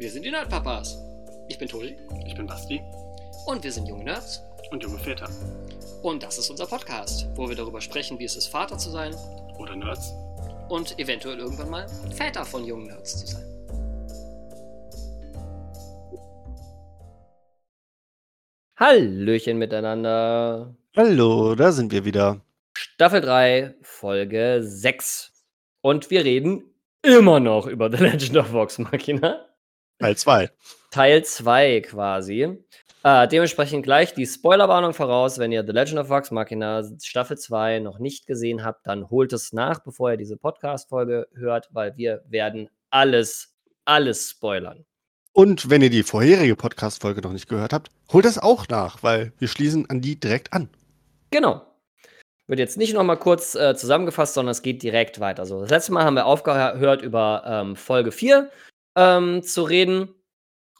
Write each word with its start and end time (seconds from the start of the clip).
Wir 0.00 0.10
sind 0.10 0.24
die 0.24 0.30
Nerdpapas. 0.30 0.96
Ich 1.46 1.58
bin 1.58 1.68
Tobi. 1.68 1.94
Ich 2.26 2.34
bin 2.34 2.46
Basti. 2.46 2.80
Und 3.44 3.62
wir 3.62 3.70
sind 3.70 3.86
junge 3.86 4.04
Nerds. 4.04 4.42
Und 4.70 4.82
junge 4.82 4.98
Väter. 4.98 5.28
Und 6.02 6.22
das 6.22 6.38
ist 6.38 6.48
unser 6.48 6.64
Podcast, 6.64 7.28
wo 7.34 7.46
wir 7.46 7.54
darüber 7.54 7.82
sprechen, 7.82 8.18
wie 8.18 8.24
es 8.24 8.34
ist, 8.34 8.46
Vater 8.46 8.78
zu 8.78 8.88
sein. 8.88 9.14
Oder 9.58 9.76
Nerds. 9.76 10.10
Und 10.70 10.98
eventuell 10.98 11.38
irgendwann 11.38 11.68
mal 11.68 11.86
Väter 12.16 12.46
von 12.46 12.64
jungen 12.64 12.86
Nerds 12.86 13.18
zu 13.18 13.26
sein. 13.26 13.44
Hallöchen 18.76 19.58
miteinander. 19.58 20.74
Hallo, 20.96 21.54
da 21.54 21.72
sind 21.72 21.92
wir 21.92 22.06
wieder. 22.06 22.40
Staffel 22.72 23.20
3, 23.20 23.74
Folge 23.82 24.60
6. 24.62 25.30
Und 25.82 26.08
wir 26.08 26.24
reden 26.24 26.64
immer 27.02 27.38
noch 27.38 27.66
über 27.66 27.90
The 27.94 28.02
Legend 28.02 28.38
of 28.38 28.50
Vox 28.54 28.78
Machina. 28.78 29.49
Teil 30.00 30.16
2. 30.16 30.50
Teil 30.90 31.24
2 31.24 31.80
quasi. 31.82 32.58
Äh, 33.02 33.28
dementsprechend 33.28 33.84
gleich 33.84 34.12
die 34.12 34.26
Spoilerwarnung 34.26 34.92
voraus. 34.92 35.38
Wenn 35.38 35.52
ihr 35.52 35.64
The 35.64 35.72
Legend 35.72 36.00
of 36.00 36.08
Vox 36.08 36.30
Machina 36.30 36.82
Staffel 37.02 37.38
2 37.38 37.78
noch 37.78 37.98
nicht 37.98 38.26
gesehen 38.26 38.64
habt, 38.64 38.86
dann 38.86 39.08
holt 39.08 39.32
es 39.32 39.52
nach, 39.52 39.80
bevor 39.80 40.10
ihr 40.10 40.16
diese 40.16 40.36
Podcast-Folge 40.36 41.28
hört, 41.34 41.68
weil 41.72 41.96
wir 41.96 42.22
werden 42.28 42.68
alles, 42.90 43.54
alles 43.84 44.30
spoilern. 44.30 44.84
Und 45.32 45.70
wenn 45.70 45.80
ihr 45.80 45.90
die 45.90 46.02
vorherige 46.02 46.56
Podcast-Folge 46.56 47.22
noch 47.22 47.32
nicht 47.32 47.48
gehört 47.48 47.72
habt, 47.72 47.90
holt 48.12 48.24
das 48.24 48.38
auch 48.38 48.68
nach, 48.68 49.02
weil 49.02 49.32
wir 49.38 49.48
schließen 49.48 49.88
an 49.88 50.00
die 50.00 50.18
direkt 50.18 50.52
an. 50.52 50.68
Genau. 51.30 51.62
Wird 52.48 52.58
jetzt 52.58 52.76
nicht 52.76 52.94
nochmal 52.94 53.16
kurz 53.16 53.54
äh, 53.54 53.76
zusammengefasst, 53.76 54.34
sondern 54.34 54.50
es 54.50 54.62
geht 54.62 54.82
direkt 54.82 55.20
weiter. 55.20 55.46
So, 55.46 55.60
das 55.60 55.70
letzte 55.70 55.92
Mal 55.92 56.04
haben 56.04 56.16
wir 56.16 56.26
aufgehört, 56.26 57.00
über 57.00 57.44
ähm, 57.46 57.76
Folge 57.76 58.10
4 58.10 58.50
ähm, 59.00 59.42
zu 59.42 59.62
reden. 59.62 60.14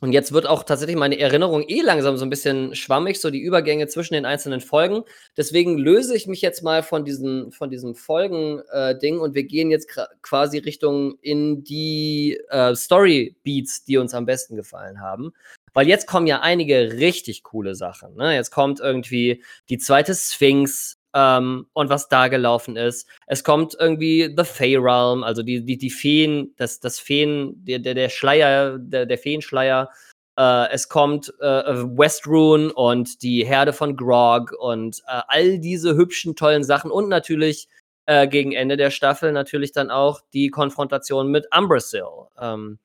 Und 0.03 0.13
jetzt 0.13 0.33
wird 0.33 0.47
auch 0.47 0.63
tatsächlich 0.63 0.97
meine 0.97 1.19
Erinnerung 1.19 1.63
eh 1.69 1.83
langsam 1.83 2.17
so 2.17 2.25
ein 2.25 2.31
bisschen 2.31 2.75
schwammig, 2.75 3.21
so 3.21 3.31
die 3.31 3.41
Übergänge 3.41 3.87
zwischen 3.87 4.15
den 4.15 4.25
einzelnen 4.25 4.63
Folgen. 4.63 5.03
Deswegen 5.37 5.77
löse 5.77 6.17
ich 6.17 6.27
mich 6.27 6.41
jetzt 6.41 6.63
mal 6.63 6.83
von 6.83 7.05
diesem, 7.05 7.53
von 7.53 7.71
diesem 7.71 7.95
Folgen-Ding 7.95 9.17
äh, 9.17 9.19
und 9.19 9.35
wir 9.35 9.45
gehen 9.45 9.71
jetzt 9.71 9.95
quasi 10.23 10.59
Richtung 10.59 11.19
in 11.21 11.65
die 11.65 12.41
äh, 12.49 12.75
Story-Beats, 12.75 13.85
die 13.85 13.99
uns 13.99 14.15
am 14.15 14.25
besten 14.25 14.57
gefallen 14.57 15.03
haben. 15.03 15.33
Weil 15.75 15.87
jetzt 15.87 16.07
kommen 16.07 16.27
ja 16.27 16.41
einige 16.41 16.95
richtig 16.95 17.43
coole 17.43 17.75
Sachen. 17.75 18.17
Ne? 18.17 18.35
Jetzt 18.35 18.51
kommt 18.51 18.81
irgendwie 18.81 19.45
die 19.69 19.79
zweite 19.79 20.15
Sphinx, 20.15 21.00
ähm, 21.15 21.67
und 21.73 21.91
was 21.91 22.09
da 22.09 22.29
gelaufen 22.29 22.77
ist. 22.77 23.09
Es 23.27 23.45
kommt 23.45 23.77
irgendwie 23.79 24.33
The 24.37 24.45
Fey 24.45 24.77
Realm, 24.77 25.23
also 25.23 25.43
die, 25.43 25.65
die, 25.65 25.79
die 25.79 25.91
Feen, 25.91 26.55
das, 26.57 26.81
das 26.81 26.99
Feen, 26.99 27.55
der, 27.65 27.79
der, 27.81 27.95
der 27.95 28.09
Schleier, 28.09 28.79
der, 28.79 29.07
der 29.07 29.19
Feenschleier. 29.19 29.91
Äh, 30.39 30.71
es 30.71 30.89
kommt 30.89 31.33
äh, 31.41 31.45
Westrune 31.45 32.73
und 32.73 33.23
die 33.23 33.45
Herde 33.45 33.73
von 33.73 33.97
Grog 33.97 34.53
und 34.59 35.01
äh, 35.07 35.23
all 35.29 35.59
diese 35.59 35.97
hübschen, 35.97 36.37
tollen 36.37 36.65
Sachen 36.65 36.91
und 36.91 37.09
natürlich 37.09 37.69
äh, 38.07 38.27
gegen 38.27 38.53
Ende 38.53 38.77
der 38.77 38.91
Staffel 38.91 39.33
natürlich 39.33 39.73
dann 39.73 39.91
auch 39.91 40.21
die 40.33 40.49
Konfrontation 40.49 41.29
mit 41.29 41.47
Umbrasil. 41.57 42.05
Ähm, 42.41 42.79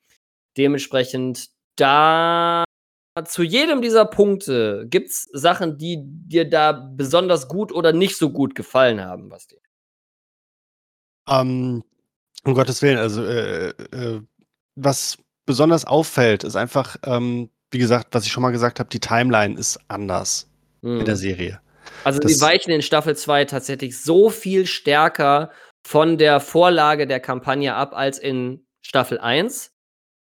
dementsprechend 0.57 1.49
da 1.77 2.64
zu 3.23 3.44
jedem 3.44 3.81
dieser 3.81 4.05
Punkte 4.05 4.85
gibt 4.89 5.09
es 5.09 5.30
Sachen, 5.31 5.77
die 5.77 5.99
dir 6.02 6.49
da 6.49 6.73
besonders 6.73 7.47
gut 7.47 7.71
oder 7.71 7.94
nicht 7.94 8.17
so 8.17 8.30
gut 8.30 8.55
gefallen 8.55 9.02
haben, 9.02 9.30
Basti? 9.30 9.58
Um, 11.27 11.83
um 12.43 12.53
Gottes 12.53 12.81
Willen, 12.81 12.97
also 12.97 13.23
äh, 13.23 13.69
äh, 13.69 14.21
was 14.75 15.17
besonders 15.45 15.86
auffällt, 15.86 16.43
ist 16.43 16.55
einfach, 16.55 16.98
ähm, 17.05 17.49
wie 17.71 17.77
gesagt, 17.77 18.08
was 18.11 18.26
ich 18.26 18.31
schon 18.31 18.43
mal 18.43 18.52
gesagt 18.52 18.80
habe, 18.80 18.89
die 18.89 18.99
Timeline 18.99 19.58
ist 19.58 19.80
anders 19.87 20.49
hm. 20.82 20.99
in 20.99 21.05
der 21.05 21.15
mhm. 21.15 21.20
Serie. 21.20 21.61
Also 22.03 22.20
das, 22.20 22.32
die 22.33 22.42
weichen 22.42 22.71
in 22.71 22.82
Staffel 22.82 23.15
2 23.15 23.45
tatsächlich 23.45 23.99
so 24.02 24.30
viel 24.30 24.65
stärker 24.65 25.52
von 25.87 26.17
der 26.17 26.39
Vorlage 26.39 27.08
der 27.08 27.20
Kampagne 27.20 27.76
ab 27.76 27.93
als 27.93 28.20
in 28.20 28.65
Staffel 28.82 29.20
1 29.20 29.74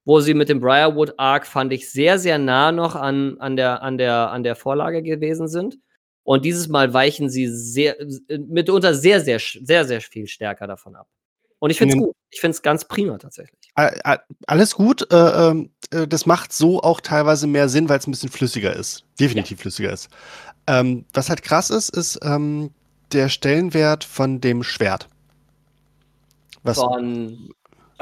wo 0.04 0.20
sie 0.20 0.34
mit 0.34 0.48
dem 0.48 0.60
Briarwood 0.60 1.14
Arc 1.16 1.46
fand 1.46 1.72
ich 1.72 1.90
sehr, 1.90 2.18
sehr 2.18 2.38
nah 2.38 2.72
noch 2.72 2.96
an, 2.96 3.36
an, 3.38 3.56
der, 3.56 3.82
an, 3.82 3.98
der, 3.98 4.30
an 4.30 4.42
der 4.42 4.56
Vorlage 4.56 5.02
gewesen 5.02 5.48
sind. 5.48 5.78
Und 6.24 6.44
dieses 6.44 6.68
Mal 6.68 6.92
weichen 6.94 7.30
sie 7.30 7.48
sehr, 7.48 7.96
mitunter 8.28 8.94
sehr, 8.94 9.20
sehr, 9.20 9.38
sehr, 9.40 9.84
sehr 9.84 10.00
viel 10.00 10.26
stärker 10.26 10.66
davon 10.66 10.94
ab. 10.94 11.08
Und 11.58 11.70
ich 11.70 11.78
finde 11.78 11.94
es 11.94 12.00
gut. 12.00 12.16
Ich 12.30 12.40
finde 12.40 12.56
es 12.56 12.62
ganz 12.62 12.84
prima 12.84 13.18
tatsächlich. 13.18 13.70
Alles 13.74 14.74
gut. 14.74 15.06
Äh, 15.12 15.16
ähm, 15.16 15.70
äh, 15.92 16.08
das 16.08 16.26
macht 16.26 16.52
so 16.52 16.80
auch 16.80 17.00
teilweise 17.00 17.46
mehr 17.46 17.68
Sinn, 17.68 17.88
weil 17.88 17.98
es 17.98 18.06
ein 18.06 18.10
bisschen 18.10 18.30
flüssiger 18.30 18.74
ist. 18.74 19.04
Definitiv 19.20 19.58
ja. 19.58 19.62
flüssiger 19.62 19.92
ist. 19.92 20.08
Ähm, 20.66 21.04
was 21.12 21.28
halt 21.28 21.42
krass 21.42 21.70
ist, 21.70 21.90
ist 21.90 22.18
ähm, 22.22 22.70
der 23.12 23.28
Stellenwert 23.28 24.02
von 24.02 24.40
dem 24.40 24.64
Schwert. 24.64 25.08
Was 26.64 26.78
von 26.78 27.52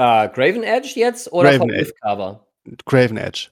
Uh, 0.01 0.33
Graven 0.33 0.63
Edge 0.63 0.93
jetzt 0.95 1.31
oder 1.31 1.51
Graven 1.51 1.59
vom 1.59 1.71
Riftcover? 1.71 2.47
Graven 2.87 3.19
Edge. 3.19 3.49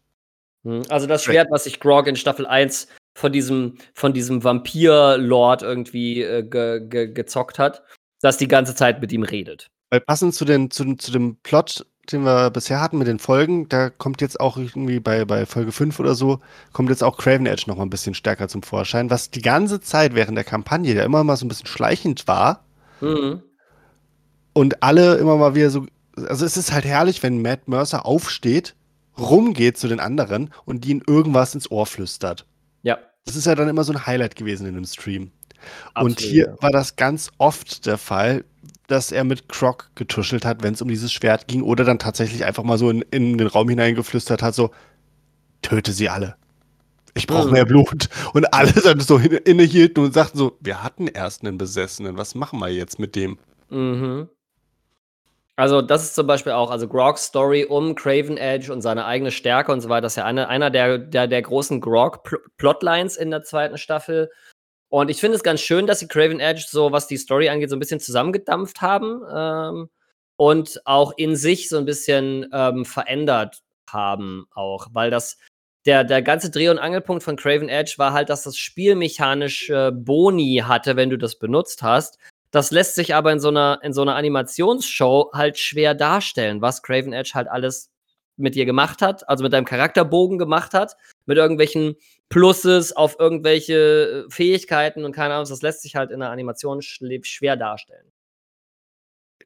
Hm, 0.64 0.82
also 0.88 1.06
das 1.06 1.22
Schwert, 1.22 1.48
was 1.50 1.64
sich 1.64 1.78
Grog 1.78 2.06
in 2.06 2.16
Staffel 2.16 2.46
1 2.46 2.88
von 3.14 3.32
diesem, 3.32 3.76
von 3.92 4.14
diesem 4.14 4.42
Vampir-Lord 4.42 5.60
irgendwie 5.60 6.22
äh, 6.22 6.42
ge, 6.42 6.80
ge, 6.88 7.12
gezockt 7.12 7.58
hat, 7.58 7.82
das 8.22 8.38
die 8.38 8.48
ganze 8.48 8.74
Zeit 8.74 9.02
mit 9.02 9.12
ihm 9.12 9.24
redet. 9.24 9.68
Weil 9.90 10.00
passend 10.00 10.34
zu, 10.34 10.46
den, 10.46 10.70
zu, 10.70 10.94
zu 10.94 11.12
dem 11.12 11.36
Plot, 11.42 11.84
den 12.10 12.22
wir 12.22 12.48
bisher 12.48 12.80
hatten 12.80 12.96
mit 12.96 13.08
den 13.08 13.18
Folgen, 13.18 13.68
da 13.68 13.90
kommt 13.90 14.22
jetzt 14.22 14.40
auch 14.40 14.56
irgendwie 14.56 15.00
bei, 15.00 15.26
bei 15.26 15.44
Folge 15.44 15.72
5 15.72 16.00
oder 16.00 16.14
so, 16.14 16.40
kommt 16.72 16.88
jetzt 16.88 17.04
auch 17.04 17.18
Craven 17.18 17.44
Edge 17.44 17.64
noch 17.66 17.76
mal 17.76 17.82
ein 17.82 17.90
bisschen 17.90 18.14
stärker 18.14 18.48
zum 18.48 18.62
Vorschein, 18.62 19.10
was 19.10 19.30
die 19.30 19.42
ganze 19.42 19.82
Zeit 19.82 20.14
während 20.14 20.38
der 20.38 20.44
Kampagne, 20.44 20.94
der 20.94 21.04
immer 21.04 21.24
mal 21.24 21.36
so 21.36 21.44
ein 21.44 21.48
bisschen 21.48 21.66
schleichend 21.66 22.26
war, 22.26 22.64
mhm. 23.02 23.42
und 24.54 24.82
alle 24.82 25.16
immer 25.16 25.36
mal 25.36 25.54
wieder 25.54 25.68
so 25.68 25.84
also 26.26 26.44
es 26.44 26.56
ist 26.56 26.72
halt 26.72 26.84
herrlich, 26.84 27.22
wenn 27.22 27.42
Matt 27.42 27.68
Mercer 27.68 28.06
aufsteht, 28.06 28.74
rumgeht 29.18 29.76
zu 29.76 29.88
den 29.88 30.00
anderen 30.00 30.50
und 30.64 30.86
ihnen 30.86 31.02
irgendwas 31.06 31.54
ins 31.54 31.70
Ohr 31.70 31.86
flüstert. 31.86 32.46
Ja. 32.82 32.98
Das 33.24 33.36
ist 33.36 33.46
ja 33.46 33.54
dann 33.54 33.68
immer 33.68 33.84
so 33.84 33.92
ein 33.92 34.06
Highlight 34.06 34.36
gewesen 34.36 34.66
in 34.66 34.74
dem 34.74 34.84
Stream. 34.84 35.32
Absolut, 35.94 36.18
und 36.18 36.20
hier 36.20 36.46
ja. 36.46 36.62
war 36.62 36.70
das 36.70 36.96
ganz 36.96 37.30
oft 37.38 37.86
der 37.86 37.98
Fall, 37.98 38.44
dass 38.86 39.12
er 39.12 39.24
mit 39.24 39.48
Croc 39.48 39.90
getuschelt 39.96 40.44
hat, 40.44 40.62
wenn 40.62 40.74
es 40.74 40.82
um 40.82 40.88
dieses 40.88 41.12
Schwert 41.12 41.48
ging, 41.48 41.62
oder 41.62 41.84
dann 41.84 41.98
tatsächlich 41.98 42.44
einfach 42.44 42.62
mal 42.62 42.78
so 42.78 42.90
in, 42.90 43.02
in 43.10 43.36
den 43.36 43.46
Raum 43.46 43.68
hineingeflüstert 43.68 44.42
hat, 44.42 44.54
so, 44.54 44.70
töte 45.62 45.92
sie 45.92 46.08
alle. 46.08 46.36
Ich 47.14 47.26
brauche 47.26 47.48
mhm. 47.48 47.54
mehr 47.54 47.64
Blut. 47.66 48.08
Und 48.32 48.54
alle 48.54 48.72
dann 48.84 49.00
so 49.00 49.18
innehielten 49.18 50.04
und 50.04 50.14
sagten 50.14 50.38
so, 50.38 50.56
wir 50.60 50.82
hatten 50.82 51.08
erst 51.08 51.42
einen 51.42 51.58
Besessenen, 51.58 52.16
was 52.16 52.34
machen 52.34 52.60
wir 52.60 52.68
jetzt 52.68 52.98
mit 52.98 53.16
dem? 53.16 53.38
Mhm. 53.68 54.28
Also, 55.58 55.82
das 55.82 56.04
ist 56.04 56.14
zum 56.14 56.28
Beispiel 56.28 56.52
auch, 56.52 56.70
also 56.70 56.86
Grogs 56.86 57.24
Story 57.24 57.64
um 57.64 57.96
Craven 57.96 58.36
Edge 58.36 58.72
und 58.72 58.80
seine 58.80 59.06
eigene 59.06 59.32
Stärke 59.32 59.72
und 59.72 59.80
so 59.80 59.88
weiter. 59.88 60.02
Das 60.02 60.12
ist 60.12 60.16
ja 60.18 60.24
eine, 60.24 60.46
einer 60.48 60.70
der, 60.70 60.98
der, 60.98 61.26
der 61.26 61.42
großen 61.42 61.80
Grog-Plotlines 61.80 63.16
in 63.16 63.32
der 63.32 63.42
zweiten 63.42 63.76
Staffel. 63.76 64.30
Und 64.88 65.10
ich 65.10 65.18
finde 65.18 65.34
es 65.34 65.42
ganz 65.42 65.60
schön, 65.60 65.88
dass 65.88 65.98
sie 65.98 66.06
Craven 66.06 66.38
Edge, 66.38 66.64
so 66.68 66.92
was 66.92 67.08
die 67.08 67.16
Story 67.16 67.48
angeht, 67.48 67.70
so 67.70 67.76
ein 67.76 67.80
bisschen 67.80 67.98
zusammengedampft 67.98 68.82
haben 68.82 69.20
ähm, 69.34 69.90
und 70.36 70.80
auch 70.84 71.12
in 71.16 71.34
sich 71.34 71.68
so 71.68 71.76
ein 71.76 71.84
bisschen 71.84 72.48
ähm, 72.52 72.84
verändert 72.84 73.58
haben, 73.90 74.46
auch, 74.54 74.86
weil 74.92 75.10
das 75.10 75.38
der, 75.86 76.04
der 76.04 76.22
ganze 76.22 76.50
Dreh- 76.50 76.68
und 76.68 76.78
Angelpunkt 76.78 77.24
von 77.24 77.34
Craven 77.34 77.68
Edge 77.68 77.94
war 77.96 78.12
halt, 78.12 78.28
dass 78.28 78.44
das 78.44 78.56
spielmechanisch 78.56 79.70
äh, 79.70 79.90
Boni 79.90 80.62
hatte, 80.64 80.94
wenn 80.94 81.10
du 81.10 81.18
das 81.18 81.36
benutzt 81.36 81.82
hast. 81.82 82.16
Das 82.50 82.70
lässt 82.70 82.94
sich 82.94 83.14
aber 83.14 83.32
in 83.32 83.40
so 83.40 83.48
einer, 83.48 83.80
in 83.82 83.92
so 83.92 84.02
einer 84.02 84.16
Animationsshow 84.16 85.30
halt 85.34 85.58
schwer 85.58 85.94
darstellen, 85.94 86.62
was 86.62 86.82
Craven 86.82 87.12
Edge 87.12 87.32
halt 87.34 87.48
alles 87.48 87.90
mit 88.36 88.54
dir 88.54 88.64
gemacht 88.64 89.02
hat, 89.02 89.28
also 89.28 89.42
mit 89.42 89.52
deinem 89.52 89.64
Charakterbogen 89.64 90.38
gemacht 90.38 90.72
hat, 90.72 90.96
mit 91.26 91.36
irgendwelchen 91.36 91.96
Pluses 92.28 92.96
auf 92.96 93.16
irgendwelche 93.18 94.26
äh, 94.26 94.30
Fähigkeiten 94.30 95.04
und 95.04 95.12
keine 95.12 95.34
Ahnung, 95.34 95.48
das 95.48 95.62
lässt 95.62 95.82
sich 95.82 95.96
halt 95.96 96.10
in 96.10 96.20
der 96.20 96.30
Animation 96.30 96.80
schwer 96.82 97.56
darstellen. 97.56 98.12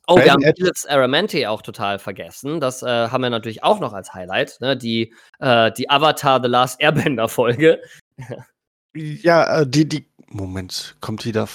Oh, 0.08 0.16
wir 0.16 0.32
haben 0.32 0.42
Philips 0.42 0.84
Aramante 0.84 1.48
auch 1.48 1.62
total 1.62 2.00
vergessen. 2.00 2.60
Das 2.60 2.82
äh, 2.82 2.86
haben 2.86 3.22
wir 3.22 3.30
natürlich 3.30 3.62
auch 3.62 3.78
noch 3.78 3.92
als 3.92 4.12
Highlight, 4.12 4.60
ne? 4.60 4.76
die, 4.76 5.14
äh, 5.38 5.70
die 5.72 5.88
Avatar 5.88 6.42
The 6.42 6.48
Last 6.48 6.80
Airbender 6.80 7.28
Folge. 7.28 7.80
ja, 8.94 9.60
äh, 9.60 9.66
die, 9.66 9.88
die, 9.88 10.08
Moment, 10.26 10.96
kommt 11.00 11.24
die 11.24 11.30
da 11.30 11.46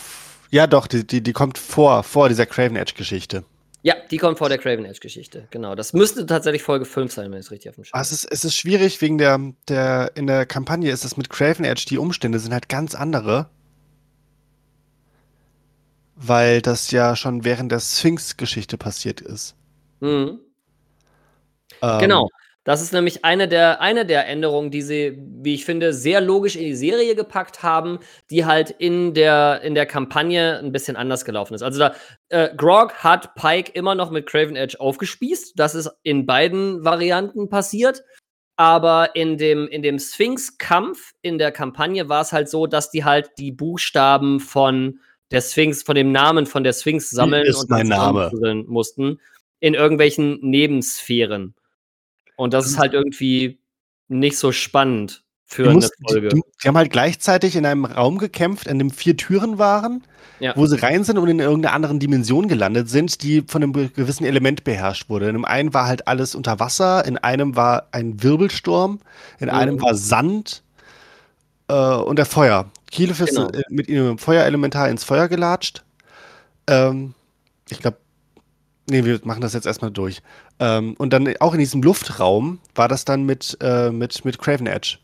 ja, 0.50 0.68
doch, 0.68 0.88
die, 0.88 1.06
die, 1.06 1.22
die 1.22 1.34
kommt 1.34 1.58
vor, 1.58 2.04
vor 2.04 2.30
dieser 2.30 2.46
Craven 2.46 2.76
Edge-Geschichte. 2.76 3.44
Ja, 3.84 3.96
die 4.12 4.18
kommt 4.18 4.38
vor 4.38 4.50
der 4.50 4.58
Craven 4.58 4.86
Edge-Geschichte, 4.86 5.48
genau. 5.52 5.76
Das 5.76 5.94
müsste 5.94 6.26
tatsächlich 6.26 6.64
Folge 6.64 6.86
5 6.86 7.12
sein, 7.12 7.32
wenn 7.32 7.40
ich 7.40 7.46
es 7.46 7.52
richtig 7.52 7.70
auf 7.70 7.76
dem 7.76 7.84
Schirm 7.86 7.94
habe. 7.94 8.02
Es 8.02 8.12
ist, 8.12 8.26
es 8.26 8.44
ist 8.44 8.56
schwierig 8.56 9.02
wegen 9.02 9.18
der, 9.18 9.40
der, 9.68 10.12
in 10.16 10.28
der 10.28 10.46
Kampagne 10.46 10.92
ist 10.92 11.06
es 11.06 11.16
mit 11.16 11.30
Craven 11.30 11.64
Edge, 11.64 11.86
die 11.88 11.98
Umstände 11.98 12.40
sind 12.40 12.54
halt 12.54 12.70
ganz 12.70 12.96
andere. 12.96 13.50
Weil 16.16 16.62
das 16.62 16.92
ja 16.92 17.16
schon 17.16 17.44
während 17.44 17.72
der 17.72 17.80
Sphinx-Geschichte 17.80 18.78
passiert 18.78 19.22
ist. 19.22 19.56
Mhm. 20.00 20.40
Ähm, 21.82 22.00
genau. 22.00 22.30
Das 22.68 22.82
ist 22.82 22.92
nämlich 22.92 23.24
eine 23.24 23.48
der, 23.48 23.80
eine 23.80 24.06
der 24.06 24.28
Änderungen, 24.28 24.72
die 24.72 24.82
sie, 24.82 25.18
wie 25.42 25.54
ich 25.54 25.64
finde, 25.64 25.94
sehr 25.94 26.20
logisch 26.20 26.58
in 26.58 26.64
die 26.64 26.76
Serie 26.76 27.16
gepackt 27.16 27.64
haben, 27.64 28.00
die 28.30 28.44
halt 28.44 28.72
in 28.72 29.14
der, 29.14 29.62
in 29.64 29.74
der 29.74 29.86
Kampagne 29.86 30.60
ein 30.60 30.74
bisschen 30.74 30.98
anders 30.98 31.24
gelaufen 31.24 31.54
ist. 31.54 31.62
Also 31.62 31.80
da, 31.80 31.96
äh, 32.28 32.54
Grog 32.58 32.96
hat 32.96 33.36
Pike 33.36 33.72
immer 33.72 33.96
noch 33.96 34.12
mit 34.12 34.26
Craven 34.26 34.58
Edge 34.58 34.82
aufgespießt. 34.82 35.58
Das 35.58 35.76
ist 35.76 35.90
in 36.04 36.26
beiden 36.26 36.84
Varianten 36.84 37.48
passiert. 37.48 38.04
Aber 38.58 39.16
in 39.16 39.38
dem, 39.38 39.70
in 39.70 39.82
dem 39.82 39.98
Sphinx-Kampf 39.98 41.14
in 41.22 41.38
der 41.38 41.54
Kampagne 41.54 42.10
war 42.10 42.22
es 42.22 42.34
halt 42.34 42.50
so, 42.50 42.68
dass 42.68 42.92
die 42.92 43.06
halt 43.06 43.30
die 43.38 43.54
Buchstaben 43.54 44.42
von 44.42 45.00
der 45.32 45.40
Sphinx, 45.40 45.84
von 45.84 45.96
dem 45.96 46.12
Namen 46.12 46.46
von 46.46 46.66
der 46.66 46.74
Sphinx 46.74 47.12
sammeln 47.12 47.46
ist 47.46 47.62
und 47.62 47.70
mein 47.70 47.88
Name. 47.88 48.30
mussten 48.68 49.22
in 49.62 49.74
irgendwelchen 49.74 50.40
Nebensphären. 50.42 51.56
Und 52.38 52.54
das 52.54 52.66
ist 52.68 52.78
halt 52.78 52.94
irgendwie 52.94 53.60
nicht 54.08 54.38
so 54.38 54.54
spannend 54.54 55.24
für 55.46 55.64
Die, 55.64 55.70
eine 55.70 55.76
mussten, 55.76 56.04
Folge. 56.08 56.30
die, 56.30 56.42
die 56.64 56.68
haben 56.68 56.78
halt 56.78 56.92
gleichzeitig 56.92 57.56
in 57.58 57.66
einem 57.66 57.84
Raum 57.86 58.18
gekämpft, 58.18 58.68
in 58.68 58.80
dem 58.80 58.90
vier 58.92 59.18
Türen 59.18 59.58
waren, 59.58 60.04
Ja. 60.40 60.54
wo 60.56 60.66
sie 60.66 60.82
rein 60.82 61.04
sind 61.04 61.18
und 61.18 61.28
in 61.28 61.40
irgendeiner 61.40 61.74
anderen 61.74 62.00
Dimension 62.00 62.48
gelandet 62.48 62.90
sind, 62.90 63.22
die 63.24 63.44
von 63.48 63.64
einem 63.64 63.74
gewissen 63.74 64.24
Element 64.26 64.64
beherrscht 64.64 65.10
wurde. 65.10 65.28
In 65.28 65.34
dem 65.34 65.46
einen 65.46 65.74
war 65.74 65.88
halt 65.88 66.08
alles 66.08 66.36
unter 66.36 66.60
Wasser, 66.60 67.06
in 67.06 67.18
einem 67.18 67.56
war 67.56 67.88
ein 67.92 68.22
Wirbelsturm, 68.24 69.00
in 69.40 69.48
Mhm. 69.48 69.54
einem 69.54 69.82
war 69.82 69.96
Sand 69.96 70.64
äh, 71.70 71.74
und 71.96 72.18
der 72.18 72.26
Feuer. 72.26 72.70
Kielef 72.92 73.20
ist 73.20 73.36
Genau. 73.36 73.50
äh, 73.50 73.62
mit 73.70 73.90
ihrem 73.90 74.18
Feuerelementar 74.18 74.90
ins 74.90 75.04
Feuer 75.04 75.28
gelatscht. 75.28 75.84
Ähm, 76.68 77.14
ich 77.70 77.80
glaube, 77.80 77.98
nee, 78.90 79.04
wir 79.04 79.20
machen 79.24 79.42
das 79.42 79.54
jetzt 79.54 79.66
erstmal 79.66 79.92
durch. 79.92 80.22
Ähm, 80.60 80.96
und 80.98 81.14
dann 81.14 81.34
auch 81.40 81.54
in 81.54 81.60
diesem 81.60 81.82
Luftraum 81.82 82.60
war 82.76 82.88
das 82.88 83.06
dann 83.06 83.24
mit, 83.24 83.58
äh, 83.62 83.90
mit, 83.92 84.26
mit 84.26 84.40
Craven 84.40 84.68
Edge. 84.68 84.98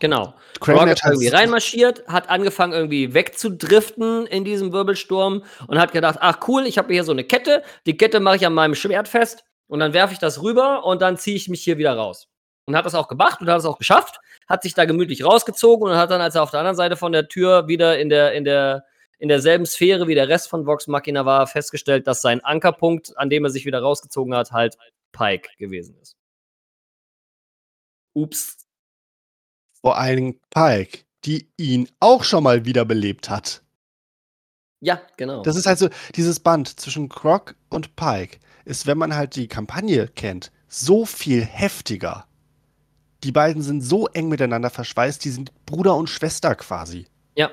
Genau. 0.00 0.34
Craven 0.60 0.88
Edge 0.88 1.02
ist 1.04 1.10
irgendwie 1.10 1.30
hat- 1.30 1.38
reinmarschiert, 1.38 2.06
hat 2.08 2.28
angefangen 2.28 2.72
irgendwie 2.72 3.14
wegzudriften 3.14 4.26
in 4.26 4.44
diesem 4.44 4.72
Wirbelsturm 4.72 5.44
und 5.68 5.78
hat 5.78 5.92
gedacht, 5.92 6.18
ach 6.20 6.38
cool, 6.48 6.66
ich 6.66 6.76
habe 6.76 6.92
hier 6.92 7.04
so 7.04 7.12
eine 7.12 7.24
Kette, 7.24 7.62
die 7.86 7.96
Kette 7.96 8.18
mache 8.20 8.36
ich 8.36 8.46
an 8.46 8.54
meinem 8.54 8.74
Schwert 8.74 9.06
fest 9.06 9.44
und 9.68 9.80
dann 9.80 9.92
werfe 9.92 10.12
ich 10.12 10.18
das 10.18 10.42
rüber 10.42 10.84
und 10.84 11.00
dann 11.02 11.16
ziehe 11.16 11.36
ich 11.36 11.48
mich 11.48 11.62
hier 11.62 11.78
wieder 11.78 11.94
raus. 11.94 12.28
Und 12.64 12.76
hat 12.76 12.84
das 12.84 12.94
auch 12.94 13.08
gemacht 13.08 13.40
und 13.40 13.48
hat 13.48 13.58
es 13.58 13.64
auch 13.64 13.78
geschafft, 13.78 14.20
hat 14.48 14.62
sich 14.62 14.74
da 14.74 14.84
gemütlich 14.84 15.24
rausgezogen 15.24 15.88
und 15.88 15.96
hat 15.96 16.10
dann, 16.10 16.20
als 16.20 16.34
er 16.34 16.42
auf 16.42 16.50
der 16.50 16.60
anderen 16.60 16.76
Seite 16.76 16.96
von 16.96 17.12
der 17.12 17.28
Tür 17.28 17.68
wieder 17.68 17.98
in 17.98 18.08
der, 18.08 18.32
in 18.32 18.44
der, 18.44 18.84
in 19.22 19.28
derselben 19.28 19.66
Sphäre 19.66 20.08
wie 20.08 20.16
der 20.16 20.28
Rest 20.28 20.48
von 20.48 20.66
Vox 20.66 20.88
Machina 20.88 21.24
war, 21.24 21.46
festgestellt, 21.46 22.08
dass 22.08 22.22
sein 22.22 22.40
Ankerpunkt, 22.40 23.16
an 23.16 23.30
dem 23.30 23.44
er 23.44 23.50
sich 23.50 23.64
wieder 23.64 23.78
rausgezogen 23.80 24.34
hat, 24.34 24.50
halt 24.50 24.76
Pike 25.12 25.48
gewesen 25.58 25.96
ist. 26.02 26.16
Ups. 28.14 28.66
Vor 29.80 29.96
allen 29.96 30.16
Dingen 30.16 30.40
Pike, 30.50 31.04
die 31.24 31.48
ihn 31.56 31.88
auch 32.00 32.24
schon 32.24 32.42
mal 32.42 32.64
wiederbelebt 32.64 33.30
hat. 33.30 33.62
Ja, 34.80 35.00
genau. 35.16 35.42
Das 35.42 35.54
ist 35.54 35.66
halt 35.66 35.78
so, 35.78 35.88
dieses 36.16 36.40
Band 36.40 36.80
zwischen 36.80 37.08
Croc 37.08 37.54
und 37.68 37.94
Pike 37.94 38.40
ist, 38.64 38.88
wenn 38.88 38.98
man 38.98 39.14
halt 39.14 39.36
die 39.36 39.46
Kampagne 39.46 40.08
kennt, 40.08 40.50
so 40.66 41.06
viel 41.06 41.44
heftiger. 41.44 42.26
Die 43.22 43.30
beiden 43.30 43.62
sind 43.62 43.82
so 43.82 44.08
eng 44.08 44.28
miteinander 44.28 44.70
verschweißt, 44.70 45.24
die 45.24 45.30
sind 45.30 45.52
Bruder 45.64 45.94
und 45.94 46.08
Schwester 46.08 46.56
quasi. 46.56 47.06
Ja. 47.36 47.52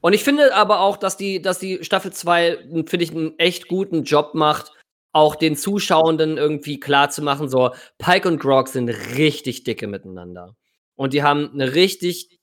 Und 0.00 0.12
ich 0.12 0.24
finde 0.24 0.54
aber 0.54 0.80
auch, 0.80 0.96
dass 0.96 1.16
die, 1.16 1.40
dass 1.42 1.58
die 1.58 1.84
Staffel 1.84 2.12
2, 2.12 2.84
finde 2.86 3.04
ich, 3.04 3.10
einen 3.10 3.38
echt 3.38 3.68
guten 3.68 4.04
Job 4.04 4.34
macht, 4.34 4.72
auch 5.12 5.34
den 5.34 5.56
Zuschauenden 5.56 6.36
irgendwie 6.36 6.78
klar 6.78 7.10
zu 7.10 7.22
machen, 7.22 7.48
so, 7.48 7.70
Pike 7.98 8.28
und 8.28 8.38
Grog 8.38 8.68
sind 8.68 8.88
richtig 8.88 9.64
dicke 9.64 9.86
miteinander. 9.86 10.56
Und 10.96 11.14
die 11.14 11.22
haben 11.22 11.50
eine 11.52 11.74
richtig 11.74 12.38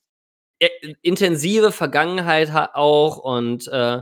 äh, 0.58 0.68
intensive 1.02 1.72
Vergangenheit 1.72 2.50
auch 2.74 3.18
und 3.18 3.68
äh, 3.68 4.00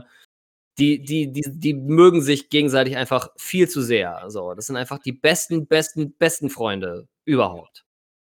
die, 0.77 1.03
die, 1.03 1.31
die, 1.31 1.43
die 1.45 1.73
mögen 1.73 2.21
sich 2.21 2.49
gegenseitig 2.49 2.97
einfach 2.97 3.29
viel 3.37 3.69
zu 3.69 3.81
sehr. 3.81 4.25
So, 4.27 4.53
das 4.53 4.67
sind 4.67 4.75
einfach 4.75 4.99
die 4.99 5.13
besten, 5.13 5.67
besten, 5.67 6.13
besten 6.13 6.49
Freunde 6.49 7.07
überhaupt. 7.23 7.85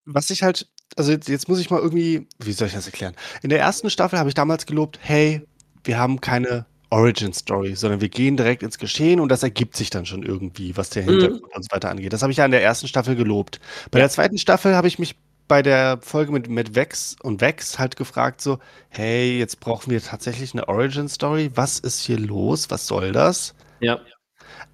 Was 0.06 0.30
ich 0.32 0.42
halt, 0.42 0.68
also 0.98 1.12
jetzt, 1.12 1.30
jetzt 1.30 1.48
muss 1.50 1.60
ich 1.60 1.70
mal 1.70 1.80
irgendwie, 1.80 2.28
wie 2.40 2.52
soll 2.54 2.68
ich 2.68 2.74
das 2.74 2.86
erklären? 2.86 3.16
In 3.42 3.50
der 3.50 3.60
ersten 3.60 3.90
Staffel 3.90 4.20
habe 4.20 4.30
ich 4.30 4.36
damals 4.36 4.66
gelobt, 4.66 5.00
hey, 5.02 5.42
wir 5.84 5.98
haben 5.98 6.22
keine 6.22 6.66
Origin 6.90 7.34
Story, 7.34 7.76
sondern 7.76 8.02
wir 8.02 8.10
gehen 8.10 8.36
direkt 8.36 8.64
ins 8.64 8.78
Geschehen 8.78 9.20
und 9.22 9.30
das 9.30 9.44
ergibt 9.44 9.78
sich 9.78 9.90
dann 9.90 10.06
schon 10.06 10.24
irgendwie, 10.24 10.76
was 10.76 10.90
der 10.90 11.04
Mhm. 11.04 11.10
Hintergrund 11.12 11.56
und 11.56 11.64
so 11.64 11.70
weiter 11.72 11.90
angeht. 11.90 12.12
Das 12.14 12.22
habe 12.22 12.32
ich 12.32 12.38
ja 12.38 12.46
in 12.46 12.52
der 12.52 12.62
ersten 12.64 12.88
Staffel 12.88 13.16
gelobt. 13.16 13.60
Bei 13.92 14.00
Ja. 14.00 14.04
der 14.06 14.10
zweiten 14.10 14.38
Staffel 14.38 14.76
habe 14.76 14.88
ich 14.88 15.00
mich 15.00 15.16
bei 15.48 15.62
der 15.62 16.00
Folge 16.02 16.32
mit, 16.32 16.50
mit 16.50 16.76
Vex 16.76 17.16
und 17.24 17.42
Vex 17.42 17.78
halt 17.80 17.96
gefragt, 17.98 18.42
so, 18.42 18.60
hey, 18.90 19.38
jetzt 19.38 19.60
brauchen 19.60 19.92
wir 19.92 20.02
tatsächlich 20.02 20.54
eine 20.54 20.68
Origin 20.70 21.10
Story. 21.10 21.52
Was 21.56 21.80
ist 21.80 22.00
hier 22.02 22.20
los? 22.20 22.70
Was 22.70 22.88
soll 22.88 23.12
das? 23.12 23.54
Ja. 23.80 24.00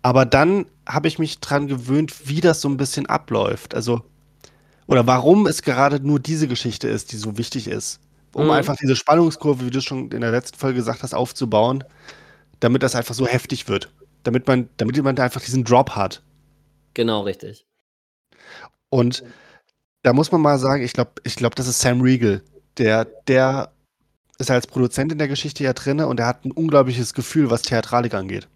Aber 0.01 0.25
dann 0.25 0.65
habe 0.87 1.07
ich 1.07 1.19
mich 1.19 1.39
dran 1.39 1.67
gewöhnt, 1.67 2.27
wie 2.27 2.41
das 2.41 2.61
so 2.61 2.69
ein 2.69 2.77
bisschen 2.77 3.05
abläuft. 3.07 3.75
Also, 3.75 4.01
oder 4.87 5.05
warum 5.07 5.47
es 5.47 5.61
gerade 5.61 5.99
nur 5.99 6.19
diese 6.19 6.47
Geschichte 6.47 6.87
ist, 6.87 7.11
die 7.11 7.17
so 7.17 7.37
wichtig 7.37 7.67
ist. 7.67 7.99
Um 8.33 8.45
Mhm. 8.45 8.51
einfach 8.51 8.75
diese 8.75 8.95
Spannungskurve, 8.95 9.65
wie 9.65 9.69
du 9.69 9.81
schon 9.81 10.11
in 10.11 10.21
der 10.21 10.31
letzten 10.31 10.57
Folge 10.57 10.77
gesagt 10.77 11.03
hast, 11.03 11.13
aufzubauen, 11.13 11.83
damit 12.59 12.83
das 12.83 12.95
einfach 12.95 13.15
so 13.15 13.27
heftig 13.27 13.67
wird. 13.67 13.91
Damit 14.23 14.47
man, 14.47 14.69
damit 14.77 15.01
man 15.03 15.15
da 15.15 15.23
einfach 15.23 15.41
diesen 15.41 15.63
Drop 15.63 15.91
hat. 15.91 16.21
Genau, 16.93 17.21
richtig. 17.21 17.65
Und 18.89 19.23
da 20.03 20.13
muss 20.13 20.31
man 20.31 20.41
mal 20.41 20.59
sagen, 20.59 20.83
ich 20.83 20.93
glaube, 20.93 21.11
ich 21.23 21.35
glaub, 21.35 21.55
das 21.55 21.67
ist 21.67 21.79
Sam 21.79 22.01
Riegel. 22.01 22.43
Der, 22.77 23.05
der 23.27 23.71
ist 24.39 24.51
als 24.51 24.67
Produzent 24.67 25.11
in 25.11 25.17
der 25.17 25.27
Geschichte 25.27 25.63
ja 25.63 25.73
drin 25.73 25.99
und 25.99 26.19
er 26.19 26.27
hat 26.27 26.45
ein 26.45 26.51
unglaubliches 26.51 27.13
Gefühl, 27.13 27.49
was 27.49 27.63
Theatralik 27.63 28.13
angeht. 28.13 28.47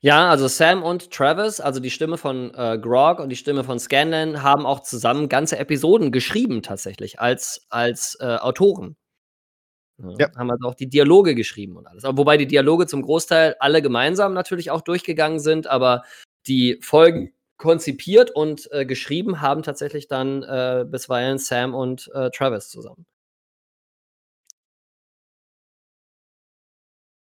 Ja, 0.00 0.28
also 0.30 0.48
Sam 0.48 0.82
und 0.82 1.10
Travis, 1.10 1.60
also 1.60 1.80
die 1.80 1.90
Stimme 1.90 2.16
von 2.18 2.52
äh, 2.54 2.78
Grog 2.78 3.20
und 3.20 3.28
die 3.28 3.36
Stimme 3.36 3.64
von 3.64 3.78
Scanlan, 3.78 4.42
haben 4.42 4.66
auch 4.66 4.80
zusammen 4.80 5.28
ganze 5.28 5.58
Episoden 5.58 6.12
geschrieben, 6.12 6.62
tatsächlich, 6.62 7.20
als, 7.20 7.66
als 7.70 8.16
äh, 8.20 8.36
Autoren. 8.36 8.96
Ja, 9.98 10.14
Ja. 10.18 10.30
Haben 10.36 10.50
also 10.50 10.68
auch 10.68 10.74
die 10.74 10.88
Dialoge 10.88 11.34
geschrieben 11.34 11.76
und 11.76 11.86
alles. 11.86 12.04
Aber 12.04 12.18
Wobei 12.18 12.36
die 12.36 12.46
Dialoge 12.46 12.86
zum 12.86 13.02
Großteil 13.02 13.56
alle 13.60 13.82
gemeinsam 13.82 14.34
natürlich 14.34 14.70
auch 14.70 14.80
durchgegangen 14.82 15.38
sind, 15.40 15.66
aber 15.66 16.02
die 16.46 16.78
Folgen 16.82 17.32
konzipiert 17.56 18.30
und 18.30 18.70
äh, 18.72 18.84
geschrieben 18.84 19.40
haben 19.40 19.62
tatsächlich 19.62 20.08
dann 20.08 20.42
äh, 20.42 20.84
bisweilen 20.88 21.38
Sam 21.38 21.74
und 21.74 22.10
äh, 22.14 22.30
Travis 22.30 22.68
zusammen. 22.68 23.06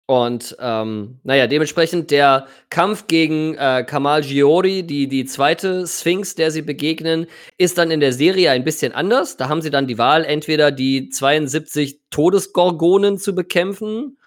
Und 0.06 0.54
ähm, 0.60 1.18
naja, 1.22 1.46
dementsprechend 1.46 2.10
der 2.10 2.46
Kampf 2.68 3.06
gegen 3.06 3.54
äh, 3.54 3.84
Kamal 3.86 4.20
Giori, 4.20 4.82
die, 4.82 5.08
die 5.08 5.24
zweite 5.24 5.86
Sphinx, 5.86 6.34
der 6.34 6.50
sie 6.50 6.60
begegnen, 6.60 7.26
ist 7.56 7.78
dann 7.78 7.90
in 7.90 8.00
der 8.00 8.12
Serie 8.12 8.50
ein 8.50 8.64
bisschen 8.64 8.92
anders. 8.92 9.38
Da 9.38 9.48
haben 9.48 9.62
sie 9.62 9.70
dann 9.70 9.86
die 9.86 9.96
Wahl, 9.96 10.24
entweder 10.24 10.70
die 10.70 11.08
72 11.08 12.00
Todesgorgonen 12.10 13.18
zu 13.18 13.34
bekämpfen 13.34 14.18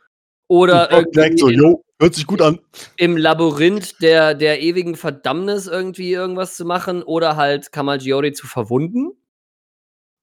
oder 0.48 1.04
direkt 1.14 1.40
so, 1.40 1.50
irgendwie 1.50 1.70
jo, 1.70 1.84
hört 2.00 2.16
sich 2.16 2.26
gut 2.26 2.42
an. 2.42 2.60
im 2.96 3.16
Labyrinth 3.16 4.02
der, 4.02 4.34
der 4.34 4.62
ewigen 4.62 4.96
Verdammnis 4.96 5.68
irgendwie 5.68 6.12
irgendwas 6.12 6.56
zu 6.56 6.66
machen 6.66 7.04
oder 7.04 7.36
halt 7.36 7.72
Kamal 7.72 8.00
Giori 8.00 8.34
zu 8.34 8.48
verwunden. 8.48 9.12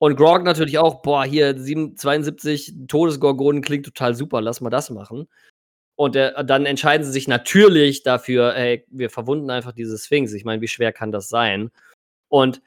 Und 0.05 0.17
Grog 0.17 0.45
natürlich 0.45 0.77
auch, 0.77 1.01
boah, 1.01 1.25
hier 1.25 1.59
7, 1.59 1.97
72 1.97 2.75
Todesgorgonen 2.89 3.63
klingt 3.63 3.87
total 3.87 4.15
super, 4.15 4.43
lass 4.43 4.61
mal 4.61 4.69
das 4.69 4.91
machen. 4.91 5.29
Und 5.97 6.15
der, 6.15 6.45
dann 6.45 6.67
entscheiden 6.67 7.07
sie 7.07 7.11
sich 7.11 7.27
natürlich 7.27 8.03
dafür, 8.03 8.55
ey, 8.55 8.85
wir 8.91 9.09
verwunden 9.09 9.49
einfach 9.49 9.73
diese 9.73 9.97
Sphinx. 9.97 10.35
Ich 10.35 10.45
meine, 10.45 10.61
wie 10.61 10.69
schwer 10.69 10.93
kann 10.93 11.11
das 11.11 11.31
sein? 11.31 11.71
Und 12.29 12.61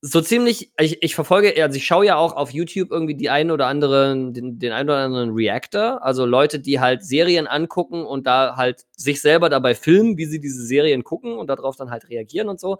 so 0.00 0.22
ziemlich, 0.22 0.72
ich, 0.80 1.02
ich 1.02 1.14
verfolge, 1.14 1.62
also 1.62 1.76
ich 1.76 1.84
schaue 1.84 2.06
ja 2.06 2.16
auch 2.16 2.34
auf 2.34 2.52
YouTube 2.52 2.90
irgendwie 2.90 3.16
die 3.16 3.28
einen 3.28 3.50
oder 3.50 3.66
anderen, 3.66 4.32
den, 4.32 4.58
den 4.58 4.72
einen 4.72 4.88
oder 4.88 5.00
anderen 5.00 5.34
Reactor, 5.34 6.02
also 6.02 6.24
Leute, 6.24 6.58
die 6.58 6.80
halt 6.80 7.04
Serien 7.04 7.46
angucken 7.46 8.02
und 8.06 8.26
da 8.26 8.56
halt 8.56 8.86
sich 8.96 9.20
selber 9.20 9.50
dabei 9.50 9.74
filmen, 9.74 10.16
wie 10.16 10.24
sie 10.24 10.40
diese 10.40 10.64
Serien 10.64 11.04
gucken 11.04 11.36
und 11.36 11.48
darauf 11.48 11.76
dann 11.76 11.90
halt 11.90 12.08
reagieren 12.08 12.48
und 12.48 12.58
so. 12.58 12.78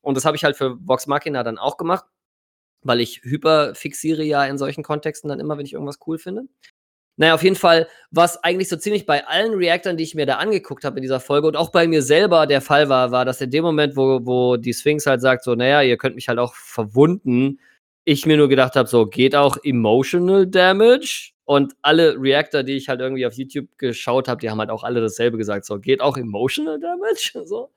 Und 0.00 0.16
das 0.16 0.24
habe 0.24 0.36
ich 0.36 0.44
halt 0.44 0.56
für 0.56 0.78
Vox 0.86 1.08
Machina 1.08 1.42
dann 1.42 1.58
auch 1.58 1.76
gemacht, 1.76 2.04
weil 2.82 3.00
ich 3.00 3.22
hyperfixiere 3.22 4.22
ja 4.22 4.44
in 4.44 4.58
solchen 4.58 4.82
Kontexten 4.82 5.28
dann 5.28 5.40
immer, 5.40 5.58
wenn 5.58 5.66
ich 5.66 5.72
irgendwas 5.72 5.98
cool 6.06 6.18
finde. 6.18 6.44
Naja, 7.16 7.34
auf 7.34 7.42
jeden 7.42 7.56
Fall, 7.56 7.88
was 8.12 8.42
eigentlich 8.44 8.68
so 8.68 8.76
ziemlich 8.76 9.04
bei 9.04 9.26
allen 9.26 9.54
Reactern, 9.54 9.96
die 9.96 10.04
ich 10.04 10.14
mir 10.14 10.24
da 10.24 10.36
angeguckt 10.36 10.84
habe 10.84 10.98
in 10.98 11.02
dieser 11.02 11.18
Folge 11.18 11.48
und 11.48 11.56
auch 11.56 11.70
bei 11.70 11.88
mir 11.88 12.00
selber 12.00 12.46
der 12.46 12.60
Fall 12.60 12.88
war, 12.88 13.10
war, 13.10 13.24
dass 13.24 13.40
in 13.40 13.50
dem 13.50 13.64
Moment, 13.64 13.96
wo, 13.96 14.20
wo 14.24 14.56
die 14.56 14.72
Sphinx 14.72 15.04
halt 15.04 15.20
sagt, 15.20 15.42
so, 15.42 15.56
naja, 15.56 15.82
ihr 15.82 15.96
könnt 15.96 16.14
mich 16.14 16.28
halt 16.28 16.38
auch 16.38 16.54
verwunden, 16.54 17.58
ich 18.04 18.24
mir 18.24 18.36
nur 18.36 18.48
gedacht 18.48 18.76
habe, 18.76 18.88
so, 18.88 19.06
geht 19.06 19.34
auch 19.34 19.56
Emotional 19.64 20.46
Damage? 20.46 21.32
Und 21.44 21.74
alle 21.82 22.14
Reactor, 22.20 22.62
die 22.62 22.76
ich 22.76 22.88
halt 22.88 23.00
irgendwie 23.00 23.26
auf 23.26 23.34
YouTube 23.34 23.66
geschaut 23.78 24.28
habe, 24.28 24.40
die 24.40 24.48
haben 24.50 24.58
halt 24.60 24.70
auch 24.70 24.84
alle 24.84 25.00
dasselbe 25.00 25.38
gesagt, 25.38 25.64
so, 25.64 25.78
geht 25.80 26.00
auch 26.00 26.16
Emotional 26.16 26.78
Damage? 26.78 27.32
So. 27.46 27.70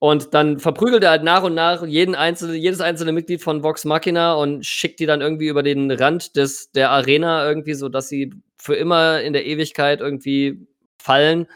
Und 0.00 0.32
dann 0.32 0.60
verprügelt 0.60 1.02
er 1.02 1.10
halt 1.10 1.24
nach 1.24 1.42
und 1.42 1.54
nach 1.54 1.84
jeden 1.84 2.14
einzelne, 2.14 2.54
jedes 2.54 2.80
einzelne 2.80 3.12
Mitglied 3.12 3.42
von 3.42 3.64
Vox 3.64 3.84
Machina 3.84 4.34
und 4.34 4.64
schickt 4.64 5.00
die 5.00 5.06
dann 5.06 5.20
irgendwie 5.20 5.48
über 5.48 5.64
den 5.64 5.90
Rand 5.90 6.36
des, 6.36 6.70
der 6.70 6.90
Arena 6.90 7.46
irgendwie, 7.46 7.74
so 7.74 7.88
dass 7.88 8.08
sie 8.08 8.32
für 8.60 8.76
immer 8.76 9.20
in 9.22 9.32
der 9.32 9.44
Ewigkeit 9.44 10.00
irgendwie 10.00 10.68
fallen, 11.02 11.48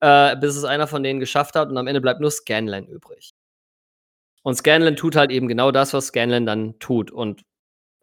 äh, 0.00 0.36
bis 0.36 0.56
es 0.56 0.64
einer 0.64 0.86
von 0.86 1.02
denen 1.02 1.18
geschafft 1.18 1.56
hat 1.56 1.70
und 1.70 1.78
am 1.78 1.88
Ende 1.88 2.00
bleibt 2.00 2.20
nur 2.20 2.30
Scanlan 2.30 2.86
übrig. 2.86 3.32
Und 4.44 4.56
Scanlan 4.56 4.96
tut 4.96 5.16
halt 5.16 5.30
eben 5.32 5.48
genau 5.48 5.72
das, 5.72 5.92
was 5.92 6.08
Scanlan 6.08 6.46
dann 6.46 6.78
tut 6.78 7.10
und 7.10 7.44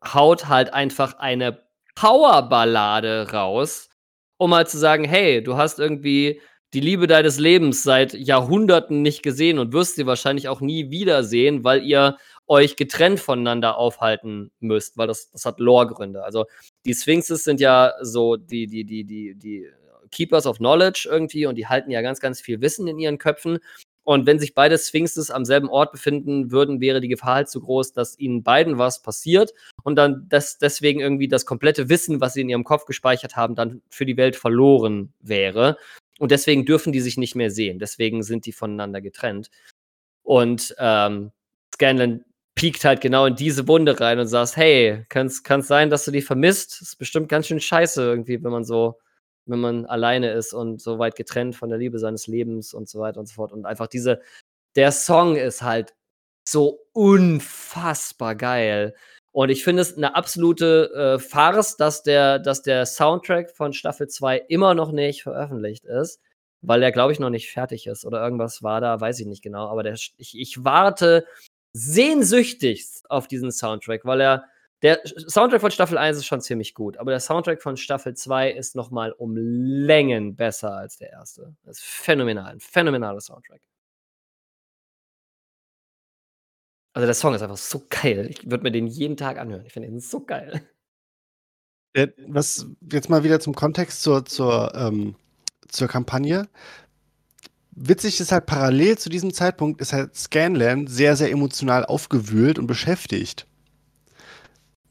haut 0.03 0.47
halt 0.47 0.73
einfach 0.73 1.19
eine 1.19 1.63
Powerballade 1.95 3.31
raus, 3.31 3.89
um 4.37 4.53
halt 4.53 4.69
zu 4.69 4.77
sagen, 4.77 5.03
hey, 5.03 5.43
du 5.43 5.57
hast 5.57 5.79
irgendwie 5.79 6.41
die 6.73 6.79
Liebe 6.81 7.07
deines 7.07 7.39
Lebens 7.39 7.83
seit 7.83 8.13
Jahrhunderten 8.13 9.01
nicht 9.01 9.23
gesehen 9.23 9.57
und 9.57 9.73
wirst 9.73 9.95
sie 9.95 10.05
wahrscheinlich 10.05 10.47
auch 10.47 10.61
nie 10.61 10.91
wiedersehen, 10.91 11.63
weil 11.63 11.83
ihr 11.83 12.17
euch 12.47 12.75
getrennt 12.75 13.19
voneinander 13.19 13.77
aufhalten 13.77 14.51
müsst, 14.59 14.97
weil 14.97 15.07
das, 15.07 15.31
das 15.31 15.45
hat 15.45 15.59
Lore-Gründe. 15.59 16.23
Also 16.23 16.45
die 16.85 16.93
Sphinxes 16.93 17.43
sind 17.43 17.59
ja 17.59 17.93
so 18.01 18.35
die, 18.35 18.67
die, 18.67 18.85
die, 18.85 19.03
die, 19.03 19.35
die 19.35 19.67
Keepers 20.11 20.45
of 20.45 20.57
Knowledge 20.57 21.07
irgendwie 21.11 21.45
und 21.45 21.55
die 21.55 21.67
halten 21.67 21.91
ja 21.91 22.01
ganz, 22.01 22.19
ganz 22.19 22.41
viel 22.41 22.61
Wissen 22.61 22.87
in 22.87 22.99
ihren 22.99 23.17
Köpfen. 23.17 23.59
Und 24.03 24.25
wenn 24.25 24.39
sich 24.39 24.55
beide 24.55 24.77
Sphinxes 24.77 25.29
am 25.29 25.45
selben 25.45 25.69
Ort 25.69 25.91
befinden 25.91 26.51
würden, 26.51 26.81
wäre 26.81 26.99
die 26.99 27.09
Gefahr 27.09 27.35
halt 27.35 27.49
zu 27.49 27.61
groß, 27.61 27.93
dass 27.93 28.17
ihnen 28.17 28.41
beiden 28.41 28.79
was 28.79 29.03
passiert 29.03 29.53
und 29.83 29.97
dann 29.97 30.25
das, 30.29 30.57
deswegen 30.57 30.99
irgendwie 30.99 31.27
das 31.27 31.45
komplette 31.45 31.89
Wissen, 31.89 32.19
was 32.19 32.33
sie 32.33 32.41
in 32.41 32.49
ihrem 32.49 32.63
Kopf 32.63 32.85
gespeichert 32.85 33.35
haben, 33.35 33.53
dann 33.53 33.83
für 33.89 34.07
die 34.07 34.17
Welt 34.17 34.35
verloren 34.35 35.13
wäre. 35.19 35.77
Und 36.19 36.31
deswegen 36.31 36.65
dürfen 36.65 36.93
die 36.93 37.01
sich 37.01 37.17
nicht 37.17 37.35
mehr 37.35 37.49
sehen. 37.49 37.79
Deswegen 37.79 38.21
sind 38.23 38.45
die 38.45 38.51
voneinander 38.51 39.01
getrennt. 39.01 39.49
Und 40.21 40.75
ähm, 40.77 41.31
Scanlan 41.73 42.23
piekt 42.55 42.85
halt 42.85 43.01
genau 43.01 43.25
in 43.25 43.35
diese 43.35 43.67
Wunde 43.67 43.99
rein 43.99 44.19
und 44.19 44.27
sagst, 44.27 44.57
hey, 44.57 45.05
kann 45.09 45.27
es 45.27 45.67
sein, 45.67 45.89
dass 45.89 46.05
du 46.05 46.11
die 46.11 46.21
vermisst? 46.21 46.81
ist 46.81 46.97
bestimmt 46.97 47.29
ganz 47.29 47.47
schön 47.47 47.59
scheiße 47.59 48.03
irgendwie, 48.03 48.43
wenn 48.43 48.51
man 48.51 48.65
so 48.65 48.99
wenn 49.49 49.59
man 49.59 49.85
alleine 49.87 50.31
ist 50.31 50.53
und 50.53 50.81
so 50.81 50.99
weit 50.99 51.15
getrennt 51.15 51.55
von 51.55 51.69
der 51.69 51.79
Liebe 51.79 51.99
seines 51.99 52.27
Lebens 52.27 52.73
und 52.73 52.87
so 52.87 52.99
weiter 52.99 53.19
und 53.19 53.25
so 53.27 53.33
fort. 53.33 53.51
Und 53.51 53.65
einfach 53.65 53.87
diese, 53.87 54.21
der 54.75 54.91
Song 54.91 55.35
ist 55.35 55.63
halt 55.63 55.95
so 56.47 56.85
unfassbar 56.93 58.35
geil. 58.35 58.95
Und 59.31 59.49
ich 59.49 59.63
finde 59.63 59.81
es 59.81 59.95
eine 59.95 60.15
absolute 60.15 60.91
äh, 60.93 61.19
Farce, 61.19 61.77
dass 61.77 62.03
der, 62.03 62.39
dass 62.39 62.61
der 62.61 62.85
Soundtrack 62.85 63.51
von 63.51 63.73
Staffel 63.73 64.07
2 64.07 64.37
immer 64.47 64.73
noch 64.73 64.91
nicht 64.91 65.23
veröffentlicht 65.23 65.85
ist, 65.85 66.19
weil 66.61 66.79
der, 66.79 66.91
glaube 66.91 67.13
ich, 67.13 67.19
noch 67.19 67.29
nicht 67.29 67.51
fertig 67.51 67.87
ist 67.87 68.05
oder 68.05 68.21
irgendwas 68.23 68.63
war 68.63 68.81
da, 68.81 68.99
weiß 68.99 69.19
ich 69.19 69.27
nicht 69.27 69.43
genau. 69.43 69.67
Aber 69.67 69.83
der, 69.83 69.93
ich, 69.93 70.37
ich 70.37 70.63
warte 70.63 71.25
sehnsüchtigst 71.73 73.09
auf 73.09 73.27
diesen 73.27 73.51
Soundtrack, 73.51 74.05
weil 74.05 74.21
er 74.21 74.45
der 74.81 75.01
Soundtrack 75.27 75.61
von 75.61 75.71
Staffel 75.71 75.97
1 75.97 76.17
ist 76.17 76.25
schon 76.25 76.41
ziemlich 76.41 76.73
gut, 76.73 76.97
aber 76.97 77.11
der 77.11 77.19
Soundtrack 77.19 77.61
von 77.61 77.75
Staffel 77.75 78.15
2 78.15 78.51
ist 78.51 78.75
nochmal 78.75 79.11
um 79.11 79.35
Längen 79.35 80.35
besser 80.37 80.73
als 80.73 80.97
der 80.97 81.11
erste. 81.11 81.53
Das 81.63 81.77
ist 81.79 81.83
phänomenal, 81.85 82.53
ein 82.53 82.59
phänomenaler 82.61 83.19
Soundtrack. 83.19 83.61
Also 86.93 87.05
der 87.05 87.13
Song 87.13 87.33
ist 87.33 87.41
einfach 87.41 87.57
so 87.57 87.83
geil. 87.89 88.27
Ich 88.29 88.49
würde 88.49 88.63
mir 88.63 88.71
den 88.71 88.87
jeden 88.87 89.17
Tag 89.17 89.37
anhören. 89.37 89.65
Ich 89.65 89.73
finde 89.73 89.89
den 89.89 89.99
so 89.99 90.21
geil. 90.21 90.61
was 92.27 92.67
jetzt 92.91 93.09
mal 93.09 93.23
wieder 93.23 93.39
zum 93.39 93.55
Kontext 93.55 94.01
zur, 94.01 94.25
zur, 94.25 94.73
ähm, 94.75 95.15
zur 95.67 95.87
Kampagne. 95.87 96.47
Witzig 97.71 98.19
ist 98.19 98.31
halt 98.31 98.45
parallel 98.45 98.97
zu 98.97 99.09
diesem 99.09 99.33
Zeitpunkt 99.33 99.79
ist 99.81 99.93
halt 99.93 100.15
Scanlan 100.15 100.87
sehr, 100.87 101.15
sehr 101.15 101.31
emotional 101.31 101.85
aufgewühlt 101.85 102.59
und 102.59 102.67
beschäftigt. 102.67 103.47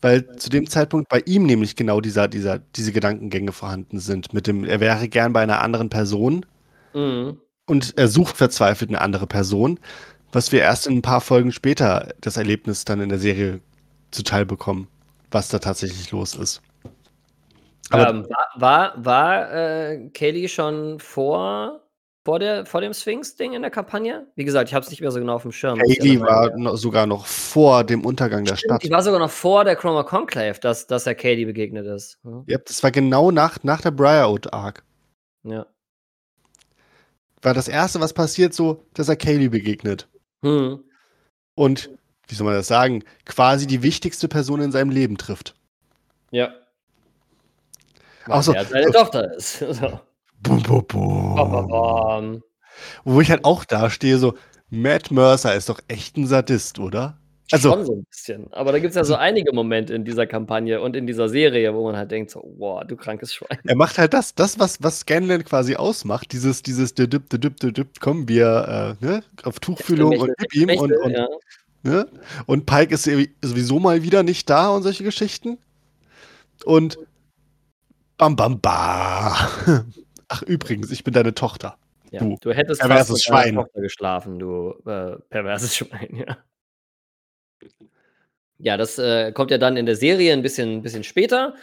Weil 0.00 0.36
zu 0.36 0.48
dem 0.48 0.68
Zeitpunkt 0.68 1.08
bei 1.08 1.20
ihm 1.26 1.44
nämlich 1.44 1.74
genau 1.74 2.00
dieser, 2.00 2.28
dieser, 2.28 2.60
diese 2.60 2.92
Gedankengänge 2.92 3.52
vorhanden 3.52 3.98
sind. 3.98 4.32
Mit 4.32 4.46
dem, 4.46 4.64
er 4.64 4.80
wäre 4.80 5.08
gern 5.08 5.32
bei 5.32 5.42
einer 5.42 5.60
anderen 5.60 5.90
Person 5.90 6.46
mhm. 6.94 7.40
und 7.66 7.98
er 7.98 8.08
sucht 8.08 8.36
verzweifelt 8.36 8.90
eine 8.90 9.00
andere 9.00 9.26
Person, 9.26 9.80
was 10.32 10.52
wir 10.52 10.60
erst 10.60 10.86
in 10.86 10.98
ein 10.98 11.02
paar 11.02 11.20
Folgen 11.20 11.52
später 11.52 12.14
das 12.20 12.36
Erlebnis 12.36 12.84
dann 12.84 13.00
in 13.00 13.08
der 13.08 13.18
Serie 13.18 13.60
zuteil 14.10 14.46
bekommen, 14.46 14.88
was 15.30 15.48
da 15.48 15.58
tatsächlich 15.58 16.10
los 16.10 16.34
ist. 16.34 16.62
Aber 17.90 18.08
ähm, 18.10 18.26
war 18.28 18.48
war, 18.56 19.04
war 19.04 19.52
äh, 19.52 20.10
Kaylee 20.10 20.48
schon 20.48 20.98
vor 21.00 21.82
vor, 22.28 22.38
der, 22.38 22.66
vor 22.66 22.82
dem 22.82 22.92
Sphinx-Ding 22.92 23.54
in 23.54 23.62
der 23.62 23.70
Kampagne? 23.70 24.26
Wie 24.34 24.44
gesagt, 24.44 24.68
ich 24.68 24.74
habe 24.74 24.84
es 24.84 24.90
nicht 24.90 25.00
mehr 25.00 25.10
so 25.10 25.18
genau 25.18 25.36
auf 25.36 25.42
dem 25.42 25.52
Schirm. 25.52 25.78
Katie 25.78 26.20
war 26.20 26.54
noch, 26.58 26.76
sogar 26.76 27.06
noch 27.06 27.24
vor 27.24 27.84
dem 27.84 28.04
Untergang 28.04 28.44
Stimmt, 28.44 28.50
der 28.50 28.56
Stadt. 28.56 28.82
Die 28.82 28.90
war 28.90 29.00
sogar 29.00 29.18
noch 29.18 29.30
vor 29.30 29.64
der 29.64 29.76
Chroma 29.76 30.02
Conclave, 30.02 30.60
dass, 30.60 30.86
dass 30.86 31.06
er 31.06 31.14
Katie 31.14 31.46
begegnet 31.46 31.86
ist. 31.86 32.18
Hm? 32.24 32.44
Ja, 32.46 32.58
das 32.58 32.82
war 32.82 32.90
genau 32.90 33.30
nach, 33.30 33.56
nach 33.62 33.80
der 33.80 33.92
Briarwood 33.92 34.52
Arc. 34.52 34.84
Ja. 35.42 35.64
War 37.40 37.54
das 37.54 37.66
erste, 37.66 37.98
was 38.00 38.12
passiert, 38.12 38.52
so, 38.52 38.84
dass 38.92 39.08
er 39.08 39.16
Kaylee 39.16 39.48
begegnet. 39.48 40.06
Hm. 40.42 40.84
Und, 41.54 41.90
wie 42.28 42.34
soll 42.34 42.46
man 42.46 42.54
das 42.54 42.68
sagen, 42.68 43.04
quasi 43.24 43.66
die 43.66 43.82
wichtigste 43.82 44.28
Person 44.28 44.60
in 44.60 44.72
seinem 44.72 44.90
Leben 44.90 45.16
trifft. 45.16 45.54
Ja. 46.30 46.52
Weil 48.26 48.42
so, 48.42 48.52
seine 48.52 48.86
so, 48.86 48.92
Tochter 48.92 49.34
ist. 49.34 49.58
so. 49.58 50.00
Bum, 50.40 50.62
bum, 50.62 50.86
bum. 50.86 52.42
Wo 53.04 53.20
ich 53.20 53.30
halt 53.30 53.44
auch 53.44 53.64
da 53.64 53.90
stehe, 53.90 54.18
so, 54.18 54.34
Matt 54.70 55.10
Mercer 55.10 55.54
ist 55.54 55.68
doch 55.68 55.80
echt 55.88 56.16
ein 56.16 56.26
Sadist, 56.26 56.78
oder? 56.78 57.18
Also, 57.50 57.70
Schon 57.70 57.86
so 57.86 57.92
ein 57.94 58.04
bisschen. 58.04 58.52
Aber 58.52 58.72
da 58.72 58.78
gibt 58.78 58.90
es 58.90 58.96
ja 58.96 59.04
so 59.04 59.14
einige 59.14 59.54
Momente 59.54 59.94
in 59.94 60.04
dieser 60.04 60.26
Kampagne 60.26 60.82
und 60.82 60.94
in 60.94 61.06
dieser 61.06 61.30
Serie, 61.30 61.74
wo 61.74 61.84
man 61.84 61.96
halt 61.96 62.10
denkt, 62.10 62.30
so, 62.30 62.42
wow, 62.58 62.84
du 62.86 62.94
krankes 62.94 63.32
Schwein. 63.32 63.58
Er 63.64 63.76
macht 63.76 63.96
halt 63.96 64.12
das, 64.12 64.34
das 64.34 64.58
was, 64.58 64.82
was 64.82 65.00
Scanlan 65.00 65.44
quasi 65.44 65.74
ausmacht, 65.74 66.32
dieses, 66.32 66.62
dieses 66.62 66.94
düdüp, 66.94 67.30
düdüp, 67.30 67.58
düdüp, 67.58 68.00
kommen 68.00 68.28
wir 68.28 68.96
äh, 69.00 69.04
ne, 69.04 69.22
auf 69.44 69.60
Tuchfühlung 69.60 70.18
und 70.18 70.32
gib 70.36 70.54
ihm 70.54 70.78
und, 70.78 70.92
und, 70.92 71.10
ja. 71.10 71.26
ne? 71.84 72.06
und 72.44 72.66
Pike 72.66 72.94
ist 72.94 73.04
sowieso 73.42 73.78
mal 73.78 74.02
wieder 74.02 74.22
nicht 74.22 74.50
da 74.50 74.68
und 74.68 74.82
solche 74.82 75.04
Geschichten. 75.04 75.56
Und 76.66 76.98
bam, 78.18 78.36
bam, 78.36 78.60
bam. 78.60 79.32
Ach, 80.28 80.42
übrigens, 80.42 80.90
ich 80.90 81.02
bin 81.02 81.14
deine 81.14 81.34
Tochter. 81.34 81.78
Ja, 82.10 82.20
du, 82.20 82.36
du 82.40 82.52
hättest 82.52 82.82
fast 82.82 83.10
mit 83.10 83.22
Schwein. 83.22 83.54
deiner 83.54 83.62
Tochter 83.62 83.80
geschlafen, 83.80 84.38
du 84.38 84.74
äh, 84.86 85.16
perverses 85.30 85.76
Schwein, 85.76 86.24
ja. 86.26 86.36
Ja, 88.58 88.76
das 88.76 88.98
äh, 88.98 89.32
kommt 89.32 89.50
ja 89.50 89.58
dann 89.58 89.76
in 89.76 89.86
der 89.86 89.96
Serie 89.96 90.32
ein 90.32 90.42
bisschen, 90.42 90.82
bisschen 90.82 91.04
später. 91.04 91.54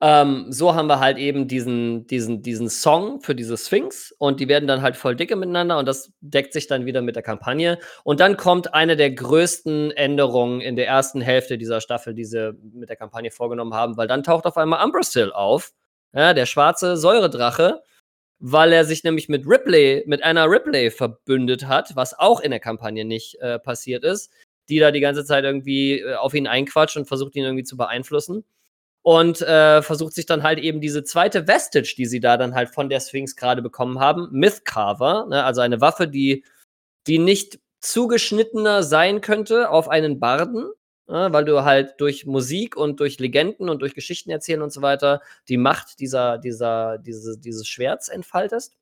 Ähm, 0.00 0.46
so 0.50 0.74
haben 0.76 0.86
wir 0.86 1.00
halt 1.00 1.18
eben 1.18 1.48
diesen, 1.48 2.06
diesen, 2.06 2.40
diesen 2.40 2.70
Song 2.70 3.20
für 3.20 3.34
diese 3.34 3.56
Sphinx 3.56 4.14
und 4.18 4.38
die 4.38 4.46
werden 4.46 4.68
dann 4.68 4.80
halt 4.80 4.96
voll 4.96 5.16
dicke 5.16 5.34
miteinander 5.34 5.76
und 5.76 5.86
das 5.86 6.12
deckt 6.20 6.52
sich 6.52 6.68
dann 6.68 6.86
wieder 6.86 7.02
mit 7.02 7.16
der 7.16 7.24
Kampagne. 7.24 7.78
Und 8.04 8.20
dann 8.20 8.36
kommt 8.36 8.74
eine 8.74 8.96
der 8.96 9.10
größten 9.10 9.90
Änderungen 9.90 10.60
in 10.60 10.76
der 10.76 10.86
ersten 10.86 11.20
Hälfte 11.20 11.58
dieser 11.58 11.80
Staffel, 11.80 12.14
die 12.14 12.24
sie 12.24 12.52
mit 12.72 12.88
der 12.88 12.96
Kampagne 12.96 13.32
vorgenommen 13.32 13.74
haben, 13.74 13.96
weil 13.96 14.06
dann 14.06 14.22
taucht 14.22 14.46
auf 14.46 14.56
einmal 14.56 14.84
Umbrasil 14.84 15.32
auf, 15.32 15.72
ja, 16.14 16.32
der 16.32 16.46
schwarze 16.46 16.96
Säuredrache, 16.96 17.82
weil 18.38 18.72
er 18.72 18.84
sich 18.84 19.02
nämlich 19.02 19.28
mit 19.28 19.46
Ripley, 19.46 20.04
mit 20.06 20.22
Anna 20.22 20.44
Ripley 20.44 20.90
verbündet 20.92 21.66
hat, 21.66 21.96
was 21.96 22.16
auch 22.16 22.40
in 22.40 22.52
der 22.52 22.60
Kampagne 22.60 23.04
nicht 23.04 23.34
äh, 23.40 23.58
passiert 23.58 24.04
ist, 24.04 24.30
die 24.68 24.78
da 24.78 24.90
die 24.90 25.00
ganze 25.00 25.24
Zeit 25.24 25.44
irgendwie 25.44 26.00
äh, 26.00 26.14
auf 26.14 26.34
ihn 26.34 26.46
einquatscht 26.46 26.96
und 26.96 27.06
versucht 27.06 27.36
ihn 27.36 27.44
irgendwie 27.44 27.64
zu 27.64 27.76
beeinflussen. 27.76 28.44
Und 29.02 29.40
äh, 29.42 29.80
versucht 29.82 30.12
sich 30.14 30.26
dann 30.26 30.42
halt 30.42 30.58
eben 30.58 30.80
diese 30.80 31.04
zweite 31.04 31.46
Vestige, 31.46 31.94
die 31.96 32.06
sie 32.06 32.20
da 32.20 32.36
dann 32.36 32.54
halt 32.54 32.70
von 32.70 32.88
der 32.90 33.00
Sphinx 33.00 33.36
gerade 33.36 33.62
bekommen 33.62 34.00
haben, 34.00 34.28
Mythcarver, 34.32 35.26
ne, 35.28 35.44
also 35.44 35.60
eine 35.62 35.80
Waffe, 35.80 36.08
die, 36.08 36.44
die 37.06 37.18
nicht 37.18 37.60
zugeschnittener 37.80 38.82
sein 38.82 39.20
könnte 39.20 39.70
auf 39.70 39.88
einen 39.88 40.20
Barden, 40.20 40.70
ja, 41.08 41.32
weil 41.32 41.44
du 41.44 41.64
halt 41.64 41.94
durch 42.00 42.26
Musik 42.26 42.76
und 42.76 43.00
durch 43.00 43.18
Legenden 43.18 43.68
und 43.70 43.80
durch 43.80 43.94
Geschichten 43.94 44.30
erzählen 44.30 44.62
und 44.62 44.72
so 44.72 44.82
weiter 44.82 45.22
die 45.48 45.56
Macht 45.56 46.00
dieser, 46.00 46.38
dieser, 46.38 46.98
diese, 46.98 47.38
dieses 47.38 47.66
Schwerts 47.66 48.08
entfaltest. 48.08 48.76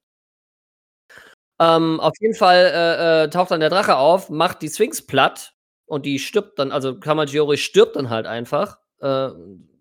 Ähm, 1.58 2.00
auf 2.00 2.12
jeden 2.20 2.34
Fall 2.34 2.56
äh, 2.74 3.24
äh, 3.24 3.30
taucht 3.30 3.50
dann 3.50 3.60
der 3.60 3.70
Drache 3.70 3.96
auf, 3.96 4.28
macht 4.28 4.60
die 4.62 4.68
Sphinx 4.68 5.06
platt 5.06 5.55
und 5.86 6.06
die 6.06 6.18
stirbt 6.18 6.58
dann, 6.58 6.72
also 6.72 6.98
Kamajiori 6.98 7.56
stirbt 7.56 7.96
dann 7.96 8.10
halt 8.10 8.26
einfach. 8.26 8.78
Äh, 9.00 9.30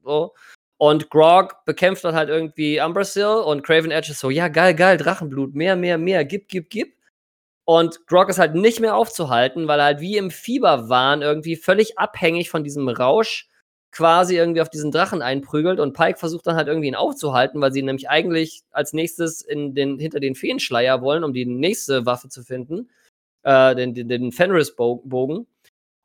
so. 0.03 0.33
Und 0.77 1.09
Grog 1.09 1.65
bekämpft 1.65 2.03
dann 2.03 2.15
halt 2.15 2.29
irgendwie 2.29 2.81
Umbrasil 2.81 3.25
und 3.25 3.63
Craven 3.63 3.91
Edge 3.91 4.11
ist 4.11 4.19
so, 4.19 4.29
ja, 4.29 4.49
geil, 4.49 4.75
geil, 4.75 4.97
Drachenblut, 4.97 5.55
mehr, 5.55 5.75
mehr, 5.75 5.97
mehr, 5.97 6.25
gib, 6.25 6.47
gib, 6.49 6.69
gib. 6.69 6.95
Und 7.65 8.05
Grog 8.07 8.29
ist 8.29 8.39
halt 8.39 8.55
nicht 8.55 8.79
mehr 8.79 8.95
aufzuhalten, 8.95 9.67
weil 9.67 9.79
er 9.79 9.85
halt 9.85 9.99
wie 10.01 10.17
im 10.17 10.31
Fieberwahn 10.31 11.21
irgendwie 11.21 11.55
völlig 11.55 11.97
abhängig 11.97 12.49
von 12.49 12.63
diesem 12.63 12.87
Rausch 12.89 13.49
quasi 13.91 14.35
irgendwie 14.37 14.61
auf 14.61 14.69
diesen 14.69 14.91
Drachen 14.91 15.21
einprügelt 15.21 15.79
und 15.79 15.93
Pike 15.93 16.19
versucht 16.19 16.45
dann 16.45 16.57
halt 16.57 16.67
irgendwie 16.67 16.89
ihn 16.89 16.95
aufzuhalten, 16.95 17.61
weil 17.61 17.71
sie 17.71 17.81
nämlich 17.81 18.09
eigentlich 18.09 18.63
als 18.71 18.91
nächstes 18.93 19.41
in 19.41 19.73
den, 19.73 19.97
hinter 19.99 20.19
den 20.19 20.35
Feenschleier 20.35 21.01
wollen, 21.01 21.23
um 21.23 21.33
die 21.33 21.45
nächste 21.45 22.05
Waffe 22.05 22.29
zu 22.29 22.43
finden. 22.43 22.89
äh, 23.43 23.75
den, 23.75 23.93
den, 23.93 24.09
den 24.09 24.31
Fenris-Bogen 24.31 25.47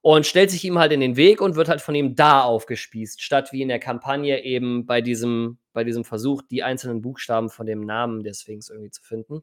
und 0.02 0.26
stellt 0.26 0.50
sich 0.50 0.64
ihm 0.64 0.78
halt 0.78 0.92
in 0.92 1.00
den 1.00 1.16
Weg 1.16 1.40
und 1.40 1.56
wird 1.56 1.68
halt 1.68 1.80
von 1.80 1.94
ihm 1.94 2.14
da 2.14 2.42
aufgespießt, 2.42 3.22
statt 3.22 3.52
wie 3.52 3.62
in 3.62 3.68
der 3.68 3.80
Kampagne 3.80 4.42
eben 4.44 4.86
bei 4.86 5.00
diesem, 5.00 5.58
bei 5.72 5.84
diesem 5.84 6.04
Versuch, 6.04 6.42
die 6.42 6.62
einzelnen 6.62 7.02
Buchstaben 7.02 7.50
von 7.50 7.66
dem 7.66 7.80
Namen 7.80 8.22
des 8.22 8.40
Sphinx 8.40 8.70
irgendwie 8.70 8.90
zu 8.90 9.02
finden. 9.02 9.42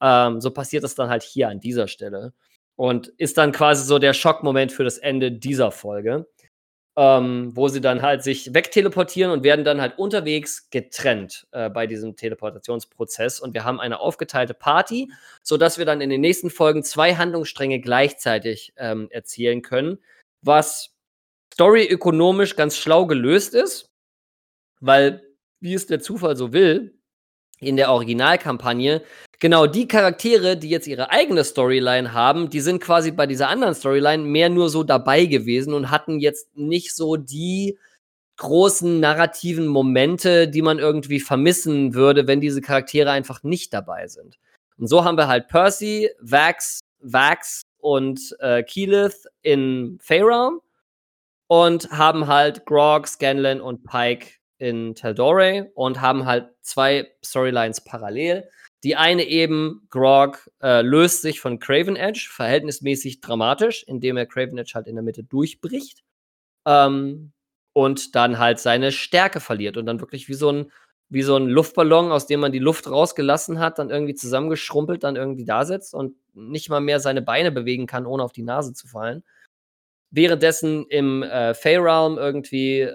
Ähm, 0.00 0.40
so 0.40 0.50
passiert 0.50 0.84
es 0.84 0.94
dann 0.94 1.08
halt 1.08 1.22
hier 1.22 1.48
an 1.48 1.60
dieser 1.60 1.86
Stelle 1.86 2.32
und 2.74 3.08
ist 3.08 3.38
dann 3.38 3.52
quasi 3.52 3.84
so 3.84 3.98
der 3.98 4.14
Schockmoment 4.14 4.72
für 4.72 4.84
das 4.84 4.98
Ende 4.98 5.30
dieser 5.30 5.70
Folge 5.70 6.26
ähm, 6.96 7.52
wo 7.54 7.68
sie 7.68 7.80
dann 7.80 8.02
halt 8.02 8.22
sich 8.22 8.52
wegteleportieren 8.52 9.32
und 9.32 9.44
werden 9.44 9.64
dann 9.64 9.80
halt 9.80 9.98
unterwegs 9.98 10.68
getrennt 10.70 11.46
äh, 11.52 11.70
bei 11.70 11.86
diesem 11.86 12.16
Teleportationsprozess. 12.16 13.40
Und 13.40 13.54
wir 13.54 13.64
haben 13.64 13.80
eine 13.80 14.00
aufgeteilte 14.00 14.52
Party, 14.52 15.10
sodass 15.42 15.78
wir 15.78 15.86
dann 15.86 16.02
in 16.02 16.10
den 16.10 16.20
nächsten 16.20 16.50
Folgen 16.50 16.82
zwei 16.82 17.14
Handlungsstränge 17.14 17.80
gleichzeitig 17.80 18.74
ähm, 18.76 19.08
erzählen 19.10 19.62
können, 19.62 19.98
was 20.42 20.94
storyökonomisch 21.54 22.56
ganz 22.56 22.76
schlau 22.76 23.06
gelöst 23.06 23.54
ist, 23.54 23.90
weil, 24.80 25.22
wie 25.60 25.74
es 25.74 25.86
der 25.86 26.00
Zufall 26.00 26.36
so 26.36 26.52
will, 26.52 26.98
in 27.62 27.76
der 27.76 27.90
Originalkampagne 27.90 29.02
genau 29.42 29.66
die 29.66 29.88
Charaktere, 29.88 30.56
die 30.56 30.70
jetzt 30.70 30.86
ihre 30.86 31.10
eigene 31.10 31.42
Storyline 31.42 32.12
haben, 32.12 32.48
die 32.48 32.60
sind 32.60 32.80
quasi 32.80 33.10
bei 33.10 33.26
dieser 33.26 33.48
anderen 33.48 33.74
Storyline 33.74 34.22
mehr 34.22 34.48
nur 34.48 34.70
so 34.70 34.84
dabei 34.84 35.24
gewesen 35.24 35.74
und 35.74 35.90
hatten 35.90 36.20
jetzt 36.20 36.56
nicht 36.56 36.94
so 36.94 37.16
die 37.16 37.76
großen 38.36 39.00
narrativen 39.00 39.66
Momente, 39.66 40.48
die 40.48 40.62
man 40.62 40.78
irgendwie 40.78 41.18
vermissen 41.18 41.92
würde, 41.94 42.28
wenn 42.28 42.40
diese 42.40 42.60
Charaktere 42.60 43.10
einfach 43.10 43.42
nicht 43.42 43.74
dabei 43.74 44.06
sind. 44.06 44.38
Und 44.78 44.86
so 44.86 45.04
haben 45.04 45.18
wir 45.18 45.28
halt 45.28 45.48
Percy, 45.48 46.10
Vax, 46.20 46.80
Vax 47.00 47.62
und 47.78 48.36
äh, 48.38 48.62
Keyleth 48.62 49.26
in 49.42 49.98
Feyrealm 50.00 50.60
und 51.48 51.90
haben 51.90 52.28
halt 52.28 52.64
Grog, 52.64 53.08
Scanlan 53.08 53.60
und 53.60 53.84
Pike 53.84 54.41
in 54.62 54.94
Taldore 54.94 55.72
und 55.74 56.00
haben 56.00 56.24
halt 56.24 56.48
zwei 56.60 57.10
Storylines 57.24 57.82
parallel. 57.82 58.48
Die 58.84 58.94
eine 58.94 59.24
eben, 59.24 59.88
Grog 59.90 60.48
äh, 60.62 60.82
löst 60.82 61.22
sich 61.22 61.40
von 61.40 61.58
Craven 61.58 61.96
Edge, 61.96 62.28
verhältnismäßig 62.30 63.20
dramatisch, 63.20 63.82
indem 63.88 64.16
er 64.16 64.26
Craven 64.26 64.58
Edge 64.58 64.72
halt 64.74 64.86
in 64.86 64.94
der 64.94 65.02
Mitte 65.02 65.24
durchbricht. 65.24 66.04
Ähm, 66.64 67.32
und 67.72 68.14
dann 68.14 68.38
halt 68.38 68.60
seine 68.60 68.92
Stärke 68.92 69.40
verliert 69.40 69.76
und 69.76 69.86
dann 69.86 70.00
wirklich 70.00 70.28
wie 70.28 70.34
so 70.34 70.50
ein 70.50 70.72
wie 71.08 71.22
so 71.22 71.36
ein 71.36 71.46
Luftballon, 71.46 72.10
aus 72.10 72.26
dem 72.26 72.40
man 72.40 72.52
die 72.52 72.58
Luft 72.58 72.88
rausgelassen 72.88 73.58
hat, 73.58 73.78
dann 73.78 73.90
irgendwie 73.90 74.14
zusammengeschrumpelt, 74.14 75.04
dann 75.04 75.16
irgendwie 75.16 75.44
da 75.44 75.66
sitzt 75.66 75.92
und 75.92 76.14
nicht 76.32 76.70
mal 76.70 76.80
mehr 76.80 77.00
seine 77.00 77.20
Beine 77.20 77.52
bewegen 77.52 77.86
kann, 77.86 78.06
ohne 78.06 78.22
auf 78.22 78.32
die 78.32 78.42
Nase 78.42 78.72
zu 78.72 78.86
fallen 78.86 79.22
währenddessen 80.12 80.86
im 80.88 81.22
äh, 81.22 81.54
Feyrealm 81.54 82.18
irgendwie 82.18 82.80
äh, 82.80 82.92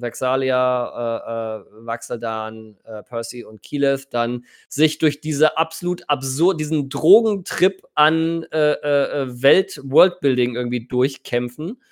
Vexalia, 0.00 0.84
äh, 0.84 1.60
äh, 1.60 1.86
Vaxaldan, 1.86 2.76
äh, 2.84 3.02
Percy 3.02 3.42
und 3.42 3.62
Keyleth 3.62 4.12
dann 4.12 4.44
sich 4.68 4.98
durch 4.98 5.20
diese 5.20 5.56
absolut 5.56 6.08
absurd, 6.08 6.60
diesen 6.60 6.90
Drogentrip 6.90 7.82
an 7.94 8.44
äh, 8.52 8.72
äh, 8.72 9.42
Welt, 9.42 9.80
Worldbuilding 9.82 10.54
irgendwie 10.54 10.86
durchkämpfen, 10.86 11.82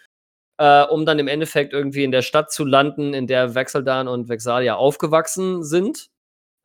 äh, 0.58 0.84
um 0.84 1.06
dann 1.06 1.18
im 1.18 1.28
Endeffekt 1.28 1.72
irgendwie 1.72 2.04
in 2.04 2.12
der 2.12 2.22
Stadt 2.22 2.52
zu 2.52 2.66
landen, 2.66 3.14
in 3.14 3.26
der 3.26 3.54
Vexaldan 3.54 4.08
und 4.08 4.28
Vexalia 4.28 4.74
aufgewachsen 4.76 5.64
sind, 5.64 6.10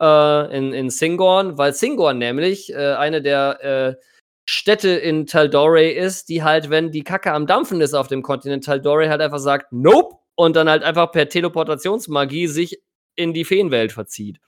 äh, 0.02 0.56
in, 0.56 0.74
in 0.74 0.90
Singorn, 0.90 1.56
weil 1.56 1.72
Singorn 1.72 2.18
nämlich 2.18 2.70
äh, 2.74 2.92
eine 2.92 3.22
der 3.22 3.96
äh, 3.96 4.15
Städte 4.46 4.90
in 4.90 5.26
Taldore 5.26 5.90
ist, 5.90 6.28
die 6.28 6.42
halt, 6.42 6.70
wenn 6.70 6.92
die 6.92 7.02
Kacke 7.02 7.32
am 7.32 7.46
Dampfen 7.46 7.80
ist 7.80 7.94
auf 7.94 8.06
dem 8.06 8.22
Kontinent 8.22 8.64
Taldore, 8.64 9.10
halt 9.10 9.20
einfach 9.20 9.40
sagt, 9.40 9.72
nope, 9.72 10.16
und 10.36 10.54
dann 10.54 10.68
halt 10.68 10.84
einfach 10.84 11.10
per 11.10 11.28
Teleportationsmagie 11.28 12.46
sich 12.46 12.80
in 13.16 13.34
die 13.34 13.44
Feenwelt 13.44 13.92
verzieht. 13.92 14.38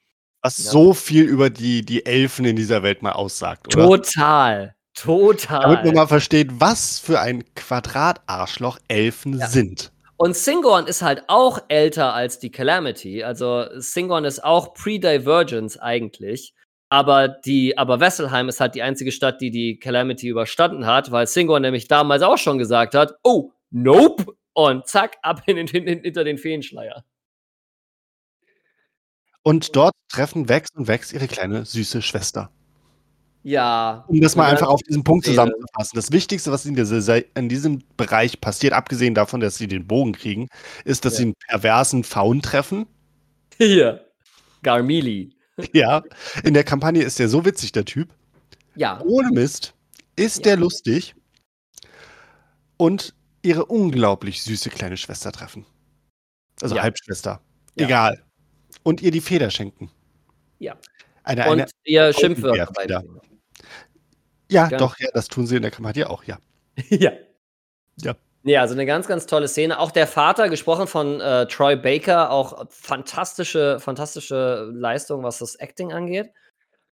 Was 0.40 0.58
ja. 0.58 0.70
so 0.70 0.94
viel 0.94 1.24
über 1.24 1.50
die, 1.50 1.84
die 1.84 2.06
Elfen 2.06 2.44
in 2.44 2.54
dieser 2.54 2.84
Welt 2.84 3.02
mal 3.02 3.12
aussagt, 3.12 3.74
oder? 3.74 3.86
Total. 3.86 4.74
Total. 4.94 5.62
Damit 5.62 5.84
man 5.84 5.94
mal 5.94 6.06
versteht, 6.06 6.48
was 6.52 6.98
für 6.98 7.20
ein 7.20 7.44
Quadratarschloch 7.54 8.78
Elfen 8.88 9.38
ja. 9.38 9.46
sind. 9.46 9.92
Und 10.16 10.36
Singorn 10.36 10.86
ist 10.86 11.02
halt 11.02 11.24
auch 11.28 11.60
älter 11.68 12.12
als 12.12 12.40
die 12.40 12.50
Calamity. 12.50 13.22
Also 13.22 13.66
Singorn 13.76 14.24
ist 14.24 14.42
auch 14.42 14.74
Pre-Divergence 14.74 15.78
eigentlich. 15.78 16.54
Aber 16.90 17.28
die, 17.28 17.76
aber 17.76 18.00
Wesselheim 18.00 18.48
ist 18.48 18.60
halt 18.60 18.74
die 18.74 18.82
einzige 18.82 19.12
Stadt, 19.12 19.40
die 19.40 19.50
die 19.50 19.78
Calamity 19.78 20.28
überstanden 20.28 20.86
hat, 20.86 21.10
weil 21.10 21.26
Singor 21.26 21.60
nämlich 21.60 21.86
damals 21.86 22.22
auch 22.22 22.38
schon 22.38 22.58
gesagt 22.58 22.94
hat, 22.94 23.14
oh, 23.22 23.52
nope, 23.70 24.24
und 24.54 24.86
zack, 24.86 25.18
ab 25.22 25.42
in, 25.46 25.56
in, 25.56 25.68
in, 25.68 26.02
hinter 26.02 26.24
den 26.24 26.38
Feenschleier. 26.38 27.04
Und 29.42 29.76
dort 29.76 29.94
treffen 30.08 30.48
Vex 30.48 30.70
und 30.74 30.88
Vex 30.88 31.12
ihre 31.12 31.28
kleine 31.28 31.64
süße 31.64 32.02
Schwester. 32.02 32.50
Ja. 33.44 34.04
Um 34.08 34.20
das 34.20 34.36
mal 34.36 34.50
einfach 34.50 34.66
auf 34.66 34.82
diesen 34.82 35.04
Punkt 35.04 35.24
zusammenzufassen. 35.24 35.96
Das 35.96 36.12
Wichtigste, 36.12 36.50
was 36.50 36.66
in, 36.66 36.74
dieser, 36.74 37.36
in, 37.36 37.48
diesem 37.48 37.82
Bereich 37.96 38.40
passiert, 38.40 38.72
abgesehen 38.72 39.14
davon, 39.14 39.40
dass 39.40 39.56
sie 39.56 39.68
den 39.68 39.86
Bogen 39.86 40.12
kriegen, 40.12 40.48
ist, 40.84 41.04
dass 41.04 41.14
ja. 41.14 41.16
sie 41.18 41.22
einen 41.24 41.34
perversen 41.48 42.04
Faun 42.04 42.42
treffen. 42.42 42.86
Hier. 43.56 44.04
Garmili. 44.62 45.37
Ja, 45.72 46.02
in 46.44 46.54
der 46.54 46.64
Kampagne 46.64 47.02
ist 47.02 47.18
der 47.18 47.28
so 47.28 47.44
witzig, 47.44 47.72
der 47.72 47.84
Typ. 47.84 48.08
Ja. 48.76 49.00
Ohne 49.02 49.30
Mist 49.30 49.74
ist 50.16 50.38
ja. 50.38 50.42
der 50.44 50.56
lustig 50.58 51.14
und 52.76 53.14
ihre 53.42 53.66
unglaublich 53.66 54.42
süße 54.42 54.70
kleine 54.70 54.96
Schwester 54.96 55.32
treffen. 55.32 55.66
Also 56.60 56.76
ja. 56.76 56.82
Halbschwester. 56.82 57.40
Ja. 57.76 57.86
Egal. 57.86 58.24
Und 58.82 59.02
ihr 59.02 59.10
die 59.10 59.20
Feder 59.20 59.50
schenken. 59.50 59.90
Ja. 60.58 60.76
Eine, 61.22 61.50
und 61.50 61.60
eine 61.60 61.66
ihr 61.84 62.12
Schimpfwörter 62.12 63.04
Ja, 64.50 64.68
Ganz 64.68 64.80
doch, 64.80 64.98
ja, 64.98 65.08
das 65.12 65.28
tun 65.28 65.46
sie 65.46 65.56
in 65.56 65.62
der 65.62 65.70
Kampagne 65.70 66.08
auch, 66.08 66.24
ja. 66.24 66.38
ja. 66.88 67.12
Ja. 68.00 68.14
Ja, 68.44 68.60
also 68.60 68.74
eine 68.74 68.86
ganz, 68.86 69.08
ganz 69.08 69.26
tolle 69.26 69.48
Szene. 69.48 69.78
Auch 69.78 69.90
der 69.90 70.06
Vater, 70.06 70.48
gesprochen 70.48 70.86
von 70.86 71.20
äh, 71.20 71.46
Troy 71.46 71.76
Baker, 71.76 72.30
auch 72.30 72.66
fantastische, 72.70 73.80
fantastische 73.80 74.70
Leistung, 74.72 75.22
was 75.24 75.38
das 75.38 75.56
Acting 75.56 75.92
angeht. 75.92 76.30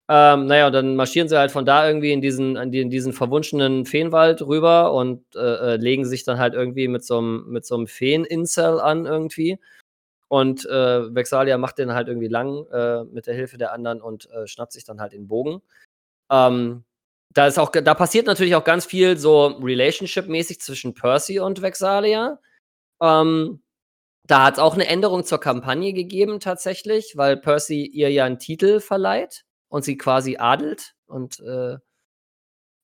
Ähm, 0.09 0.47
naja, 0.47 0.67
und 0.67 0.73
dann 0.73 0.95
marschieren 0.95 1.29
sie 1.29 1.37
halt 1.37 1.51
von 1.51 1.65
da 1.65 1.87
irgendwie 1.87 2.11
in 2.11 2.21
diesen, 2.21 2.57
in 2.57 2.89
diesen 2.89 3.13
verwunschenen 3.13 3.85
Feenwald 3.85 4.41
rüber 4.41 4.93
und 4.93 5.23
äh, 5.35 5.39
äh, 5.39 5.77
legen 5.77 6.05
sich 6.05 6.25
dann 6.25 6.37
halt 6.37 6.53
irgendwie 6.53 6.87
mit 6.89 7.05
so 7.05 7.17
einem 7.19 7.45
mit 7.49 7.65
so 7.65 7.75
einem 7.75 7.87
Feen-Incel 7.87 8.79
an 8.81 9.05
irgendwie. 9.05 9.57
Und 10.27 10.65
äh, 10.65 11.15
Vexalia 11.15 11.57
macht 11.57 11.77
den 11.77 11.93
halt 11.93 12.07
irgendwie 12.07 12.27
lang 12.27 12.65
äh, 12.71 13.03
mit 13.05 13.27
der 13.27 13.35
Hilfe 13.35 13.57
der 13.57 13.73
anderen 13.73 14.01
und 14.01 14.29
äh, 14.31 14.47
schnappt 14.47 14.73
sich 14.73 14.85
dann 14.85 15.01
halt 15.01 15.13
den 15.13 15.27
Bogen. 15.27 15.61
Ähm, 16.31 16.83
da 17.33 17.47
ist 17.47 17.59
auch, 17.59 17.71
da 17.71 17.93
passiert 17.93 18.27
natürlich 18.27 18.55
auch 18.55 18.63
ganz 18.63 18.85
viel 18.85 19.17
so 19.17 19.47
Relationship-mäßig 19.61 20.59
zwischen 20.59 20.93
Percy 20.93 21.39
und 21.39 21.61
Vexalia. 21.61 22.39
Ähm, 23.01 23.61
da 24.27 24.45
hat 24.45 24.55
es 24.55 24.59
auch 24.59 24.75
eine 24.75 24.87
Änderung 24.87 25.23
zur 25.23 25.39
Kampagne 25.39 25.93
gegeben, 25.93 26.39
tatsächlich, 26.39 27.13
weil 27.15 27.37
Percy 27.37 27.85
ihr 27.85 28.11
ja 28.11 28.25
einen 28.25 28.39
Titel 28.39 28.79
verleiht 28.79 29.43
und 29.69 29.83
sie 29.83 29.97
quasi 29.97 30.37
adelt 30.37 30.93
und 31.07 31.39
äh, 31.39 31.77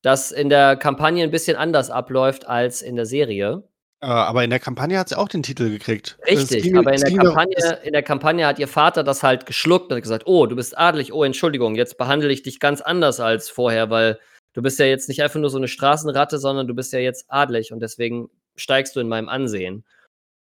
das 0.01 0.31
in 0.31 0.49
der 0.49 0.77
Kampagne 0.77 1.23
ein 1.23 1.31
bisschen 1.31 1.57
anders 1.57 1.89
abläuft 1.89 2.47
als 2.47 2.81
in 2.81 2.95
der 2.95 3.05
Serie. 3.05 3.63
Äh, 3.99 4.07
aber 4.07 4.43
in 4.43 4.49
der 4.49 4.59
Kampagne 4.59 4.97
hat 4.97 5.09
sie 5.09 5.17
auch 5.17 5.27
den 5.27 5.43
Titel 5.43 5.69
gekriegt. 5.69 6.17
Richtig, 6.25 6.63
ging, 6.63 6.77
aber 6.77 6.93
in 6.93 7.01
der, 7.01 7.15
Kampagne, 7.15 7.79
in 7.83 7.93
der 7.93 8.03
Kampagne 8.03 8.45
hat 8.45 8.59
ihr 8.59 8.67
Vater 8.67 9.03
das 9.03 9.23
halt 9.23 9.45
geschluckt 9.45 9.91
und 9.91 10.01
gesagt, 10.01 10.23
oh, 10.27 10.45
du 10.45 10.55
bist 10.55 10.77
adelig, 10.77 11.11
oh, 11.13 11.23
Entschuldigung, 11.23 11.75
jetzt 11.75 11.97
behandle 11.97 12.31
ich 12.31 12.43
dich 12.43 12.59
ganz 12.59 12.81
anders 12.81 13.19
als 13.19 13.49
vorher, 13.49 13.89
weil 13.89 14.19
du 14.57 14.63
bist 14.63 14.79
ja 14.79 14.87
jetzt 14.87 15.07
nicht 15.07 15.21
einfach 15.21 15.39
nur 15.39 15.51
so 15.51 15.59
eine 15.59 15.67
Straßenratte, 15.67 16.39
sondern 16.39 16.67
du 16.67 16.73
bist 16.73 16.91
ja 16.91 16.97
jetzt 16.97 17.25
adlig 17.27 17.71
und 17.71 17.79
deswegen 17.79 18.31
steigst 18.55 18.95
du 18.95 18.99
in 18.99 19.07
meinem 19.07 19.29
Ansehen. 19.29 19.85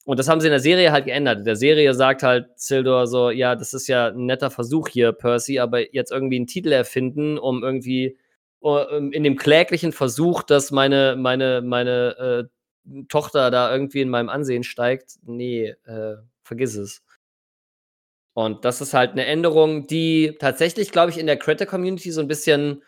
Und 0.04 0.18
das 0.18 0.28
haben 0.28 0.42
sie 0.42 0.48
in 0.48 0.52
der 0.52 0.60
Serie 0.60 0.92
halt 0.92 1.06
geändert. 1.06 1.38
In 1.38 1.44
der 1.46 1.56
Serie 1.56 1.94
sagt 1.94 2.22
halt 2.22 2.48
Sildor 2.56 3.06
so, 3.06 3.30
ja, 3.30 3.56
das 3.56 3.72
ist 3.72 3.86
ja 3.86 4.08
ein 4.08 4.26
netter 4.26 4.50
Versuch 4.50 4.88
hier, 4.88 5.12
Percy, 5.12 5.60
aber 5.60 5.94
jetzt 5.94 6.12
irgendwie 6.12 6.36
einen 6.36 6.46
Titel 6.46 6.72
erfinden, 6.72 7.38
um 7.38 7.64
irgendwie 7.64 8.18
in 8.60 9.24
dem 9.24 9.36
kläglichen 9.36 9.92
Versuch, 9.92 10.42
dass 10.42 10.70
meine, 10.72 11.16
meine, 11.16 11.62
meine 11.62 12.50
äh, 12.86 13.04
Tochter 13.08 13.50
da 13.50 13.72
irgendwie 13.72 14.02
in 14.02 14.10
meinem 14.10 14.28
Ansehen 14.28 14.62
steigt, 14.62 15.12
nee, 15.22 15.74
äh, 15.86 16.16
vergiss 16.42 16.76
es. 16.76 17.02
Und 18.34 18.66
das 18.66 18.82
ist 18.82 18.92
halt 18.92 19.12
eine 19.12 19.24
Änderung, 19.24 19.86
die 19.86 20.36
tatsächlich, 20.38 20.92
glaube 20.92 21.10
ich, 21.12 21.18
in 21.18 21.26
der 21.26 21.38
Creator-Community 21.38 22.10
so 22.10 22.20
ein 22.20 22.28
bisschen 22.28 22.82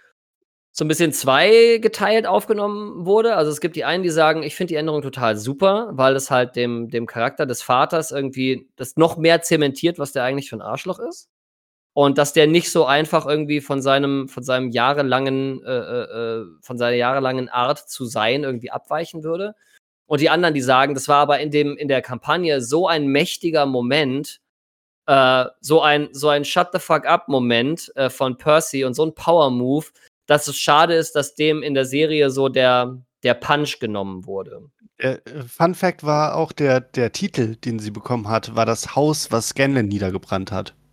so 0.76 0.84
ein 0.84 0.88
bisschen 0.88 1.12
zweigeteilt 1.12 2.26
aufgenommen 2.26 3.06
wurde. 3.06 3.36
Also 3.36 3.52
es 3.52 3.60
gibt 3.60 3.76
die 3.76 3.84
einen, 3.84 4.02
die 4.02 4.10
sagen, 4.10 4.42
ich 4.42 4.56
finde 4.56 4.72
die 4.72 4.76
Änderung 4.76 5.02
total 5.02 5.36
super, 5.36 5.90
weil 5.92 6.16
es 6.16 6.32
halt 6.32 6.56
dem, 6.56 6.90
dem 6.90 7.06
Charakter 7.06 7.46
des 7.46 7.62
Vaters 7.62 8.10
irgendwie 8.10 8.68
das 8.74 8.96
noch 8.96 9.16
mehr 9.16 9.40
zementiert, 9.42 10.00
was 10.00 10.10
der 10.12 10.24
eigentlich 10.24 10.50
für 10.50 10.56
ein 10.56 10.62
Arschloch 10.62 10.98
ist. 10.98 11.28
und 11.94 12.18
dass 12.18 12.32
der 12.32 12.46
nicht 12.48 12.70
so 12.72 12.84
einfach 12.86 13.24
irgendwie 13.26 13.60
von 13.60 13.80
seinem, 13.80 14.28
von 14.28 14.42
seinem 14.42 14.70
jahrelangen, 14.70 15.62
äh, 15.64 15.70
äh, 15.70 16.40
äh, 16.42 16.46
von 16.60 16.76
seiner 16.76 16.96
jahrelangen 16.96 17.48
Art 17.48 17.78
zu 17.88 18.04
sein 18.04 18.42
irgendwie 18.42 18.70
abweichen 18.72 19.22
würde. 19.22 19.54
Und 20.06 20.20
die 20.20 20.28
anderen, 20.30 20.54
die 20.54 20.60
sagen, 20.60 20.94
das 20.94 21.08
war 21.08 21.18
aber 21.18 21.38
in 21.40 21.50
dem, 21.50 21.76
in 21.76 21.88
der 21.88 22.02
Kampagne 22.02 22.60
so 22.60 22.88
ein 22.88 23.06
mächtiger 23.06 23.64
Moment, 23.66 24.40
äh, 25.06 25.46
so 25.60 25.82
ein, 25.82 26.08
so 26.12 26.28
ein 26.28 26.44
Shut 26.44 26.68
the 26.72 26.80
fuck 26.80 27.06
up 27.06 27.28
Moment 27.28 27.92
äh, 27.96 28.10
von 28.10 28.36
Percy 28.38 28.84
und 28.84 28.94
so 28.94 29.04
ein 29.06 29.14
Power 29.14 29.50
Move, 29.50 29.86
dass 30.26 30.48
es 30.48 30.56
schade 30.56 30.94
ist, 30.94 31.12
dass 31.12 31.34
dem 31.34 31.62
in 31.62 31.74
der 31.74 31.84
Serie 31.84 32.30
so 32.30 32.48
der, 32.48 32.98
der 33.22 33.34
Punch 33.34 33.78
genommen 33.78 34.26
wurde. 34.26 34.62
Äh, 34.98 35.18
Fun 35.46 35.74
Fact 35.74 36.04
war 36.04 36.36
auch 36.36 36.52
der, 36.52 36.80
der 36.80 37.12
Titel, 37.12 37.56
den 37.56 37.78
sie 37.78 37.90
bekommen 37.90 38.28
hat, 38.28 38.54
war 38.54 38.66
das 38.66 38.94
Haus, 38.94 39.32
was 39.32 39.48
Scanlan 39.48 39.86
niedergebrannt 39.88 40.52
hat. 40.52 40.74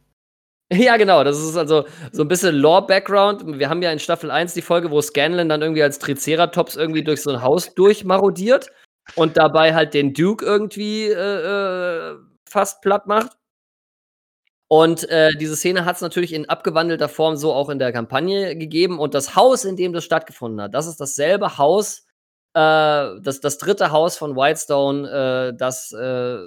Ja, 0.73 0.95
genau. 0.95 1.25
Das 1.25 1.37
ist 1.37 1.57
also 1.57 1.85
so 2.13 2.21
ein 2.21 2.29
bisschen 2.29 2.55
Lore-Background. 2.55 3.59
Wir 3.59 3.69
haben 3.69 3.81
ja 3.81 3.91
in 3.91 3.99
Staffel 3.99 4.31
1 4.31 4.53
die 4.53 4.61
Folge, 4.61 4.89
wo 4.89 5.01
Scanlan 5.01 5.49
dann 5.49 5.61
irgendwie 5.61 5.83
als 5.83 5.99
Triceratops 5.99 6.77
irgendwie 6.77 7.03
durch 7.03 7.21
so 7.21 7.31
ein 7.31 7.41
Haus 7.41 7.73
durchmarodiert 7.73 8.71
und 9.15 9.35
dabei 9.35 9.73
halt 9.73 9.93
den 9.93 10.13
Duke 10.13 10.45
irgendwie 10.45 11.07
äh, 11.07 12.13
äh, 12.13 12.15
fast 12.47 12.81
platt 12.81 13.05
macht. 13.05 13.37
Und 14.71 15.09
äh, 15.09 15.31
diese 15.37 15.57
Szene 15.57 15.83
hat 15.83 15.97
es 15.97 16.01
natürlich 16.01 16.31
in 16.31 16.47
abgewandelter 16.47 17.09
Form 17.09 17.35
so 17.35 17.51
auch 17.51 17.67
in 17.67 17.77
der 17.77 17.91
Kampagne 17.91 18.55
gegeben. 18.55 18.99
Und 18.99 19.13
das 19.13 19.35
Haus, 19.35 19.65
in 19.65 19.75
dem 19.75 19.91
das 19.91 20.05
stattgefunden 20.05 20.61
hat, 20.61 20.73
das 20.73 20.87
ist 20.87 21.01
dasselbe 21.01 21.57
Haus, 21.57 22.05
äh, 22.53 23.19
das, 23.21 23.41
das 23.41 23.57
dritte 23.57 23.91
Haus 23.91 24.17
von 24.17 24.37
Whitestone, 24.37 25.09
äh, 25.51 25.57
das 25.57 25.91
äh, 25.91 26.37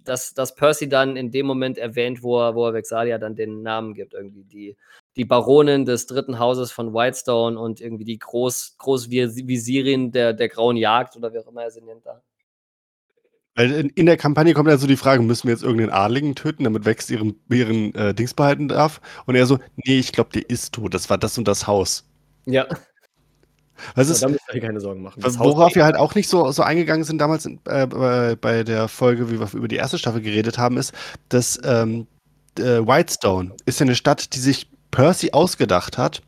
dass, 0.00 0.34
dass 0.34 0.56
Percy 0.56 0.88
dann 0.88 1.16
in 1.16 1.30
dem 1.30 1.46
Moment 1.46 1.78
erwähnt, 1.78 2.24
wo 2.24 2.40
er, 2.40 2.56
wo 2.56 2.66
er 2.66 2.74
Vexalia 2.74 3.18
dann 3.18 3.36
den 3.36 3.62
Namen 3.62 3.94
gibt, 3.94 4.14
irgendwie 4.14 4.42
die, 4.42 4.76
die 5.16 5.24
Baronin 5.24 5.84
des 5.84 6.06
dritten 6.06 6.40
Hauses 6.40 6.72
von 6.72 6.92
Whitestone 6.92 7.56
und 7.56 7.80
irgendwie 7.80 8.04
die 8.04 8.18
Groß, 8.18 8.78
Großvisirin 8.78 10.10
der, 10.10 10.32
der 10.32 10.48
Grauen 10.48 10.76
Jagd 10.76 11.16
oder 11.16 11.32
wie 11.32 11.38
auch 11.38 11.46
immer 11.46 11.62
er 11.62 11.70
sie 11.70 11.82
nennt 11.82 12.04
da. 12.04 12.20
Weil 13.56 13.70
in, 13.72 13.88
in, 13.90 14.06
der 14.06 14.16
Kampagne 14.16 14.52
kommt 14.52 14.68
ja 14.68 14.76
so 14.76 14.86
die 14.86 14.96
Frage, 14.96 15.22
müssen 15.22 15.46
wir 15.46 15.52
jetzt 15.52 15.62
irgendeinen 15.62 15.92
Adligen 15.92 16.34
töten, 16.34 16.64
damit 16.64 16.84
Vex 16.84 17.08
ihren, 17.08 17.34
ihren 17.48 17.94
äh, 17.94 18.14
Dings 18.14 18.34
behalten 18.34 18.68
darf? 18.68 19.00
Und 19.26 19.36
er 19.36 19.46
so, 19.46 19.58
nee, 19.76 19.98
ich 19.98 20.12
glaube, 20.12 20.30
der 20.34 20.48
ist 20.50 20.74
tot. 20.74 20.92
Das 20.94 21.08
war 21.08 21.18
das 21.18 21.38
und 21.38 21.46
das 21.46 21.66
Haus. 21.66 22.04
Ja. 22.46 22.66
Was 23.94 24.08
ist, 24.08 24.22
da 24.22 24.28
müsst 24.28 24.42
ihr 24.52 24.60
keine 24.60 24.80
Sorgen 24.80 25.02
machen. 25.02 25.20
Das 25.20 25.38
worauf 25.38 25.74
wir 25.74 25.84
halt 25.84 25.96
auch 25.96 26.14
nicht 26.14 26.28
so, 26.28 26.50
so 26.52 26.62
eingegangen 26.62 27.04
sind 27.04 27.18
damals 27.18 27.44
in, 27.46 27.60
äh, 27.66 27.86
bei, 27.86 28.36
bei, 28.36 28.62
der 28.62 28.88
Folge, 28.88 29.30
wie 29.30 29.38
wir 29.38 29.52
über 29.52 29.68
die 29.68 29.76
erste 29.76 29.98
Staffel 29.98 30.20
geredet 30.20 30.58
haben, 30.58 30.76
ist, 30.76 30.92
dass 31.28 31.58
ähm, 31.64 32.06
äh, 32.58 32.62
Whitestone 32.62 33.52
ist 33.66 33.80
ja 33.80 33.86
eine 33.86 33.96
Stadt, 33.96 34.34
die 34.34 34.38
sich 34.38 34.70
Percy 34.90 35.32
ausgedacht 35.32 35.98
hat 35.98 36.22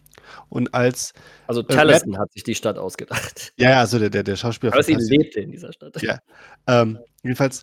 und 0.49 0.75
als 0.75 1.13
also 1.47 1.63
Taliesin 1.63 2.15
äh, 2.15 2.19
hat 2.19 2.33
sich 2.33 2.43
die 2.43 2.55
Stadt 2.55 2.79
ausgedacht. 2.79 3.53
Ja, 3.57 3.71
ja, 3.71 3.81
also 3.81 3.99
der, 3.99 4.11
der, 4.11 4.23
der 4.23 4.37
Schauspieler. 4.37 4.73
Percy 4.73 4.95
lebte 4.95 5.41
in 5.41 5.53
dieser 5.53 5.73
Stadt. 5.73 6.01
Ja. 6.03 6.19
Ähm, 6.67 6.99
jedenfalls, 7.27 7.63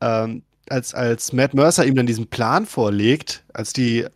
ähm, 0.00 0.42
als, 0.68 0.94
als 0.94 1.32
Matt 1.32 1.54
Mercer 1.54 1.84
ihm 1.84 1.94
dann 1.94 2.06
diesen 2.06 2.28
Plan 2.28 2.66
vorlegt, 2.66 3.44
als 3.52 3.72
die 3.72 4.06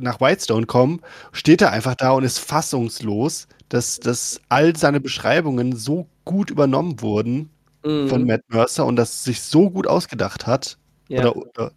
nach 0.00 0.20
Whitestone 0.20 0.66
kommen, 0.66 1.00
steht 1.32 1.62
er 1.62 1.72
einfach 1.72 1.94
da 1.94 2.10
und 2.12 2.24
ist 2.24 2.38
fassungslos, 2.38 3.48
dass, 3.68 3.98
dass 4.00 4.40
all 4.48 4.76
seine 4.76 5.00
Beschreibungen 5.00 5.74
so 5.74 6.06
gut 6.24 6.50
übernommen 6.50 7.00
wurden 7.00 7.50
mhm. 7.84 8.08
von 8.08 8.26
Matt 8.26 8.42
Mercer 8.48 8.86
und 8.86 8.96
das 8.96 9.24
sich 9.24 9.42
so 9.42 9.70
gut 9.70 9.86
ausgedacht 9.86 10.46
hat. 10.46 10.78
Ja. 11.08 11.20
Oder, 11.20 11.36
oder 11.36 11.72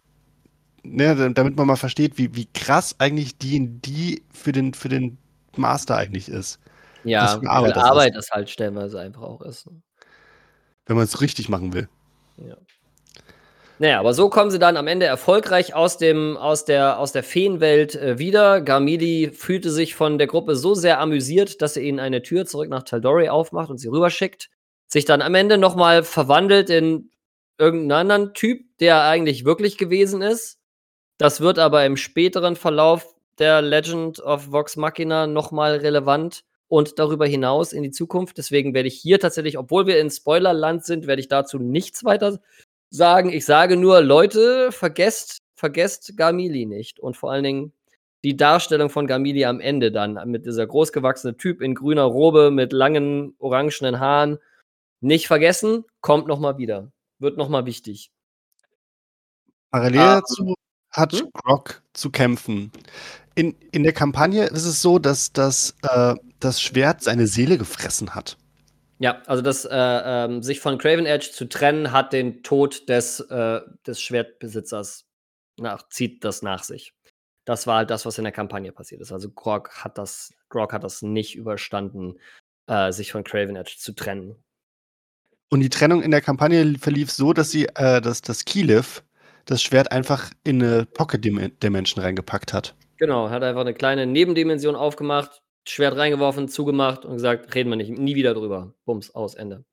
ne, 0.82 1.32
damit 1.32 1.56
man 1.56 1.66
mal 1.66 1.76
versteht, 1.76 2.18
wie, 2.18 2.34
wie 2.34 2.46
krass 2.52 2.96
eigentlich 2.98 3.38
D&D 3.38 4.22
für 4.32 4.52
den, 4.52 4.74
für 4.74 4.88
den 4.88 5.18
Master 5.56 5.96
eigentlich 5.96 6.28
ist. 6.28 6.58
Ja, 7.04 7.40
wie 7.40 7.46
Arbeit, 7.46 7.76
das, 7.76 7.84
Arbeit 7.84 8.14
das 8.16 8.30
halt 8.30 8.50
stellenweise 8.50 9.00
einfach 9.00 9.22
auch 9.22 9.42
ist. 9.42 9.66
Ne? 9.66 9.82
Wenn 10.86 10.96
man 10.96 11.04
es 11.04 11.20
richtig 11.20 11.48
machen 11.48 11.72
will. 11.72 11.88
Ja. 12.36 12.56
Naja, 13.80 13.98
aber 13.98 14.14
so 14.14 14.28
kommen 14.28 14.52
sie 14.52 14.60
dann 14.60 14.76
am 14.76 14.86
Ende 14.86 15.06
erfolgreich 15.06 15.74
aus, 15.74 15.98
dem, 15.98 16.36
aus, 16.36 16.64
der, 16.64 17.00
aus 17.00 17.10
der 17.10 17.24
Feenwelt 17.24 17.96
äh, 17.96 18.18
wieder. 18.18 18.60
Garmidi 18.60 19.32
fühlte 19.32 19.70
sich 19.70 19.96
von 19.96 20.16
der 20.16 20.28
Gruppe 20.28 20.54
so 20.54 20.74
sehr 20.74 21.00
amüsiert, 21.00 21.60
dass 21.60 21.76
er 21.76 21.82
ihnen 21.82 21.98
eine 21.98 22.22
Tür 22.22 22.46
zurück 22.46 22.68
nach 22.68 22.84
Taldori 22.84 23.28
aufmacht 23.28 23.70
und 23.70 23.78
sie 23.78 23.88
rüberschickt. 23.88 24.48
Sich 24.86 25.06
dann 25.06 25.22
am 25.22 25.34
Ende 25.34 25.58
nochmal 25.58 26.04
verwandelt 26.04 26.70
in 26.70 27.10
irgendeinen 27.58 28.10
anderen 28.10 28.34
Typ, 28.34 28.64
der 28.78 29.02
eigentlich 29.02 29.44
wirklich 29.44 29.76
gewesen 29.76 30.22
ist. 30.22 30.60
Das 31.18 31.40
wird 31.40 31.58
aber 31.58 31.84
im 31.84 31.96
späteren 31.96 32.54
Verlauf 32.54 33.14
der 33.38 33.60
Legend 33.60 34.20
of 34.20 34.52
Vox 34.52 34.76
Machina 34.76 35.26
nochmal 35.26 35.76
relevant 35.76 36.44
und 36.68 36.98
darüber 36.98 37.26
hinaus 37.26 37.72
in 37.72 37.82
die 37.82 37.90
Zukunft. 37.90 38.38
Deswegen 38.38 38.74
werde 38.74 38.88
ich 38.88 38.98
hier 38.98 39.20
tatsächlich, 39.20 39.58
obwohl 39.58 39.86
wir 39.86 40.00
in 40.00 40.10
Spoilerland 40.10 40.84
sind, 40.84 41.06
werde 41.06 41.20
ich 41.20 41.28
dazu 41.28 41.58
nichts 41.58 42.04
weiter 42.04 42.40
sagen. 42.90 43.32
Ich 43.32 43.44
sage 43.44 43.76
nur, 43.76 44.00
Leute, 44.00 44.72
vergesst, 44.72 45.42
vergesst 45.54 46.16
Gamili 46.16 46.66
nicht. 46.66 47.00
Und 47.00 47.16
vor 47.16 47.32
allen 47.32 47.44
Dingen 47.44 47.72
die 48.24 48.36
Darstellung 48.36 48.88
von 48.88 49.06
Gamili 49.06 49.44
am 49.44 49.60
Ende 49.60 49.92
dann 49.92 50.18
mit 50.30 50.46
dieser 50.46 50.66
großgewachsene 50.66 51.36
Typ 51.36 51.60
in 51.60 51.74
grüner 51.74 52.04
Robe 52.04 52.50
mit 52.50 52.72
langen 52.72 53.34
orangenen 53.38 54.00
Haaren. 54.00 54.38
Nicht 55.00 55.26
vergessen, 55.26 55.84
kommt 56.00 56.26
noch 56.26 56.40
mal 56.40 56.56
wieder. 56.56 56.90
Wird 57.18 57.36
noch 57.36 57.50
mal 57.50 57.66
wichtig. 57.66 58.10
Parallel 59.70 60.00
ah, 60.00 60.14
dazu 60.20 60.54
hat 60.90 61.12
hm? 61.12 61.28
Grog 61.34 61.82
zu 61.92 62.10
kämpfen. 62.10 62.72
In, 63.34 63.54
in 63.72 63.82
der 63.82 63.92
Kampagne 63.92 64.46
ist 64.46 64.64
es 64.64 64.80
so, 64.80 64.98
dass 64.98 65.32
das, 65.32 65.74
äh, 65.82 66.14
das 66.44 66.60
Schwert 66.60 67.02
seine 67.02 67.26
Seele 67.26 67.58
gefressen 67.58 68.14
hat. 68.14 68.36
Ja, 68.98 69.22
also 69.26 69.42
das 69.42 69.64
äh, 69.64 69.70
ähm, 69.72 70.42
sich 70.42 70.60
von 70.60 70.78
Craven 70.78 71.06
Edge 71.06 71.30
zu 71.32 71.48
trennen, 71.48 71.90
hat 71.92 72.12
den 72.12 72.42
Tod 72.42 72.88
des, 72.88 73.20
äh, 73.20 73.60
des 73.86 74.00
Schwertbesitzers 74.00 75.06
nach, 75.58 75.88
zieht 75.88 76.24
das 76.24 76.42
nach 76.42 76.62
sich. 76.62 76.94
Das 77.44 77.66
war 77.66 77.78
halt 77.78 77.90
das, 77.90 78.06
was 78.06 78.18
in 78.18 78.24
der 78.24 78.32
Kampagne 78.32 78.72
passiert 78.72 79.00
ist. 79.00 79.12
Also 79.12 79.30
Grog 79.30 79.70
hat 79.84 79.98
das, 79.98 80.32
Grog 80.48 80.72
hat 80.72 80.84
das 80.84 81.02
nicht 81.02 81.34
überstanden, 81.34 82.18
äh, 82.66 82.92
sich 82.92 83.12
von 83.12 83.24
Craven 83.24 83.56
Edge 83.56 83.74
zu 83.78 83.92
trennen. 83.92 84.36
Und 85.50 85.60
die 85.60 85.68
Trennung 85.68 86.02
in 86.02 86.10
der 86.10 86.22
Kampagne 86.22 86.78
verlief 86.78 87.10
so, 87.10 87.32
dass 87.32 87.50
sie, 87.50 87.66
äh, 87.74 88.00
dass 88.00 88.22
das 88.22 88.44
Keylif 88.44 89.04
das 89.44 89.62
Schwert 89.62 89.92
einfach 89.92 90.30
in 90.42 90.62
eine 90.62 90.86
Pocket 90.86 91.22
Dimension 91.22 92.02
reingepackt 92.02 92.52
hat. 92.52 92.74
Genau, 92.96 93.28
hat 93.28 93.42
einfach 93.42 93.60
eine 93.60 93.74
kleine 93.74 94.06
Nebendimension 94.06 94.76
aufgemacht, 94.76 95.42
Schwert 95.66 95.96
reingeworfen, 95.96 96.48
zugemacht 96.48 97.04
und 97.04 97.14
gesagt, 97.14 97.54
reden 97.54 97.70
wir 97.70 97.76
nicht, 97.76 97.90
nie 97.90 98.14
wieder 98.14 98.34
drüber. 98.34 98.74
Bums, 98.84 99.14
aus, 99.14 99.34
Ende. 99.34 99.64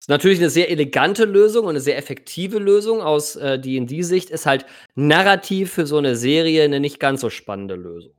Ist 0.00 0.08
natürlich 0.08 0.40
eine 0.40 0.50
sehr 0.50 0.68
elegante 0.70 1.24
Lösung 1.24 1.64
und 1.64 1.70
eine 1.70 1.80
sehr 1.80 1.96
effektive 1.96 2.58
Lösung 2.58 3.00
aus 3.00 3.36
äh, 3.36 3.58
D&D-Sicht, 3.58 4.30
ist 4.30 4.46
halt 4.46 4.66
narrativ 4.96 5.72
für 5.72 5.86
so 5.86 5.98
eine 5.98 6.16
Serie 6.16 6.64
eine 6.64 6.80
nicht 6.80 6.98
ganz 6.98 7.20
so 7.20 7.30
spannende 7.30 7.76
Lösung. 7.76 8.14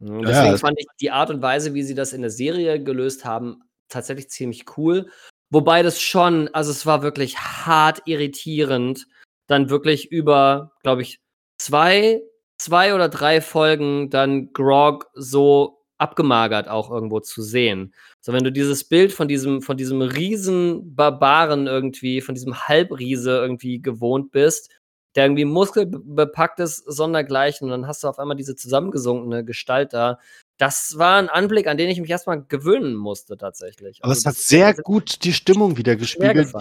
Und 0.00 0.22
deswegen 0.22 0.52
ja, 0.52 0.56
fand 0.58 0.78
ich 0.78 0.86
die 1.00 1.10
Art 1.10 1.30
und 1.30 1.42
Weise, 1.42 1.74
wie 1.74 1.82
sie 1.82 1.94
das 1.94 2.12
in 2.12 2.22
der 2.22 2.30
Serie 2.30 2.82
gelöst 2.82 3.24
haben, 3.24 3.62
tatsächlich 3.88 4.30
ziemlich 4.30 4.64
cool. 4.76 5.10
Wobei 5.50 5.82
das 5.82 6.00
schon, 6.00 6.48
also 6.48 6.70
es 6.70 6.86
war 6.86 7.02
wirklich 7.02 7.38
hart 7.38 8.02
irritierend, 8.06 9.06
dann 9.46 9.70
wirklich 9.70 10.10
über, 10.10 10.72
glaube 10.82 11.02
ich, 11.02 11.20
zwei 11.58 12.22
zwei 12.58 12.94
oder 12.94 13.08
drei 13.08 13.40
Folgen 13.40 14.10
dann 14.10 14.52
Grog 14.52 15.06
so 15.14 15.76
abgemagert 15.98 16.68
auch 16.68 16.90
irgendwo 16.90 17.20
zu 17.20 17.42
sehen. 17.42 17.94
So, 18.20 18.32
wenn 18.32 18.44
du 18.44 18.52
dieses 18.52 18.84
Bild 18.84 19.12
von 19.12 19.28
diesem, 19.28 19.62
von 19.62 19.76
diesem 19.76 20.02
riesen 20.02 20.94
irgendwie, 21.66 22.20
von 22.20 22.34
diesem 22.34 22.68
Halbriese 22.68 23.30
irgendwie 23.30 23.80
gewohnt 23.80 24.30
bist, 24.30 24.70
der 25.14 25.24
irgendwie 25.24 25.46
muskelbepackt 25.46 26.60
ist, 26.60 26.78
sondergleichen, 26.78 27.66
und 27.66 27.70
dann 27.70 27.86
hast 27.86 28.04
du 28.04 28.08
auf 28.08 28.18
einmal 28.18 28.36
diese 28.36 28.54
zusammengesunkene 28.54 29.44
Gestalt 29.44 29.94
da, 29.94 30.18
das 30.58 30.96
war 30.96 31.18
ein 31.18 31.28
Anblick, 31.28 31.66
an 31.66 31.76
den 31.76 31.90
ich 31.90 32.00
mich 32.00 32.10
erstmal 32.10 32.42
gewöhnen 32.42 32.94
musste, 32.94 33.36
tatsächlich. 33.36 33.98
Aber 34.02 34.10
also, 34.10 34.20
es 34.20 34.26
hat 34.26 34.36
sehr 34.36 34.74
gut 34.74 35.24
die 35.24 35.32
Stimmung 35.32 35.76
wieder 35.76 35.96
gespiegelt, 35.96 36.52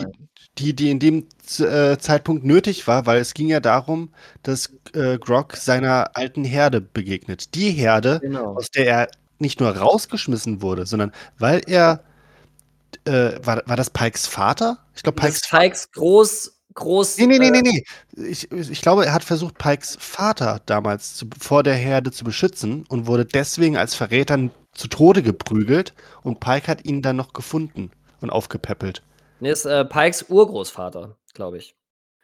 die, 0.58 0.74
die 0.74 0.90
in 0.92 1.00
dem 1.00 1.28
äh, 1.60 1.98
Zeitpunkt 1.98 2.44
nötig 2.44 2.88
war, 2.88 3.06
weil 3.06 3.20
es 3.20 3.34
ging 3.34 3.48
ja 3.48 3.60
darum, 3.60 4.14
dass 4.44 4.74
äh, 4.94 5.18
Grog 5.18 5.56
seiner 5.56 6.16
alten 6.16 6.44
Herde 6.44 6.82
begegnet. 6.82 7.56
Die 7.56 7.72
Herde, 7.72 8.20
genau. 8.22 8.56
aus 8.56 8.70
der 8.72 8.86
er 8.86 9.08
nicht 9.40 9.60
nur 9.60 9.76
rausgeschmissen 9.76 10.62
wurde, 10.62 10.86
sondern 10.86 11.12
weil 11.38 11.62
er 11.68 12.04
äh, 13.06 13.34
war, 13.44 13.62
war 13.66 13.76
das 13.76 13.90
Pikes 13.90 14.28
Vater? 14.28 14.80
Ich 14.96 15.04
glaube, 15.04 15.22
Pikes, 15.22 15.42
Pikes 15.50 15.92
groß 15.92 16.55
groß. 16.76 17.18
Nee, 17.18 17.28
nee, 17.28 17.40
nee, 17.40 17.52
nee, 17.52 17.62
nee. 17.62 17.84
Ich, 18.30 18.52
ich 18.52 18.82
glaube, 18.82 19.06
er 19.06 19.14
hat 19.14 19.24
versucht, 19.24 19.58
Pikes 19.58 19.98
Vater 20.00 20.62
damals 20.66 21.16
zu, 21.16 21.26
vor 21.40 21.64
der 21.64 21.76
Herde 21.76 22.12
zu 22.12 22.24
beschützen 22.24 22.86
und 22.88 23.08
wurde 23.08 23.26
deswegen 23.26 23.78
als 23.78 23.96
Verräter 23.96 24.50
zu 24.74 24.88
Tode 24.88 25.24
geprügelt 25.24 25.94
und 26.22 26.40
Pike 26.40 26.68
hat 26.68 26.86
ihn 26.86 27.02
dann 27.02 27.16
noch 27.16 27.34
gefunden 27.34 27.92
und 28.22 28.30
aufgepäppelt. 28.30 29.02
Nee, 29.40 29.52
ist 29.52 29.66
äh, 29.66 29.86
Pikes 29.86 30.26
Urgroßvater, 30.30 31.18
glaube 31.34 31.58
ich. 31.58 31.76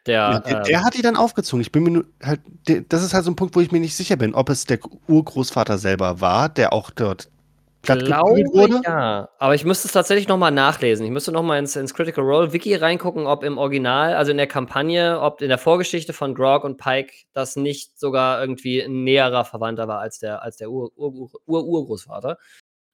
Der, 0.06 0.14
Ja, 0.14 0.40
der, 0.40 0.56
ähm, 0.58 0.64
der 0.64 0.84
hat 0.84 0.94
die 0.94 1.02
dann 1.02 1.16
aufgezogen. 1.16 1.60
Ich 1.60 1.72
bin 1.72 1.84
mir 1.84 1.90
nur 1.90 2.04
halt, 2.22 2.40
der, 2.68 2.82
das 2.82 3.02
ist 3.02 3.14
halt 3.14 3.24
so 3.24 3.30
ein 3.30 3.36
Punkt, 3.36 3.54
wo 3.54 3.60
ich 3.60 3.72
mir 3.72 3.80
nicht 3.80 3.96
sicher 3.96 4.16
bin, 4.16 4.34
ob 4.34 4.48
es 4.50 4.64
der 4.64 4.78
Urgroßvater 5.08 5.78
selber 5.78 6.20
war, 6.20 6.48
der 6.48 6.72
auch 6.72 6.90
dort 6.90 7.28
glaube 7.82 8.44
wurde. 8.52 8.80
ja. 8.84 9.28
Aber 9.38 9.54
ich 9.54 9.64
müsste 9.64 9.88
es 9.88 9.92
tatsächlich 9.92 10.28
noch 10.28 10.38
mal 10.38 10.50
nachlesen. 10.50 11.04
Ich 11.04 11.12
müsste 11.12 11.32
noch 11.32 11.42
mal 11.42 11.58
ins, 11.58 11.74
ins 11.76 11.94
Critical 11.94 12.24
Role 12.24 12.52
Wiki 12.52 12.74
reingucken, 12.74 13.26
ob 13.26 13.42
im 13.42 13.58
Original, 13.58 14.14
also 14.14 14.30
in 14.30 14.36
der 14.36 14.46
Kampagne, 14.46 15.20
ob 15.20 15.42
in 15.42 15.48
der 15.48 15.58
Vorgeschichte 15.58 16.12
von 16.12 16.34
Grog 16.34 16.64
und 16.64 16.78
Pike 16.78 17.12
das 17.32 17.56
nicht 17.56 17.98
sogar 17.98 18.40
irgendwie 18.40 18.80
ein 18.80 19.04
näherer 19.04 19.44
Verwandter 19.44 19.88
war 19.88 19.98
als 19.98 20.18
der, 20.18 20.42
als 20.42 20.56
der 20.56 20.70
Ur-Urgroßvater. 20.70 22.28
Ur, 22.28 22.28
Ur, 22.28 22.38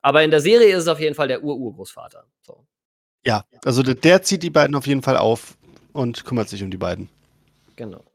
Aber 0.00 0.22
in 0.22 0.30
der 0.30 0.40
Serie 0.40 0.74
ist 0.74 0.82
es 0.82 0.88
auf 0.88 1.00
jeden 1.00 1.14
Fall 1.14 1.28
der 1.28 1.42
Ur-Urgroßvater. 1.42 2.24
So. 2.40 2.66
Ja, 3.26 3.44
also 3.64 3.82
der, 3.82 3.94
der 3.94 4.22
zieht 4.22 4.42
die 4.42 4.50
beiden 4.50 4.74
auf 4.74 4.86
jeden 4.86 5.02
Fall 5.02 5.18
auf 5.18 5.58
und 5.92 6.24
kümmert 6.24 6.48
sich 6.48 6.62
um 6.62 6.70
die 6.70 6.78
beiden. 6.78 7.10
Genau. 7.76 8.07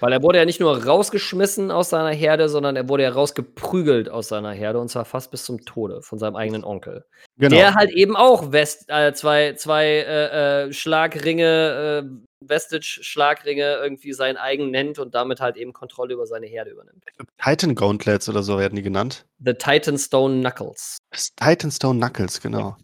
Weil 0.00 0.12
er 0.12 0.22
wurde 0.22 0.38
ja 0.38 0.44
nicht 0.44 0.60
nur 0.60 0.84
rausgeschmissen 0.84 1.70
aus 1.70 1.90
seiner 1.90 2.14
Herde, 2.14 2.48
sondern 2.48 2.76
er 2.76 2.88
wurde 2.88 3.02
ja 3.02 3.10
rausgeprügelt 3.10 4.08
aus 4.08 4.28
seiner 4.28 4.52
Herde 4.52 4.78
und 4.78 4.88
zwar 4.88 5.04
fast 5.04 5.30
bis 5.30 5.44
zum 5.44 5.64
Tode 5.64 6.02
von 6.02 6.18
seinem 6.18 6.36
eigenen 6.36 6.64
Onkel. 6.64 7.04
Genau. 7.36 7.56
Der 7.56 7.74
halt 7.74 7.90
eben 7.90 8.16
auch 8.16 8.52
West, 8.52 8.84
äh, 8.88 9.12
zwei, 9.12 9.54
zwei 9.54 9.86
äh, 9.86 10.66
äh, 10.66 10.72
Schlagringe, 10.72 12.04
äh, 12.04 12.28
Vestige-Schlagringe 12.46 13.78
irgendwie 13.82 14.12
sein 14.12 14.36
eigen 14.36 14.70
nennt 14.70 14.98
und 14.98 15.14
damit 15.14 15.40
halt 15.40 15.56
eben 15.56 15.72
Kontrolle 15.72 16.14
über 16.14 16.26
seine 16.26 16.46
Herde 16.46 16.70
übernimmt. 16.70 17.04
Titan 17.42 17.74
Gauntlets 17.74 18.28
oder 18.28 18.42
so 18.44 18.58
werden 18.58 18.76
die 18.76 18.82
genannt. 18.82 19.26
The 19.44 19.54
Titanstone 19.54 20.40
Knuckles. 20.40 20.98
Das 21.10 21.34
Titanstone 21.34 21.98
Knuckles, 21.98 22.40
genau. 22.40 22.76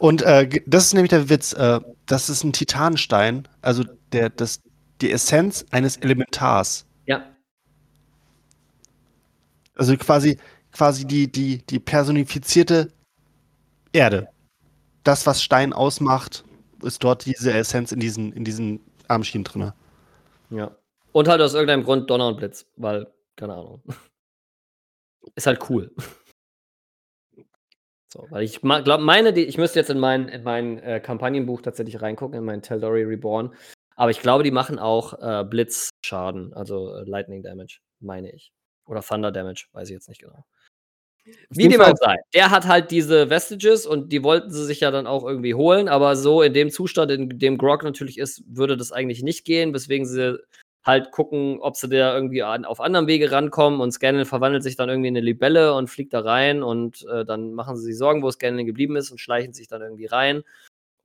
Und 0.00 0.22
äh, 0.22 0.48
das 0.66 0.86
ist 0.86 0.94
nämlich 0.94 1.10
der 1.10 1.28
Witz. 1.28 1.52
Äh, 1.52 1.80
das 2.06 2.28
ist 2.28 2.42
ein 2.42 2.52
Titanstein, 2.52 3.48
also 3.62 3.84
der, 4.12 4.30
das, 4.30 4.60
die 5.00 5.10
Essenz 5.12 5.64
eines 5.70 5.96
Elementars. 5.98 6.86
Ja, 7.06 7.24
Also 9.76 9.96
quasi, 9.96 10.38
quasi 10.72 11.06
die, 11.06 11.30
die, 11.30 11.58
die 11.66 11.78
personifizierte 11.78 12.92
Erde. 13.92 14.28
Das, 15.04 15.26
was 15.26 15.42
Stein 15.42 15.72
ausmacht, 15.72 16.44
ist 16.82 17.04
dort 17.04 17.26
diese 17.26 17.52
Essenz 17.52 17.92
in 17.92 18.00
diesen, 18.00 18.32
in 18.32 18.44
diesen 18.44 18.80
Armschienen 19.08 19.44
drin. 19.44 19.72
ja. 20.50 20.76
Und 21.12 21.28
halt 21.28 21.40
aus 21.40 21.54
irgendeinem 21.54 21.84
Grund 21.84 22.10
Donner 22.10 22.28
und 22.28 22.36
Blitz, 22.36 22.66
weil, 22.76 23.06
keine 23.36 23.54
Ahnung. 23.54 23.82
Ist 25.34 25.46
halt 25.46 25.70
cool. 25.70 25.94
So, 28.12 28.24
weil 28.30 28.44
ich 28.44 28.60
glaube, 28.60 29.02
meine, 29.02 29.32
die, 29.32 29.44
ich 29.44 29.58
müsste 29.58 29.80
jetzt 29.80 29.90
in 29.90 29.98
mein, 29.98 30.28
in 30.28 30.42
mein 30.42 30.78
äh, 30.78 31.00
Kampagnenbuch 31.00 31.60
tatsächlich 31.60 32.00
reingucken, 32.00 32.38
in 32.38 32.44
mein 32.44 32.62
Teldori 32.62 33.02
Reborn. 33.02 33.52
Aber 33.96 34.10
ich 34.10 34.20
glaube, 34.20 34.44
die 34.44 34.50
machen 34.50 34.78
auch 34.78 35.14
äh, 35.20 35.44
Blitzschaden, 35.44 36.52
also 36.52 36.94
äh, 36.94 37.02
Lightning 37.04 37.42
Damage, 37.42 37.78
meine 37.98 38.30
ich. 38.32 38.52
Oder 38.84 39.02
Thunder 39.02 39.32
Damage, 39.32 39.66
weiß 39.72 39.88
ich 39.88 39.94
jetzt 39.94 40.08
nicht 40.08 40.20
genau. 40.20 40.44
Wie 41.50 41.66
dem 41.68 41.80
auch 41.80 41.96
sei. 41.96 42.16
Der 42.34 42.50
hat 42.50 42.66
halt 42.66 42.90
diese 42.92 43.30
Vestiges 43.30 43.84
und 43.84 44.12
die 44.12 44.22
wollten 44.22 44.50
sie 44.50 44.64
sich 44.64 44.80
ja 44.80 44.92
dann 44.92 45.08
auch 45.08 45.24
irgendwie 45.24 45.54
holen, 45.54 45.88
aber 45.88 46.14
so 46.14 46.42
in 46.42 46.54
dem 46.54 46.70
Zustand, 46.70 47.10
in 47.10 47.38
dem 47.38 47.58
Grog 47.58 47.82
natürlich 47.82 48.18
ist, 48.18 48.44
würde 48.46 48.76
das 48.76 48.92
eigentlich 48.92 49.22
nicht 49.22 49.44
gehen, 49.44 49.74
weswegen 49.74 50.06
sie 50.06 50.38
halt 50.84 51.10
gucken, 51.10 51.58
ob 51.60 51.74
sie 51.76 51.88
da 51.88 52.14
irgendwie 52.14 52.44
an, 52.44 52.64
auf 52.64 52.80
anderem 52.80 53.08
Wege 53.08 53.32
rankommen 53.32 53.80
und 53.80 53.90
Scanlan 53.90 54.24
verwandelt 54.24 54.62
sich 54.62 54.76
dann 54.76 54.88
irgendwie 54.88 55.08
in 55.08 55.16
eine 55.16 55.24
Libelle 55.24 55.74
und 55.74 55.90
fliegt 55.90 56.14
da 56.14 56.20
rein 56.20 56.62
und 56.62 57.04
äh, 57.10 57.24
dann 57.24 57.54
machen 57.54 57.76
sie 57.76 57.86
sich 57.86 57.98
Sorgen, 57.98 58.22
wo 58.22 58.30
Scanlan 58.30 58.66
geblieben 58.66 58.94
ist 58.94 59.10
und 59.10 59.18
schleichen 59.18 59.52
sich 59.52 59.66
dann 59.66 59.82
irgendwie 59.82 60.06
rein. 60.06 60.44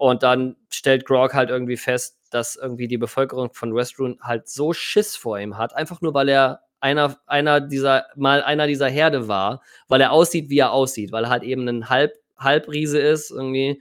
Und 0.01 0.23
dann 0.23 0.55
stellt 0.71 1.05
Grog 1.05 1.35
halt 1.35 1.51
irgendwie 1.51 1.77
fest, 1.77 2.17
dass 2.31 2.55
irgendwie 2.55 2.87
die 2.87 2.97
Bevölkerung 2.97 3.53
von 3.53 3.75
Westrun 3.75 4.17
halt 4.19 4.49
so 4.49 4.73
Schiss 4.73 5.15
vor 5.15 5.37
ihm 5.39 5.59
hat, 5.59 5.75
einfach 5.75 6.01
nur 6.01 6.15
weil 6.15 6.27
er 6.27 6.61
einer, 6.79 7.19
einer 7.27 7.61
dieser, 7.61 8.07
mal 8.15 8.41
einer 8.41 8.65
dieser 8.65 8.89
Herde 8.89 9.27
war, 9.27 9.61
weil 9.89 10.01
er 10.01 10.11
aussieht, 10.11 10.49
wie 10.49 10.57
er 10.57 10.71
aussieht, 10.71 11.11
weil 11.11 11.25
er 11.25 11.29
halt 11.29 11.43
eben 11.43 11.67
ein 11.67 11.87
Halb, 11.87 12.13
Halbriese 12.35 12.97
ist, 12.97 13.29
irgendwie, 13.29 13.79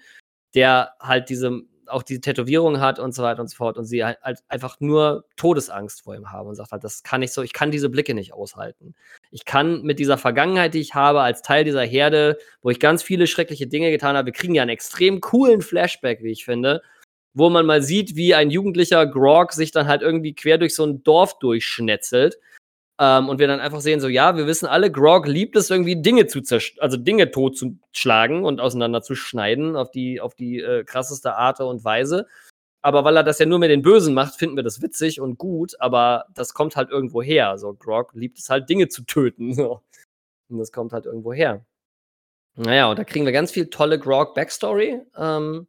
der 0.55 0.93
halt 1.01 1.31
diese, 1.31 1.63
auch 1.91 2.03
diese 2.03 2.21
Tätowierung 2.21 2.81
hat 2.81 2.99
und 2.99 3.15
so 3.15 3.23
weiter 3.23 3.41
und 3.41 3.49
so 3.49 3.57
fort 3.57 3.79
und 3.79 3.85
sie 3.85 4.05
halt, 4.05 4.19
halt 4.23 4.41
einfach 4.49 4.79
nur 4.81 5.25
Todesangst 5.37 6.03
vor 6.03 6.15
ihm 6.15 6.31
haben 6.31 6.49
und 6.49 6.55
sagt 6.55 6.73
halt, 6.73 6.85
das 6.85 7.03
kann 7.03 7.23
ich 7.23 7.33
so, 7.33 7.43
ich 7.43 7.53
kann 7.53 7.71
diese 7.71 7.89
Blicke 7.89 8.15
nicht 8.15 8.33
aushalten. 8.33 8.95
Ich 9.31 9.45
kann 9.45 9.83
mit 9.83 9.99
dieser 9.99 10.19
Vergangenheit, 10.19 10.75
die 10.75 10.81
ich 10.81 10.95
habe, 10.95 11.21
als 11.21 11.43
Teil 11.43 11.65
dieser 11.65 11.85
Herde, 11.85 12.39
wo 12.63 12.71
ich 12.71 12.81
ganz 12.81 13.03
viele 13.03 13.27
schreckliche 13.27 13.67
Dinge 13.67 13.91
getan 13.91 14.17
habe, 14.17 14.27
wir 14.27 14.33
kriegen 14.33 14.55
ja 14.55 14.63
einen 14.63 14.71
extrem 14.71 15.21
coolen 15.21 15.63
Flashback, 15.63 16.23
wie 16.23 16.31
ich 16.33 16.45
finde, 16.45 16.83
wo 17.35 17.51
man 17.51 17.67
mal 17.67 17.83
sieht, 17.83 18.17
wie 18.17 18.35
ein 18.35 18.51
jugendlicher 18.51 19.07
Grog 19.07 19.53
sich 19.53 19.73
dann 19.73 19.87
halt 19.87 20.03
irgendwie 20.03 20.35
quer 20.35 20.59
durch 20.59 20.75
so 20.75 20.85
ein 20.85 21.03
Dorf 21.03 21.39
durchschnetzelt. 21.39 22.37
Ähm, 23.01 23.31
und 23.31 23.39
wir 23.39 23.49
dann 23.49 23.61
einfach 23.61 23.81
sehen, 23.81 23.99
so, 23.99 24.09
ja, 24.09 24.37
wir 24.37 24.47
wissen 24.47 24.67
alle, 24.67 24.93
Grog 24.93 25.27
liebt 25.27 25.57
es 25.57 25.71
irgendwie, 25.71 26.01
Dinge 26.03 26.27
zu 26.27 26.41
also 26.81 26.99
Dinge 26.99 27.31
tot 27.31 27.57
zu 27.57 27.79
schlagen 27.93 28.45
und 28.45 28.61
auseinander 28.61 29.01
zu 29.01 29.15
schneiden 29.15 29.75
auf 29.75 29.91
die, 29.91 30.21
auf 30.21 30.35
die 30.35 30.61
äh, 30.61 30.85
krasseste 30.85 31.35
Art 31.35 31.61
und 31.61 31.83
Weise. 31.83 32.27
Aber 32.83 33.03
weil 33.05 33.17
er 33.17 33.25
das 33.25 33.39
ja 33.39 33.47
nur 33.47 33.59
mit 33.59 33.71
den 33.71 33.83
Bösen 33.83 34.13
macht, 34.13 34.35
finden 34.35 34.57
wir 34.57 34.63
das 34.63 34.83
witzig 34.83 35.21
und 35.21 35.39
gut, 35.39 35.81
aber 35.81 36.27
das 36.35 36.53
kommt 36.53 36.77
halt 36.77 36.91
irgendwo 36.91 37.23
her. 37.23 37.57
So, 37.57 37.73
Grog 37.75 38.13
liebt 38.15 38.39
es 38.39 38.51
halt, 38.51 38.69
Dinge 38.69 38.89
zu 38.89 39.03
töten. 39.03 39.59
Und 40.51 40.59
das 40.59 40.73
kommt 40.73 40.93
halt 40.93 41.07
irgendwo 41.07 41.33
her. 41.33 41.65
Naja, 42.57 42.91
und 42.91 42.99
da 42.99 43.05
kriegen 43.05 43.25
wir 43.25 43.33
ganz 43.33 43.53
viel 43.53 43.71
tolle 43.71 44.01
Grog-Backstory. 44.01 45.01
Ähm, 45.17 45.69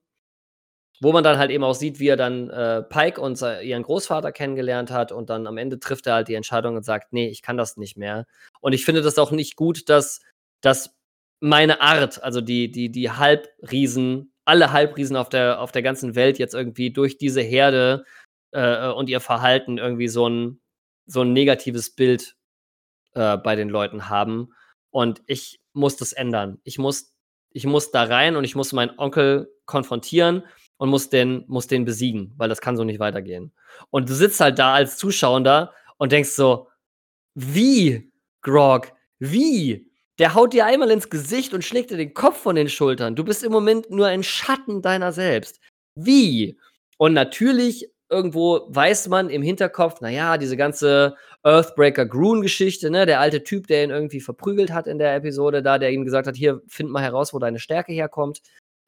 wo 1.01 1.11
man 1.11 1.23
dann 1.23 1.39
halt 1.39 1.49
eben 1.49 1.63
auch 1.63 1.73
sieht, 1.73 1.99
wie 1.99 2.07
er 2.09 2.15
dann 2.15 2.49
äh, 2.51 2.83
Pike 2.83 3.19
und 3.19 3.35
se- 3.35 3.61
ihren 3.63 3.81
Großvater 3.81 4.31
kennengelernt 4.31 4.91
hat 4.91 5.11
und 5.11 5.31
dann 5.31 5.47
am 5.47 5.57
Ende 5.57 5.79
trifft 5.79 6.05
er 6.05 6.13
halt 6.13 6.27
die 6.27 6.35
Entscheidung 6.35 6.75
und 6.75 6.83
sagt, 6.83 7.11
nee, 7.11 7.27
ich 7.27 7.41
kann 7.41 7.57
das 7.57 7.75
nicht 7.75 7.97
mehr. 7.97 8.27
Und 8.61 8.73
ich 8.73 8.85
finde 8.85 9.01
das 9.01 9.17
auch 9.17 9.31
nicht 9.31 9.55
gut, 9.55 9.89
dass, 9.89 10.21
dass 10.61 10.95
meine 11.39 11.81
Art, 11.81 12.21
also 12.23 12.39
die, 12.39 12.69
die, 12.71 12.91
die 12.91 13.09
Halbriesen, 13.09 14.31
alle 14.45 14.71
Halbriesen 14.71 15.15
auf 15.15 15.29
der, 15.29 15.59
auf 15.59 15.71
der 15.71 15.81
ganzen 15.81 16.13
Welt 16.13 16.37
jetzt 16.37 16.53
irgendwie 16.53 16.91
durch 16.93 17.17
diese 17.17 17.41
Herde 17.41 18.05
äh, 18.51 18.87
und 18.89 19.09
ihr 19.09 19.21
Verhalten 19.21 19.79
irgendwie 19.79 20.07
so 20.07 20.29
ein, 20.29 20.61
so 21.07 21.21
ein 21.21 21.33
negatives 21.33 21.95
Bild 21.95 22.35
äh, 23.15 23.37
bei 23.37 23.55
den 23.55 23.69
Leuten 23.69 24.07
haben. 24.07 24.53
Und 24.91 25.23
ich 25.25 25.59
muss 25.73 25.97
das 25.97 26.13
ändern. 26.13 26.59
Ich 26.63 26.77
muss, 26.77 27.11
ich 27.49 27.65
muss 27.65 27.89
da 27.89 28.03
rein 28.03 28.35
und 28.35 28.43
ich 28.43 28.55
muss 28.55 28.71
meinen 28.71 28.99
Onkel 28.99 29.51
konfrontieren 29.65 30.43
und 30.81 30.89
muss 30.89 31.09
den, 31.09 31.43
muss 31.47 31.67
den 31.67 31.85
besiegen, 31.85 32.33
weil 32.37 32.49
das 32.49 32.59
kann 32.59 32.75
so 32.75 32.83
nicht 32.83 32.99
weitergehen. 32.99 33.51
Und 33.91 34.09
du 34.09 34.15
sitzt 34.15 34.39
halt 34.39 34.57
da 34.57 34.73
als 34.73 34.97
Zuschauer 34.97 35.71
und 35.99 36.11
denkst 36.11 36.31
so, 36.31 36.69
wie, 37.35 38.11
Grog, 38.41 38.91
wie? 39.19 39.91
Der 40.17 40.33
haut 40.33 40.53
dir 40.53 40.65
einmal 40.65 40.89
ins 40.89 41.11
Gesicht 41.11 41.53
und 41.53 41.63
schlägt 41.63 41.91
dir 41.91 41.97
den 41.97 42.15
Kopf 42.15 42.37
von 42.37 42.55
den 42.55 42.67
Schultern. 42.67 43.15
Du 43.15 43.23
bist 43.23 43.43
im 43.43 43.51
Moment 43.51 43.91
nur 43.91 44.07
ein 44.07 44.23
Schatten 44.23 44.81
deiner 44.81 45.11
selbst. 45.11 45.59
Wie? 45.93 46.57
Und 46.97 47.13
natürlich, 47.13 47.87
irgendwo 48.09 48.61
weiß 48.69 49.07
man 49.07 49.29
im 49.29 49.43
Hinterkopf, 49.43 50.01
naja, 50.01 50.39
diese 50.39 50.57
ganze 50.57 51.15
Earthbreaker 51.43 52.07
Groon-Geschichte, 52.07 52.89
ne, 52.89 53.05
der 53.05 53.19
alte 53.19 53.43
Typ, 53.43 53.67
der 53.67 53.83
ihn 53.83 53.91
irgendwie 53.91 54.19
verprügelt 54.19 54.73
hat 54.73 54.87
in 54.87 54.97
der 54.97 55.13
Episode 55.13 55.61
da, 55.61 55.77
der 55.77 55.91
ihm 55.91 56.05
gesagt 56.05 56.25
hat, 56.25 56.35
hier, 56.35 56.63
find 56.67 56.89
mal 56.89 57.03
heraus, 57.03 57.35
wo 57.35 57.37
deine 57.37 57.59
Stärke 57.59 57.93
herkommt. 57.93 58.41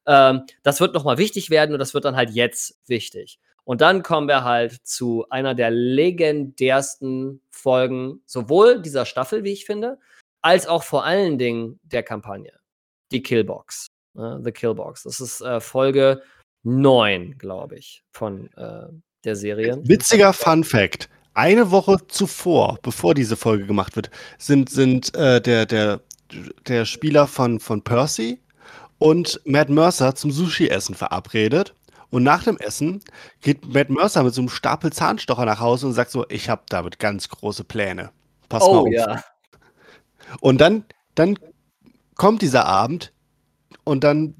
Ähm, 0.05 0.43
das 0.63 0.79
wird 0.79 0.93
nochmal 0.93 1.17
wichtig 1.17 1.49
werden 1.49 1.73
und 1.73 1.79
das 1.79 1.93
wird 1.93 2.05
dann 2.05 2.15
halt 2.15 2.31
jetzt 2.31 2.79
wichtig. 2.87 3.39
Und 3.65 3.81
dann 3.81 4.03
kommen 4.03 4.27
wir 4.27 4.43
halt 4.43 4.85
zu 4.85 5.25
einer 5.29 5.55
der 5.55 5.71
legendärsten 5.71 7.41
Folgen, 7.49 8.21
sowohl 8.25 8.81
dieser 8.81 9.05
Staffel, 9.05 9.43
wie 9.43 9.53
ich 9.53 9.65
finde, 9.65 9.99
als 10.41 10.67
auch 10.67 10.83
vor 10.83 11.05
allen 11.05 11.37
Dingen 11.37 11.79
der 11.83 12.03
Kampagne. 12.03 12.51
Die 13.11 13.23
Killbox. 13.23 13.87
Ne? 14.13 14.41
The 14.43 14.51
Killbox. 14.51 15.03
Das 15.03 15.21
ist 15.21 15.41
äh, 15.41 15.61
Folge 15.61 16.21
9, 16.63 17.37
glaube 17.37 17.77
ich, 17.77 18.03
von 18.11 18.51
äh, 18.57 18.87
der 19.23 19.35
Serie. 19.35 19.79
Witziger 19.83 20.33
Fun 20.33 20.63
Fact. 20.63 21.09
Eine 21.33 21.71
Woche 21.71 21.97
zuvor, 22.07 22.77
bevor 22.83 23.13
diese 23.15 23.37
Folge 23.37 23.65
gemacht 23.65 23.95
wird, 23.95 24.11
sind, 24.37 24.69
sind 24.69 25.15
äh, 25.15 25.41
der, 25.41 25.65
der, 25.65 26.01
der 26.67 26.85
Spieler 26.85 27.27
von, 27.27 27.59
von 27.59 27.81
Percy 27.83 28.42
und 28.99 29.41
Matt 29.45 29.69
Mercer 29.69 30.15
zum 30.15 30.31
Sushi-Essen 30.31 30.95
verabredet. 30.95 31.75
Und 32.09 32.23
nach 32.23 32.43
dem 32.43 32.57
Essen 32.57 33.01
geht 33.41 33.73
Matt 33.73 33.89
Mercer 33.89 34.23
mit 34.23 34.33
so 34.33 34.41
einem 34.41 34.49
Stapel 34.49 34.93
Zahnstocher 34.93 35.45
nach 35.45 35.59
Hause 35.59 35.87
und 35.87 35.93
sagt 35.93 36.11
so, 36.11 36.25
ich 36.29 36.47
habe 36.49 36.61
damit 36.69 36.99
ganz 36.99 37.27
große 37.29 37.63
Pläne. 37.63 38.11
Pass 38.49 38.61
mal 38.61 38.69
Oh 38.69 38.79
auf. 38.81 38.87
ja. 38.91 39.23
Und 40.39 40.61
dann, 40.61 40.85
dann 41.15 41.37
kommt 42.15 42.41
dieser 42.41 42.65
Abend 42.65 43.13
und 43.83 44.03
dann 44.03 44.35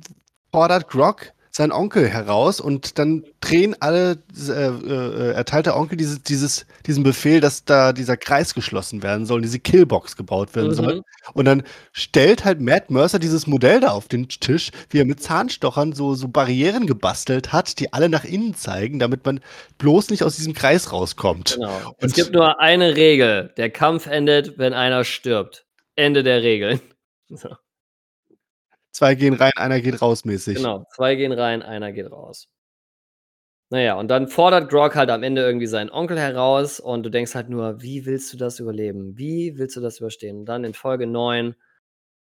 fordert 0.52 0.88
Grog 0.88 1.34
seinen 1.56 1.72
Onkel 1.72 2.10
heraus 2.10 2.60
und 2.60 2.98
dann 2.98 3.24
drehen 3.39 3.76
alle, 3.80 4.18
äh, 4.36 4.52
äh, 4.52 5.34
erteilt 5.34 5.68
der 5.68 5.78
Onkel 5.78 5.98
dieses, 5.98 6.24
dieses, 6.24 6.66
diesen 6.88 7.04
Befehl, 7.04 7.42
dass 7.42 7.63
da 7.63 7.94
dieser 7.94 8.18
Kreis 8.18 8.56
geschlossen 8.56 9.04
werden 9.04 9.28
soll, 9.28 9.44
diese 9.44 9.60
Killbox 9.60 10.18
gebaut 10.18 10.56
werden 10.56 10.72
mhm. 10.72 10.76
soll. 10.76 11.02
Und 11.34 11.46
dann 11.46 11.62
stellt 11.92 12.44
halt 12.44 12.60
Matt 12.60 12.89
Mercer 12.89 13.20
dieses 13.20 13.46
Modell 13.46 13.82
da 13.82 13.89
auf 13.89 14.08
den 14.08 14.28
Tisch, 14.30 14.72
wie 14.89 14.98
er 14.98 15.06
mit 15.06 15.22
Zahnstochern 15.22 15.94
so, 15.94 16.16
so 16.16 16.28
Barrieren 16.28 16.88
gebastelt 16.88 17.54
hat, 17.54 17.80
die 17.80 17.94
alle 17.94 18.10
nach 18.10 18.24
innen 18.24 18.56
zeigen, 18.56 18.98
damit 18.98 19.24
man 19.24 19.39
bloß 19.78 20.10
nicht 20.10 20.24
aus 20.24 20.36
diesem 20.36 20.56
Kreis 20.56 20.92
rauskommt. 20.92 21.56
Genau. 21.56 21.94
Und 22.02 22.04
es 22.04 22.13
gibt 22.16 22.34
nur 22.34 22.60
eine 22.62 22.96
Regel. 22.96 23.54
Der 23.58 23.70
Kampf 23.70 24.08
endet, 24.08 24.58
wenn 24.58 24.74
einer 24.74 25.04
stirbt. 25.04 25.68
Ende 25.96 26.24
der 26.24 26.42
Regeln. 26.42 26.82
So. 27.36 27.50
Zwei 28.93 29.15
gehen 29.15 29.34
rein, 29.34 29.51
einer 29.56 29.82
geht 29.82 30.01
raus 30.01 30.23
mäßig. 30.23 30.58
Genau, 30.58 30.86
zwei 30.95 31.15
gehen 31.15 31.32
rein, 31.32 31.63
einer 31.63 31.91
geht 31.91 32.12
raus. 32.12 32.47
Naja, 33.71 33.95
und 33.95 34.08
dann 34.10 34.27
fordert 34.27 34.69
Grog 34.69 34.95
halt 34.95 35.10
am 35.10 35.23
Ende 35.23 35.41
irgendwie 35.41 35.65
seinen 35.65 35.89
Onkel 35.89 36.19
heraus 36.19 36.79
und 36.79 37.01
du 37.03 37.10
denkst 37.10 37.34
halt 37.34 37.49
nur, 37.49 37.82
wie 37.82 38.06
willst 38.06 38.32
du 38.32 38.38
das 38.38 38.60
überleben? 38.60 39.17
Wie 39.17 39.58
willst 39.58 39.75
du 39.75 39.82
das 39.82 39.97
überstehen? 39.97 40.41
Und 40.41 40.45
dann 40.45 40.63
in 40.63 40.75
Folge 40.75 41.08
9 41.08 41.56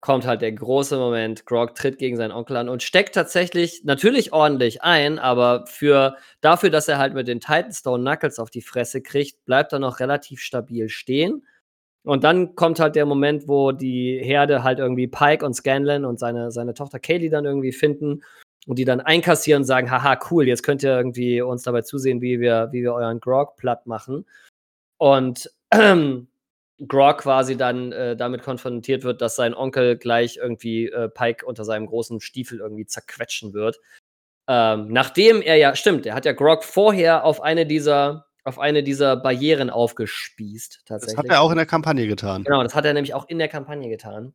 kommt 0.01 0.25
halt 0.25 0.41
der 0.41 0.51
große 0.51 0.97
Moment. 0.97 1.45
Grog 1.45 1.73
tritt 1.73 1.99
gegen 1.99 2.17
seinen 2.17 2.33
Onkel 2.33 2.57
an 2.57 2.67
und 2.67 2.83
steckt 2.83 3.15
tatsächlich 3.15 3.85
natürlich 3.85 4.33
ordentlich 4.33 4.83
ein, 4.83 5.19
aber 5.19 5.65
für, 5.67 6.17
dafür, 6.41 6.69
dass 6.69 6.89
er 6.89 6.97
halt 6.97 7.13
mit 7.13 7.29
den 7.29 7.39
Titanstone 7.39 8.03
Knuckles 8.03 8.39
auf 8.39 8.49
die 8.49 8.61
Fresse 8.61 9.01
kriegt, 9.01 9.45
bleibt 9.45 9.71
er 9.71 9.79
noch 9.79 10.01
relativ 10.01 10.41
stabil 10.41 10.89
stehen 10.89 11.43
und 12.07 12.23
dann 12.23 12.55
kommt 12.55 12.79
halt 12.79 12.95
der 12.95 13.05
Moment, 13.05 13.49
wo 13.49 13.73
die 13.73 14.17
Herde 14.23 14.63
halt 14.63 14.79
irgendwie 14.79 15.07
Pike 15.07 15.45
und 15.45 15.53
Scanlan 15.53 16.05
und 16.05 16.19
seine, 16.19 16.51
seine 16.51 16.73
Tochter 16.73 16.99
Kaylee 16.99 17.27
dann 17.27 17.43
irgendwie 17.43 17.73
finden 17.73 18.23
und 18.65 18.79
die 18.79 18.85
dann 18.85 19.01
einkassieren 19.01 19.63
und 19.63 19.65
sagen, 19.65 19.91
haha, 19.91 20.17
cool, 20.31 20.47
jetzt 20.47 20.63
könnt 20.63 20.83
ihr 20.83 20.91
irgendwie 20.91 21.41
uns 21.41 21.63
dabei 21.63 21.81
zusehen, 21.81 22.21
wie 22.21 22.39
wir, 22.39 22.69
wie 22.71 22.81
wir 22.81 22.93
euren 22.93 23.19
Grog 23.19 23.57
platt 23.57 23.87
machen. 23.87 24.25
Und 24.97 25.51
ähm, 25.71 26.27
Grog 26.87 27.17
quasi 27.17 27.57
dann 27.57 27.91
äh, 27.91 28.15
damit 28.15 28.41
konfrontiert 28.41 29.03
wird, 29.03 29.21
dass 29.21 29.35
sein 29.35 29.53
Onkel 29.53 29.97
gleich 29.97 30.37
irgendwie 30.37 30.87
äh, 30.87 31.09
Pike 31.09 31.45
unter 31.45 31.65
seinem 31.65 31.87
großen 31.87 32.21
Stiefel 32.21 32.59
irgendwie 32.59 32.85
zerquetschen 32.85 33.53
wird. 33.53 33.81
Ähm, 34.47 34.87
nachdem 34.89 35.41
er 35.41 35.57
ja, 35.57 35.75
stimmt, 35.75 36.05
er 36.05 36.15
hat 36.15 36.23
ja 36.23 36.31
Grog 36.31 36.63
vorher 36.63 37.25
auf 37.25 37.41
eine 37.41 37.65
dieser 37.65 38.26
auf 38.47 38.59
eine 38.59 38.81
dieser 38.81 39.17
Barrieren 39.17 39.69
aufgespießt, 39.69 40.83
tatsächlich. 40.85 41.15
Das 41.17 41.25
hat 41.25 41.31
er 41.31 41.41
auch 41.41 41.51
in 41.51 41.57
der 41.57 41.65
Kampagne 41.65 42.07
getan. 42.07 42.43
Genau, 42.43 42.63
das 42.63 42.75
hat 42.75 42.85
er 42.85 42.93
nämlich 42.93 43.13
auch 43.13 43.27
in 43.27 43.39
der 43.39 43.49
Kampagne 43.49 43.89
getan. 43.89 44.33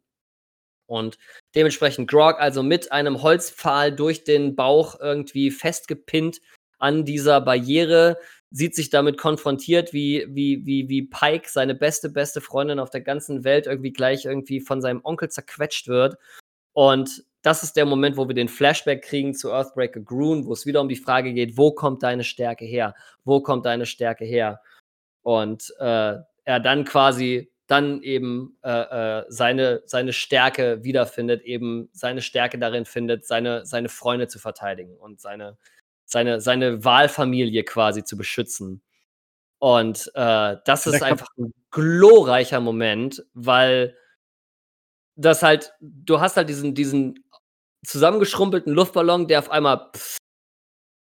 Und 0.86 1.16
dementsprechend 1.54 2.10
Grog 2.10 2.38
also 2.38 2.62
mit 2.62 2.92
einem 2.92 3.22
Holzpfahl 3.22 3.90
durch 3.90 4.24
den 4.24 4.54
Bauch 4.54 5.00
irgendwie 5.00 5.50
festgepinnt 5.50 6.40
an 6.78 7.06
dieser 7.06 7.40
Barriere, 7.40 8.18
sieht 8.50 8.74
sich 8.74 8.90
damit 8.90 9.16
konfrontiert, 9.16 9.94
wie, 9.94 10.26
wie, 10.28 10.66
wie, 10.66 10.90
wie 10.90 11.02
Pike, 11.02 11.48
seine 11.48 11.74
beste, 11.74 12.10
beste 12.10 12.42
Freundin 12.42 12.78
auf 12.78 12.90
der 12.90 13.00
ganzen 13.00 13.44
Welt, 13.44 13.66
irgendwie 13.66 13.92
gleich 13.92 14.26
irgendwie 14.26 14.60
von 14.60 14.82
seinem 14.82 15.00
Onkel 15.02 15.30
zerquetscht 15.30 15.88
wird. 15.88 16.16
Und 16.74 17.24
das 17.42 17.62
ist 17.64 17.76
der 17.76 17.86
Moment, 17.86 18.16
wo 18.16 18.28
wir 18.28 18.34
den 18.34 18.48
Flashback 18.48 19.02
kriegen 19.02 19.34
zu 19.34 19.50
Earthbreaker 19.52 20.00
Groon, 20.00 20.46
wo 20.46 20.52
es 20.52 20.64
wieder 20.64 20.80
um 20.80 20.88
die 20.88 20.96
Frage 20.96 21.32
geht, 21.32 21.56
wo 21.56 21.72
kommt 21.72 22.02
deine 22.02 22.24
Stärke 22.24 22.64
her? 22.64 22.94
Wo 23.24 23.40
kommt 23.40 23.66
deine 23.66 23.84
Stärke 23.84 24.24
her? 24.24 24.60
Und 25.22 25.72
äh, 25.78 26.18
er 26.44 26.60
dann 26.60 26.84
quasi 26.84 27.52
dann 27.66 28.02
eben 28.02 28.58
äh, 28.62 28.70
äh, 28.70 29.24
seine, 29.28 29.82
seine 29.86 30.12
Stärke 30.12 30.84
wiederfindet, 30.84 31.42
eben 31.42 31.88
seine 31.92 32.20
Stärke 32.20 32.58
darin 32.58 32.84
findet, 32.84 33.26
seine, 33.26 33.64
seine 33.64 33.88
Freunde 33.88 34.28
zu 34.28 34.38
verteidigen 34.38 34.96
und 34.96 35.20
seine, 35.20 35.56
seine, 36.04 36.40
seine 36.40 36.84
Wahlfamilie 36.84 37.64
quasi 37.64 38.04
zu 38.04 38.16
beschützen. 38.16 38.82
Und 39.58 40.10
äh, 40.14 40.56
das 40.64 40.86
ist 40.86 41.02
einfach 41.02 41.28
ein 41.38 41.54
glorreicher 41.70 42.60
Moment, 42.60 43.24
weil 43.32 43.96
das 45.16 45.42
halt, 45.42 45.72
du 45.80 46.20
hast 46.20 46.36
halt 46.36 46.48
diesen, 46.48 46.74
diesen 46.74 47.24
zusammengeschrumpelten 47.84 48.72
Luftballon, 48.72 49.28
der 49.28 49.40
auf 49.40 49.50
einmal 49.50 49.90
pff, 49.94 50.16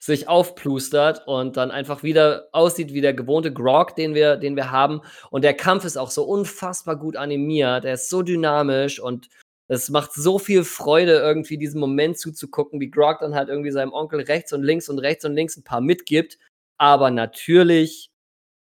sich 0.07 0.29
aufplustert 0.29 1.27
und 1.27 1.57
dann 1.57 1.71
einfach 1.71 2.03
wieder 2.03 2.49
aussieht 2.53 2.93
wie 2.95 3.01
der 3.01 3.13
gewohnte 3.13 3.53
Grog, 3.53 3.97
den 3.97 4.15
wir, 4.15 4.37
den 4.37 4.57
wir 4.57 4.71
haben. 4.71 5.03
Und 5.31 5.43
der 5.43 5.55
Kampf 5.55 5.85
ist 5.85 5.97
auch 5.97 6.11
so 6.11 6.25
unfassbar 6.25 6.97
gut 6.97 7.17
animiert. 7.17 7.85
Er 7.85 7.95
ist 7.95 8.09
so 8.09 8.23
dynamisch 8.23 9.01
und 9.01 9.29
es 9.69 9.91
macht 9.91 10.13
so 10.15 10.39
viel 10.39 10.63
Freude, 10.63 11.15
irgendwie 11.15 11.59
diesen 11.59 11.81
Moment 11.81 12.19
zuzugucken, 12.19 12.81
wie 12.81 12.91
Grog 12.91 13.19
dann 13.21 13.35
halt 13.35 13.49
irgendwie 13.49 13.73
seinem 13.73 13.93
Onkel 13.93 14.21
rechts 14.21 14.53
und 14.53 14.63
links 14.63 14.89
und 14.89 15.01
rechts 15.01 15.25
und 15.25 15.35
links 15.35 15.57
ein 15.57 15.65
paar 15.65 15.81
mitgibt. 15.81 16.39
Aber 16.79 17.11
natürlich, 17.11 18.11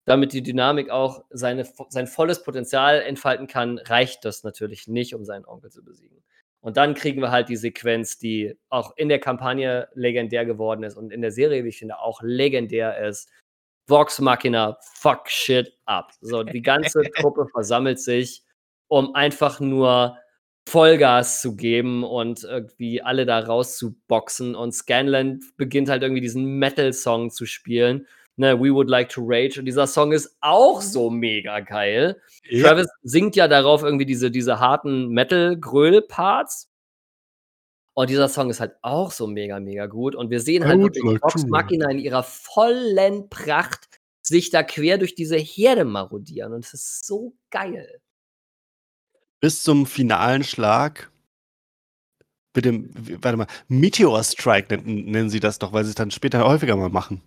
damit 0.05 0.31
die 0.31 0.43
Dynamik 0.43 0.89
auch 0.89 1.25
seine, 1.29 1.67
sein 1.89 2.07
volles 2.07 2.43
Potenzial 2.43 3.01
entfalten 3.01 3.47
kann, 3.47 3.79
reicht 3.79 4.23
das 4.23 4.43
natürlich 4.43 4.87
nicht, 4.87 5.13
um 5.13 5.25
seinen 5.25 5.45
Onkel 5.45 5.71
zu 5.71 5.83
besiegen. 5.83 6.23
Und 6.63 6.77
dann 6.77 6.93
kriegen 6.93 7.21
wir 7.21 7.29
halt 7.29 7.49
die 7.49 7.57
Sequenz, 7.57 8.17
die 8.17 8.57
auch 8.69 8.95
in 8.95 9.09
der 9.09 9.19
Kampagne 9.19 9.89
legendär 9.95 10.45
geworden 10.45 10.83
ist 10.83 10.95
und 10.95 11.11
in 11.11 11.21
der 11.21 11.31
Serie, 11.31 11.65
wie 11.65 11.69
ich 11.69 11.79
finde, 11.79 11.99
auch 11.99 12.21
legendär 12.21 13.05
ist. 13.05 13.29
Vox 13.85 14.21
Machina, 14.21 14.77
fuck 14.95 15.29
shit 15.29 15.77
up. 15.85 16.13
So, 16.21 16.41
die 16.43 16.61
ganze 16.61 17.01
Truppe 17.19 17.47
versammelt 17.51 17.99
sich, 17.99 18.43
um 18.87 19.13
einfach 19.13 19.59
nur 19.59 20.17
Vollgas 20.69 21.41
zu 21.41 21.57
geben 21.57 22.05
und 22.05 22.45
irgendwie 22.45 23.01
alle 23.01 23.25
da 23.25 23.39
rauszuboxen. 23.39 24.55
Und 24.55 24.71
Scanland 24.71 25.43
beginnt 25.57 25.89
halt 25.89 26.01
irgendwie 26.01 26.21
diesen 26.21 26.59
Metal-Song 26.59 27.29
zu 27.29 27.45
spielen 27.45 28.07
ne, 28.35 28.59
We 28.59 28.73
Would 28.73 28.89
Like 28.89 29.09
to 29.09 29.21
Rage. 29.23 29.59
Und 29.59 29.65
dieser 29.65 29.87
Song 29.87 30.11
ist 30.11 30.35
auch 30.41 30.81
so 30.81 31.09
mega 31.09 31.59
geil. 31.59 32.21
Ja. 32.49 32.67
Travis 32.67 32.87
singt 33.03 33.35
ja 33.35 33.47
darauf 33.47 33.83
irgendwie 33.83 34.05
diese, 34.05 34.31
diese 34.31 34.59
harten 34.59 35.09
Metal-Gröl-Parts. 35.09 36.69
Und 37.95 38.09
dieser 38.09 38.27
Song 38.27 38.49
ist 38.49 38.59
halt 38.59 38.75
auch 38.81 39.11
so 39.11 39.27
mega, 39.27 39.59
mega 39.59 39.85
gut. 39.85 40.15
Und 40.15 40.31
wir 40.31 40.39
sehen 40.39 40.65
halt 40.65 40.79
wirklich 40.79 41.03
like 41.03 41.21
Vox 41.21 41.45
Machina 41.45 41.89
in 41.91 41.99
ihrer 41.99 42.23
vollen 42.23 43.29
Pracht 43.29 43.87
sich 44.21 44.49
da 44.49 44.63
quer 44.63 44.97
durch 44.97 45.15
diese 45.15 45.37
Herde 45.37 45.85
marodieren. 45.85 46.53
Und 46.53 46.65
es 46.65 46.73
ist 46.73 47.05
so 47.05 47.35
geil. 47.51 48.01
Bis 49.41 49.61
zum 49.61 49.85
finalen 49.85 50.43
Schlag 50.43 51.11
mit 52.55 52.65
dem, 52.65 52.89
warte 53.21 53.37
mal, 53.37 53.47
Meteor 53.67 54.23
Strike 54.23 54.75
nennen, 54.75 55.11
nennen 55.11 55.29
sie 55.29 55.39
das 55.39 55.59
doch, 55.59 55.73
weil 55.73 55.83
sie 55.83 55.89
es 55.89 55.95
dann 55.95 56.11
später 56.11 56.45
häufiger 56.45 56.75
mal 56.75 56.89
machen. 56.89 57.21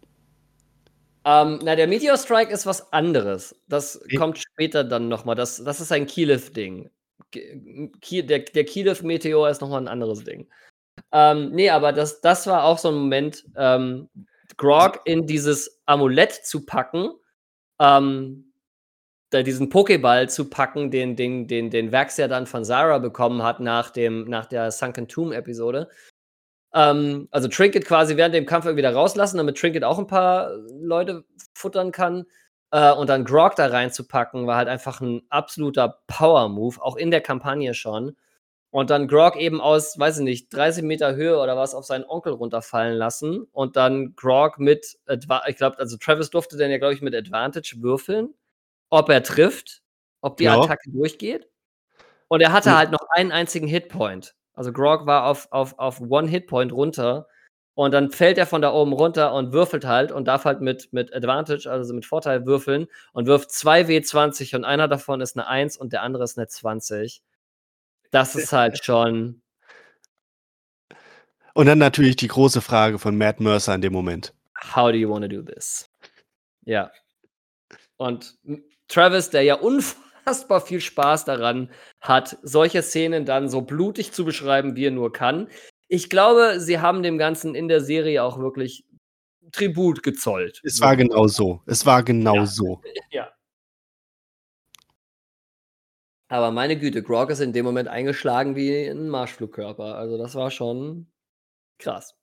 Ähm, 1.26 1.58
na, 1.64 1.74
der 1.74 1.88
Meteor 1.88 2.16
Strike 2.16 2.52
ist 2.52 2.66
was 2.66 2.92
anderes. 2.92 3.60
Das 3.66 4.00
okay. 4.00 4.16
kommt 4.16 4.38
später 4.38 4.84
dann 4.84 5.08
nochmal. 5.08 5.34
Das, 5.34 5.62
das 5.62 5.80
ist 5.80 5.90
ein 5.90 6.06
Keyleth-Ding. 6.06 6.88
Der, 7.34 8.38
der 8.38 8.64
Keyleth-Meteor 8.64 9.50
ist 9.50 9.60
nochmal 9.60 9.80
ein 9.80 9.88
anderes 9.88 10.22
Ding. 10.22 10.48
Ähm, 11.10 11.50
nee, 11.50 11.68
aber 11.68 11.92
das, 11.92 12.20
das 12.20 12.46
war 12.46 12.64
auch 12.64 12.78
so 12.78 12.88
ein 12.88 12.94
Moment, 12.94 13.44
ähm, 13.56 14.08
Grog 14.56 15.00
in 15.04 15.26
dieses 15.26 15.82
Amulett 15.84 16.32
zu 16.32 16.64
packen, 16.64 17.10
ähm, 17.80 18.52
da 19.30 19.42
diesen 19.42 19.68
Pokéball 19.68 20.28
zu 20.28 20.48
packen, 20.48 20.92
den, 20.92 21.16
den, 21.16 21.48
den, 21.48 21.70
den 21.70 21.90
Vax 21.90 22.16
ja 22.16 22.28
dann 22.28 22.46
von 22.46 22.64
Sarah 22.64 22.98
bekommen 22.98 23.42
hat 23.42 23.58
nach, 23.58 23.90
dem, 23.90 24.24
nach 24.28 24.46
der 24.46 24.70
Sunken 24.70 25.08
Tomb-Episode. 25.08 25.90
Ähm, 26.76 27.26
also 27.30 27.48
Trinket 27.48 27.86
quasi 27.86 28.18
während 28.18 28.34
dem 28.34 28.44
Kampf 28.44 28.66
wieder 28.66 28.92
rauslassen, 28.92 29.38
damit 29.38 29.58
Trinket 29.58 29.82
auch 29.82 29.98
ein 29.98 30.06
paar 30.06 30.50
Leute 30.78 31.24
futtern 31.54 31.90
kann. 31.90 32.26
Äh, 32.70 32.92
und 32.92 33.08
dann 33.08 33.24
Grog 33.24 33.56
da 33.56 33.66
reinzupacken, 33.66 34.46
war 34.46 34.56
halt 34.58 34.68
einfach 34.68 35.00
ein 35.00 35.22
absoluter 35.30 36.02
Power-Move, 36.06 36.82
auch 36.82 36.96
in 36.96 37.10
der 37.10 37.22
Kampagne 37.22 37.72
schon. 37.72 38.14
Und 38.70 38.90
dann 38.90 39.08
Grog 39.08 39.36
eben 39.36 39.62
aus, 39.62 39.98
weiß 39.98 40.18
ich 40.18 40.24
nicht, 40.24 40.52
30 40.52 40.84
Meter 40.84 41.14
Höhe 41.14 41.38
oder 41.38 41.56
was 41.56 41.74
auf 41.74 41.86
seinen 41.86 42.04
Onkel 42.04 42.34
runterfallen 42.34 42.94
lassen. 42.94 43.46
Und 43.52 43.76
dann 43.76 44.14
Grog 44.14 44.58
mit, 44.58 44.98
ich 45.08 45.56
glaube, 45.56 45.78
also 45.78 45.96
Travis 45.96 46.28
durfte 46.28 46.58
dann 46.58 46.70
ja, 46.70 46.76
glaube 46.76 46.92
ich, 46.92 47.00
mit 47.00 47.14
Advantage 47.14 47.76
würfeln, 47.78 48.34
ob 48.90 49.08
er 49.08 49.22
trifft, 49.22 49.82
ob 50.20 50.36
die 50.36 50.44
ja. 50.44 50.60
Attacke 50.60 50.90
durchgeht. 50.90 51.48
Und 52.28 52.42
er 52.42 52.52
hatte 52.52 52.76
halt 52.76 52.90
noch 52.90 53.08
einen 53.10 53.32
einzigen 53.32 53.66
Hitpoint. 53.66 54.34
Also 54.56 54.72
Grog 54.72 55.06
war 55.06 55.26
auf, 55.26 55.46
auf, 55.52 55.78
auf 55.78 56.00
One-Hit-Point 56.00 56.72
runter. 56.72 57.28
Und 57.74 57.92
dann 57.92 58.10
fällt 58.10 58.38
er 58.38 58.46
von 58.46 58.62
da 58.62 58.72
oben 58.72 58.94
runter 58.94 59.34
und 59.34 59.52
würfelt 59.52 59.84
halt 59.84 60.10
und 60.10 60.24
darf 60.24 60.46
halt 60.46 60.62
mit, 60.62 60.94
mit 60.94 61.14
Advantage, 61.14 61.70
also 61.70 61.92
mit 61.92 62.06
Vorteil 62.06 62.46
würfeln 62.46 62.86
und 63.12 63.26
wirft 63.26 63.52
zwei 63.52 63.82
W20 63.82 64.56
und 64.56 64.64
einer 64.64 64.88
davon 64.88 65.20
ist 65.20 65.36
eine 65.36 65.46
1 65.46 65.76
und 65.76 65.92
der 65.92 66.02
andere 66.02 66.24
ist 66.24 66.38
eine 66.38 66.48
20. 66.48 67.22
Das 68.10 68.34
ist 68.34 68.54
halt 68.54 68.82
schon. 68.84 69.42
Und 71.52 71.66
dann 71.66 71.76
natürlich 71.76 72.16
die 72.16 72.28
große 72.28 72.62
Frage 72.62 72.98
von 72.98 73.14
Matt 73.14 73.40
Mercer 73.40 73.74
in 73.74 73.82
dem 73.82 73.92
Moment. 73.92 74.32
How 74.74 74.90
do 74.90 74.96
you 74.96 75.10
want 75.10 75.22
to 75.24 75.28
do 75.28 75.42
this? 75.42 75.90
Ja. 76.64 76.90
Und 77.98 78.38
Travis, 78.88 79.28
der 79.28 79.42
ja 79.42 79.56
unfassbar 79.56 80.05
unfassbar 80.26 80.60
viel 80.60 80.80
Spaß 80.80 81.24
daran 81.24 81.70
hat, 82.00 82.36
solche 82.42 82.82
Szenen 82.82 83.24
dann 83.24 83.48
so 83.48 83.62
blutig 83.62 84.12
zu 84.12 84.24
beschreiben, 84.24 84.74
wie 84.76 84.86
er 84.86 84.90
nur 84.90 85.12
kann. 85.12 85.48
ich 85.88 86.10
glaube, 86.10 86.58
sie 86.58 86.80
haben 86.80 87.04
dem 87.04 87.16
Ganzen 87.16 87.54
in 87.54 87.68
der 87.68 87.80
Serie 87.80 88.24
auch 88.24 88.38
wirklich 88.40 88.84
Tribut 89.52 90.02
gezollt. 90.02 90.60
Es 90.64 90.80
war 90.80 90.96
genau 90.96 91.28
so. 91.28 91.60
Es 91.66 91.86
war 91.86 92.02
genau 92.02 92.34
Ja. 92.36 92.46
so. 92.46 92.82
Ja. 93.12 93.28
Aber 96.28 96.50
meine 96.50 96.76
Güte, 96.76 97.04
Grog 97.04 97.30
ist 97.30 97.38
in 97.40 97.52
dem 97.52 97.64
Moment 97.64 97.88
eingeschlagen 97.88 98.56
wie 98.56 98.88
ein 98.88 99.08
Marschflugkörper. 99.08 99.94
Also, 99.94 100.18
das 100.18 100.34
war 100.34 100.50
schon 100.50 101.06
krass. 101.78 102.16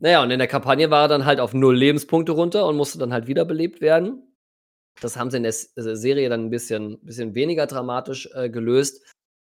Na 0.00 0.10
ja, 0.10 0.22
und 0.22 0.32
in 0.32 0.40
der 0.40 0.48
Kampagne 0.48 0.90
war 0.90 1.02
er 1.04 1.08
dann 1.08 1.24
halt 1.26 1.38
auf 1.40 1.54
0 1.54 1.76
Lebenspunkte 1.76 2.32
runter 2.32 2.66
und 2.66 2.76
musste 2.76 2.98
dann 2.98 3.12
halt 3.12 3.28
wiederbelebt 3.28 3.80
werden. 3.80 4.33
Das 5.02 5.16
haben 5.16 5.30
sie 5.30 5.38
in 5.38 5.42
der 5.42 5.50
äh, 5.76 5.96
Serie 5.96 6.28
dann 6.28 6.46
'n 6.46 6.50
bisschen 6.50 6.98
bisschen 7.02 7.34
weniger 7.34 7.66
dramatisch, 7.66 8.28
äh, 8.34 8.48
gelöst. 8.50 9.02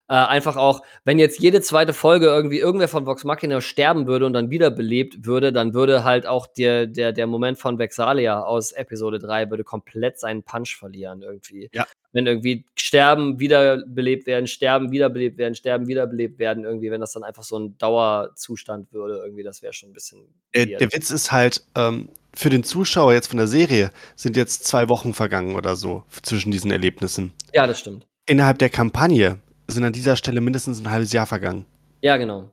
Äh, 0.09 0.13
einfach 0.15 0.55
auch, 0.55 0.83
wenn 1.03 1.19
jetzt 1.19 1.39
jede 1.39 1.59
zweite 1.61 1.91
Folge 1.93 2.27
irgendwie 2.27 2.59
irgendwer 2.59 2.87
von 2.87 3.05
Vox 3.05 3.25
Machina 3.25 3.59
sterben 3.59 4.07
würde 4.07 4.25
und 4.25 4.31
dann 4.33 4.49
wiederbelebt 4.49 5.25
würde, 5.25 5.51
dann 5.51 5.73
würde 5.73 6.05
halt 6.05 6.25
auch 6.25 6.47
der 6.47 6.87
der 6.87 7.11
der 7.11 7.27
Moment 7.27 7.57
von 7.59 7.77
Vexalia 7.77 8.41
aus 8.41 8.71
Episode 8.71 9.19
3 9.19 9.49
würde 9.49 9.65
komplett 9.65 10.17
seinen 10.19 10.43
Punch 10.43 10.77
verlieren 10.77 11.23
irgendwie. 11.23 11.69
Ja. 11.73 11.85
Wenn 12.13 12.25
irgendwie 12.25 12.63
sterben, 12.75 13.39
wiederbelebt 13.41 14.27
werden, 14.27 14.47
sterben, 14.47 14.91
wiederbelebt 14.91 15.37
werden, 15.37 15.55
sterben, 15.55 15.87
wiederbelebt 15.87 16.39
werden, 16.39 16.63
irgendwie, 16.63 16.89
wenn 16.89 17.01
das 17.01 17.11
dann 17.11 17.23
einfach 17.23 17.43
so 17.43 17.57
'n 17.57 17.77
Dauerzustand 17.77 18.93
würde 18.93 19.17
irgendwie, 19.17 19.43
das 19.43 19.61
wäre 19.61 19.73
schon 19.73 19.89
'n 19.89 19.93
bisschen 19.93 20.21
Der 20.55 20.67
weird. 20.69 20.81
der 20.81 20.93
Witz 20.93 21.09
ist 21.11 21.33
halt, 21.33 21.63
ähm, 21.75 22.07
für 22.33 22.49
den 22.49 22.63
Zuschauer 22.63 23.13
jetzt 23.13 23.27
von 23.27 23.37
der 23.37 23.47
Serie 23.47 23.91
sind 24.15 24.37
jetzt 24.37 24.63
2 24.65 24.87
Wochen 24.89 25.13
vergangen 25.13 25.55
oder 25.55 25.75
so 25.75 26.03
zwischen 26.23 26.51
diesen 26.51 26.71
Erlebnissen. 26.71 27.33
Ja, 27.53 27.67
das 27.67 27.79
stimmt. 27.79 28.07
Innerhalb 28.25 28.59
der 28.59 28.69
Kampagne 28.69 29.39
sind 29.67 29.83
an 29.83 29.93
dieser 29.93 30.15
Stelle 30.15 30.41
mindestens 30.41 30.79
'n 30.81 30.89
halbes 30.89 31.13
Jahr 31.13 31.25
vergangen. 31.27 31.65
Ja, 32.01 32.17
genau. 32.17 32.51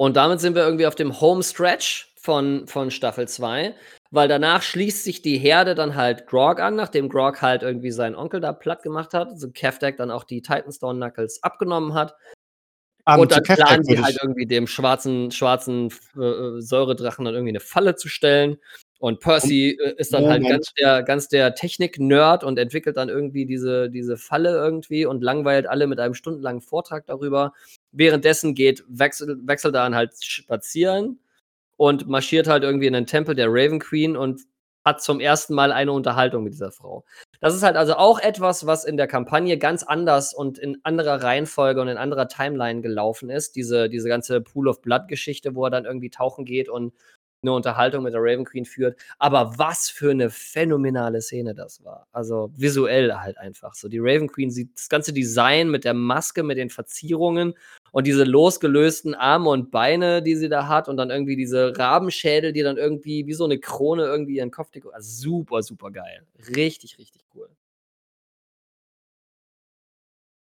Und 0.00 0.16
damit 0.16 0.40
sind 0.40 0.54
wir 0.54 0.62
irgendwie 0.64 0.86
auf 0.86 0.94
dem 0.94 1.20
Home 1.20 1.42
Stretch 1.42 2.12
von 2.16 2.66
von 2.68 2.90
Staffel 2.92 3.26
2, 3.26 3.74
weil 4.12 4.28
danach 4.28 4.62
schließt 4.62 5.02
sich 5.02 5.22
die 5.22 5.38
Herde 5.38 5.74
dann 5.74 5.96
halt 5.96 6.26
Grog 6.28 6.60
an, 6.60 6.76
nachdem 6.76 7.08
Grog 7.08 7.42
halt 7.42 7.62
irgendwie 7.64 7.90
seinen 7.90 8.14
Onkel 8.14 8.40
da 8.40 8.52
plattgemacht 8.52 9.12
hat, 9.12 9.38
so 9.38 9.50
Keftek 9.50 9.96
dann 9.96 10.12
auch 10.12 10.22
die 10.24 10.40
Titanstone 10.40 10.98
Knuckles 11.00 11.42
abgenommen 11.42 11.94
hat. 11.94 12.14
Ähm, 13.08 13.20
Und 13.20 13.32
dann 13.32 13.42
planen 13.44 13.86
würde 13.88 14.02
halt 14.04 14.18
irgendwie 14.22 14.46
dem 14.46 14.66
schwarzen 14.68 15.30
schwarzen 15.32 15.90
äh, 16.16 16.20
äh, 16.22 16.60
Säuredrachen 16.62 17.24
dann 17.24 17.34
irgendwie 17.34 17.52
'ne 17.52 17.60
Falle 17.60 17.96
zu 17.96 18.08
stellen. 18.08 18.58
Und 18.98 19.20
Percy, 19.20 19.78
äh, 19.80 19.94
ist 19.96 20.12
dann 20.12 20.26
halt 20.26 20.42
Moment. 20.42 20.60
ganz 20.60 20.72
der 20.74 21.02
ganz 21.04 21.28
der 21.28 21.54
Technik-Nerd 21.54 22.42
und 22.42 22.58
entwickelt 22.58 22.96
dann 22.96 23.08
irgendwie 23.08 23.46
diese 23.46 23.90
diese 23.90 24.16
Falle 24.16 24.50
irgendwie 24.50 25.06
und 25.06 25.22
langweilt 25.22 25.68
alle 25.68 25.86
mit 25.86 26.00
einem 26.00 26.14
stundenlangen 26.14 26.60
Vortrag 26.60 27.06
darüber. 27.06 27.52
Währenddessen 27.92 28.54
geht 28.54 28.84
Wechsel 28.88 29.38
Wechseldan 29.46 29.94
halt 29.94 30.12
spazieren 30.22 31.20
und 31.76 32.08
marschiert 32.08 32.48
halt 32.48 32.64
irgendwie 32.64 32.88
in 32.88 32.92
den 32.92 33.06
Tempel 33.06 33.36
der 33.36 33.46
Raven 33.48 33.78
Queen 33.78 34.16
und 34.16 34.42
hat 34.84 35.02
zum 35.02 35.20
ersten 35.20 35.54
Mal 35.54 35.70
eine 35.70 35.92
Unterhaltung 35.92 36.44
mit 36.44 36.54
dieser 36.54 36.72
Frau. 36.72 37.04
Das 37.40 37.54
ist 37.54 37.62
halt 37.62 37.76
also 37.76 37.94
auch 37.94 38.18
etwas, 38.18 38.66
was 38.66 38.84
in 38.84 38.96
der 38.96 39.06
Kampagne 39.06 39.58
ganz 39.58 39.82
anders 39.84 40.34
und 40.34 40.58
in 40.58 40.78
anderer 40.82 41.22
Reihenfolge 41.22 41.80
und 41.80 41.88
in 41.88 41.98
anderer 41.98 42.26
Timeline 42.26 42.80
gelaufen 42.80 43.30
ist. 43.30 43.54
Diese 43.54 43.88
diese 43.88 44.08
ganze 44.08 44.40
Pool 44.40 44.66
of 44.66 44.82
Blood 44.82 45.06
Geschichte, 45.06 45.54
wo 45.54 45.64
er 45.64 45.70
dann 45.70 45.84
irgendwie 45.84 46.10
tauchen 46.10 46.44
geht 46.44 46.68
und 46.68 46.94
'ne 47.42 47.52
Unterhaltung 47.52 48.02
mit 48.04 48.14
der 48.14 48.20
Raven 48.22 48.44
Queen 48.44 48.64
führt. 48.64 48.98
Aber 49.18 49.58
was 49.58 49.88
für 49.90 50.14
'ne 50.14 50.30
phänomenale 50.30 51.20
Szene 51.22 51.54
das 51.54 51.84
war. 51.84 52.06
Also, 52.12 52.50
visuell 52.56 53.12
halt 53.14 53.38
einfach 53.38 53.74
so. 53.74 53.88
Die 53.88 53.98
Raven 54.00 54.28
Queen 54.28 54.50
sieht 54.50 54.70
das 54.76 54.88
ganze 54.88 55.12
Design 55.12 55.70
mit 55.70 55.84
der 55.84 55.94
Maske, 55.94 56.42
mit 56.42 56.58
den 56.58 56.70
Verzierungen 56.70 57.54
und 57.92 58.06
diese 58.06 58.24
losgelösten 58.24 59.14
Arme 59.14 59.50
und 59.50 59.70
Beine, 59.70 60.22
die 60.22 60.36
sie 60.36 60.48
da 60.48 60.68
hat 60.68 60.88
und 60.88 60.96
dann 60.96 61.10
irgendwie 61.10 61.36
diese 61.36 61.76
Rabenschädel, 61.78 62.52
die 62.52 62.62
dann 62.62 62.76
irgendwie 62.76 63.26
wie 63.26 63.34
so 63.34 63.46
'ne 63.46 63.58
Krone 63.58 64.04
irgendwie 64.04 64.36
ihren 64.36 64.50
Kopf 64.50 64.70
deko 64.70 64.90
also, 64.90 65.10
super, 65.30 65.62
super 65.62 65.90
geil. 65.90 66.22
Richtig, 66.56 66.98
richtig 66.98 67.22
cool. 67.34 67.48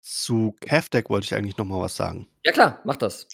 Zu 0.05 0.53
Keftek 0.59 1.09
wollte 1.09 1.23
ich 1.25 1.33
eigentlich 1.33 1.55
noch 1.57 1.63
mal 1.65 1.79
was 1.79 1.95
sagen. 1.95 2.27
Ja 2.45 2.51
klar, 2.51 2.79
mach 2.83 2.97
das. 2.97 3.25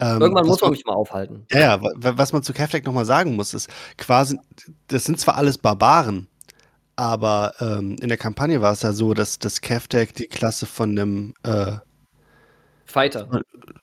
Ähm, 0.00 0.20
Irgendwann 0.22 0.46
muss 0.46 0.60
man 0.62 0.70
mich 0.72 0.84
mal 0.86 0.94
aufhalten. 0.94 1.46
Ja, 1.52 1.60
ja, 1.60 1.82
wa 1.82 1.90
wa 1.96 2.12
was 2.16 2.32
man 2.32 2.42
zu 2.42 2.52
Keftek 2.54 2.86
noch 2.86 2.92
mal 2.94 3.04
sagen 3.04 3.36
muss, 3.36 3.54
ist 3.54 3.68
quasi 3.98 4.38
das 4.88 5.04
sind 5.04 5.20
zwar 5.20 5.36
alles 5.36 5.58
Barbaren, 5.58 6.26
aber, 6.96 7.54
ähm, 7.60 7.96
in 8.02 8.08
der 8.08 8.18
Kampagne 8.18 8.62
war 8.62 8.72
es 8.72 8.82
ja 8.82 8.92
so, 8.92 9.14
dass 9.14 9.38
dass 9.40 9.60
Keftek 9.62 10.14
die 10.14 10.26
Klasse 10.28 10.66
von 10.66 10.94
'nem, 10.94 11.34
äh 11.44 11.78
Fighter. 12.86 13.28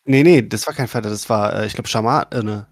ne, 0.06 0.24
ne, 0.24 0.44
das 0.44 0.68
war 0.68 0.74
kein 0.74 0.88
Fighter, 0.88 1.10
das 1.10 1.30
war, 1.30 1.54
äh, 1.62 1.66
ich 1.68 1.74
glaube, 1.74 1.88
Schamane. 1.90 2.68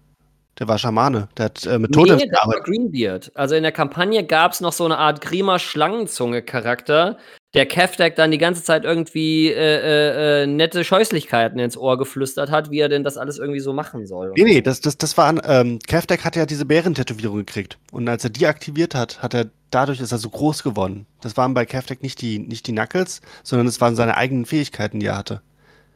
Der 0.58 0.68
war 0.68 0.78
Schamane. 0.78 1.28
Der 1.36 1.46
hat, 1.46 1.66
äh, 1.66 1.78
mit 1.78 1.90
Ne, 1.90 1.96
Totems 1.96 2.22
das 2.30 2.46
war. 2.46 2.60
Greenbeard. 2.62 3.30
Also, 3.34 3.54
in 3.54 3.62
der 3.62 3.72
Kampagne 3.72 4.24
gab's 4.24 4.60
noch 4.60 4.72
so 4.72 4.86
'ne 4.88 4.96
Art 4.98 5.20
Grima-Schlangenzunge-Charakter, 5.20 7.18
der 7.56 7.66
Keftek 7.66 8.14
dann 8.16 8.30
die 8.30 8.38
ganze 8.38 8.62
Zeit 8.62 8.84
irgendwie, 8.84 9.48
äh, 9.48 9.54
äh, 9.54 10.42
äh, 10.42 10.46
nette 10.46 10.84
Scheußlichkeiten 10.84 11.58
ins 11.58 11.76
Ohr 11.76 11.98
geflüstert 11.98 12.50
hat, 12.50 12.70
wie 12.70 12.78
er 12.78 12.88
denn 12.88 13.02
das 13.02 13.16
alles 13.16 13.38
irgendwie 13.38 13.60
so 13.60 13.72
machen 13.72 14.06
soll. 14.06 14.32
Ne, 14.36 14.44
ne, 14.44 14.62
das 14.62 14.80
das 14.80 14.98
das 14.98 15.16
war 15.16 15.26
an 15.26 15.40
ähm, 15.44 15.78
Keftek 15.86 16.24
hatte 16.24 16.38
ja 16.38 16.46
diese 16.46 16.66
Bärentätowierung 16.66 17.38
gekriegt. 17.38 17.78
Und 17.90 18.08
als 18.08 18.24
er 18.24 18.30
die 18.30 18.46
aktiviert 18.46 18.94
hat, 18.94 19.22
hat 19.22 19.34
er 19.34 19.46
dadurch 19.70 20.00
ist 20.00 20.12
er 20.12 20.18
so 20.18 20.30
groß 20.30 20.62
geworden. 20.62 21.06
Das 21.20 21.36
waren 21.36 21.54
bei 21.54 21.64
Keftek 21.64 22.02
nicht 22.02 22.20
die 22.20 22.38
nicht 22.38 22.66
die 22.66 22.72
Knuckles, 22.72 23.22
sondern 23.42 23.66
es 23.66 23.80
waren 23.80 23.96
seine 23.96 24.16
eigenen 24.16 24.44
Fähigkeiten, 24.44 25.00
die 25.00 25.06
er 25.06 25.16
hatte. 25.16 25.40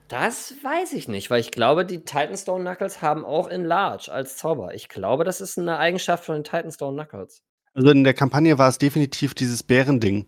Das 0.09 0.55
weiß 0.65 0.95
ich 0.95 1.07
nicht, 1.07 1.31
weil 1.31 1.41
ich 1.41 1.53
glaube, 1.53 1.85
die 1.85 2.05
Titanstone 2.05 2.65
Knuckles 2.65 3.01
haben 3.01 3.25
auch 3.25 3.49
Enlarge 3.49 4.11
als 4.11 4.37
Zauber. 4.37 4.75
Ich 4.75 4.89
glaube, 4.89 5.23
das 5.23 5.41
ist 5.41 5.57
'ne 5.57 5.79
Eigenschaft 5.79 6.25
von 6.25 6.35
den 6.37 6.45
Titanstone 6.45 6.97
Knuckles. 6.97 7.43
Also, 7.75 7.91
in 7.91 8.03
der 8.03 8.15
Kampagne 8.15 8.59
war 8.59 8.69
es 8.69 8.79
definitiv 8.79 9.35
dieses 9.35 9.63
Bärending 9.63 10.27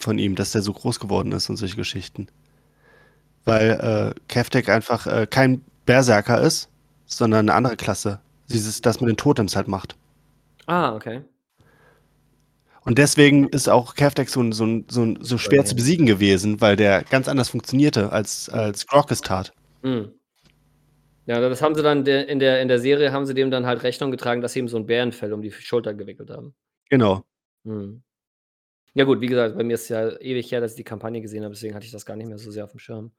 von 0.00 0.18
ihm, 0.18 0.34
dass 0.36 0.52
der 0.52 0.62
so 0.62 0.72
groß 0.72 1.00
geworden 1.00 1.32
ist 1.32 1.48
und 1.50 1.56
solche 1.56 1.76
Geschichten. 1.76 2.28
Weil, 3.46 4.12
äh, 4.16 4.20
Keftek 4.28 4.68
einfach, 4.68 5.06
äh, 5.06 5.26
kein 5.28 5.62
Berserker 5.86 6.40
ist, 6.40 6.68
sondern 7.06 7.46
'ne 7.46 7.54
andere 7.54 7.76
Klasse. 7.76 8.20
Dieses 8.50 8.80
das 8.80 9.00
mit 9.00 9.08
den 9.08 9.16
Totems 9.16 9.56
halt 9.56 9.68
macht. 9.68 9.96
Ah, 10.68 10.94
okay. 10.94 11.22
Und 12.86 12.96
deswegen 12.98 13.48
ist 13.48 13.68
auch 13.68 13.94
Keftek 13.94 14.28
so 14.30 14.50
so 14.52 14.82
so 14.88 15.14
so 15.20 15.38
schwer 15.38 15.64
zu 15.64 15.74
besiegen 15.74 16.06
gewesen, 16.06 16.60
weil 16.60 16.76
der 16.76 17.02
ganz 17.04 17.28
anders 17.28 17.50
funktionierte, 17.50 18.10
als 18.12 18.48
als 18.48 18.86
Grog 18.86 19.10
es 19.10 19.20
tat. 19.20 19.52
Mhm. 19.82 20.12
Ja, 21.26 21.38
das 21.40 21.60
haben 21.62 21.74
sie 21.74 21.82
dann 21.82 22.06
in 22.06 22.38
der 22.38 22.60
in 22.62 22.68
der 22.68 22.78
Serie 22.78 23.12
haben 23.12 23.26
sie 23.26 23.34
dem 23.34 23.50
dann 23.50 23.66
halt 23.66 23.82
Rechnung 23.82 24.10
getragen, 24.10 24.40
dass 24.40 24.52
sie 24.54 24.60
ihm 24.60 24.68
so 24.68 24.76
'n 24.78 24.86
Bärenfell 24.86 25.32
um 25.32 25.42
die 25.42 25.52
Schulter 25.52 25.92
gewickelt 25.94 26.30
haben. 26.30 26.54
Genau. 26.90 27.24
Mhm. 27.64 28.02
Ja 28.96 29.04
gut, 29.04 29.20
wie 29.20 29.28
gesagt, 29.28 29.56
bei 29.56 29.62
mir 29.62 29.74
ist 29.74 29.88
ja 29.88 30.18
ewig 30.20 30.50
her, 30.50 30.60
dass 30.60 30.72
ich 30.72 30.76
die 30.76 30.84
Kampagne 30.84 31.20
gesehen 31.20 31.44
habe, 31.44 31.54
deswegen 31.54 31.74
hatte 31.76 31.86
ich 31.86 31.92
das 31.92 32.04
gar 32.04 32.16
nicht 32.16 32.26
mehr 32.26 32.38
so 32.38 32.50
sehr 32.50 32.64
aufm 32.64 32.78
Schirm. 32.80 33.12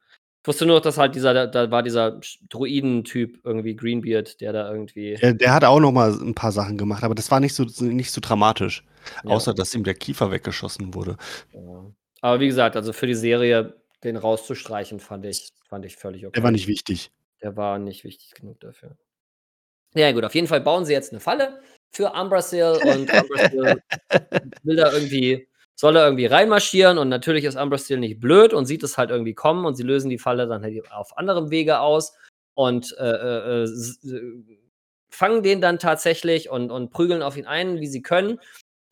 Ich 0.44 0.48
wusste 0.48 0.66
nur 0.66 0.76
noch, 0.78 0.82
dass 0.84 0.98
halt 0.98 1.16
dieser 1.16 1.34
da 1.34 1.48
da 1.48 1.72
war 1.72 1.82
dieser 1.84 2.20
Druiden-Typ 2.50 3.40
irgendwie 3.46 3.76
Greenbeard, 3.76 4.42
der 4.42 4.52
da 4.54 4.70
irgendwie 4.72 5.22
Der 5.22 5.34
der 5.34 5.54
hat 5.54 5.64
auch 5.64 5.80
noch 5.80 5.92
mal 5.92 6.12
'n 6.14 6.34
paar 6.36 6.52
Sachen 6.52 6.78
gemacht, 6.78 7.04
aber 7.04 7.16
das 7.16 7.30
war 7.32 7.40
nicht 7.40 7.54
so 7.54 7.64
nicht 7.84 8.12
so 8.12 8.22
dramatisch, 8.22 8.84
Ja. 9.24 9.32
außer 9.32 9.54
dass 9.54 9.74
ihm 9.76 9.84
der 9.84 9.94
Kiefer 9.96 10.32
weggeschossen 10.32 10.94
wurde. 10.94 11.18
Ja. 11.54 11.92
Aber 12.22 12.40
wie 12.40 12.48
gesagt, 12.48 12.76
also, 12.76 12.94
für 12.94 13.08
die 13.08 13.16
Serie 13.16 13.76
den 14.04 14.16
rauszustreichen, 14.18 15.00
fand 15.00 15.26
ich 15.26 15.50
fand 15.68 15.86
ich 15.86 15.96
völlig 15.98 16.26
okay. 16.26 16.34
Der 16.36 16.44
war 16.44 16.52
nicht 16.52 16.68
wichtig. 16.68 17.12
Der 17.42 17.56
war 17.58 17.80
nicht 17.80 18.04
wichtig 18.04 18.32
genug 18.34 18.60
dafür. 18.60 18.98
Ja 19.96 20.12
gut, 20.14 20.26
auf 20.26 20.36
jeden 20.36 20.48
Fall 20.48 20.62
bauen 20.62 20.86
sie 20.86 20.94
jetzt 20.94 21.14
'ne 21.14 21.20
Falle 21.22 21.62
für 21.92 22.12
Umbrasyl 22.14 22.80
und 22.84 23.12
Umbrasyl 23.12 23.82
will 24.64 24.78
da 24.78 24.92
irgendwie 24.94 25.48
soll 25.82 25.96
da 25.96 26.06
irgendwie 26.06 26.28
reinmarschieren 26.28 27.00
und 27.00 27.10
natürlich 27.10 27.44
ist 27.44 27.58
Umbrasyl 27.58 27.98
nicht 27.98 28.20
blöd 28.20 28.54
und 28.54 28.68
sieht 28.68 28.84
es 28.84 29.00
halt 29.00 29.10
irgendwie 29.10 29.34
kommen 29.34 29.66
und 29.66 29.74
sie 29.74 29.82
lösen 29.82 30.12
die 30.12 30.20
Falle 30.20 30.46
dann 30.48 30.62
halt 30.62 30.80
auf 30.92 31.18
anderem 31.18 31.50
Wege 31.50 31.80
aus 31.80 32.14
und, 32.54 32.96
äh, 33.00 33.04
äh, 33.04 33.64
äh, 33.64 34.44
fangen 35.12 35.42
den 35.42 35.60
dann 35.60 35.80
tatsächlich 35.80 36.52
und 36.52 36.70
und 36.72 36.92
prügeln 36.92 37.24
auf 37.24 37.36
ihn 37.36 37.48
ein, 37.48 37.80
wie 37.80 37.88
sie 37.88 38.04
können. 38.04 38.40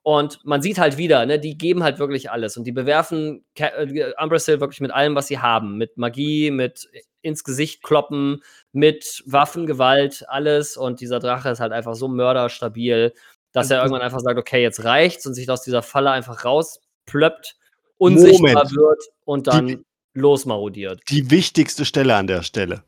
Und 0.03 0.43
man 0.45 0.63
sieht 0.63 0.79
halt 0.79 0.97
wieder, 0.97 1.25
ne, 1.27 1.37
die 1.39 1.59
geben 1.59 1.83
halt 1.83 1.99
wirklich 1.99 2.31
alles 2.31 2.57
und 2.57 2.63
die 2.63 2.71
bewerfen 2.71 3.45
Ke 3.53 3.71
äh, 3.71 4.59
wirklich 4.59 4.81
mit 4.81 4.91
allem, 4.91 5.13
was 5.13 5.27
sie 5.27 5.37
haben, 5.39 5.77
mit 5.77 5.95
Magie, 5.97 6.49
mit 6.49 6.89
ins 7.21 7.43
Gesicht 7.43 7.83
kloppen, 7.83 8.41
mit 8.71 9.21
Waffengewalt, 9.27 10.25
alles 10.27 10.75
und 10.75 11.01
dieser 11.01 11.19
Drache 11.19 11.49
ist 11.49 11.59
halt 11.59 11.71
einfach 11.71 11.93
so 11.93 12.07
mörderstabil, 12.07 13.13
dass 13.51 13.71
er 13.71 13.79
irgendwann 13.79 14.01
einfach 14.01 14.19
sagt: 14.19 14.37
„Okay, 14.39 14.61
jetzt 14.61 14.83
reicht's“ 14.83 15.25
und 15.25 15.33
sich 15.33 15.49
aus 15.49 15.61
dieser 15.63 15.81
Falle 15.83 16.11
einfach 16.11 16.45
rausplöppt, 16.45 17.55
unsichtbar 17.97 18.63
Moment. 18.65 18.75
wird 18.75 19.03
und 19.25 19.47
dann 19.47 19.67
Die 19.67 19.79
losmarodiert. 20.13 21.01
die 21.09 21.29
wichtigste 21.31 21.85
Stelle 21.85 22.15
an 22.15 22.27
der 22.27 22.43
Stelle. 22.43 22.83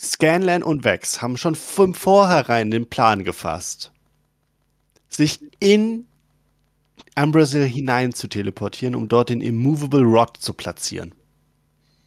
Scanlan 0.00 0.62
und 0.62 0.84
Vex 0.84 1.20
haben 1.20 1.36
schon 1.36 1.54
von 1.54 1.94
vornherein 1.94 2.70
den 2.70 2.88
Plan 2.88 3.22
gefasst, 3.22 3.92
sich 5.08 5.40
in 5.60 6.06
Umbrasyl 7.16 7.64
hinein 7.64 8.14
zu 8.14 8.28
teleportieren, 8.28 8.94
um 8.94 9.08
dort 9.08 9.28
den 9.28 9.42
Immovable 9.42 10.02
Rod 10.02 10.36
zu 10.38 10.54
platzieren. 10.54 11.14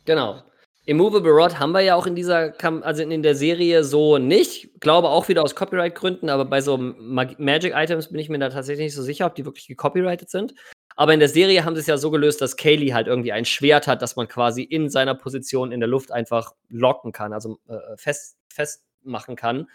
Genau. 0.06 0.42
Immovable 0.86 1.32
Rod 1.32 1.60
haben 1.60 1.72
wir 1.72 1.80
ja 1.80 1.96
auch 1.96 2.06
in 2.06 2.16
dieser, 2.16 2.52
Kam 2.52 2.84
also 2.84 3.04
in 3.04 3.24
der 3.24 3.36
Serie 3.36 3.86
so 3.86 4.18
nicht. 4.18 4.70
Glaube 4.82 5.08
auch 5.10 5.30
wieder 5.30 5.42
aus 5.42 5.56
Copyright-Gründen, 5.56 6.30
aber 6.30 6.44
bei 6.44 6.60
so 6.60 6.78
Mag 6.78 7.40
Magic-Items 7.40 8.10
bin 8.10 8.20
ich 8.20 8.28
mir 8.28 8.40
da 8.40 8.50
tatsächlich 8.50 8.88
nicht 8.88 8.96
so 8.96 9.02
sicher, 9.02 9.26
ob 9.26 9.36
die 9.36 9.46
wirklich 9.46 9.68
gecopyrighted 9.68 10.30
sind. 10.30 10.54
Aber 10.96 11.14
in 11.14 11.22
der 11.22 11.30
Serie 11.30 11.64
haben 11.64 11.76
sie 11.76 11.82
es 11.82 11.88
ja 11.88 11.98
so 11.98 12.12
gelöst, 12.12 12.42
dass 12.42 12.58
Kaylee 12.58 12.94
halt 12.94 13.08
irgendwie 13.08 13.32
ein 13.32 13.46
Schwert 13.46 13.88
hat, 13.88 14.02
das 14.02 14.18
man 14.18 14.28
quasi 14.28 14.62
in 14.62 14.90
seiner 14.90 15.16
Position 15.16 15.72
in 15.72 15.80
der 15.80 15.90
Luft 15.90 16.12
einfach 16.12 16.54
locken 16.70 17.14
kann, 17.14 17.32
also 17.32 17.60
äh, 17.68 17.78
fest, 17.96 18.38
festmachen 18.50 19.38
kann. 19.38 19.70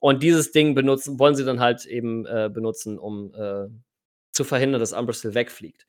Und 0.00 0.22
dieses 0.22 0.52
Ding 0.52 0.74
benutzen, 0.74 1.18
wollen 1.18 1.34
sie 1.34 1.44
dann 1.44 1.60
halt 1.60 1.86
eben 1.86 2.26
äh, 2.26 2.50
benutzen, 2.52 2.98
um 2.98 3.34
äh, 3.34 3.68
zu 4.32 4.44
verhindern, 4.44 4.80
dass 4.80 4.92
Umbrasyl 4.92 5.34
wegfliegt. 5.34 5.86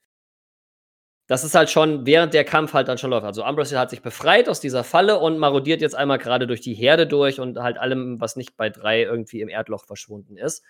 Das 1.28 1.46
ist 1.46 1.56
halt 1.56 1.70
schon, 1.70 2.06
während 2.06 2.34
der 2.34 2.44
Kampf 2.44 2.74
halt 2.74 2.90
dann 2.90 2.98
schon 2.98 3.10
läuft. 3.10 3.26
Also 3.26 3.46
Umbrasyl 3.46 3.80
hat 3.80 3.90
sich 3.90 4.02
befreit 4.02 4.50
aus 4.50 4.60
dieser 4.60 4.84
Falle 4.84 5.20
und 5.20 5.38
marodiert 5.38 5.82
jetzt 5.82 5.96
einmal 5.96 6.18
gerade 6.18 6.48
durch 6.48 6.60
die 6.60 6.74
Herde 6.74 7.08
durch 7.08 7.40
und 7.40 7.58
halt 7.60 7.78
allem, 7.78 8.20
was 8.20 8.36
nicht 8.36 8.58
bei 8.58 8.70
drei 8.70 9.04
irgendwie 9.04 9.40
im 9.40 9.48
Erdloch 9.48 9.86
verschwunden 9.86 10.36
ist. 10.36 10.64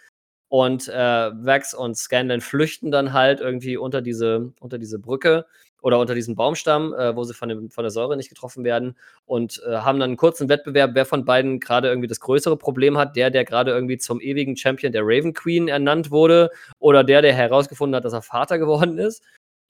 Und 0.49 0.87
äh, 0.87 0.93
Vax 0.93 1.73
und 1.73 1.97
Scanlan 1.97 2.39
flüchten 2.39 2.91
dann 2.91 3.13
halt 3.13 3.39
irgendwie 3.39 3.75
unter 3.75 4.03
diese, 4.03 4.53
unter 4.59 4.77
diese 4.77 4.99
Brücke 4.99 5.47
oder 5.81 5.99
unter 5.99 6.13
diesen 6.13 6.35
Baumstamm, 6.35 6.93
äh, 6.93 7.15
wo 7.15 7.23
sie 7.23 7.33
von, 7.33 7.49
dem, 7.49 7.71
von 7.71 7.83
der 7.83 7.89
Säure 7.89 8.15
nicht 8.15 8.29
getroffen 8.29 8.63
werden 8.63 8.95
und 9.25 9.59
äh, 9.67 9.77
haben 9.77 9.99
dann 9.99 10.11
einen 10.11 10.17
kurzen 10.17 10.49
Wettbewerb, 10.49 10.91
wer 10.93 11.07
von 11.07 11.25
beiden 11.25 11.59
gerade 11.59 11.87
irgendwie 11.87 12.07
das 12.07 12.19
größere 12.19 12.55
Problem 12.55 12.99
hat. 12.99 13.15
Der, 13.15 13.31
der 13.31 13.45
gerade 13.45 13.71
irgendwie 13.71 13.97
zum 13.97 14.21
ewigen 14.21 14.55
Champion 14.55 14.91
der 14.91 15.01
Raven 15.03 15.33
Queen 15.33 15.67
ernannt 15.67 16.11
wurde 16.11 16.51
oder 16.77 17.03
der, 17.03 17.23
der 17.23 17.33
herausgefunden 17.33 17.95
hat, 17.95 18.05
dass 18.05 18.13
er 18.13 18.21
Vater 18.21 18.59
geworden 18.59 18.99
ist. 18.99 19.23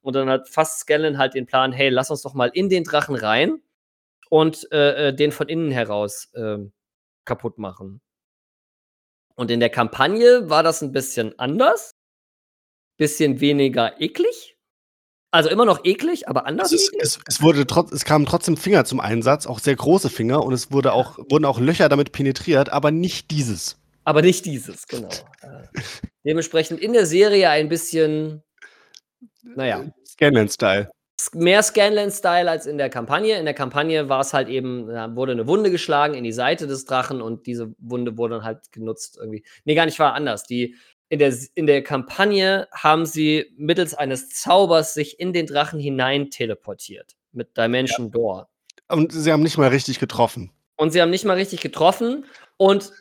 Und 0.04 0.14
dann 0.14 0.30
hat 0.30 0.49
fast 0.49 0.82
Scanlan 0.82 1.18
halt 1.18 1.34
den 1.34 1.45
Plan, 1.45 1.72
hey, 1.72 1.89
lass 1.89 2.12
uns 2.12 2.22
doch 2.22 2.36
mal 2.36 2.51
in 2.54 2.70
den 2.70 2.84
Drachen 2.84 3.16
rein 3.16 3.62
und 4.30 4.72
äh, 4.72 5.08
äh 5.10 5.16
den 5.16 5.32
von 5.32 5.49
innen 5.49 5.72
heraus 5.72 6.30
äh, 6.34 6.58
kaputt 7.26 7.58
machen. 7.58 8.01
Und 9.36 9.49
in 9.49 9.60
der 9.60 9.70
Kampagne 9.70 10.49
war 10.49 10.62
das 10.62 10.82
ein 10.82 10.91
bisschen 10.91 11.38
anders. 11.39 11.95
Bisschen 12.97 13.39
weniger 13.39 13.99
eklig. 13.99 14.54
Also 15.32 15.49
immer 15.49 15.66
noch 15.66 15.84
eklig, 15.84 16.28
aber 16.28 16.45
anders. 16.45 16.72
Es, 16.72 16.89
ist, 16.89 16.93
es, 16.99 17.20
es 17.28 17.41
wurde 17.41 17.66
trotz, 17.66 17.91
es 17.91 18.06
kamen 18.06 18.28
trotzdem 18.28 18.56
Finger 18.56 18.86
zum 18.86 18.99
Einsatz, 18.99 19.47
auch 19.47 19.58
sehr 19.58 19.76
große 19.76 20.12
Finger, 20.12 20.43
und 20.43 20.54
es 20.54 20.72
wurde 20.72 20.93
auch, 20.93 21.18
wurden 21.18 21.45
auch 21.45 21.60
Löcher 21.60 21.89
damit 21.89 22.12
penetriert, 22.12 22.70
aber 22.70 22.91
nicht 22.91 23.32
dieses. 23.32 23.78
Aber 24.04 24.22
nicht 24.22 24.45
dieses, 24.45 24.86
genau. 24.86 25.10
äh, 25.41 25.82
dementsprechend 26.24 26.80
in 26.80 26.93
der 26.93 27.08
Serie 27.08 27.49
ein 27.49 27.68
bisschen, 27.68 28.43
naja. 29.44 29.86
Scanlan-Style 30.06 30.89
mehr 31.34 31.64
Scanlan-Style 31.64 32.50
als 32.50 32.66
in 32.66 32.78
der 32.78 32.89
Kampagne. 32.89 33.38
In 33.38 33.46
der 33.46 33.54
Kampagne 33.54 34.10
war 34.10 34.22
es 34.22 34.34
halt 34.34 34.50
eben, 34.50 34.88
wurde 34.88 35.32
eine 35.32 35.48
Wunde 35.48 35.72
geschlagen 35.72 36.14
in 36.16 36.24
die 36.24 36.34
Seite 36.34 36.68
des 36.68 36.86
Drachen 36.86 37.22
und 37.22 37.48
diese 37.48 37.74
Wunde 37.78 38.18
wurde 38.18 38.36
dann 38.36 38.44
halt 38.44 38.72
genutzt 38.72 39.18
irgendwie. 39.20 39.44
Nee, 39.66 39.76
gar 39.76 39.86
nicht, 39.86 40.00
war 40.00 40.14
anders. 40.14 40.44
Die, 40.44 40.76
in, 41.10 41.20
der, 41.20 41.34
in 41.56 41.68
der 41.68 41.84
Kampagne 41.84 42.68
haben 42.72 43.06
sie 43.06 43.54
mittels 43.58 43.94
eines 43.94 44.30
Zaubers 44.30 44.94
sich 44.94 45.20
in 45.20 45.34
den 45.34 45.46
Drachen 45.46 45.80
hinein 45.80 46.30
teleportiert. 46.30 47.16
Mit 47.32 47.58
Dimension 47.58 48.08
ja. 48.08 48.12
Door. 48.12 48.50
Und 48.89 49.12
sie 49.12 49.32
haben 49.32 49.44
nicht 49.44 49.58
mal 49.58 49.70
richtig 49.70 50.00
getroffen. 50.00 50.52
Und 50.76 50.91
sie 50.91 51.02
haben 51.02 51.10
nicht 51.10 51.26
mal 51.26 51.38
richtig 51.38 51.62
getroffen. 51.62 52.26
Und 52.58 52.91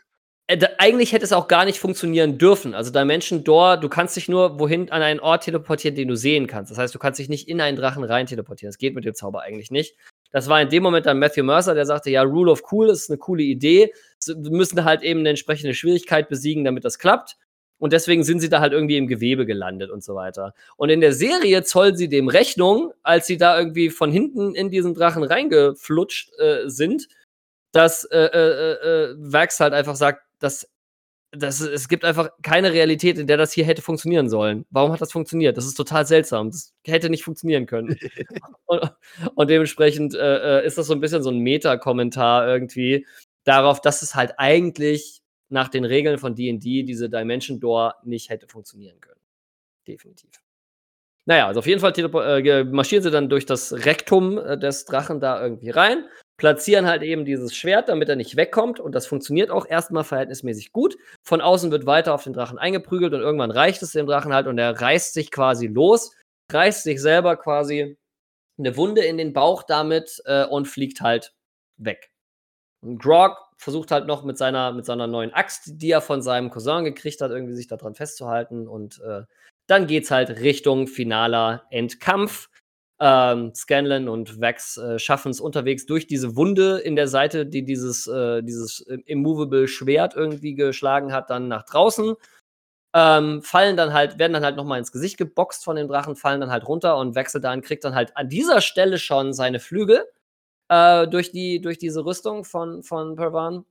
eigentlich 0.78 1.12
hätte 1.12 1.24
es 1.24 1.32
auch 1.32 1.48
gar 1.48 1.64
nicht 1.64 1.78
funktionieren 1.78 2.38
dürfen. 2.38 2.74
Also 2.74 2.90
Dimension 2.90 3.44
Door, 3.44 3.78
du 3.78 3.88
kannst 3.88 4.16
dich 4.16 4.28
nur 4.28 4.58
wohin 4.58 4.90
an 4.90 5.02
einen 5.02 5.20
Ort 5.20 5.44
teleportieren, 5.44 5.94
den 5.94 6.08
du 6.08 6.16
sehen 6.16 6.46
kannst. 6.46 6.70
Das 6.70 6.78
heißt, 6.78 6.94
du 6.94 6.98
kannst 6.98 7.18
dich 7.18 7.28
nicht 7.28 7.48
in 7.48 7.60
einen 7.60 7.76
Drachen 7.76 8.04
rein 8.04 8.26
teleportieren. 8.26 8.70
Das 8.70 8.78
geht 8.78 8.94
mit 8.94 9.04
dem 9.04 9.14
Zauber 9.14 9.42
eigentlich 9.42 9.70
nicht. 9.70 9.96
Das 10.30 10.48
war 10.48 10.60
in 10.60 10.68
dem 10.68 10.82
Moment 10.82 11.06
dann 11.06 11.18
Matthew 11.18 11.44
Mercer, 11.44 11.74
der 11.74 11.86
sagte, 11.86 12.10
ja, 12.10 12.22
Rule 12.22 12.50
of 12.50 12.62
Cool 12.72 12.88
ist 12.88 13.10
eine 13.10 13.18
coole 13.18 13.42
Idee. 13.42 13.92
Wir 14.26 14.50
müssen 14.50 14.84
halt 14.84 15.02
eben 15.02 15.20
eine 15.20 15.30
entsprechende 15.30 15.74
Schwierigkeit 15.74 16.28
besiegen, 16.28 16.64
damit 16.64 16.84
das 16.84 16.98
klappt. 16.98 17.36
Und 17.78 17.92
deswegen 17.92 18.22
sind 18.22 18.40
sie 18.40 18.48
da 18.48 18.60
halt 18.60 18.72
irgendwie 18.72 18.96
im 18.96 19.08
Gewebe 19.08 19.44
gelandet 19.44 19.90
und 19.90 20.04
so 20.04 20.14
weiter. 20.14 20.54
Und 20.76 20.88
in 20.88 21.00
der 21.00 21.12
Serie 21.12 21.64
zollen 21.64 21.96
sie 21.96 22.08
dem 22.08 22.28
Rechnung, 22.28 22.92
als 23.02 23.26
sie 23.26 23.36
da 23.36 23.58
irgendwie 23.58 23.90
von 23.90 24.12
hinten 24.12 24.54
in 24.54 24.70
diesen 24.70 24.94
Drachen 24.94 25.24
reingeflutscht 25.24 26.30
äh, 26.38 26.68
sind, 26.68 27.08
dass 27.72 28.04
äh, 28.04 28.18
äh, 28.18 28.72
äh, 28.72 29.14
Vax 29.18 29.58
halt 29.58 29.72
einfach 29.72 29.96
sagt, 29.96 30.22
dass 30.42 30.68
das, 31.34 31.60
es 31.60 31.88
gibt 31.88 32.04
einfach 32.04 32.28
keine 32.42 32.72
Realität, 32.72 33.18
in 33.18 33.26
der 33.26 33.38
das 33.38 33.52
hier 33.52 33.64
hätte 33.64 33.80
funktionieren 33.80 34.28
sollen. 34.28 34.66
Warum 34.70 34.92
hat 34.92 35.00
das 35.00 35.12
funktioniert? 35.12 35.56
Das 35.56 35.64
ist 35.64 35.74
total 35.74 36.06
seltsam. 36.06 36.50
Das 36.50 36.74
hätte 36.86 37.08
nicht 37.08 37.24
funktionieren 37.24 37.64
können. 37.64 37.96
und, 38.66 38.92
und, 39.34 39.50
dementsprechend 39.50 40.14
äh, 40.14 40.60
äh, 40.60 40.66
ist 40.66 40.76
das 40.76 40.86
so 40.86 40.92
ein 40.92 41.00
bisschen 41.00 41.22
so 41.22 41.30
ein 41.30 41.38
Meta-Kommentar 41.38 42.46
irgendwie 42.46 43.06
darauf, 43.44 43.80
dass 43.80 44.02
es 44.02 44.14
halt 44.14 44.34
eigentlich 44.36 45.22
nach 45.48 45.68
den 45.68 45.86
Regeln 45.86 46.18
von 46.18 46.34
D&D 46.34 46.82
diese 46.82 47.08
Dimension 47.08 47.60
Door 47.60 47.94
nicht 48.04 48.28
hätte 48.28 48.46
funktionieren 48.46 49.00
können. 49.00 49.20
Definitiv. 49.88 50.30
Naja, 51.24 51.46
also 51.46 51.60
auf 51.60 51.66
jeden 51.66 51.80
Fall 51.80 51.92
äh, 51.96 52.64
marschieren 52.64 53.02
sie 53.02 53.10
dann 53.10 53.30
durch 53.30 53.46
das 53.46 53.72
Rektum 53.72 54.38
äh, 54.38 54.58
des 54.58 54.84
Drachen 54.84 55.18
da 55.20 55.42
irgendwie 55.42 55.70
rein 55.70 56.04
platzieren 56.42 56.88
halt 56.88 57.04
eben 57.04 57.24
dieses 57.24 57.54
Schwert, 57.54 57.88
damit 57.88 58.08
er 58.08 58.16
nicht 58.16 58.34
wegkommt. 58.34 58.80
Und 58.80 58.96
das 58.96 59.06
funktioniert 59.06 59.52
auch 59.52 59.64
erstmal 59.64 60.02
verhältnismäßig 60.02 60.72
gut. 60.72 60.96
Von 61.22 61.40
außen 61.40 61.70
wird 61.70 61.86
weiter 61.86 62.12
auf 62.12 62.24
den 62.24 62.32
Drachen 62.32 62.58
eingeprügelt 62.58 63.14
und 63.14 63.20
irgendwann 63.20 63.52
reicht 63.52 63.80
es 63.80 63.92
dem 63.92 64.08
Drachen 64.08 64.34
halt 64.34 64.48
und 64.48 64.58
er 64.58 64.72
reißt 64.72 65.14
sich 65.14 65.30
quasi 65.30 65.68
los, 65.68 66.16
reißt 66.50 66.82
sich 66.82 67.00
selber 67.00 67.36
quasi 67.36 67.96
eine 68.58 68.76
Wunde 68.76 69.02
in 69.02 69.18
den 69.18 69.32
Bauch 69.32 69.62
damit 69.62 70.20
äh, 70.24 70.44
und 70.44 70.66
fliegt 70.66 71.00
halt 71.00 71.32
weg. 71.76 72.10
Und 72.84 73.00
Grog 73.00 73.36
versucht 73.56 73.92
halt 73.92 74.08
noch 74.08 74.24
mit 74.24 74.36
seiner, 74.36 74.72
mit 74.72 74.84
seiner 74.84 75.06
neuen 75.06 75.32
Axt, 75.32 75.80
die 75.80 75.92
er 75.92 76.00
von 76.00 76.22
seinem 76.22 76.50
Cousin 76.50 76.82
gekriegt 76.82 77.20
hat, 77.20 77.30
irgendwie 77.30 77.54
sich 77.54 77.68
daran 77.68 77.94
festzuhalten. 77.94 78.66
Und 78.66 79.00
äh, 79.02 79.22
dann 79.68 79.86
geht's 79.86 80.10
halt 80.10 80.28
Richtung 80.40 80.88
finaler 80.88 81.68
Endkampf. 81.70 82.48
Ähm, 83.04 83.52
Scanlan 83.52 84.08
und 84.08 84.40
Vax 84.40 84.76
äh, 84.76 84.96
schaffen 84.96 85.32
es 85.32 85.40
unterwegs 85.40 85.86
durch 85.86 86.06
diese 86.06 86.36
Wunde 86.36 86.78
in 86.78 86.94
der 86.94 87.08
Seite, 87.08 87.46
die 87.46 87.64
dieses, 87.64 88.06
äh, 88.06 88.44
dieses 88.44 88.78
immovable 89.06 89.66
Schwert 89.66 90.14
irgendwie 90.14 90.54
geschlagen 90.54 91.12
hat, 91.12 91.28
dann 91.28 91.48
nach 91.48 91.64
draußen. 91.64 92.14
Ähm, 92.94 93.42
fallen 93.42 93.76
dann 93.76 93.92
halt, 93.92 94.20
werden 94.20 94.34
dann 94.34 94.44
halt 94.44 94.54
nochmal 94.54 94.78
ins 94.78 94.92
Gesicht 94.92 95.16
geboxt 95.16 95.64
von 95.64 95.74
dem 95.74 95.88
Drachen, 95.88 96.14
fallen 96.14 96.40
dann 96.40 96.52
halt 96.52 96.68
runter 96.68 96.96
und 96.96 97.16
Wechseldan 97.16 97.62
kriegt 97.62 97.82
dann 97.82 97.96
halt 97.96 98.16
an 98.16 98.28
dieser 98.28 98.60
Stelle 98.60 98.98
schon 98.98 99.32
seine 99.32 99.58
Flügel 99.58 100.06
äh, 100.68 101.08
durch, 101.08 101.32
die, 101.32 101.60
durch 101.60 101.78
diese 101.78 102.04
Rüstung 102.04 102.44
von, 102.44 102.84
von 102.84 103.16
Pervan. 103.16 103.64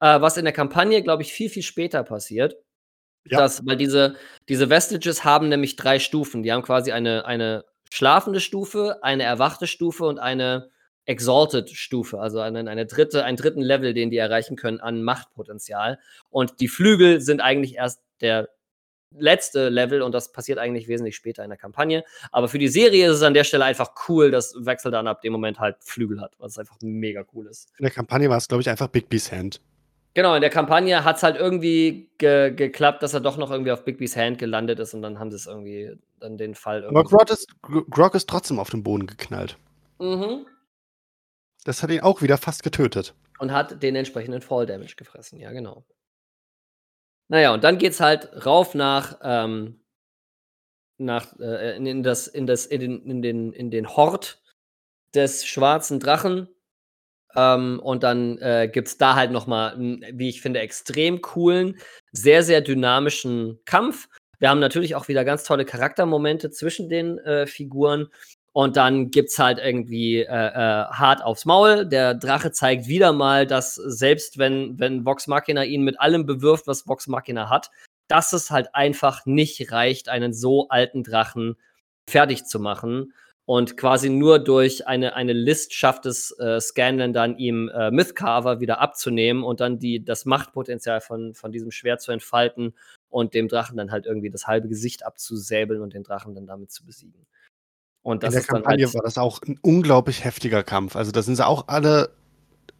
Äh, 0.00 0.20
was 0.20 0.36
in 0.36 0.44
der 0.44 0.54
Kampagne, 0.54 1.00
glaube 1.04 1.22
ich, 1.22 1.32
viel, 1.32 1.48
viel 1.48 1.62
später 1.62 2.02
passiert. 2.02 2.56
Ja. 3.24 3.38
Das, 3.38 3.64
weil 3.64 3.76
diese, 3.76 4.16
diese 4.48 4.68
Vestiges 4.68 5.24
haben 5.24 5.48
nämlich 5.48 5.76
drei 5.76 6.00
Stufen. 6.00 6.42
Die 6.42 6.52
haben 6.52 6.62
quasi 6.62 6.90
eine, 6.90 7.24
eine 7.24 7.64
schlafende 7.90 8.40
Stufe, 8.40 8.98
eine 9.02 9.22
erwachte 9.22 9.66
Stufe 9.66 10.04
und 10.04 10.18
eine 10.18 10.70
Exalted 11.04 11.70
Stufe, 11.70 12.20
also 12.20 12.40
eine, 12.40 12.68
eine 12.70 12.84
dritte, 12.84 13.24
einen 13.24 13.38
dritten 13.38 13.62
Level, 13.62 13.94
den 13.94 14.10
die 14.10 14.18
erreichen 14.18 14.56
können 14.56 14.80
an 14.80 15.02
Machtpotenzial. 15.02 15.98
Und 16.28 16.60
die 16.60 16.68
Flügel 16.68 17.20
sind 17.22 17.40
eigentlich 17.40 17.76
erst 17.76 18.02
der 18.20 18.50
letzte 19.16 19.70
Level 19.70 20.02
und 20.02 20.12
das 20.12 20.32
passiert 20.32 20.58
eigentlich 20.58 20.86
wesentlich 20.86 21.16
später 21.16 21.42
in 21.42 21.48
der 21.48 21.58
Kampagne. 21.58 22.04
Aber 22.30 22.48
für 22.48 22.58
die 22.58 22.68
Serie 22.68 23.08
ist 23.08 23.16
es 23.16 23.22
an 23.22 23.32
der 23.32 23.44
Stelle 23.44 23.64
einfach 23.64 23.92
cool, 24.08 24.30
dass 24.30 24.54
Wechsel 24.58 24.90
dann 24.90 25.06
ab 25.06 25.22
dem 25.22 25.32
Moment 25.32 25.58
halt 25.58 25.76
Flügel 25.80 26.20
hat, 26.20 26.34
was 26.38 26.58
einfach 26.58 26.76
mega 26.82 27.24
cool 27.32 27.46
ist. 27.46 27.72
In 27.78 27.84
der 27.84 27.92
Kampagne 27.92 28.28
war 28.28 28.36
es, 28.36 28.48
glaube 28.48 28.60
ich, 28.60 28.68
einfach 28.68 28.88
Bigby's 28.88 29.32
Hand. 29.32 29.60
Genau, 30.14 30.34
in 30.34 30.40
der 30.40 30.50
Kampagne 30.50 31.04
hat 31.04 31.16
es 31.16 31.22
halt 31.22 31.36
irgendwie 31.36 32.10
ge 32.18 32.50
geklappt, 32.52 33.02
dass 33.02 33.14
er 33.14 33.20
doch 33.20 33.36
noch 33.36 33.50
irgendwie 33.50 33.72
auf 33.72 33.84
Bigby's 33.84 34.16
Hand 34.16 34.38
gelandet 34.38 34.78
ist 34.80 34.94
und 34.94 35.02
dann 35.02 35.18
haben 35.18 35.30
sie 35.30 35.36
es 35.36 35.46
irgendwie, 35.46 35.96
dann 36.18 36.36
den 36.36 36.54
Fall 36.54 36.82
irgendwie. 36.82 36.98
Aber 36.98 37.08
Grog 37.08 37.30
ist, 37.30 37.48
Grog 37.62 38.14
ist 38.14 38.28
trotzdem 38.28 38.58
auf 38.58 38.70
den 38.70 38.82
Boden 38.82 39.06
geknallt. 39.06 39.56
Mhm. 39.98 40.46
Das 41.64 41.82
hat 41.82 41.90
ihn 41.90 42.00
auch 42.00 42.22
wieder 42.22 42.38
fast 42.38 42.62
getötet. 42.62 43.14
Und 43.38 43.52
hat 43.52 43.82
den 43.82 43.94
entsprechenden 43.94 44.40
Fall 44.40 44.66
Damage 44.66 44.96
gefressen, 44.96 45.38
ja, 45.38 45.52
genau. 45.52 45.84
Naja, 47.28 47.52
und 47.52 47.62
dann 47.62 47.78
geht's 47.78 48.00
halt 48.00 48.46
rauf 48.46 48.74
nach, 48.74 49.18
ähm, 49.22 49.80
nach 50.96 51.38
äh, 51.38 51.76
in, 51.76 51.86
in, 51.86 52.02
das, 52.02 52.26
in, 52.26 52.46
das, 52.46 52.66
in, 52.66 52.80
den, 52.80 53.02
in, 53.06 53.22
den, 53.22 53.52
in 53.52 53.70
den 53.70 53.88
Hort 53.88 54.42
des 55.14 55.46
schwarzen 55.46 56.00
Drachen 56.00 56.48
ähm, 57.36 57.80
und 57.82 58.02
dann 58.02 58.38
äh, 58.38 58.68
gibt 58.72 58.88
es 58.88 58.98
da 58.98 59.14
halt 59.14 59.30
nochmal, 59.30 59.76
wie 59.78 60.28
ich 60.28 60.40
finde, 60.40 60.60
extrem 60.60 61.20
coolen, 61.20 61.78
sehr, 62.12 62.42
sehr 62.42 62.60
dynamischen 62.60 63.58
Kampf. 63.64 64.08
Wir 64.38 64.50
haben 64.50 64.60
natürlich 64.60 64.94
auch 64.94 65.08
wieder 65.08 65.24
ganz 65.24 65.44
tolle 65.44 65.64
Charaktermomente 65.64 66.50
zwischen 66.50 66.88
den 66.88 67.18
äh, 67.18 67.46
Figuren. 67.46 68.08
Und 68.52 68.76
dann 68.76 69.10
gibt 69.10 69.30
es 69.30 69.38
halt 69.38 69.58
irgendwie 69.58 70.20
äh, 70.20 70.24
äh, 70.24 70.84
hart 70.86 71.22
aufs 71.22 71.44
Maul. 71.44 71.86
Der 71.86 72.14
Drache 72.14 72.50
zeigt 72.50 72.88
wieder 72.88 73.12
mal, 73.12 73.46
dass 73.46 73.74
selbst 73.74 74.38
wenn, 74.38 74.78
wenn 74.78 75.04
Vox 75.04 75.26
Machina 75.26 75.64
ihn 75.64 75.82
mit 75.82 76.00
allem 76.00 76.26
bewirft, 76.26 76.66
was 76.66 76.88
Vox 76.88 77.06
Machina 77.06 77.50
hat, 77.50 77.70
dass 78.08 78.32
es 78.32 78.50
halt 78.50 78.74
einfach 78.74 79.26
nicht 79.26 79.70
reicht, 79.70 80.08
einen 80.08 80.32
so 80.32 80.68
alten 80.68 81.04
Drachen 81.04 81.56
fertig 82.08 82.46
zu 82.46 82.58
machen. 82.58 83.12
Und 83.48 83.78
quasi 83.78 84.10
nur 84.10 84.40
durch 84.40 84.86
eine, 84.86 85.16
eine 85.16 85.32
List 85.32 85.72
schafft 85.72 86.04
es 86.04 86.38
äh, 86.38 86.60
Scanlan 86.60 87.14
dann, 87.14 87.38
ihm 87.38 87.70
äh, 87.70 87.90
Mythcarver 87.90 88.60
wieder 88.60 88.78
abzunehmen 88.78 89.42
und 89.42 89.60
dann 89.60 89.78
die, 89.78 90.04
das 90.04 90.26
Machtpotenzial 90.26 91.00
von, 91.00 91.32
von 91.32 91.50
diesem 91.50 91.70
Schwert 91.70 92.02
zu 92.02 92.12
entfalten 92.12 92.74
und 93.08 93.32
dem 93.32 93.48
Drachen 93.48 93.78
dann 93.78 93.90
halt 93.90 94.04
irgendwie 94.04 94.28
das 94.28 94.46
halbe 94.46 94.68
Gesicht 94.68 95.06
abzusäbeln 95.06 95.80
und 95.80 95.94
den 95.94 96.02
Drachen 96.02 96.34
dann 96.34 96.46
damit 96.46 96.70
zu 96.70 96.84
besiegen. 96.84 97.26
Und 98.02 98.22
das 98.22 98.34
In 98.34 98.40
der 98.40 98.48
Kampagne 98.48 98.84
halt 98.84 98.94
war 98.94 99.02
das 99.02 99.16
auch 99.16 99.40
ein 99.40 99.58
unglaublich 99.62 100.24
heftiger 100.24 100.62
Kampf. 100.62 100.94
Also 100.94 101.10
da 101.10 101.22
sind 101.22 101.36
sie 101.36 101.46
auch 101.46 101.68
alle 101.68 102.10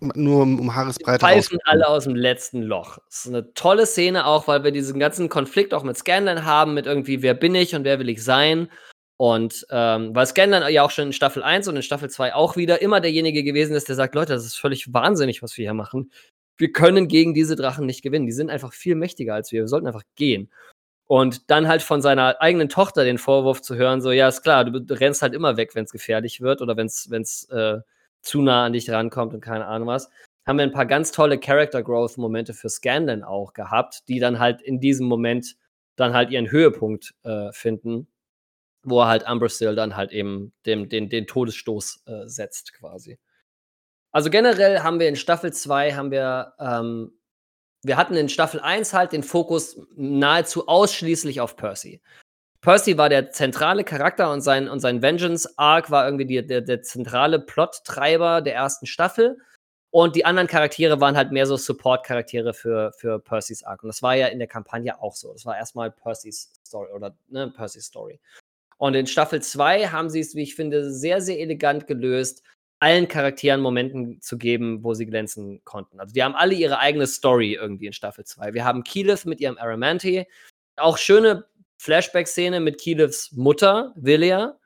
nur 0.00 0.42
um 0.42 0.74
Haaresbreite. 0.74 1.24
Pfeifen 1.24 1.60
alle 1.64 1.88
aus 1.88 2.04
dem 2.04 2.14
letzten 2.14 2.60
Loch. 2.60 2.98
Das 3.08 3.24
ist 3.24 3.28
eine 3.28 3.54
tolle 3.54 3.86
Szene 3.86 4.26
auch, 4.26 4.46
weil 4.48 4.64
wir 4.64 4.72
diesen 4.72 5.00
ganzen 5.00 5.30
Konflikt 5.30 5.72
auch 5.72 5.82
mit 5.82 5.96
Scanlan 5.96 6.44
haben, 6.44 6.74
mit 6.74 6.84
irgendwie, 6.84 7.22
wer 7.22 7.32
bin 7.32 7.54
ich 7.54 7.74
und 7.74 7.84
wer 7.84 7.98
will 7.98 8.10
ich 8.10 8.22
sein. 8.22 8.68
Und 9.18 9.66
ähm, 9.70 10.14
weil 10.14 10.26
Scanlan 10.26 10.72
ja 10.72 10.84
auch 10.84 10.92
schon 10.92 11.08
in 11.08 11.12
Staffel 11.12 11.42
1 11.42 11.66
und 11.66 11.74
in 11.74 11.82
Staffel 11.82 12.08
2 12.08 12.34
auch 12.34 12.56
wieder 12.56 12.80
immer 12.80 13.00
derjenige 13.00 13.42
gewesen 13.42 13.74
ist, 13.74 13.88
der 13.88 13.96
sagt, 13.96 14.14
Leute, 14.14 14.32
das 14.32 14.46
ist 14.46 14.56
völlig 14.56 14.94
wahnsinnig, 14.94 15.42
was 15.42 15.56
wir 15.58 15.64
hier 15.64 15.74
machen. 15.74 16.12
Wir 16.56 16.70
können 16.70 17.08
gegen 17.08 17.34
diese 17.34 17.56
Drachen 17.56 17.84
nicht 17.84 18.02
gewinnen. 18.02 18.26
Die 18.26 18.32
sind 18.32 18.48
einfach 18.48 18.72
viel 18.72 18.94
mächtiger 18.94 19.34
als 19.34 19.50
wir. 19.50 19.62
Wir 19.62 19.68
sollten 19.68 19.88
einfach 19.88 20.04
gehen. 20.14 20.52
Und 21.08 21.50
dann 21.50 21.66
halt 21.66 21.82
von 21.82 22.00
seiner 22.00 22.40
eigenen 22.40 22.68
Tochter 22.68 23.02
den 23.02 23.18
Vorwurf 23.18 23.60
zu 23.60 23.74
hören, 23.74 24.00
so, 24.00 24.12
ja, 24.12 24.28
ist 24.28 24.42
klar, 24.42 24.64
du, 24.64 24.80
du 24.80 24.94
rennst 24.94 25.22
halt 25.22 25.34
immer 25.34 25.56
weg, 25.56 25.74
wenn 25.74 25.84
es 25.84 25.90
gefährlich 25.90 26.40
wird 26.40 26.62
oder 26.62 26.76
wenn 26.76 26.86
es 26.86 27.48
äh, 27.50 27.78
zu 28.22 28.42
nah 28.42 28.66
an 28.66 28.72
dich 28.72 28.88
rankommt 28.88 29.34
und 29.34 29.40
keine 29.40 29.66
Ahnung 29.66 29.88
was. 29.88 30.10
Haben 30.46 30.58
wir 30.58 30.64
ein 30.64 30.72
paar 30.72 30.86
ganz 30.86 31.10
tolle 31.10 31.38
Character 31.40 31.82
Growth 31.82 32.18
Momente 32.18 32.54
für 32.54 32.68
Scanlan 32.68 33.24
auch 33.24 33.52
gehabt, 33.52 34.08
die 34.08 34.20
dann 34.20 34.38
halt 34.38 34.62
in 34.62 34.78
diesem 34.80 35.08
Moment 35.08 35.56
dann 35.96 36.14
halt 36.14 36.30
ihren 36.30 36.50
Höhepunkt 36.50 37.14
äh, 37.24 37.50
finden 37.52 38.06
wo 38.90 39.00
er 39.00 39.08
halt 39.08 39.28
Umbrasil 39.28 39.74
dann 39.74 39.96
halt 39.96 40.12
eben 40.12 40.52
dem, 40.66 40.88
den, 40.88 41.08
den 41.08 41.26
Todesstoß 41.26 42.04
äh, 42.06 42.26
setzt, 42.26 42.72
quasi. 42.74 43.18
Also 44.12 44.30
generell 44.30 44.80
haben 44.80 45.00
wir 45.00 45.08
in 45.08 45.16
Staffel 45.16 45.52
2 45.52 45.92
haben 45.92 46.10
wir, 46.10 46.54
ähm, 46.58 47.12
wir 47.82 47.96
hatten 47.96 48.14
in 48.14 48.28
Staffel 48.28 48.60
1 48.60 48.92
halt 48.94 49.12
den 49.12 49.22
Fokus 49.22 49.80
nahezu 49.94 50.66
ausschließlich 50.66 51.40
auf 51.40 51.56
Percy. 51.56 52.00
Percy 52.60 52.98
war 52.98 53.08
der 53.08 53.30
zentrale 53.30 53.84
Charakter 53.84 54.32
und 54.32 54.40
sein, 54.40 54.68
und 54.68 54.80
sein 54.80 55.00
Vengeance-Arc 55.02 55.90
war 55.90 56.04
irgendwie 56.06 56.26
die, 56.26 56.44
der, 56.44 56.60
der 56.60 56.82
zentrale 56.82 57.38
Plottreiber 57.38 58.40
der 58.40 58.54
ersten 58.54 58.86
Staffel. 58.86 59.38
Und 59.90 60.16
die 60.16 60.24
anderen 60.24 60.48
Charaktere 60.48 61.00
waren 61.00 61.16
halt 61.16 61.32
mehr 61.32 61.46
so 61.46 61.56
Support-Charaktere 61.56 62.52
für, 62.52 62.92
für 62.92 63.18
Percys 63.20 63.62
Arc. 63.62 63.82
Und 63.82 63.88
das 63.88 64.02
war 64.02 64.16
ja 64.16 64.26
in 64.26 64.38
der 64.38 64.48
Kampagne 64.48 65.00
auch 65.00 65.14
so. 65.14 65.32
Das 65.32 65.46
war 65.46 65.56
erstmal 65.56 65.90
Percys 65.90 66.52
Story 66.66 66.92
oder 66.92 67.16
ne, 67.28 67.50
Percys 67.50 67.86
Story. 67.86 68.20
Und 68.78 68.94
in 68.94 69.06
Staffel 69.06 69.42
2 69.42 69.88
haben 69.88 70.08
sie 70.08 70.20
es, 70.20 70.34
wie 70.34 70.42
ich 70.42 70.54
finde, 70.54 70.90
sehr, 70.92 71.20
sehr 71.20 71.40
elegant 71.40 71.86
gelöst, 71.86 72.42
allen 72.80 73.08
Charakteren 73.08 73.60
Momenten 73.60 74.20
zu 74.20 74.38
geben, 74.38 74.84
wo 74.84 74.94
sie 74.94 75.06
glänzen 75.06 75.62
konnten. 75.64 75.98
Also 75.98 76.14
die 76.14 76.22
haben 76.22 76.36
alle 76.36 76.54
ihre 76.54 76.78
eigene 76.78 77.08
Story 77.08 77.54
irgendwie 77.54 77.86
in 77.86 77.92
Staffel 77.92 78.24
2. 78.24 78.54
Wir 78.54 78.64
haben 78.64 78.84
Keyleth 78.84 79.26
mit 79.26 79.40
ihrem 79.40 79.58
Aramanti, 79.58 80.26
auch 80.76 80.96
schöne 80.96 81.44
Flashback-Szene 81.78 82.60
mit 82.60 82.80
Keyleths 82.80 83.32
Mutter, 83.32 83.92
Villia, 83.96 84.58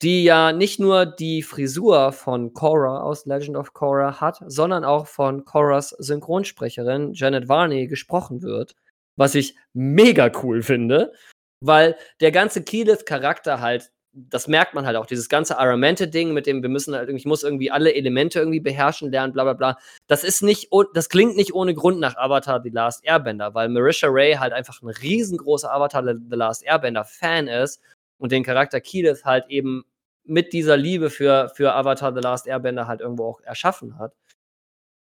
die 0.00 0.24
ja 0.24 0.52
nicht 0.52 0.80
nur 0.80 1.04
die 1.04 1.42
Frisur 1.42 2.12
von 2.12 2.54
Korra 2.54 3.02
aus 3.02 3.26
Legend 3.26 3.58
of 3.58 3.74
Korra 3.74 4.22
hat, 4.22 4.42
sondern 4.46 4.84
auch 4.84 5.06
von 5.06 5.44
Korras 5.44 5.90
Synchronsprecherin 5.90 7.12
Janet 7.12 7.48
Varney 7.48 7.86
gesprochen 7.86 8.40
wird, 8.40 8.74
was 9.16 9.34
ich 9.34 9.54
mega 9.74 10.32
cool 10.42 10.62
finde 10.62 11.12
weil 11.60 11.96
der 12.20 12.32
ganze 12.32 12.62
Keyleth-Charakter 12.62 13.60
halt, 13.60 13.90
das 14.12 14.48
merkt 14.48 14.74
man 14.74 14.86
halt 14.86 14.96
auch, 14.96 15.06
dieses 15.06 15.28
ganze 15.28 15.58
Aramente-Ding, 15.58 16.32
mit 16.32 16.46
dem 16.46 16.62
wir 16.62 16.68
müssen 16.68 16.94
halt, 16.94 17.08
ich 17.10 17.26
muss 17.26 17.42
irgendwie 17.42 17.70
alle 17.70 17.94
Elemente 17.94 18.40
irgendwie 18.40 18.60
beherrschen 18.60 19.10
lernen, 19.10 19.32
bla 19.32 19.44
bla 19.44 19.52
bla. 19.52 19.78
Das 20.08 20.24
ist 20.24 20.42
nicht, 20.42 20.70
das 20.94 21.08
klingt 21.08 21.36
nicht 21.36 21.54
ohne 21.54 21.74
Grund 21.74 22.00
nach 22.00 22.16
Avatar 22.16 22.60
The 22.62 22.70
Last 22.70 23.04
Airbender, 23.04 23.54
weil 23.54 23.68
Marisha 23.68 24.08
Ray 24.10 24.34
halt 24.34 24.52
einfach 24.52 24.82
ein 24.82 24.88
riesengroßer 24.88 25.72
Avatar 25.72 26.02
The 26.04 26.36
Last 26.36 26.64
Airbender-Fan 26.64 27.46
ist 27.48 27.80
und 28.18 28.32
den 28.32 28.42
Charakter 28.42 28.80
Keyleth 28.80 29.24
halt 29.24 29.46
eben 29.48 29.84
mit 30.24 30.52
dieser 30.52 30.76
Liebe 30.76 31.10
für, 31.10 31.50
für 31.54 31.74
Avatar 31.74 32.14
The 32.14 32.20
Last 32.20 32.46
Airbender 32.46 32.86
halt 32.86 33.00
irgendwo 33.00 33.26
auch 33.26 33.40
erschaffen 33.42 33.98
hat. 33.98 34.12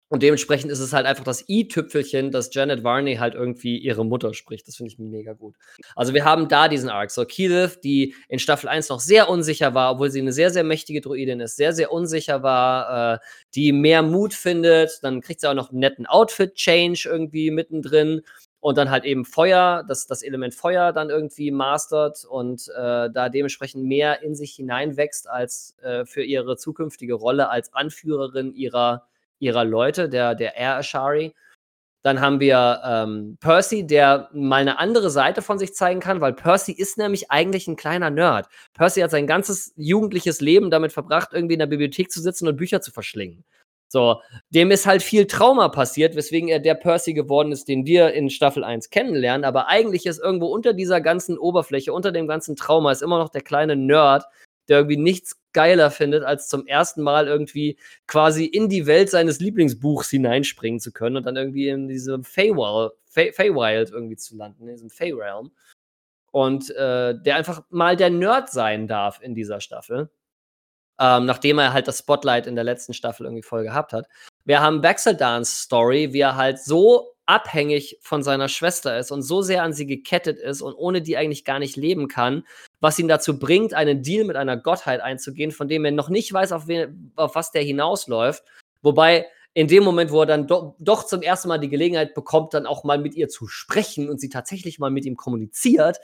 Und 0.09 0.23
dementsprechend 0.23 0.71
ist 0.71 0.79
es 0.79 0.93
halt 0.93 1.05
einfach 1.05 1.25
das 1.25 1.47
i-Tüpfelchen, 1.49 2.31
dass 2.31 2.53
Janet 2.53 2.83
Varney 2.83 3.15
halt 3.15 3.35
irgendwie 3.35 3.77
ihre 3.77 4.05
Mutter 4.05 4.33
spricht. 4.33 4.67
Das 4.67 4.77
finde 4.77 4.93
ich 4.93 4.99
mega 4.99 5.33
gut. 5.33 5.55
Also 5.95 6.13
wir 6.13 6.23
haben 6.23 6.47
da 6.47 6.69
diesen 6.69 6.89
Arc. 6.89 7.11
So 7.11 7.25
Keyleth, 7.25 7.83
die 7.83 8.15
in 8.29 8.39
Staffel 8.39 8.69
1 8.69 8.87
noch 8.87 9.01
sehr 9.01 9.29
unsicher 9.29 9.73
war, 9.73 9.91
obwohl 9.91 10.09
sie 10.09 10.21
eine 10.21 10.31
sehr, 10.31 10.49
sehr 10.49 10.63
mächtige 10.63 11.01
Druidin 11.01 11.41
ist, 11.41 11.57
sehr, 11.57 11.73
sehr 11.73 11.91
unsicher 11.91 12.41
war, 12.41 13.15
äh, 13.15 13.19
die 13.53 13.73
mehr 13.73 14.01
Mut 14.01 14.33
findet. 14.33 14.99
Dann 15.01 15.19
kriegt 15.19 15.41
sie 15.41 15.49
auch 15.49 15.53
noch 15.53 15.71
einen 15.71 15.79
netten 15.79 16.05
Outfit-Change 16.05 17.09
irgendwie 17.09 17.51
mittendrin. 17.51 18.21
Und 18.59 18.77
dann 18.77 18.89
halt 18.89 19.03
eben 19.05 19.23
Feuer, 19.23 19.83
das, 19.87 20.07
das 20.07 20.23
Element 20.23 20.55
Feuer 20.55 20.91
dann 20.91 21.09
irgendwie 21.09 21.51
mastert 21.51 22.25
und 22.25 22.67
äh, 22.69 23.09
da 23.11 23.29
dementsprechend 23.29 23.83
mehr 23.83 24.23
in 24.23 24.35
sich 24.35 24.55
hineinwächst 24.55 25.29
als 25.29 25.75
äh, 25.81 26.05
für 26.05 26.23
ihre 26.23 26.57
zukünftige 26.57 27.13
Rolle 27.13 27.49
als 27.49 27.73
Anführerin 27.73 28.53
ihrer 28.53 29.05
ihrer 29.39 29.63
Leute, 29.63 30.09
der, 30.09 30.35
der 30.35 30.55
Air 30.55 30.77
Ashari. 30.77 31.33
Dann 32.03 32.21
haben 32.21 32.39
wir 32.39 32.81
ähm, 32.85 33.37
Percy, 33.39 33.85
der 33.85 34.29
mal 34.31 34.61
eine 34.61 34.79
andere 34.79 35.09
Seite 35.09 35.41
von 35.41 35.59
sich 35.59 35.73
zeigen 35.73 35.99
kann, 35.99 36.21
weil 36.21 36.33
Percy 36.33 36.71
ist 36.71 36.97
nämlich 36.97 37.31
eigentlich 37.31 37.67
ein 37.67 37.75
kleiner 37.75 38.09
Nerd. 38.09 38.47
Percy 38.73 39.01
hat 39.01 39.11
sein 39.11 39.27
ganzes 39.27 39.73
jugendliches 39.75 40.39
Leben 40.39 40.71
damit 40.71 40.93
verbracht, 40.93 41.29
irgendwie 41.33 41.53
in 41.53 41.59
der 41.59 41.65
Bibliothek 41.67 42.11
zu 42.11 42.21
sitzen 42.21 42.47
und 42.47 42.55
Bücher 42.55 42.81
zu 42.81 42.91
verschlingen. 42.91 43.43
So, 43.89 44.21
dem 44.49 44.71
ist 44.71 44.85
halt 44.85 45.01
viel 45.01 45.27
Trauma 45.27 45.69
passiert, 45.69 46.15
weswegen 46.15 46.49
er 46.49 46.59
der 46.59 46.75
Percy 46.75 47.13
geworden 47.13 47.53
ist, 47.53 47.69
den 47.69 47.85
wir 47.85 48.13
in 48.13 48.29
Staffel 48.29 48.63
1 48.63 48.89
kennenlernen. 48.89 49.45
Aber 49.45 49.67
eigentlich 49.67 50.05
ist 50.05 50.19
irgendwo 50.19 50.47
unter 50.47 50.73
dieser 50.73 50.99
ganzen 50.99 51.37
Oberfläche, 51.37 51.93
unter 51.93 52.11
dem 52.11 52.27
ganzen 52.27 52.55
Trauma, 52.57 52.91
ist 52.91 53.01
immer 53.01 53.17
noch 53.17 53.29
der 53.29 53.41
kleine 53.41 53.77
Nerd, 53.77 54.25
der 54.67 54.79
irgendwie 54.79 54.97
nichts 54.97 55.37
geiler 55.57 55.89
findet, 55.89 56.23
als 56.23 56.49
zum 56.49 56.67
ersten 56.67 57.01
Mal 57.01 57.27
irgendwie 57.27 57.79
quasi 58.05 58.45
in 58.45 58.69
die 58.69 58.85
Welt 58.85 59.09
seines 59.09 59.39
Lieblingsbuchs 59.39 60.07
hineinspringen 60.11 60.79
zu 60.79 60.91
können 60.91 61.17
und 61.17 61.25
dann 61.25 61.35
irgendwie 61.35 61.67
in 61.67 61.87
diesem 61.87 62.23
Feywild, 62.23 62.91
Fey, 63.05 63.33
Feywild 63.33 63.89
irgendwie 63.89 64.17
zu 64.17 64.35
landen, 64.35 64.67
in 64.67 64.75
diesem 64.75 64.91
Feyrealm. 64.91 65.51
Und 66.29 66.69
äh, 66.75 67.19
der 67.19 67.37
einfach 67.37 67.63
mal 67.71 67.95
der 67.95 68.11
Nerd 68.11 68.51
sein 68.51 68.87
darf 68.87 69.19
in 69.19 69.33
dieser 69.33 69.59
Staffel. 69.59 70.11
Ähm, 70.99 71.25
nachdem 71.25 71.57
er 71.57 71.73
halt 71.73 71.87
das 71.87 71.99
Spotlight 71.99 72.45
in 72.45 72.53
der 72.53 72.63
letzten 72.63 72.93
Staffel 72.93 73.25
irgendwie 73.25 73.41
voll 73.41 73.63
gehabt 73.63 73.93
hat. 73.93 74.07
Wir 74.45 74.61
haben 74.61 74.83
Wechseldance 74.83 75.63
Story, 75.63 76.13
wie 76.13 76.19
er 76.19 76.35
halt 76.35 76.59
so 76.59 77.15
abhängig 77.27 77.99
von 78.01 78.23
seiner 78.23 78.47
Schwester 78.47 78.97
ist 78.97 79.11
und 79.11 79.21
so 79.21 79.41
sehr 79.41 79.61
an 79.61 79.73
sie 79.73 79.85
gekettet 79.85 80.39
ist 80.39 80.61
und 80.61 80.73
ohne 80.73 81.01
die 81.01 81.17
eigentlich 81.17 81.45
gar 81.45 81.59
nicht 81.59 81.75
leben 81.75 82.07
kann, 82.07 82.47
was 82.79 82.97
ihn 82.97 83.07
dazu 83.07 83.37
bringt, 83.37 83.73
einen 83.73 84.01
Deal 84.01 84.25
mit 84.25 84.37
einer 84.37 84.57
Gottheit 84.57 85.01
einzugehen, 85.01 85.51
von 85.51 85.67
dem 85.67 85.85
er 85.85 85.91
noch 85.91 86.09
nicht 86.09 86.31
weiß, 86.31 86.53
auf, 86.53 86.67
wen, 86.67 87.11
auf 87.15 87.35
was 87.35 87.51
der 87.51 87.63
hinausläuft. 87.63 88.43
Wobei 88.81 89.27
in 89.53 89.67
dem 89.67 89.83
Moment, 89.83 90.11
wo 90.11 90.21
er 90.21 90.25
dann 90.25 90.47
do 90.47 90.75
doch 90.79 91.05
zum 91.05 91.21
ersten 91.21 91.49
Mal 91.49 91.57
die 91.57 91.69
Gelegenheit 91.69 92.13
bekommt, 92.13 92.53
dann 92.53 92.65
auch 92.65 92.83
mal 92.83 92.97
mit 92.97 93.15
ihr 93.15 93.27
zu 93.27 93.47
sprechen 93.47 94.09
und 94.09 94.21
sie 94.21 94.29
tatsächlich 94.29 94.79
mal 94.79 94.91
mit 94.91 95.05
ihm 95.05 95.17
kommuniziert, 95.17 95.97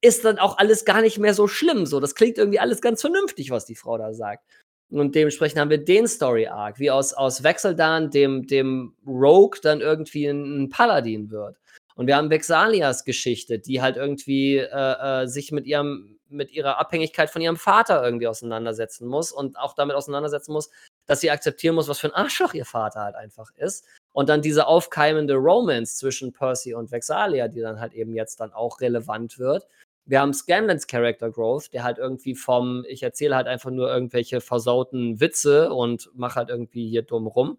ist 0.00 0.24
dann 0.24 0.38
auch 0.38 0.58
alles 0.58 0.84
gar 0.84 1.02
nicht 1.02 1.18
mehr 1.18 1.34
so 1.34 1.46
schlimm. 1.46 1.86
So, 1.86 2.00
das 2.00 2.14
klingt 2.14 2.36
irgendwie 2.36 2.58
alles 2.58 2.80
ganz 2.80 3.00
vernünftig, 3.00 3.50
was 3.50 3.64
die 3.64 3.76
Frau 3.76 3.96
da 3.96 4.12
sagt. 4.12 4.44
Und 4.90 5.14
dementsprechend 5.14 5.60
haben 5.60 5.70
wir 5.70 5.82
den 5.82 6.06
Story 6.06 6.46
Arc, 6.46 6.78
wie 6.78 6.90
aus, 6.90 7.12
aus 7.12 7.42
Wechseldan 7.42 8.10
dem, 8.10 8.46
dem 8.46 8.94
Rogue 9.06 9.58
dann 9.62 9.80
irgendwie 9.80 10.26
ein, 10.26 10.68
Paladin 10.68 11.30
wird. 11.30 11.56
Und 11.96 12.06
wir 12.06 12.16
haben 12.16 12.30
Vexalias 12.30 13.04
Geschichte, 13.04 13.58
die 13.58 13.80
halt 13.80 13.96
irgendwie 13.96 14.58
äh, 14.58 15.22
äh, 15.22 15.26
sich 15.26 15.52
mit 15.52 15.66
ihrem, 15.66 16.18
mit 16.28 16.50
ihrer 16.50 16.78
Abhängigkeit 16.78 17.30
von 17.30 17.40
ihrem 17.40 17.56
Vater 17.56 18.04
irgendwie 18.04 18.26
auseinandersetzen 18.26 19.06
muss 19.06 19.30
und 19.30 19.56
auch 19.58 19.74
damit 19.74 19.94
auseinandersetzen 19.94 20.52
muss, 20.52 20.70
dass 21.06 21.20
sie 21.20 21.30
akzeptieren 21.30 21.74
muss, 21.74 21.88
was 21.88 22.00
für 22.00 22.08
ein 22.08 22.14
Arschloch 22.14 22.54
ihr 22.54 22.64
Vater 22.64 23.00
halt 23.00 23.14
einfach 23.14 23.50
ist. 23.56 23.86
Und 24.12 24.28
dann 24.28 24.42
diese 24.42 24.66
aufkeimende 24.66 25.34
Romance 25.34 25.96
zwischen 25.96 26.32
Percy 26.32 26.74
und 26.74 26.90
Vexalia, 26.90 27.48
die 27.48 27.60
dann 27.60 27.80
halt 27.80 27.94
eben 27.94 28.14
jetzt 28.14 28.40
dann 28.40 28.52
auch 28.52 28.80
relevant 28.80 29.38
wird. 29.38 29.66
Wir 30.06 30.20
haben 30.20 30.34
Scanlans 30.34 30.86
Character 30.86 31.30
Growth, 31.30 31.72
der 31.72 31.84
halt 31.84 31.98
irgendwie 31.98 32.34
vom, 32.34 32.84
ich 32.88 33.02
erzähle 33.02 33.36
halt 33.36 33.46
einfach 33.46 33.70
nur 33.70 33.90
irgendwelche 33.90 34.40
versauten 34.40 35.20
Witze 35.20 35.72
und 35.72 36.10
mache 36.14 36.36
halt 36.36 36.50
irgendwie 36.50 36.88
hier 36.88 37.02
dumm 37.02 37.26
rum. 37.26 37.58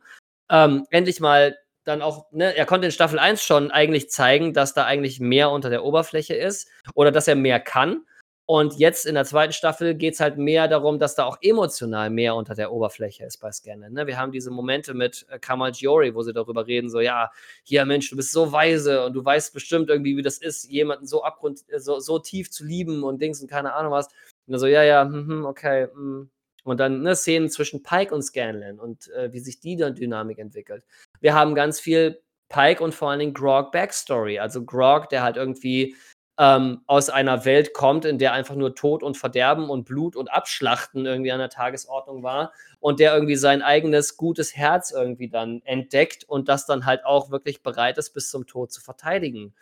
Ähm, 0.49 0.85
endlich 0.91 1.19
mal 1.19 1.57
dann 1.85 2.01
auch, 2.01 2.31
ne, 2.31 2.55
er 2.55 2.65
konnte 2.65 2.87
in 2.87 2.91
Staffel 2.91 3.19
1 3.19 3.43
schon 3.43 3.71
eigentlich 3.71 4.09
zeigen, 4.09 4.53
dass 4.53 4.73
da 4.73 4.85
eigentlich 4.85 5.19
mehr 5.19 5.51
unter 5.51 5.69
der 5.69 5.83
Oberfläche 5.83 6.33
ist 6.35 6.67
oder 6.93 7.11
dass 7.11 7.27
er 7.27 7.35
mehr 7.35 7.59
kann. 7.59 8.05
Und 8.47 8.77
jetzt 8.77 9.07
in 9.07 9.15
der 9.15 9.25
zweiten 9.25 9.53
Staffel 9.53 9.95
geht 9.95 10.13
es 10.13 10.19
halt 10.19 10.37
mehr 10.37 10.67
darum, 10.67 10.99
dass 10.99 11.15
da 11.15 11.25
auch 11.25 11.37
emotional 11.41 12.11
mehr 12.11 12.35
unter 12.35 12.53
der 12.53 12.71
Oberfläche 12.71 13.25
ist 13.25 13.37
bei 13.37 13.51
Scannen. 13.51 13.93
Ne? 13.93 14.05
Wir 14.05 14.19
haben 14.19 14.31
diese 14.31 14.51
Momente 14.51 14.93
mit 14.93 15.25
äh, 15.29 15.39
Kamal 15.39 15.71
Giori, 15.71 16.13
wo 16.13 16.21
sie 16.21 16.31
darüber 16.31 16.67
reden, 16.67 16.89
so, 16.89 16.99
ja, 16.99 17.31
hier 17.63 17.85
Mensch, 17.85 18.09
du 18.11 18.15
bist 18.15 18.31
so 18.31 18.51
weise 18.51 19.03
und 19.03 19.13
du 19.13 19.25
weißt 19.25 19.51
bestimmt 19.51 19.89
irgendwie, 19.89 20.15
wie 20.15 20.21
das 20.21 20.37
ist, 20.37 20.69
jemanden 20.69 21.07
so 21.07 21.23
abgrund, 21.23 21.63
so, 21.77 21.99
so 21.99 22.19
tief 22.19 22.51
zu 22.51 22.63
lieben 22.65 23.03
und 23.03 23.19
Dings 23.19 23.41
und 23.41 23.49
keine 23.49 23.73
Ahnung 23.73 23.91
was. 23.91 24.09
Und 24.45 24.59
so, 24.59 24.67
ja, 24.67 24.83
ja, 24.83 25.03
hm, 25.05 25.45
okay. 25.45 25.87
Hm. 25.91 26.29
Und 26.63 26.79
dann 26.79 27.01
ne, 27.01 27.15
Szenen 27.15 27.49
zwischen 27.49 27.81
Pike 27.81 28.13
und 28.13 28.21
Scanlan 28.21 28.79
und 28.79 29.09
äh, 29.11 29.31
wie 29.33 29.39
sich 29.39 29.59
die 29.59 29.75
dann 29.75 29.95
Dynamik 29.95 30.37
entwickelt. 30.37 30.83
Wir 31.19 31.33
haben 31.33 31.55
ganz 31.55 31.79
viel 31.79 32.21
Pike 32.49 32.83
und 32.83 32.93
vor 32.93 33.09
allen 33.09 33.19
Dingen 33.19 33.33
Grog 33.33 33.71
Backstory. 33.71 34.39
Also 34.39 34.63
Grog, 34.63 35.09
der 35.09 35.23
halt 35.23 35.37
irgendwie 35.37 35.95
ähm, 36.37 36.81
aus 36.85 37.09
einer 37.09 37.45
Welt 37.45 37.73
kommt, 37.73 38.05
in 38.05 38.17
der 38.17 38.33
einfach 38.33 38.55
nur 38.55 38.75
Tod 38.75 39.03
und 39.03 39.17
Verderben 39.17 39.69
und 39.69 39.85
Blut 39.85 40.15
und 40.15 40.31
Abschlachten 40.31 41.05
irgendwie 41.05 41.31
an 41.31 41.39
der 41.39 41.49
Tagesordnung 41.49 42.23
war 42.23 42.51
und 42.79 42.99
der 42.99 43.13
irgendwie 43.13 43.37
sein 43.37 43.61
eigenes 43.61 44.17
gutes 44.17 44.55
Herz 44.55 44.91
irgendwie 44.91 45.29
dann 45.29 45.61
entdeckt 45.63 46.25
und 46.25 46.49
das 46.49 46.65
dann 46.65 46.85
halt 46.85 47.05
auch 47.05 47.31
wirklich 47.31 47.63
bereit 47.63 47.97
ist, 47.97 48.11
bis 48.11 48.29
zum 48.29 48.47
Tod 48.47 48.71
zu 48.71 48.81
verteidigen. 48.81 49.53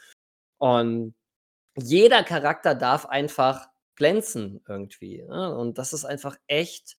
Und 0.58 1.14
jeder 1.76 2.24
Charakter 2.24 2.76
darf 2.76 3.06
einfach 3.06 3.70
glänzen 3.96 4.62
irgendwie. 4.68 5.24
Ne? 5.24 5.56
Und 5.56 5.78
das 5.78 5.94
ist 5.94 6.06
einfach 6.06 6.38
echt 6.48 6.98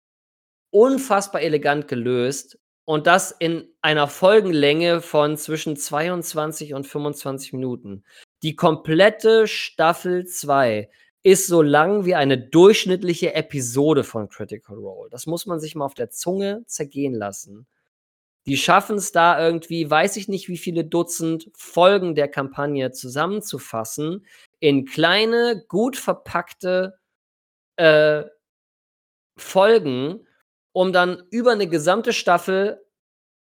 unfassbar 0.71 1.41
elegant 1.41 1.89
gelöst. 1.89 2.59
Und 2.85 3.07
das 3.07 3.31
in 3.31 3.67
einer 3.81 4.09
Folgenlänge 4.09 5.01
von 5.01 5.37
zwischen 5.37 5.77
22 5.77 6.75
und 6.75 6.87
25 6.87 7.53
Minuten. 7.55 8.05
Die 8.45 8.57
komplette 8.57 9.49
Staffel 9.49 10.27
2 10.27 10.91
ist 11.23 11.47
so 11.47 11.63
lang 11.63 12.05
wie 12.05 12.15
eine 12.15 12.37
durchschnittliche 12.37 13.35
Episode 13.35 14.05
von 14.05 14.29
Critical 14.29 14.77
Role. 14.77 15.09
Das 15.09 15.25
muss 15.25 15.47
man 15.47 15.61
sich 15.61 15.75
mal 15.75 15.87
auf 15.87 15.95
der 15.95 16.11
Zunge 16.11 16.63
zergehen 16.67 17.15
lassen. 17.15 17.67
Die 18.45 18.59
schaffen 18.59 18.97
es 18.97 19.13
da 19.13 19.43
irgendwie, 19.43 19.91
weiß 19.91 20.19
ich 20.19 20.29
nicht, 20.29 20.49
wie 20.49 20.59
viele 20.59 20.85
Dutzend 20.85 21.51
Folgen 21.57 22.15
der 22.15 22.29
Kampagne 22.29 22.93
zusammenzufassen, 22.93 24.27
in 24.61 24.85
kleine, 24.85 25.65
gut 25.67 25.97
verpackte 25.97 26.99
äh, 27.77 28.25
Folgen, 29.39 30.27
um 30.73 30.93
dann 30.93 31.23
über 31.31 31.53
eine 31.53 31.67
gesamte 31.67 32.13
Staffel 32.13 32.85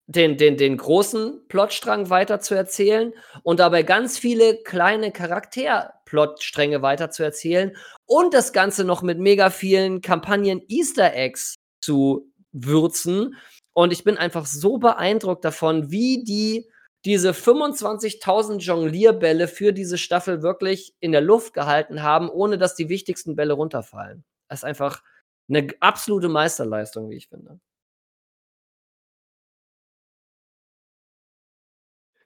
den, 0.09 0.37
den, 0.37 0.57
den 0.57 0.75
großen 0.75 1.47
Plotstrang 1.49 2.09
weiter 2.09 2.39
zu 2.39 2.55
erzählen 2.55 3.13
und 3.43 3.59
dabei 3.59 3.83
ganz 3.83 4.17
viele 4.17 4.57
kleine 4.63 5.11
Charakterplotstränge 5.11 6.81
weiter 6.81 7.11
zu 7.11 7.21
erzählen 7.21 7.77
und 8.05 8.33
das 8.33 8.51
Ganze 8.51 8.85
noch 8.85 9.03
mit 9.03 9.19
mega 9.19 9.51
vielen 9.51 10.01
Kampagnen 10.01 10.63
Easter 10.67 11.13
Eggs 11.13 11.57
zu 11.79 12.33
würzen. 12.51 13.35
Und 13.73 13.93
ich 13.93 14.03
bin 14.03 14.17
einfach 14.17 14.47
so 14.47 14.79
beeindruckt 14.79 15.45
davon, 15.45 15.91
wie 15.91 16.23
die 16.23 16.67
diese 17.05 17.29
25.000 17.29 18.57
Jonglierbälle 18.57 19.47
für 19.47 19.73
diese 19.73 19.99
Staffel 19.99 20.41
wirklich 20.41 20.95
in 20.99 21.11
der 21.11 21.21
Luft 21.21 21.53
gehalten 21.53 22.01
haben, 22.01 22.29
ohne 22.29 22.57
dass 22.57 22.73
die 22.73 22.89
wichtigsten 22.89 23.35
Bälle 23.35 23.53
runterfallen. 23.53 24.25
Das 24.49 24.61
ist 24.61 24.65
einfach 24.65 25.03
eine 25.47 25.67
absolute 25.81 26.29
Meisterleistung, 26.29 27.11
wie 27.11 27.17
ich 27.17 27.29
finde. 27.29 27.59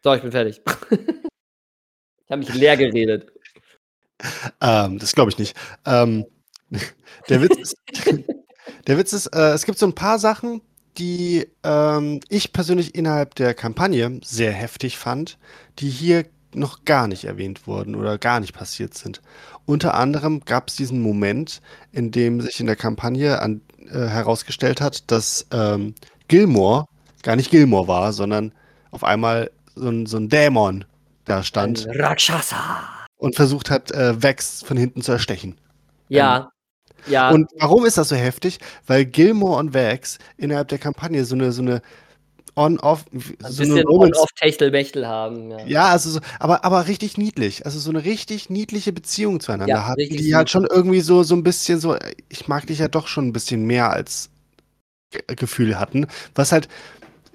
So, 0.03 0.13
ich 0.13 0.21
bin 0.21 0.31
fertig. 0.31 0.61
ich 0.91 2.31
habe 2.31 2.39
mich 2.39 2.53
leer 2.53 2.75
geredet. 2.75 3.31
Ähm, 4.59 4.99
das 4.99 5.13
glaube 5.13 5.31
ich 5.31 5.37
nicht. 5.37 5.55
Ähm, 5.85 6.25
der 7.29 7.41
Witz 7.41 7.57
ist, 7.57 7.77
der 8.87 8.97
Witz 8.97 9.13
ist 9.13 9.27
äh, 9.27 9.53
es 9.53 9.65
gibt 9.65 9.79
so 9.79 9.85
ein 9.85 9.95
paar 9.95 10.19
Sachen, 10.19 10.61
die 10.97 11.47
ähm, 11.63 12.19
ich 12.27 12.51
persönlich 12.51 12.95
innerhalb 12.95 13.35
der 13.35 13.53
Kampagne 13.53 14.19
sehr 14.23 14.51
heftig 14.51 14.97
fand, 14.97 15.37
die 15.79 15.89
hier 15.89 16.25
noch 16.53 16.83
gar 16.83 17.07
nicht 17.07 17.23
erwähnt 17.23 17.65
wurden 17.65 17.95
oder 17.95 18.17
gar 18.17 18.41
nicht 18.41 18.53
passiert 18.53 18.93
sind. 18.93 19.21
Unter 19.65 19.95
anderem 19.95 20.41
gab 20.41 20.67
es 20.67 20.75
diesen 20.75 21.01
Moment, 21.01 21.61
in 21.93 22.11
dem 22.11 22.41
sich 22.41 22.59
in 22.59 22.67
der 22.67 22.75
Kampagne 22.75 23.41
an, 23.41 23.61
äh, 23.79 24.07
herausgestellt 24.07 24.81
hat, 24.81 25.09
dass 25.11 25.47
ähm, 25.51 25.95
Gilmore 26.27 26.85
gar 27.23 27.37
nicht 27.37 27.51
Gilmore 27.51 27.87
war, 27.87 28.13
sondern 28.13 28.53
auf 28.91 29.03
einmal 29.03 29.49
so 29.75 29.89
ein, 29.89 30.05
so 30.05 30.17
ein 30.17 30.29
Dämon 30.29 30.85
da 31.25 31.43
stand. 31.43 31.87
Ein 31.87 32.01
Rakshasa. 32.01 32.79
Und 33.17 33.35
versucht 33.35 33.69
hat, 33.69 33.91
äh, 33.91 34.21
Vex 34.21 34.63
von 34.63 34.77
hinten 34.77 35.01
zu 35.01 35.13
erstechen. 35.13 35.55
Ja. 36.09 36.37
Ähm, 36.37 37.11
ja. 37.11 37.29
Und 37.31 37.49
warum 37.59 37.85
ist 37.85 37.97
das 37.97 38.09
so 38.09 38.15
heftig? 38.15 38.59
Weil 38.87 39.05
Gilmore 39.05 39.59
und 39.59 39.73
Vex 39.73 40.19
innerhalb 40.37 40.69
der 40.69 40.77
Kampagne 40.77 41.25
so 41.25 41.35
eine, 41.35 41.51
so 41.51 41.61
eine 41.61 41.81
On-Off, 42.55 43.05
so 43.39 43.63
eine 43.63 43.85
On-Off-Techtelmechtel 43.87 45.07
haben. 45.07 45.51
Ja, 45.51 45.65
ja 45.65 45.85
also 45.87 46.11
so, 46.11 46.19
aber, 46.39 46.63
aber 46.63 46.87
richtig 46.87 47.17
niedlich. 47.17 47.65
Also 47.65 47.79
so 47.79 47.89
eine 47.89 48.03
richtig 48.03 48.49
niedliche 48.49 48.93
Beziehung 48.93 49.39
zueinander 49.39 49.73
ja, 49.73 49.87
hat, 49.87 49.97
die 49.97 50.17
süß. 50.17 50.33
halt 50.35 50.49
schon 50.49 50.65
irgendwie 50.65 51.01
so, 51.01 51.23
so 51.23 51.35
ein 51.35 51.43
bisschen 51.43 51.79
so, 51.79 51.97
ich 52.29 52.47
mag 52.47 52.67
dich 52.67 52.79
ja 52.79 52.87
doch 52.87 53.07
schon 53.07 53.27
ein 53.27 53.33
bisschen 53.33 53.65
mehr 53.65 53.89
als 53.91 54.29
Gefühl 55.27 55.79
hatten, 55.79 56.07
was 56.35 56.51
halt 56.51 56.67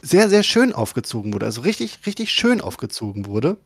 sehr, 0.02 0.28
sehr 0.28 0.42
schön 0.42 0.72
aufgezogen 0.72 1.32
wurde. 1.32 1.46
Also 1.46 1.62
richtig, 1.62 2.00
richtig 2.06 2.30
schön 2.30 2.60
aufgezogen 2.60 3.26
wurde. 3.26 3.56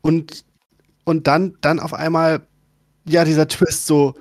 Und, 0.00 0.44
und 1.04 1.26
dann, 1.26 1.56
dann 1.60 1.80
auf 1.80 1.94
einmal, 1.94 2.46
ja, 3.04 3.24
dieser 3.24 3.48
Twist 3.48 3.86
so, 3.86 4.14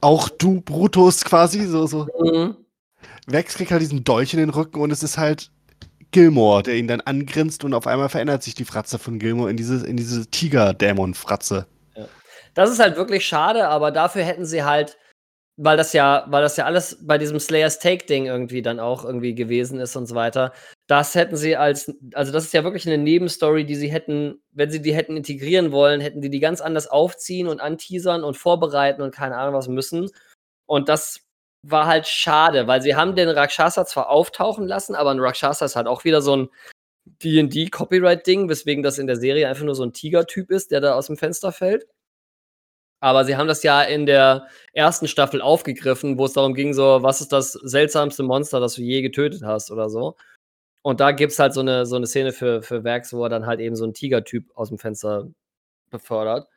auch 0.00 0.28
du, 0.28 0.60
Brutus 0.60 1.24
quasi, 1.24 1.64
so, 1.66 1.86
so. 1.86 2.06
Mhm. 2.20 2.56
Vex 3.26 3.54
kriegt 3.54 3.70
halt 3.70 3.82
diesen 3.82 4.04
Dolch 4.04 4.32
in 4.32 4.40
den 4.40 4.50
Rücken 4.50 4.80
und 4.80 4.90
es 4.90 5.02
ist 5.02 5.18
halt 5.18 5.50
Gilmore, 6.10 6.62
der 6.62 6.76
ihn 6.76 6.88
dann 6.88 7.00
angrinst 7.02 7.64
und 7.64 7.74
auf 7.74 7.86
einmal 7.86 8.08
verändert 8.08 8.42
sich 8.42 8.54
die 8.54 8.64
Fratze 8.64 8.98
von 8.98 9.18
Gilmore 9.18 9.50
in 9.50 9.56
diese, 9.56 9.86
in 9.86 9.96
diese 9.96 10.26
Tiger-Dämon-Fratze. 10.26 11.66
Ja. 11.94 12.06
Das 12.54 12.70
ist 12.70 12.78
halt 12.78 12.96
wirklich 12.96 13.26
schade, 13.26 13.68
aber 13.68 13.90
dafür 13.90 14.22
hätten 14.24 14.46
sie 14.46 14.64
halt 14.64 14.96
weil 15.60 15.76
das 15.76 15.92
ja, 15.92 16.24
weil 16.28 16.42
das 16.42 16.56
ja 16.56 16.66
alles 16.66 16.98
bei 17.02 17.18
diesem 17.18 17.40
Slayers 17.40 17.80
Take-Ding 17.80 18.26
irgendwie 18.26 18.62
dann 18.62 18.78
auch 18.78 19.04
irgendwie 19.04 19.34
gewesen 19.34 19.80
ist 19.80 19.96
und 19.96 20.06
so 20.06 20.14
weiter. 20.14 20.52
Das 20.86 21.16
hätten 21.16 21.36
sie 21.36 21.56
als, 21.56 21.92
also 22.14 22.30
das 22.30 22.44
ist 22.44 22.54
ja 22.54 22.62
wirklich 22.62 22.86
eine 22.86 22.96
Nebenstory, 22.96 23.66
die 23.66 23.74
sie 23.74 23.90
hätten, 23.90 24.40
wenn 24.52 24.70
sie 24.70 24.80
die 24.80 24.94
hätten 24.94 25.16
integrieren 25.16 25.72
wollen, 25.72 26.00
hätten 26.00 26.20
die 26.20 26.30
die 26.30 26.38
ganz 26.38 26.60
anders 26.60 26.86
aufziehen 26.86 27.48
und 27.48 27.60
anteasern 27.60 28.22
und 28.22 28.36
vorbereiten 28.36 29.02
und 29.02 29.12
keine 29.12 29.36
Ahnung 29.36 29.54
was 29.54 29.66
müssen. 29.66 30.10
Und 30.66 30.88
das 30.88 31.22
war 31.62 31.86
halt 31.86 32.06
schade, 32.06 32.68
weil 32.68 32.80
sie 32.80 32.94
haben 32.94 33.16
den 33.16 33.28
Rakshasa 33.28 33.84
zwar 33.84 34.10
auftauchen 34.10 34.68
lassen, 34.68 34.94
aber 34.94 35.10
ein 35.10 35.18
Rakshasa 35.18 35.64
ist 35.64 35.74
halt 35.74 35.88
auch 35.88 36.04
wieder 36.04 36.22
so 36.22 36.36
ein 36.36 36.48
D&D-Copyright-Ding, 37.04 38.48
weswegen 38.48 38.84
das 38.84 38.98
in 38.98 39.08
der 39.08 39.16
Serie 39.16 39.48
einfach 39.48 39.64
nur 39.64 39.74
so 39.74 39.82
ein 39.82 39.92
Tiger-Typ 39.92 40.52
ist, 40.52 40.70
der 40.70 40.80
da 40.80 40.94
aus 40.94 41.08
dem 41.08 41.16
Fenster 41.16 41.50
fällt. 41.50 41.88
Aber 43.00 43.24
sie 43.24 43.36
haben 43.36 43.48
das 43.48 43.62
ja 43.62 43.82
in 43.82 44.06
der 44.06 44.48
ersten 44.72 45.06
Staffel 45.06 45.40
aufgegriffen, 45.40 46.18
wo 46.18 46.24
es 46.24 46.32
darum 46.32 46.54
ging, 46.54 46.74
so, 46.74 47.02
was 47.02 47.20
ist 47.20 47.32
das 47.32 47.52
seltsamste 47.52 48.22
Monster, 48.22 48.60
das 48.60 48.74
du 48.74 48.82
je 48.82 49.02
getötet 49.02 49.42
hast 49.44 49.70
oder 49.70 49.88
so. 49.88 50.16
Und 50.82 51.00
da 51.00 51.12
gibt 51.12 51.32
es 51.32 51.38
halt 51.38 51.54
so 51.54 51.60
eine, 51.60 51.86
so 51.86 51.96
eine 51.96 52.06
Szene 52.06 52.32
für, 52.32 52.62
für 52.62 52.84
Werks, 52.84 53.12
wo 53.12 53.22
er 53.24 53.28
dann 53.28 53.46
halt 53.46 53.60
eben 53.60 53.76
so 53.76 53.84
einen 53.84 53.94
Tiger-Typ 53.94 54.50
aus 54.54 54.68
dem 54.68 54.78
Fenster 54.78 55.28
befördert. 55.90 56.48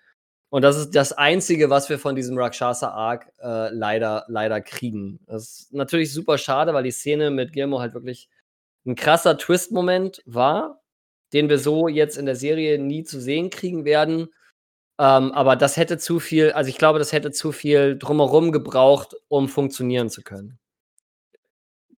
Und 0.50 0.64
das 0.64 0.78
ist 0.78 0.96
das 0.96 1.14
Einzige, 1.14 1.70
was 1.70 1.90
wir 1.90 1.98
von 1.98 2.16
diesem 2.16 2.38
Rakshasa-Arc 2.38 3.32
äh, 3.42 3.70
leider, 3.74 4.26
leider 4.28 4.60
kriegen. 4.62 5.20
Das 5.28 5.44
ist 5.44 5.74
natürlich 5.74 6.12
super 6.14 6.38
schade, 6.38 6.74
weil 6.74 6.84
die 6.84 6.92
Szene 6.92 7.32
mit 7.32 7.54
Gilmore 7.54 7.82
halt 7.82 7.94
wirklich 7.94 8.30
ein 8.86 8.96
krasser 8.96 9.38
Twist-Moment 9.38 10.22
war, 10.26 10.82
den 11.34 11.48
wir 11.48 11.58
so 11.58 11.88
jetzt 11.88 12.18
in 12.18 12.26
der 12.26 12.36
Serie 12.36 12.80
nie 12.80 13.04
zu 13.04 13.22
sehen 13.22 13.50
kriegen 13.50 13.86
werden. 13.86 14.30
Ähm, 15.02 15.32
aber 15.32 15.56
das 15.56 15.78
hätte 15.78 15.98
zu 15.98 16.20
viel, 16.20 16.52
also 16.52 16.70
ich 16.70 16.78
glaube, 16.78 17.00
das 17.00 17.12
hätte 17.12 17.32
zu 17.32 17.52
viel 17.52 17.98
drumherum 17.98 18.52
gebraucht, 18.52 19.16
um 19.30 19.50
funktionieren 19.50 20.12
zu 20.12 20.22
können. 20.22 20.60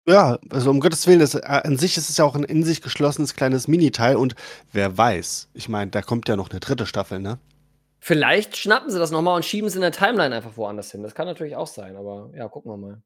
Ja, 0.06 0.38
also 0.48 0.70
um 0.70 0.80
Gottes 0.80 1.06
Willen, 1.06 1.20
das, 1.20 1.34
äh, 1.34 1.42
an 1.42 1.76
sich 1.76 1.98
ist 1.98 2.08
es 2.08 2.16
ja 2.16 2.24
auch 2.24 2.34
ein 2.34 2.44
in 2.44 2.64
sich 2.64 2.80
geschlossenes 2.80 3.34
kleines 3.34 3.68
Miniteil 3.68 4.16
und 4.16 4.34
wer 4.72 4.96
weiß, 4.96 5.50
ich 5.52 5.68
meine, 5.68 5.90
da 5.90 6.00
kommt 6.00 6.30
ja 6.30 6.36
noch 6.36 6.48
eine 6.48 6.60
dritte 6.60 6.86
Staffel, 6.86 7.20
ne? 7.20 7.38
Vielleicht 8.00 8.56
schnappen 8.56 8.90
sie 8.90 8.98
das 8.98 9.10
nochmal 9.10 9.36
und 9.36 9.44
schieben 9.44 9.68
es 9.68 9.74
in 9.74 9.82
der 9.82 9.92
Timeline 9.92 10.34
einfach 10.34 10.56
woanders 10.56 10.90
hin. 10.90 11.02
Das 11.02 11.14
kann 11.14 11.26
natürlich 11.26 11.56
auch 11.56 11.66
sein, 11.66 11.96
aber 11.96 12.30
ja, 12.34 12.48
gucken 12.48 12.72
wir 12.72 12.78
mal. 12.78 13.02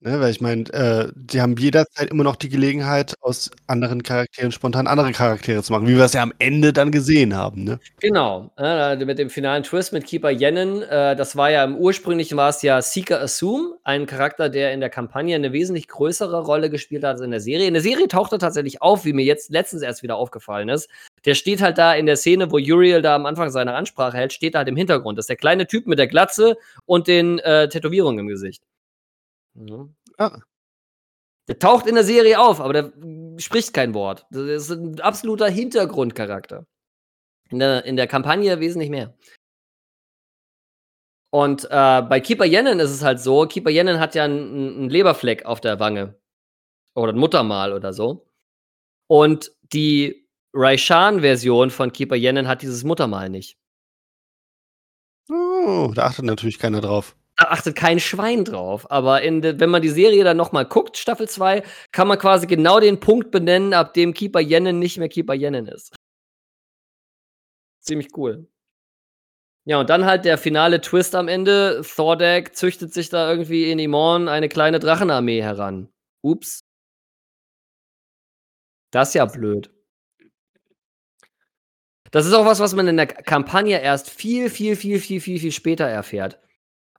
Ne, 0.00 0.20
weil 0.20 0.30
ich 0.30 0.40
meine, 0.40 0.62
äh, 0.72 1.10
die 1.16 1.40
haben 1.40 1.56
jederzeit 1.56 2.10
immer 2.10 2.22
noch 2.22 2.36
die 2.36 2.48
Gelegenheit, 2.48 3.14
aus 3.20 3.50
anderen 3.66 4.04
Charakteren 4.04 4.52
spontan 4.52 4.86
andere 4.86 5.10
Charaktere 5.10 5.60
zu 5.64 5.72
machen, 5.72 5.88
wie 5.88 5.96
wir 5.96 6.04
es 6.04 6.12
ja 6.12 6.22
am 6.22 6.32
Ende 6.38 6.72
dann 6.72 6.92
gesehen 6.92 7.34
haben, 7.34 7.64
ne? 7.64 7.80
Genau, 7.98 8.48
äh, 8.56 8.94
mit 9.04 9.18
dem 9.18 9.28
finalen 9.28 9.64
Twist 9.64 9.92
mit 9.92 10.06
Keeper 10.06 10.30
Yennen, 10.30 10.82
äh, 10.82 11.16
das 11.16 11.34
war 11.34 11.50
ja 11.50 11.64
im 11.64 11.74
ursprünglichen 11.74 12.36
war 12.36 12.50
es 12.50 12.62
ja 12.62 12.80
Seeker 12.80 13.20
Assume, 13.20 13.74
ein 13.82 14.06
Charakter, 14.06 14.48
der 14.48 14.72
in 14.72 14.78
der 14.78 14.88
Kampagne 14.88 15.34
eine 15.34 15.52
wesentlich 15.52 15.88
größere 15.88 16.44
Rolle 16.44 16.70
gespielt 16.70 17.02
hat 17.02 17.14
als 17.14 17.20
in 17.22 17.32
der 17.32 17.40
Serie. 17.40 17.66
In 17.66 17.74
der 17.74 17.82
Serie 17.82 18.06
taucht 18.06 18.30
er 18.30 18.38
tatsächlich 18.38 18.80
auf, 18.80 19.04
wie 19.04 19.12
mir 19.12 19.24
jetzt 19.24 19.50
letztens 19.50 19.82
erst 19.82 20.04
wieder 20.04 20.14
aufgefallen 20.14 20.68
ist. 20.68 20.88
Der 21.24 21.34
steht 21.34 21.60
halt 21.60 21.76
da 21.76 21.92
in 21.94 22.06
der 22.06 22.16
Szene, 22.16 22.52
wo 22.52 22.58
Uriel 22.58 23.02
da 23.02 23.16
am 23.16 23.26
Anfang 23.26 23.50
seine 23.50 23.74
Ansprache 23.74 24.16
hält, 24.16 24.32
steht 24.32 24.54
halt 24.54 24.68
im 24.68 24.76
Hintergrund. 24.76 25.18
Das 25.18 25.24
ist 25.24 25.30
der 25.30 25.36
kleine 25.36 25.66
Typ 25.66 25.88
mit 25.88 25.98
der 25.98 26.06
Glatze 26.06 26.56
und 26.86 27.08
den 27.08 27.40
äh, 27.40 27.68
Tätowierungen 27.68 28.20
im 28.20 28.28
Gesicht. 28.28 28.62
Mhm. 29.58 29.94
Ja. 30.18 30.40
Der 31.48 31.58
taucht 31.58 31.86
in 31.86 31.94
der 31.94 32.04
Serie 32.04 32.38
auf, 32.40 32.60
aber 32.60 32.72
der 32.72 32.92
spricht 33.38 33.72
kein 33.72 33.94
Wort. 33.94 34.26
Das 34.30 34.42
ist 34.42 34.70
ein 34.70 35.00
absoluter 35.00 35.48
Hintergrundcharakter. 35.48 36.66
In 37.50 37.58
der, 37.58 37.84
in 37.86 37.96
der 37.96 38.06
Kampagne 38.06 38.60
wesentlich 38.60 38.90
mehr. 38.90 39.16
Und 41.30 41.64
äh, 41.64 42.02
bei 42.02 42.20
Keeper 42.20 42.44
Yennen 42.44 42.78
ist 42.80 42.90
es 42.90 43.02
halt 43.02 43.20
so, 43.20 43.46
Keeper 43.46 43.70
Yennen 43.70 44.00
hat 44.00 44.14
ja 44.14 44.24
einen 44.24 44.88
Leberfleck 44.88 45.46
auf 45.46 45.60
der 45.60 45.80
Wange. 45.80 46.18
Oder 46.94 47.12
ein 47.12 47.18
Muttermal 47.18 47.72
oder 47.72 47.92
so. 47.92 48.26
Und 49.08 49.52
die 49.72 50.28
Raishan-Version 50.54 51.70
von 51.70 51.92
Keeper 51.92 52.16
Yennen 52.16 52.48
hat 52.48 52.62
dieses 52.62 52.84
Muttermal 52.84 53.30
nicht. 53.30 53.58
Oh, 55.30 55.92
da 55.94 56.06
achtet 56.06 56.24
natürlich 56.24 56.58
keiner 56.58 56.80
drauf. 56.80 57.16
Achtet 57.38 57.76
kein 57.76 58.00
Schwein 58.00 58.44
drauf. 58.44 58.90
Aber 58.90 59.20
de, 59.20 59.60
wenn 59.60 59.70
man 59.70 59.80
die 59.80 59.88
Serie 59.88 60.24
dann 60.24 60.36
nochmal 60.36 60.66
guckt, 60.66 60.96
Staffel 60.98 61.28
2, 61.28 61.62
kann 61.92 62.08
man 62.08 62.18
quasi 62.18 62.48
genau 62.48 62.80
den 62.80 62.98
Punkt 62.98 63.30
benennen, 63.30 63.74
ab 63.74 63.94
dem 63.94 64.12
Keeper 64.12 64.40
Yennen 64.40 64.80
nicht 64.80 64.98
mehr 64.98 65.08
Keeper 65.08 65.34
Yennen 65.34 65.68
ist. 65.68 65.94
Ziemlich 67.80 68.08
cool. 68.16 68.48
Ja, 69.66 69.78
und 69.80 69.88
dann 69.90 70.04
halt 70.04 70.24
der 70.24 70.38
finale 70.38 70.80
Twist 70.80 71.14
am 71.14 71.28
Ende. 71.28 71.82
Thordak 71.84 72.56
züchtet 72.56 72.92
sich 72.92 73.08
da 73.10 73.30
irgendwie 73.30 73.70
in 73.70 73.78
Imorn 73.78 74.28
eine 74.28 74.48
kleine 74.48 74.80
Drachenarmee 74.80 75.42
heran. 75.42 75.88
Ups. 76.22 76.60
Das 78.90 79.08
ist 79.08 79.14
ja 79.14 79.26
blöd. 79.26 79.70
Das 82.10 82.26
ist 82.26 82.32
auch 82.32 82.46
was, 82.46 82.60
was 82.60 82.74
man 82.74 82.88
in 82.88 82.96
der 82.96 83.06
Kampagne 83.06 83.80
erst 83.80 84.10
viel, 84.10 84.48
viel, 84.50 84.74
viel, 84.76 84.98
viel, 84.98 85.20
viel, 85.20 85.38
viel 85.38 85.52
später 85.52 85.86
erfährt. 85.86 86.40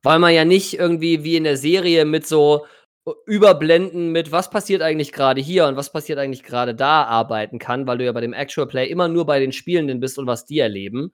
Weil 0.03 0.19
man 0.19 0.33
ja 0.33 0.45
nicht 0.45 0.79
irgendwie 0.79 1.23
wie 1.23 1.35
in 1.35 1.43
der 1.43 1.57
Serie 1.57 2.05
mit 2.05 2.25
so 2.25 2.65
Überblenden 3.25 4.11
mit, 4.11 4.31
was 4.31 4.49
passiert 4.49 4.81
eigentlich 4.81 5.11
gerade 5.11 5.41
hier 5.41 5.67
und 5.67 5.75
was 5.75 5.91
passiert 5.91 6.19
eigentlich 6.19 6.43
gerade 6.43 6.75
da 6.75 7.03
arbeiten 7.03 7.59
kann, 7.59 7.87
weil 7.87 7.97
du 7.97 8.05
ja 8.05 8.11
bei 8.11 8.21
dem 8.21 8.33
Actual 8.33 8.67
Play 8.67 8.87
immer 8.87 9.07
nur 9.07 9.25
bei 9.25 9.39
den 9.39 9.51
Spielenden 9.51 9.99
bist 9.99 10.19
und 10.19 10.27
was 10.27 10.45
die 10.45 10.59
erleben. 10.59 11.11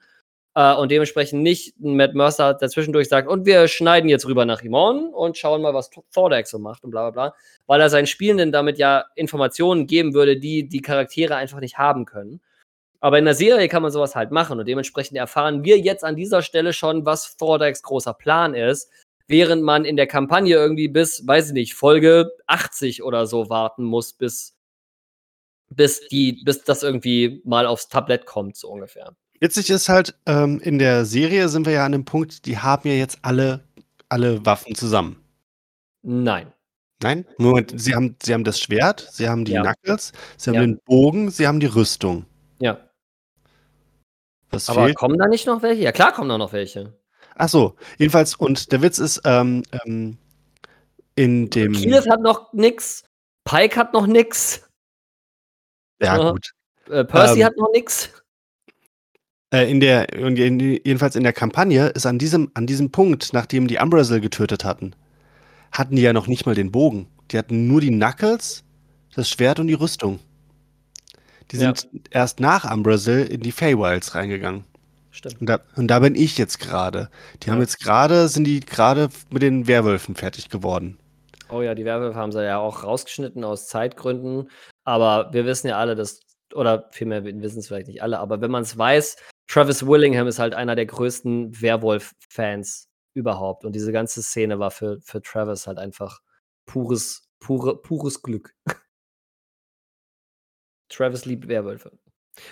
Äh, 0.56 0.74
und 0.76 0.90
dementsprechend 0.92 1.44
nicht 1.44 1.76
Matt 1.80 2.16
Mercer 2.16 2.54
dazwischendurch 2.54 3.10
sagt, 3.10 3.28
und 3.28 3.46
wir 3.46 3.68
schneiden 3.68 4.10
jetzt 4.10 4.26
rüber 4.26 4.46
nach 4.46 4.62
Imon 4.64 5.14
und 5.14 5.38
schauen 5.38 5.62
mal, 5.62 5.74
was 5.74 5.90
Thordak 6.14 6.48
so 6.48 6.60
macht 6.60 6.84
und 6.84 6.92
bla 6.92 7.10
bla 7.10 7.30
bla. 7.30 7.36
Weil 7.68 7.82
er 7.82 7.90
seinen 7.90 8.08
Spielenden 8.08 8.52
damit 8.52 8.78
ja 8.78 9.06
Informationen 9.16 9.86
geben 9.88 10.14
würde, 10.14 10.38
die 10.38 10.68
die 10.68 10.82
Charaktere 10.82 11.36
einfach 11.36 11.60
nicht 11.60 11.78
haben 11.78 12.06
können. 12.06 12.42
Aber 13.06 13.20
in 13.20 13.26
der 13.26 13.36
Serie 13.36 13.68
kann 13.68 13.84
man 13.84 13.91
sowas 13.91 14.16
halt 14.16 14.32
machen 14.32 14.58
und 14.58 14.68
dementsprechend 14.68 15.16
erfahren 15.16 15.64
wir 15.64 15.78
jetzt 15.78 16.03
an 16.03 16.16
dieser 16.16 16.41
Stelle 16.41 16.74
schon, 16.74 17.06
was 17.06 17.38
Thordaks 17.38 17.84
großer 17.84 18.16
Plan 18.16 18.56
ist, 18.56 18.89
während 19.28 19.62
man 19.62 19.86
in 19.86 19.95
der 19.95 20.08
Kampagne 20.08 20.56
irgendwie 20.56 20.88
bis, 20.88 21.22
weiß 21.28 21.49
ich 21.49 21.53
nicht, 21.53 21.76
Folge 21.76 22.32
80 22.47 23.03
oder 23.03 23.28
so 23.28 23.47
warten 23.47 23.84
muss, 23.84 24.14
bis, 24.14 24.58
bis, 25.70 26.08
die, 26.08 26.41
bis 26.45 26.64
das 26.64 26.82
irgendwie 26.82 27.43
mal 27.45 27.68
aufs 27.68 27.89
Tablett 27.89 28.26
kommt, 28.26 28.56
so 28.56 28.70
ungefähr. 28.70 29.16
Witzig 29.39 29.70
ist 29.70 29.88
halt, 29.88 30.18
ähm, 30.26 30.60
in 30.62 30.80
der 30.80 31.06
Serie 31.06 31.47
sind 31.47 31.68
wir 31.68 31.74
ja 31.74 31.86
an 31.86 31.91
dem 31.91 32.06
Punkt, 32.06 32.47
die 32.47 32.58
haben 32.58 32.89
ja 32.89 32.95
jetzt 32.95 33.20
alle, 33.22 33.64
alle 34.10 34.43
Waffen 34.47 34.74
zusammen. 34.74 35.24
Nein. 36.01 36.51
Nein? 37.03 37.28
Moment, 37.38 37.80
sie 37.80 37.93
haben, 37.93 38.16
sie 38.24 38.34
haben 38.34 38.43
das 38.43 38.60
Schwert, 38.60 39.08
sie 39.12 39.30
haben 39.30 39.45
die 39.45 39.51
ja. 39.51 39.62
Knuckles, 39.62 40.12
sie 40.38 40.49
haben 40.49 40.56
ja. 40.56 40.62
den 40.62 40.80
Bogen, 40.86 41.30
sie 41.30 41.45
haben 41.45 41.60
die 41.60 41.68
Rüstung. 41.68 42.26
Ja. 42.60 42.80
Was 44.56 44.70
Aber 44.70 44.86
fehlt? 44.86 44.95
kommen 44.95 45.18
da 45.18 45.28
nicht 45.28 45.45
noch 45.45 45.62
welche? 45.62 45.84
Ja, 45.84 45.91
klar 45.91 46.14
kommen 46.14 46.30
da 46.30 46.38
noch 46.38 46.53
welche. 46.53 46.93
Ach 47.36 47.49
so, 47.49 47.76
jedenfalls, 47.97 48.36
und 48.36 48.72
der 48.72 48.82
Witz 48.82 48.97
ist, 48.97 49.22
ähm, 49.26 49.64
ähm, 49.86 50.18
in 51.16 51.49
dem. 51.49 51.74
Kieles 51.74 52.08
hat 52.10 52.22
noch 52.22 52.53
nix, 52.53 53.03
Pike 53.43 53.76
hat 53.76 53.93
noch 53.93 54.08
nix. 54.08 54.64
Ja, 56.01 56.18
ja. 56.18 56.32
gut. 56.32 56.51
Äh, 56.89 57.03
Percy 57.03 57.39
ähm, 57.39 57.45
hat 57.45 57.58
noch 57.58 57.72
nix. 57.74 58.10
Äh, 59.53 59.70
in 59.70 59.80
der, 59.80 60.08
jedenfalls 60.14 61.16
in 61.16 61.24
der 61.24 61.34
Kampagne 61.34 61.88
ist 61.88 62.06
an 62.06 62.20
diesem, 62.20 62.51
an 62.53 62.68
diesem 62.68 62.91
Punkt, 62.91 63.32
nachdem 63.34 63.68
die 63.68 63.78
Umbrasil 63.78 64.22
getötet 64.22 64.64
hatten, 64.64 64.95
hatten 65.72 65.95
die 65.95 66.01
ja 66.01 66.14
noch 66.14 66.28
nicht 66.28 66.45
mal 66.45 66.56
den 66.56 66.72
Bogen. 66.72 67.08
Die 67.32 67.38
hatten 67.38 67.68
nur 67.68 67.82
die 67.82 67.91
Knuckles, 67.91 68.64
das 69.14 69.30
Schwert 69.30 69.60
und 69.60 69.68
die 69.68 69.74
Rüstung. 69.74 70.20
Die 71.52 71.58
sind 71.58 71.88
ja. 71.91 72.00
erst 72.12 72.39
nach 72.39 72.72
Umbrasil 72.72 73.26
in 73.26 73.41
die 73.41 73.52
Feywilds 73.52 74.16
reingegangen. 74.16 74.66
Stimmt. 75.12 75.39
Und 75.39 75.48
da, 75.48 75.60
und 75.76 75.88
da 75.88 76.00
bin 76.00 76.16
ich 76.16 76.38
jetzt 76.38 76.60
gerade. 76.60 77.10
Die 77.41 77.48
ja. 77.48 77.54
haben 77.54 77.62
jetzt 77.62 77.80
gerade, 77.80 78.28
sind 78.28 78.43
die 78.43 78.60
gerade 78.60 79.10
mit 79.30 79.41
den 79.41 79.68
Werwölfen 79.68 80.16
fertig 80.16 80.50
geworden. 80.50 80.98
Oh 81.50 81.62
ja, 81.62 81.76
die 81.76 81.86
Werwölfe 81.86 82.18
haben 82.18 82.32
sie 82.32 82.43
ja 82.43 82.58
auch 82.58 82.84
rausgeschnitten 82.84 83.43
aus 83.43 83.68
Zeitgründen. 83.68 84.50
Aber 84.84 85.32
wir 85.32 85.46
wissen 85.46 85.68
ja 85.68 85.78
alle, 85.78 85.96
dass, 85.96 86.20
oder 86.54 86.89
vielmehr, 86.91 87.24
wissen 87.24 87.60
es 87.60 87.68
vielleicht 87.68 87.88
nicht 87.88 88.02
alle, 88.02 88.20
aber 88.20 88.41
wenn 88.41 88.52
man 88.52 88.64
es 88.64 88.78
weiß, 88.78 89.18
Travis 89.48 89.86
Willingham 89.86 90.28
ist 90.28 90.39
halt 90.39 90.54
einer 90.54 90.76
der 90.76 90.86
größten 90.86 91.62
Werwolf-Fans 91.62 92.89
überhaupt. 93.14 93.64
Und 93.64 93.74
diese 93.74 93.91
ganze 93.91 94.22
Szene 94.22 94.60
war 94.60 94.72
für, 94.72 95.00
für 95.02 95.22
Travis 95.22 95.68
halt 95.68 95.78
einfach 95.78 96.20
pures, 96.66 97.30
pure, 97.39 97.82
pures 97.82 98.22
Glück. 98.22 98.54
Travis 100.90 101.26
liebt 101.26 101.48
Werwölfe. 101.48 101.92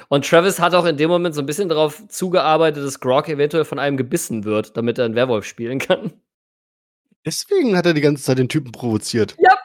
Und 0.08 0.28
Travis 0.28 0.60
hat 0.60 0.76
auch 0.76 0.86
in 0.86 0.98
dem 0.98 1.10
Moment 1.10 1.36
so 1.36 1.42
ein 1.42 1.46
bisschen 1.46 1.70
darauf 1.70 2.08
zugearbeitet, 2.08 2.84
dass 2.84 3.00
Grog 3.00 3.28
eventuell 3.28 3.66
von 3.66 3.80
einem 3.80 3.98
gebissen 3.98 4.44
wird, 4.46 4.78
damit 4.78 4.98
er 4.98 5.06
einen 5.06 5.16
Werwolf 5.16 5.46
spielen 5.46 5.80
kann. 5.80 6.14
Deswegen 7.26 7.76
hat 7.76 7.86
er 7.86 7.94
die 7.94 8.02
ganze 8.02 8.24
Zeit 8.24 8.38
den 8.38 8.50
Typen 8.50 8.72
provoziert. 8.72 9.36
Ja. 9.40 9.58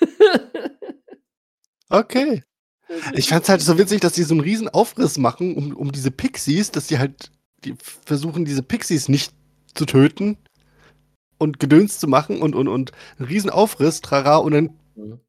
okay. 1.88 2.42
Ich 3.14 3.28
fand's 3.28 3.48
halt 3.48 3.62
so 3.62 3.78
witzig, 3.78 4.00
dass 4.00 4.12
die 4.12 4.22
so 4.22 4.34
einen 4.34 4.40
riesen 4.40 4.68
Aufriss 4.68 5.16
machen 5.16 5.56
um, 5.56 5.74
um 5.74 5.92
diese 5.92 6.10
Pixies, 6.10 6.70
dass 6.70 6.86
die 6.86 6.98
halt 6.98 7.30
die 7.64 7.74
versuchen, 7.78 8.44
diese 8.44 8.62
Pixies 8.62 9.08
nicht 9.08 9.32
zu 9.74 9.86
töten 9.86 10.36
und 11.38 11.58
Gedöns 11.58 11.98
zu 11.98 12.08
machen 12.08 12.42
und, 12.42 12.54
und, 12.54 12.68
und 12.68 12.92
einen 13.18 13.28
riesen 13.28 13.50
Aufriss, 13.50 14.00
trara, 14.00 14.36
und 14.36 14.52
dann 14.52 14.78
mhm. 14.94 15.20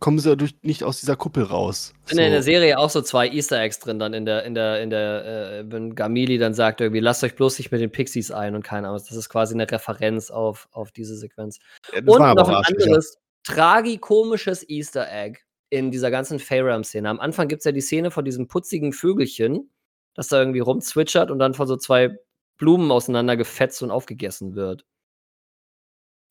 Kommen 0.00 0.18
sie 0.18 0.36
durch, 0.36 0.54
nicht 0.62 0.84
aus 0.84 1.00
dieser 1.00 1.16
Kuppel 1.16 1.42
raus. 1.42 1.92
Sind 2.06 2.18
so. 2.18 2.22
in 2.22 2.30
der 2.30 2.42
Serie 2.42 2.78
auch 2.78 2.90
so 2.90 3.02
zwei 3.02 3.28
Easter 3.28 3.60
Eggs 3.60 3.78
drin, 3.78 3.98
dann 3.98 4.14
in 4.14 4.24
der, 4.24 4.44
in 4.44 4.54
der, 4.54 4.80
in 4.82 4.90
der, 4.90 5.24
äh, 5.24 5.64
wenn 5.72 5.94
Gamili 5.94 6.38
dann 6.38 6.54
sagt 6.54 6.80
irgendwie, 6.80 7.00
lasst 7.00 7.24
euch 7.24 7.34
bloß 7.34 7.58
nicht 7.58 7.72
mit 7.72 7.80
den 7.80 7.90
Pixies 7.90 8.30
ein 8.30 8.54
und 8.54 8.62
keine 8.62 8.88
Ahnung. 8.88 9.02
Das 9.06 9.16
ist 9.16 9.28
quasi 9.28 9.54
eine 9.54 9.70
Referenz 9.70 10.30
auf, 10.30 10.68
auf 10.72 10.92
diese 10.92 11.16
Sequenz. 11.16 11.58
Ja, 11.92 11.98
und 11.98 12.06
noch 12.06 12.48
ein 12.48 12.64
anderes 12.64 13.18
tragikomisches 13.44 14.68
Easter 14.68 15.10
Egg 15.10 15.40
in 15.70 15.90
dieser 15.90 16.10
ganzen 16.10 16.38
Feyram-Szene. 16.38 17.08
Am 17.08 17.20
Anfang 17.20 17.48
gibt 17.48 17.60
es 17.60 17.64
ja 17.64 17.72
die 17.72 17.80
Szene 17.80 18.10
von 18.10 18.24
diesem 18.24 18.48
putzigen 18.48 18.92
Vögelchen, 18.92 19.70
das 20.14 20.28
da 20.28 20.38
irgendwie 20.38 20.60
rumzwitschert 20.60 21.30
und 21.30 21.38
dann 21.38 21.54
von 21.54 21.66
so 21.66 21.76
zwei 21.76 22.18
Blumen 22.58 22.90
auseinandergefetzt 22.90 23.82
und 23.82 23.90
aufgegessen 23.90 24.54
wird. 24.54 24.84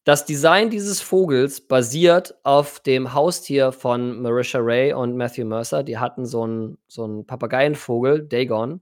Das 0.07 0.23
Design 0.23 0.69
dieses 0.69 1.01
Vogels 1.01 1.59
basiert 1.59 2.33
auf 2.43 2.79
dem 2.79 3.13
Haustier 3.13 3.73
von 3.73 4.21
Marisha 4.21 4.57
Ray 4.61 4.93
und 4.93 5.17
Matthew 5.17 5.43
Mercer. 5.43 5.83
Die 5.83 5.97
hatten 5.97 6.25
so 6.25 6.43
einen 6.43 6.77
so 6.87 7.23
Papageienvogel, 7.23 8.25
Dagon. 8.25 8.79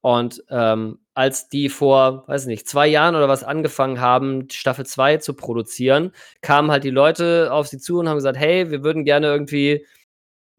Und 0.00 0.42
ähm, 0.48 1.00
als 1.12 1.50
die 1.50 1.68
vor, 1.68 2.26
weiß 2.26 2.46
nicht, 2.46 2.66
zwei 2.66 2.86
Jahren 2.86 3.16
oder 3.16 3.28
was 3.28 3.44
angefangen 3.44 4.00
haben, 4.00 4.48
Staffel 4.50 4.86
2 4.86 5.18
zu 5.18 5.34
produzieren, 5.34 6.10
kamen 6.40 6.70
halt 6.70 6.84
die 6.84 6.90
Leute 6.90 7.52
auf 7.52 7.66
sie 7.68 7.78
zu 7.78 7.98
und 7.98 8.08
haben 8.08 8.16
gesagt, 8.16 8.38
hey, 8.38 8.70
wir 8.70 8.82
würden 8.82 9.04
gerne 9.04 9.26
irgendwie 9.26 9.86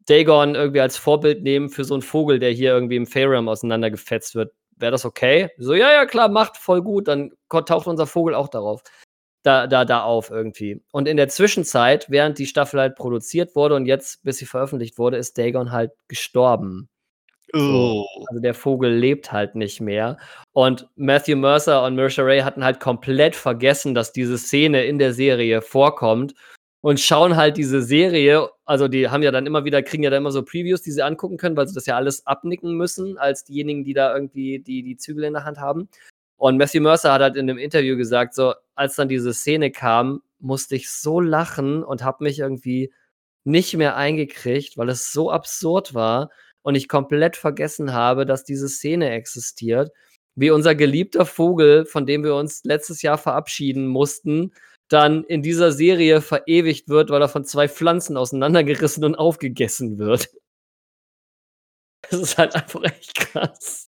Dagon 0.06 0.54
irgendwie 0.54 0.80
als 0.80 0.96
Vorbild 0.96 1.42
nehmen 1.42 1.70
für 1.70 1.82
so 1.82 1.94
einen 1.94 2.02
Vogel, 2.02 2.38
der 2.38 2.52
hier 2.52 2.70
irgendwie 2.70 2.96
im 2.96 3.06
Fairham 3.08 3.48
auseinandergefetzt 3.48 4.36
wird. 4.36 4.54
Wäre 4.76 4.92
das 4.92 5.04
okay? 5.04 5.50
So, 5.58 5.74
ja, 5.74 5.90
ja, 5.90 6.06
klar, 6.06 6.28
macht 6.28 6.56
voll 6.56 6.82
gut. 6.82 7.08
Dann 7.08 7.32
taucht 7.48 7.88
unser 7.88 8.06
Vogel 8.06 8.36
auch 8.36 8.46
darauf. 8.46 8.84
Da, 9.46 9.68
da, 9.68 9.84
da 9.84 10.02
auf 10.02 10.30
irgendwie. 10.30 10.82
Und 10.90 11.06
in 11.06 11.16
der 11.16 11.28
Zwischenzeit, 11.28 12.10
während 12.10 12.36
die 12.40 12.46
Staffel 12.46 12.80
halt 12.80 12.96
produziert 12.96 13.54
wurde 13.54 13.76
und 13.76 13.86
jetzt, 13.86 14.24
bis 14.24 14.38
sie 14.38 14.44
veröffentlicht 14.44 14.98
wurde, 14.98 15.18
ist 15.18 15.38
Dagon 15.38 15.70
halt 15.70 15.92
gestorben. 16.08 16.88
So, 17.52 18.04
oh. 18.04 18.24
also 18.28 18.40
der 18.40 18.54
Vogel 18.54 18.92
lebt 18.92 19.30
halt 19.30 19.54
nicht 19.54 19.80
mehr. 19.80 20.18
Und 20.52 20.88
Matthew 20.96 21.36
Mercer 21.36 21.84
und 21.84 21.94
Mercer 21.94 22.26
Ray 22.26 22.40
hatten 22.40 22.64
halt 22.64 22.80
komplett 22.80 23.36
vergessen, 23.36 23.94
dass 23.94 24.12
diese 24.12 24.36
Szene 24.36 24.84
in 24.84 24.98
der 24.98 25.12
Serie 25.12 25.62
vorkommt 25.62 26.34
und 26.80 26.98
schauen 26.98 27.36
halt 27.36 27.56
diese 27.56 27.82
Serie, 27.82 28.48
also 28.64 28.88
die 28.88 29.10
haben 29.10 29.22
ja 29.22 29.30
dann 29.30 29.46
immer 29.46 29.64
wieder, 29.64 29.80
kriegen 29.84 30.02
ja 30.02 30.10
dann 30.10 30.22
immer 30.22 30.32
so 30.32 30.42
Previews, 30.42 30.82
die 30.82 30.90
sie 30.90 31.02
angucken 31.02 31.36
können, 31.36 31.56
weil 31.56 31.68
sie 31.68 31.74
das 31.74 31.86
ja 31.86 31.94
alles 31.94 32.26
abnicken 32.26 32.76
müssen, 32.76 33.16
als 33.16 33.44
diejenigen, 33.44 33.84
die 33.84 33.94
da 33.94 34.12
irgendwie 34.12 34.58
die, 34.58 34.82
die 34.82 34.96
Zügel 34.96 35.22
in 35.22 35.34
der 35.34 35.44
Hand 35.44 35.58
haben. 35.58 35.88
Und 36.36 36.58
Matthew 36.58 36.82
Mercer 36.82 37.12
hat 37.12 37.22
halt 37.22 37.36
in 37.36 37.48
einem 37.48 37.58
Interview 37.58 37.96
gesagt, 37.96 38.34
so, 38.34 38.54
als 38.74 38.96
dann 38.96 39.08
diese 39.08 39.32
Szene 39.32 39.70
kam, 39.70 40.22
musste 40.38 40.76
ich 40.76 40.90
so 40.90 41.20
lachen 41.20 41.82
und 41.82 42.04
habe 42.04 42.24
mich 42.24 42.38
irgendwie 42.40 42.92
nicht 43.44 43.74
mehr 43.74 43.96
eingekriegt, 43.96 44.76
weil 44.76 44.88
es 44.88 45.12
so 45.12 45.30
absurd 45.30 45.94
war 45.94 46.30
und 46.62 46.74
ich 46.74 46.88
komplett 46.88 47.36
vergessen 47.36 47.92
habe, 47.92 48.26
dass 48.26 48.44
diese 48.44 48.68
Szene 48.68 49.10
existiert. 49.10 49.92
Wie 50.34 50.50
unser 50.50 50.74
geliebter 50.74 51.24
Vogel, 51.24 51.86
von 51.86 52.06
dem 52.06 52.24
wir 52.24 52.34
uns 52.34 52.64
letztes 52.64 53.02
Jahr 53.02 53.18
verabschieden 53.18 53.86
mussten, 53.86 54.52
dann 54.88 55.24
in 55.24 55.42
dieser 55.42 55.72
Serie 55.72 56.20
verewigt 56.20 56.88
wird, 56.88 57.10
weil 57.10 57.22
er 57.22 57.28
von 57.28 57.44
zwei 57.44 57.68
Pflanzen 57.68 58.16
auseinandergerissen 58.16 59.04
und 59.04 59.14
aufgegessen 59.16 59.98
wird. 59.98 60.28
Das 62.08 62.20
ist 62.20 62.38
halt 62.38 62.54
einfach 62.54 62.84
echt 62.84 63.16
krass. 63.16 63.88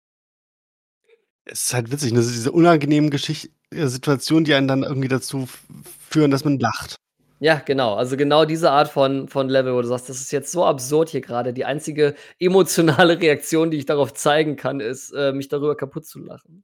Es 1.51 1.65
ist 1.65 1.73
halt 1.73 1.91
witzig, 1.91 2.13
ne? 2.13 2.19
diese 2.19 2.51
unangenehmen 2.51 3.09
Geschichten, 3.09 3.53
äh, 3.71 3.87
Situationen, 3.87 4.43
die 4.43 4.53
einen 4.53 4.67
dann 4.67 4.83
irgendwie 4.83 5.07
dazu 5.07 5.47
führen, 6.09 6.31
dass 6.31 6.43
man 6.43 6.59
lacht. 6.59 6.95
Ja, 7.41 7.55
genau. 7.65 7.95
Also 7.95 8.17
genau 8.17 8.43
diese 8.45 8.69
Art 8.71 8.89
von 8.89 9.29
von 9.29 9.47
Level, 9.49 9.73
wo 9.73 9.81
du 9.81 9.87
sagst: 9.87 10.09
„Das 10.09 10.19
ist 10.19 10.31
jetzt 10.31 10.51
so 10.51 10.65
absurd 10.65 11.09
hier 11.09 11.21
gerade. 11.21 11.53
Die 11.53 11.65
einzige 11.65 12.15
emotionale 12.39 13.19
Reaktion, 13.21 13.71
die 13.71 13.77
ich 13.77 13.85
darauf 13.85 14.13
zeigen 14.13 14.57
kann, 14.57 14.79
ist, 14.81 15.11
äh, 15.11 15.31
mich 15.31 15.47
darüber 15.47 15.75
kaputt 15.77 16.05
zu 16.05 16.19
lachen.“ 16.19 16.63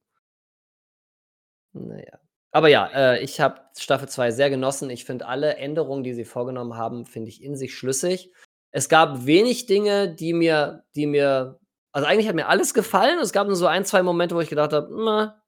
Na 1.74 1.98
ja. 1.98 2.20
Aber 2.52 2.70
ja, 2.70 2.88
äh, 2.94 3.24
ich 3.24 3.42
habe 3.42 3.62
Staffel 3.78 4.08
2 4.08 4.32
sehr 4.32 4.50
genossen. 4.50 4.90
Ich 4.90 5.06
finde 5.06 5.28
alle 5.28 5.58
Änderungen, 5.58 6.04
die 6.04 6.14
sie 6.14 6.26
vorgenommen 6.26 6.76
haben, 6.78 7.06
finde 7.06 7.30
ich 7.30 7.44
in 7.44 7.56
sich 7.58 7.76
schlüssig. 7.76 8.32
Es 8.72 8.90
gab 8.90 9.26
wenig 9.26 9.66
Dinge, 9.68 10.14
die 10.14 10.34
mir 10.34 10.84
die 10.96 11.06
mir 11.06 11.60
also, 11.96 12.08
eigentlich 12.08 12.28
hat 12.28 12.36
mir 12.36 12.48
alles 12.48 12.74
gefallen. 12.74 13.20
Es 13.20 13.32
gab 13.32 13.48
nur 13.48 13.56
so 13.56 13.68
ein, 13.68 13.86
2 13.86 14.04
Momente, 14.04 14.36
wo 14.36 14.42
ich 14.42 14.50
gedacht 14.50 14.74
habe: 14.74 14.90
„Na, 14.94 15.42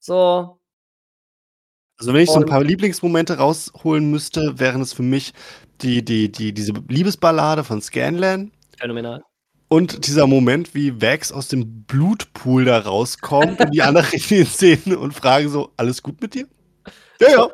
so“ 0.00 0.60
Also, 1.98 2.12
wenn 2.12 2.22
ich 2.22 2.32
so 2.32 2.40
'n 2.40 2.42
Und 2.42 2.46
paar 2.46 2.62
Lieblingsmomente 2.64 3.36
rausholen 3.38 4.10
müsste, 4.10 4.58
wären 4.58 4.80
es 4.82 4.92
für 4.92 5.02
mich 5.02 5.32
die 5.80 6.04
die 6.04 6.30
die 6.30 6.52
diese 6.52 6.72
Liebesballade 6.88 7.62
von 7.64 7.80
Scanlan 7.80 8.50
Phänomenal. 8.78 9.24
und 9.68 10.06
dieser 10.06 10.26
Moment, 10.26 10.74
wie 10.74 11.00
Vax 11.02 11.32
aus 11.32 11.48
dem 11.48 11.84
Blutpool 11.84 12.64
da 12.64 12.78
rauskommt 12.80 13.60
und 13.60 13.70
die 13.72 13.82
anderen 13.82 14.20
ihn 14.30 14.46
sehen 14.46 14.96
und 14.96 15.12
fragen 15.14 15.48
so: 15.48 15.72
„Alles 15.76 16.02
gut 16.02 16.20
mit 16.20 16.34
dir?“ 16.34 16.46
„Ja, 17.20 17.30
ja. 17.30 17.48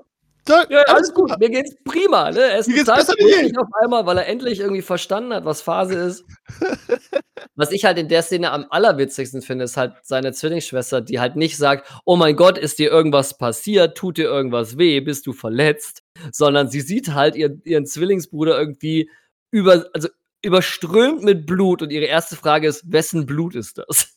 Ja, 0.49 0.65
Ja, 0.69 0.83
alles 0.89 1.13
gut. 1.15 1.29
super.“ 1.31 1.39
Mir 1.39 1.51
geht's 1.51 1.75
prima, 1.85 2.31
ne? 2.31 2.41
Er 2.41 2.59
ist 2.59 2.69
besser 2.69 3.15
denn 3.19 3.57
auf 3.59 3.69
einmal, 3.83 4.07
weil 4.07 4.19
er 4.19 4.27
endlich 4.27 4.61
irgendwie 4.61 4.83
verstanden 4.83 5.33
hat, 5.35 5.45
was 5.45 5.63
Phase 5.63 5.95
ist. 5.95 6.25
Was 7.57 7.73
ich 7.73 7.85
halt 7.85 7.99
in 7.99 8.09
der 8.09 8.23
Szene 8.23 8.51
am 8.51 8.67
allerwitzigsten 8.71 9.41
finde, 9.43 9.65
ist 9.65 9.77
halt 9.77 9.95
seine 10.03 10.33
Zwillingsschwester, 10.33 11.01
die 11.01 11.21
halt 11.21 11.37
nicht 11.37 11.57
sagt: 11.57 11.91
„Oh 12.05 12.17
mein 12.17 12.37
Gott, 12.37 12.59
ist 12.59 12.79
dir 12.79 12.91
irgendwas 12.91 13.39
passiert? 13.39 13.97
Tut 13.97 14.19
dir 14.19 14.25
irgendwas 14.25 14.79
weh? 14.79 15.01
Bist 15.01 15.27
du 15.27 15.33
verletzt?“ 15.33 16.03
Sondern 16.33 16.69
sie 16.69 16.81
sieht 16.81 17.15
halt 17.15 17.37
ihren 17.37 17.63
ihren 17.65 17.87
Zwillingsbruder 17.87 18.59
irgendwie 18.59 19.11
über 19.51 19.87
also, 19.95 20.09
überströmt 20.43 21.23
mit 21.23 21.47
Blut 21.47 21.83
und 21.83 21.91
ihre 21.93 22.07
erste 22.07 22.37
Frage 22.37 22.69
ist: 22.69 22.91
„Wessen 22.93 23.27
Blut 23.27 23.55
ist 23.55 23.79
das?“ 23.79 24.15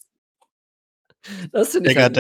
Das 1.52 1.70
finde 1.70 1.90
ich 1.92 1.98
halt 1.98 2.18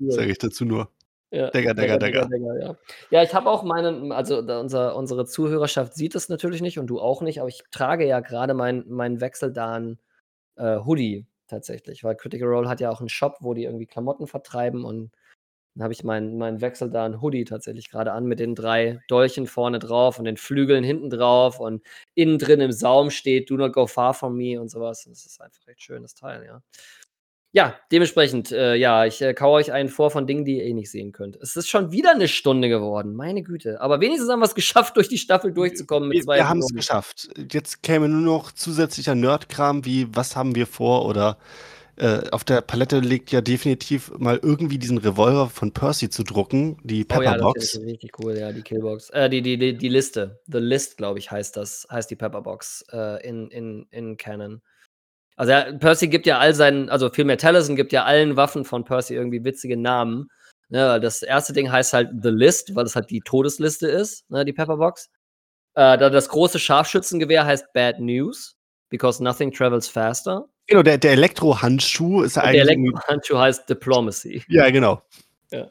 cool. 0.00 0.12
sage 0.12 0.30
ich 0.30 0.38
dazu 0.38 0.64
nur. 0.64 0.93
Ja, 1.34 1.50
Dagger, 1.52 1.74
Dagger, 1.74 1.98
Dagger. 1.98 2.30
Dagger, 2.30 2.60
ja. 2.60 2.76
Ja, 3.10 3.22
ich 3.24 3.34
habe 3.34 3.50
auch 3.50 3.64
meinen 3.64 4.12
also, 4.12 4.38
unser 4.38 4.94
unsere 4.94 5.26
Zuhörerschaft 5.26 5.94
sieht 5.94 6.14
das 6.14 6.28
natürlich 6.28 6.62
nicht 6.62 6.78
und 6.78 6.86
du 6.86 7.00
auch 7.00 7.22
nicht, 7.22 7.40
aber 7.40 7.48
ich 7.48 7.62
trage 7.72 8.06
ja 8.06 8.20
grade 8.20 8.54
meinen 8.54 8.88
meinen 8.88 9.20
Wechseldarn, 9.20 9.98
äh, 10.56 10.78
Hoodie 10.80 11.26
tatsächlich, 11.48 12.04
weil 12.04 12.16
Critical 12.16 12.48
Role 12.48 12.68
hat 12.68 12.80
ja 12.80 12.90
auch 12.90 13.00
'n 13.02 13.08
Shop, 13.08 13.38
wo 13.40 13.54
die 13.54 13.64
irgendwie 13.64 13.86
Klamotten 13.86 14.26
vertreiben 14.28 14.84
und 14.84 15.12
dann 15.76 15.84
habe 15.84 15.94
ich 15.94 16.04
meinen 16.04 16.38
meinen 16.38 16.60
Wechseldarn 16.62 17.22
Hoodie 17.22 17.44
tatsächlich 17.46 17.90
grade 17.90 18.12
an 18.12 18.26
mit 18.26 18.40
den 18.40 18.54
3 18.56 19.00
Dolchen 19.08 19.46
vorne 19.48 19.78
drauf 19.80 20.18
und 20.20 20.26
den 20.26 20.36
Flügeln 20.38 20.84
hinten 20.84 21.10
drauf 21.10 21.60
und 21.60 21.82
innen 22.14 22.38
drin 22.38 22.60
im 22.60 22.72
Saum 22.72 23.10
steht: 23.10 23.50
„Do 23.50 23.56
not 23.56 23.72
go 23.74 23.86
far 23.88 24.14
from 24.14 24.36
me“ 24.36 24.60
und 24.60 24.70
so 24.70 24.80
was. 24.80 25.04
Das 25.04 25.26
ist 25.26 25.40
einfach 25.42 25.66
echt 25.68 25.82
schönes 25.82 26.14
Teil, 26.14 26.44
ja. 26.46 26.62
Ja, 27.56 27.76
dementsprechend, 27.92 28.50
äh, 28.50 28.74
ja, 28.74 29.04
ich, 29.06 29.22
äh, 29.22 29.32
kaue 29.32 29.52
euch 29.58 29.70
einen 29.70 29.88
vor 29.88 30.10
von 30.10 30.26
Dingen, 30.26 30.44
die 30.44 30.56
ihr 30.58 30.64
eh 30.64 30.72
nicht 30.74 30.90
sehen 30.90 31.12
könnt. 31.12 31.36
Es 31.36 31.54
ist 31.54 31.68
schon 31.68 31.92
wieder 31.92 32.12
'ne 32.16 32.26
Stunde 32.26 32.68
geworden, 32.68 33.14
meine 33.14 33.44
Güte. 33.44 33.80
Aber 33.80 34.00
wenigstens 34.00 34.28
haben 34.28 34.40
wir's 34.40 34.54
geschafft, 34.56 34.96
durch 34.96 35.08
die 35.08 35.18
Staffel 35.18 35.52
durchzukommen 35.52 36.08
mit 36.08 36.18
Wir 36.18 36.24
2 36.24 36.38
wir 36.38 36.48
haben's 36.48 36.72
Episoden. 36.72 36.74
geschafft. 36.74 37.28
Jetzt 37.52 37.82
käme 37.82 38.08
nur 38.08 38.20
noch 38.20 38.52
zusätzlicher 38.52 39.14
Nerdkram 39.14 39.84
wie: 39.84 40.08
Was 40.14 40.36
haben 40.36 40.54
wir 40.54 40.66
vor? 40.66 41.06
Oder, 41.06 41.38
äh, 41.96 42.28
auf 42.30 42.44
der 42.44 42.62
Palette 42.62 43.00
liegt 43.00 43.32
ja 43.32 43.40
definitiv 43.42 44.12
mal 44.18 44.38
irgendwie 44.42 44.78
diesen 44.78 44.98
Revolver 44.98 45.50
von 45.50 45.72
Percy 45.72 46.10
zu 46.10 46.24
drucken, 46.24 46.78
die 46.84 47.04
Oh 47.12 47.20
ja, 47.20 47.36
das 47.38 47.46
Pepperbox. 47.46 47.70
finde 47.70 47.86
ich 47.88 47.92
richtig 47.94 48.18
cool, 48.18 48.36
ja, 48.38 48.52
die 48.52 48.62
Killbox. 48.62 49.10
Äh, 49.10 49.28
die 49.30 49.42
die 49.42 49.58
die 49.58 49.76
die 49.76 49.88
Liste. 49.88 50.40
The 50.46 50.58
List, 50.58 50.96
glaube 50.96 51.18
ich, 51.18 51.30
heißt 51.30 51.56
das 51.56 51.86
heißt 51.90 52.10
die 52.10 52.16
Pepperbox, 52.16 52.84
äh, 52.92 53.26
in 53.28 53.48
in 53.50 53.86
in 53.90 54.16
Canon. 54.16 54.62
Also, 55.36 55.52
ja, 55.52 55.72
Percy 55.72 56.08
gibt 56.08 56.26
ja 56.26 56.38
all 56.38 56.54
seinen 56.54 56.88
also, 56.88 57.10
vielmehr 57.10 57.38
Taliesin 57.38 57.76
gibt 57.76 57.92
ja 57.92 58.04
allen 58.04 58.36
Waffen 58.36 58.64
von 58.64 58.84
Percy 58.84 59.14
irgendwie 59.14 59.44
witzige 59.44 59.76
Namen, 59.76 60.28
ne? 60.68 61.00
Das 61.00 61.22
1. 61.22 61.48
Ding 61.48 61.70
heißt 61.72 61.92
halt 61.92 62.10
The 62.22 62.28
List, 62.28 62.74
weil 62.76 62.84
das 62.84 62.94
halt 62.94 63.10
die 63.10 63.20
Todesliste 63.20 63.88
ist, 63.88 64.28
ne, 64.30 64.44
die 64.44 64.52
Pepperbox. 64.52 65.10
Äh, 65.74 65.98
dann 65.98 66.12
das 66.12 66.28
große 66.28 66.60
Scharfschützengewehr 66.60 67.44
heißt 67.44 67.72
Bad 67.72 67.98
News, 67.98 68.56
because 68.90 69.22
nothing 69.22 69.50
travels 69.52 69.88
faster. 69.88 70.46
Genau, 70.68 70.82
der 70.82 70.98
der 70.98 71.12
Elektrohandschuh 71.12 72.22
ist 72.22 72.36
Und 72.36 72.44
der 72.44 72.50
eigentlich 72.50 72.70
irgendwie 72.70 72.90
Elektrohandschuh 72.90 73.38
heißt 73.38 73.68
Diplomacy. 73.68 74.44
Ja, 74.48 74.70
genau. 74.70 75.02
Ja. 75.50 75.68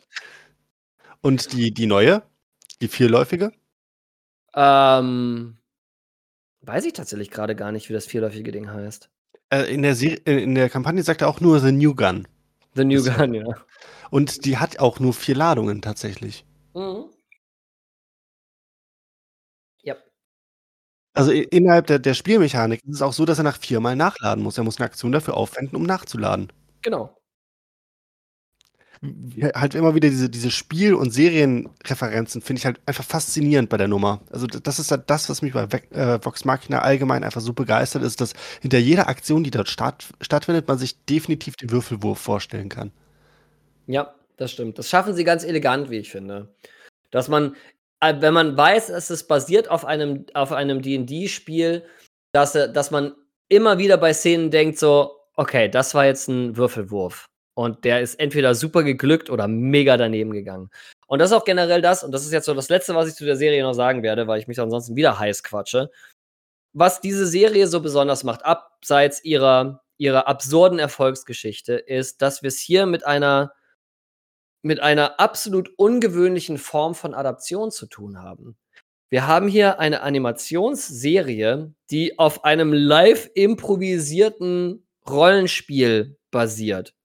Und 1.21 1.53
die 1.53 1.73
die 1.73 1.85
neue, 1.85 2.21
die 2.81 2.89
vierläufige? 2.89 3.53
Ähm, 4.55 5.57
weiß 6.61 6.85
ich 6.85 6.93
tatsächlich 6.93 7.31
grade 7.31 7.55
gar 7.55 7.71
nicht, 7.71 7.89
wie 7.89 7.93
das 7.93 8.05
vierläufige 8.05 8.51
Ding 8.51 8.69
heißt. 8.69 9.09
Äh, 9.53 9.71
in 9.71 9.83
der 9.83 9.93
Ser 9.95 10.17
äh, 10.27 10.41
in 10.41 10.55
der 10.55 10.67
Kampagne 10.69 11.03
sagt 11.03 11.21
er 11.21 11.27
auch 11.29 11.39
nur 11.39 11.59
„The 11.59 11.71
New 11.71 11.93
Gun“. 11.93 12.27
The 12.75 12.83
New. 12.85 13.03
Gun, 13.03 13.33
ja. 13.35 13.43
Und 14.09 14.45
die 14.45 14.57
hat 14.57 14.79
auch 14.79 14.99
nur 14.99 15.13
4 15.13 15.35
Ladungen 15.35 15.81
tatsächlich. 15.81 16.43
Mhm. 16.75 17.13
Ja. 19.83 20.03
Also, 21.15 21.31
innerhalb 21.31 21.85
der 21.87 21.99
der 21.99 22.15
Spielmechanik 22.15 22.81
ist 22.83 22.95
es 22.95 23.01
auch 23.03 23.13
so, 23.13 23.23
dass 23.25 23.37
er 23.37 23.43
nach 23.43 23.57
viermal 23.59 23.95
nachladen 23.95 24.43
muss. 24.43 24.57
Er 24.57 24.63
muss 24.63 24.79
'ne 24.79 24.85
Aktion 24.85 25.11
dafür 25.11 25.37
aufwenden, 25.37 25.75
um 25.75 25.83
nachzuladen. 25.83 26.51
Genau. 26.81 27.15
Halt 29.53 29.75
immer 29.75 29.95
wieder 29.95 30.09
diese 30.09 30.29
diese 30.29 30.49
Spiel 30.49 30.93
und 30.93 31.11
Serienreferenzen 31.11 32.41
finde 32.41 32.59
ich 32.59 32.65
halt 32.65 32.79
einfach 32.85 33.03
faszinierend 33.03 33.67
bei 33.67 33.75
der 33.75 33.89
Nummer. 33.89 34.21
Also, 34.31 34.47
das 34.47 34.79
ist 34.79 34.91
halt 34.91 35.09
das, 35.09 35.29
was 35.29 35.41
mich 35.41 35.51
bei 35.51 35.63
äh, 35.91 36.23
Vox 36.23 36.45
Machina 36.45 36.79
allgemein 36.79 37.25
einfach 37.25 37.41
so 37.41 37.51
begeistert, 37.51 38.03
ist, 38.03 38.21
dass 38.21 38.31
hinter 38.61 38.77
jeder 38.77 39.09
Aktion, 39.09 39.43
die 39.43 39.51
dort 39.51 39.67
statt 39.67 40.05
stattfindet, 40.21 40.69
man 40.69 40.77
sich 40.77 41.03
definitiv 41.05 41.57
den 41.57 41.71
Würfelwurf 41.71 42.17
vorstellen 42.19 42.69
kann. 42.69 42.91
Ja, 43.87 44.15
das 44.37 44.51
stimmt. 44.51 44.79
Das 44.79 44.89
schaffen 44.89 45.13
sie 45.13 45.25
ganz 45.25 45.43
elegant, 45.43 45.89
wie 45.89 45.97
ich 45.97 46.09
finde. 46.09 46.47
Dass 47.11 47.27
man 47.27 47.55
äh, 47.99 48.15
wenn 48.19 48.33
man 48.33 48.55
weiß, 48.55 48.89
es 48.89 49.09
ist 49.11 49.27
basiert 49.27 49.69
auf 49.69 49.85
einem 49.85 50.25
auf 50.33 50.53
einem 50.53 50.81
D&D-Spiel, 50.81 51.83
dass 52.33 52.55
äh, 52.55 52.71
dass 52.71 52.91
man 52.91 53.13
immer 53.49 53.77
wieder 53.79 53.97
bei 53.97 54.13
Szenen 54.13 54.51
denkt 54.51 54.79
so: 54.79 55.11
„Okay, 55.35 55.67
das 55.69 55.93
war 55.93 56.05
jetzt 56.05 56.29
'n 56.29 56.55
Würfelwurf 56.57 57.25
und 57.55 57.83
der 57.85 58.01
ist 58.01 58.15
entweder 58.15 58.55
super 58.55 58.83
geglückt 58.83 59.29
oder 59.29 59.47
mega 59.47 59.97
daneben 59.97 60.31
gegangen.“ 60.31 60.69
Und 61.07 61.19
das 61.19 61.31
ist 61.31 61.37
auch 61.37 61.45
generell 61.45 61.81
das 61.81 62.03
und 62.03 62.11
das 62.11 62.25
ist 62.25 62.31
jetzt 62.33 62.45
so 62.45 62.53
das 62.53 62.69
Letzte, 62.69 62.95
was 62.95 63.07
ich 63.09 63.15
zu 63.15 63.25
der 63.25 63.35
Serie 63.37 63.63
noch 63.63 63.73
sagen 63.73 64.03
werde, 64.03 64.27
weil 64.27 64.39
ich 64.39 64.47
mich 64.47 64.59
ansonsten 64.59 64.95
wieder 64.95 65.19
heiß 65.19 65.43
quatsche. 65.43 65.91
Was 66.73 67.01
diese 67.01 67.27
Serie 67.27 67.67
so 67.67 67.81
besonders 67.81 68.23
macht, 68.23 68.45
abseits 68.45 69.23
ihrer 69.23 69.83
ihrer 69.97 70.27
absurden 70.27 70.79
Erfolgsgeschichte, 70.79 71.73
ist, 71.75 72.21
dass 72.21 72.43
wir's 72.43 72.59
hier 72.59 72.85
mit 72.85 73.05
einer 73.05 73.53
mit 74.63 74.79
einer 74.79 75.19
absolut 75.19 75.69
ungewöhnlichen 75.77 76.57
Form 76.57 76.95
von 76.95 77.13
Adaption 77.13 77.69
zu 77.69 77.85
tun 77.85 78.21
haben. 78.21 78.57
Wir 79.09 79.27
haben 79.27 79.47
hier 79.47 79.79
eine 79.79 80.01
Animationsserie, 80.01 81.73
die 81.91 82.17
auf 82.17 82.45
einem 82.45 82.73
live 82.73 83.29
improvisierten 83.35 84.87
Rollenspiel 85.07 86.17
basiert. 86.31 86.95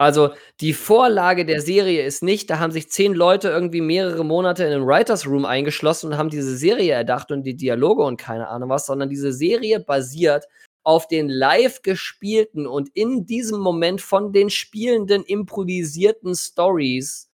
Also, 0.00 0.30
die 0.60 0.74
Vorlage 0.74 1.46
der 1.46 1.62
Serie 1.62 2.02
ist 2.04 2.22
nicht, 2.22 2.50
da 2.50 2.58
haben 2.58 2.70
sich 2.70 2.90
10 2.90 3.14
Leute 3.14 3.48
irgendwie 3.48 3.80
mehrere 3.80 4.24
Monate 4.26 4.64
in 4.64 4.70
'nem 4.70 4.86
Writers 4.86 5.26
Room 5.26 5.46
eingeschlossen 5.46 6.08
und 6.12 6.18
haben 6.18 6.28
diese 6.28 6.54
Serie 6.56 6.92
erdacht 6.92 7.30
und 7.32 7.44
die 7.44 7.56
Dialoge 7.56 8.02
und 8.02 8.18
keine 8.18 8.48
Ahnung 8.48 8.68
was, 8.68 8.84
sondern 8.86 9.08
diese 9.08 9.32
Serie 9.32 9.80
basiert 9.80 10.46
auf 10.82 11.08
den 11.08 11.28
live 11.30 11.80
gespielten 11.82 12.66
und 12.66 12.90
in 12.94 13.24
diesem 13.26 13.58
Moment 13.58 14.02
von 14.02 14.32
den 14.34 14.50
Spielenden 14.50 15.22
improvisierten 15.24 16.34
Stories 16.36 17.30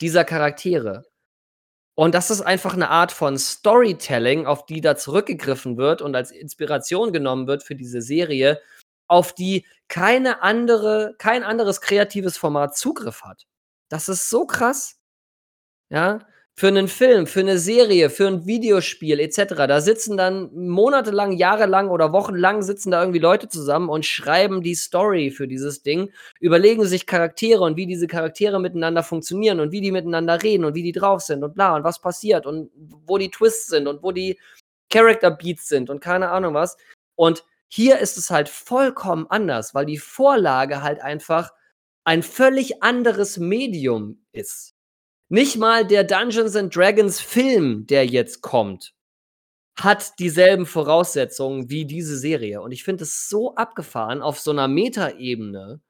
dieser 0.00 0.24
Charaktere. 0.24 1.04
Und 1.96 2.14
das 2.14 2.30
ist 2.30 2.42
einfach 2.42 2.76
'ne 2.76 2.90
Art 2.90 3.12
von 3.12 3.38
Storytelling, 3.38 4.46
auf 4.46 4.66
die 4.66 4.80
da 4.82 4.96
zurückgegriffen 4.96 5.76
wird 5.78 6.02
und 6.02 6.16
als 6.16 6.30
Inspiration 6.32 7.12
genommen 7.12 7.46
wird 7.48 7.62
für 7.64 7.76
diese 7.76 8.02
Serie, 8.02 8.60
auf 9.12 9.34
die 9.34 9.66
keine 9.88 10.42
andere 10.42 11.14
kein 11.18 11.44
anderes 11.44 11.80
kreatives 11.82 12.38
Format 12.38 12.76
Zugriff 12.76 13.22
hat. 13.24 13.44
Das 13.90 14.08
ist 14.10 14.30
so 14.30 14.46
krass. 14.46 14.96
Ja? 15.90 16.20
Für 16.56 16.70
'nen 16.72 16.88
Film, 16.88 17.26
für 17.26 17.42
'ne 17.44 17.58
Serie, 17.58 18.10
für 18.10 18.26
'n 18.28 18.46
Videospiel 18.46 19.20
et 19.20 19.34
cetera. 19.34 19.66
Da 19.66 19.80
sitzen 19.80 20.16
dann 20.18 20.50
monatelang, 20.54 21.32
jahrelang 21.32 21.90
oder 21.90 22.12
wochenlang 22.12 22.62
sitzen 22.62 22.90
da 22.92 23.00
irgendwie 23.02 23.20
Leute 23.20 23.48
zusammen 23.48 23.88
und 23.90 24.06
schreiben 24.06 24.62
die 24.62 24.74
Story 24.76 25.30
für 25.30 25.48
dieses 25.48 25.82
Ding, 25.82 26.12
überlegen 26.40 26.84
sich 26.86 27.06
Charaktere 27.06 27.62
und 27.64 27.76
wie 27.76 27.86
diese 27.86 28.06
Charaktere 28.08 28.60
miteinander 28.60 29.02
funktionieren 29.02 29.60
und 29.60 29.72
wie 29.72 29.80
die 29.82 29.92
miteinander 29.92 30.42
reden 30.42 30.64
und 30.66 30.74
wie 30.74 30.82
die 30.84 30.92
drauf 30.92 31.22
sind 31.22 31.44
und 31.44 31.54
bla 31.54 31.76
und 31.76 31.84
was 31.84 32.00
passiert 32.02 32.46
und 32.46 32.70
wo 33.06 33.18
die 33.18 33.30
Twists 33.30 33.68
sind 33.68 33.88
und 33.88 34.02
wo 34.02 34.12
die 34.12 34.38
Character 34.92 35.30
Beats 35.32 35.68
sind 35.68 35.90
und 35.90 36.00
keine 36.00 36.30
Ahnung 36.30 36.54
was. 36.54 36.76
Und 37.16 37.44
hier 37.74 38.00
ist 38.00 38.18
es 38.18 38.28
halt 38.28 38.50
vollkommen 38.50 39.26
anders, 39.30 39.74
weil 39.74 39.86
die 39.86 39.96
Vorlage 39.96 40.82
halt 40.82 41.00
einfach 41.00 41.52
ein 42.04 42.22
völlig 42.22 42.82
anderes 42.82 43.38
Medium 43.38 44.26
ist. 44.32 44.74
Nicht 45.30 45.56
mal 45.56 45.86
der 45.86 46.04
Dungeons 46.04 46.54
and 46.54 46.76
Dragons 46.76 47.18
Film, 47.18 47.86
der 47.86 48.04
jetzt 48.04 48.42
kommt, 48.42 48.94
hat 49.74 50.18
dieselben 50.18 50.66
Voraussetzungen 50.66 51.70
wie 51.70 51.86
diese 51.86 52.18
Serie. 52.18 52.60
Und 52.60 52.72
ich 52.72 52.84
finde 52.84 53.04
es 53.04 53.30
so 53.30 53.54
abgefahren 53.54 54.20
auf 54.20 54.38
so 54.38 54.50
einer 54.50 54.68
Metaebene, 54.68 55.80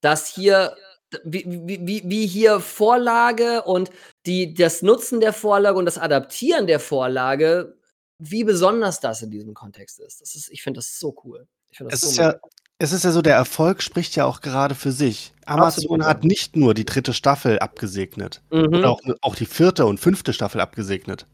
dass 0.00 0.28
hier 0.28 0.76
wie, 1.24 1.44
wie, 1.44 2.02
wie 2.04 2.26
hier 2.28 2.60
Vorlage 2.60 3.62
und 3.62 3.90
die, 4.26 4.54
das 4.54 4.82
Nutzen 4.82 5.20
der 5.20 5.32
Vorlage 5.32 5.76
und 5.76 5.86
das 5.86 5.98
Adaptieren 5.98 6.68
der 6.68 6.78
Vorlage, 6.78 7.79
wie 8.20 8.44
besonders 8.44 9.00
das 9.00 9.22
in 9.22 9.30
diesem 9.30 9.54
Kontext 9.54 9.98
ist. 9.98 10.20
Das 10.20 10.34
ist 10.34 10.50
ich 10.50 10.62
finde 10.62 10.78
das 10.78 10.98
so 10.98 11.16
cool. 11.24 11.46
Es, 11.88 12.00
so 12.00 12.08
ist 12.08 12.16
ja, 12.16 12.34
es 12.78 12.92
ist 12.92 13.04
ja 13.04 13.12
so, 13.12 13.22
der 13.22 13.36
Erfolg 13.36 13.82
spricht 13.82 14.16
ja 14.16 14.26
auch 14.26 14.40
gerade 14.40 14.74
für 14.74 14.92
sich. 14.92 15.32
Amazon 15.46 15.84
Absolut. 15.84 16.04
hat 16.04 16.24
nicht 16.24 16.56
nur 16.56 16.74
die 16.74 16.84
dritte 16.84 17.12
Staffel 17.12 17.58
abgesegnet 17.58 18.42
mhm. 18.50 18.66
und 18.66 18.84
auch, 18.84 19.00
auch 19.22 19.34
die 19.34 19.46
vierte 19.46 19.86
und 19.86 19.98
fünfte 19.98 20.32
Staffel 20.32 20.60
abgesegnet, 20.60 21.26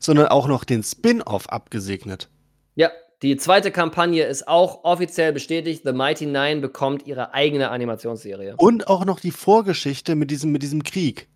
sondern 0.00 0.28
auch 0.28 0.48
noch 0.48 0.64
den 0.64 0.82
Spin-off 0.82 1.48
abgesegnet. 1.48 2.28
Ja, 2.74 2.90
die 3.22 3.36
zweite 3.36 3.70
Kampagne 3.70 4.24
ist 4.24 4.46
auch 4.46 4.84
offiziell 4.84 5.32
bestätigt. 5.32 5.82
The 5.84 5.92
Mighty 5.92 6.26
Nine 6.26 6.60
bekommt 6.60 7.06
ihre 7.06 7.34
eigene 7.34 7.70
Animationsserie. 7.70 8.54
Und 8.56 8.88
auch 8.88 9.04
noch 9.04 9.20
die 9.20 9.32
Vorgeschichte 9.32 10.14
mit 10.14 10.30
diesem, 10.30 10.52
mit 10.52 10.62
diesem 10.62 10.84
Krieg. 10.84 11.28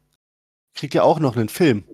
Kriegt 0.74 0.94
ja 0.94 1.02
auch 1.02 1.18
noch 1.18 1.36
einen 1.36 1.48
Film. 1.48 1.84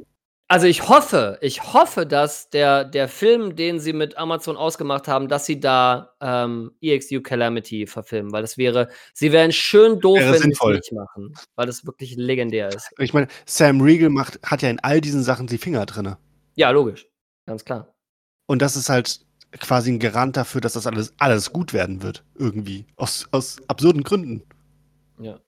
Also 0.51 0.66
ich 0.66 0.88
hoffe, 0.88 1.38
ich 1.42 1.74
hoffe, 1.74 2.07
dass 2.07 2.49
der, 2.49 2.84
der 2.84 3.09
Film, 3.09 3.55
den 3.55 3.80
sie 3.80 3.92
mit 3.92 4.16
Amazon 4.16 4.57
ausgemacht 4.57 5.07
haben, 5.07 5.28
dass 5.28 5.44
sie 5.44 5.61
da 5.61 6.14
ähm, 6.22 6.72
EXU 6.80 7.20
Calamity 7.20 7.86
verfilmen, 7.86 8.32
weil 8.32 8.40
das 8.40 8.57
wäre, 8.57 8.88
sie 9.12 9.30
wären 9.30 9.53
schön 9.53 10.01
doof, 10.01 10.18
wenn 10.18 10.40
sie 10.40 10.51
es 10.51 10.64
nicht 10.64 10.92
machen, 10.92 11.34
weil 11.55 11.66
das 11.66 11.84
wirklich 11.84 12.16
legendär 12.16 12.68
ist. 12.68 12.90
Ich 12.96 13.12
meine, 13.12 13.28
Sam 13.44 13.82
Riegel 13.82 14.09
macht, 14.09 14.40
hat 14.42 14.62
ja 14.62 14.70
in 14.70 14.80
all 14.80 15.03
diesen 15.03 15.22
Sachen 15.22 15.49
die 15.49 15.59
Finger 15.59 15.84
drin. 15.84 16.16
Ja, 16.55 16.70
logisch. 16.70 17.07
Ganz 17.44 17.62
klar. 17.66 17.94
Und 18.46 18.62
das 18.62 18.74
ist 18.74 18.88
halt 18.88 19.20
quasi 19.61 19.92
ein 19.92 19.99
Garant 19.99 20.38
dafür, 20.38 20.62
dass 20.62 20.72
das 20.72 20.86
alles, 20.86 21.12
alles 21.18 21.53
gut 21.53 21.74
werden 21.74 22.03
wird, 22.03 22.24
irgendwie. 22.36 22.86
Aus, 22.96 23.28
aus 23.32 23.59
absurden 23.68 24.03
Gründen. 24.03 24.42
Ja. 25.20 25.38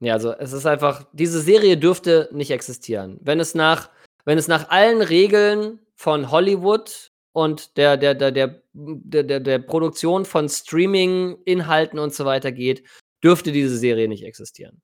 Ja, 0.00 0.12
also 0.12 0.32
es 0.32 0.52
ist 0.52 0.66
einfach, 0.66 1.04
diese 1.12 1.40
Serie 1.40 1.76
dürfte 1.76 2.28
nicht 2.32 2.50
existieren. 2.50 3.18
Wenn 3.22 3.40
es 3.40 3.54
nach, 3.54 3.90
wenn 4.24 4.38
es 4.38 4.48
nach 4.48 4.68
allen 4.68 5.00
Regeln 5.00 5.80
von 5.94 6.30
Hollywood 6.30 7.12
und 7.32 7.76
der, 7.76 7.96
der, 7.96 8.14
der, 8.14 8.30
der, 8.30 8.62
der, 8.72 9.40
der, 9.40 9.58
Produktion 9.58 10.24
von 10.24 10.48
Streaming-Inhalten 10.48 11.98
und 11.98 12.14
so 12.14 12.24
weiter 12.26 12.52
geht, 12.52 12.84
dürfte 13.24 13.52
diese 13.52 13.76
Serie 13.76 14.08
nicht 14.08 14.24
existieren. 14.24 14.82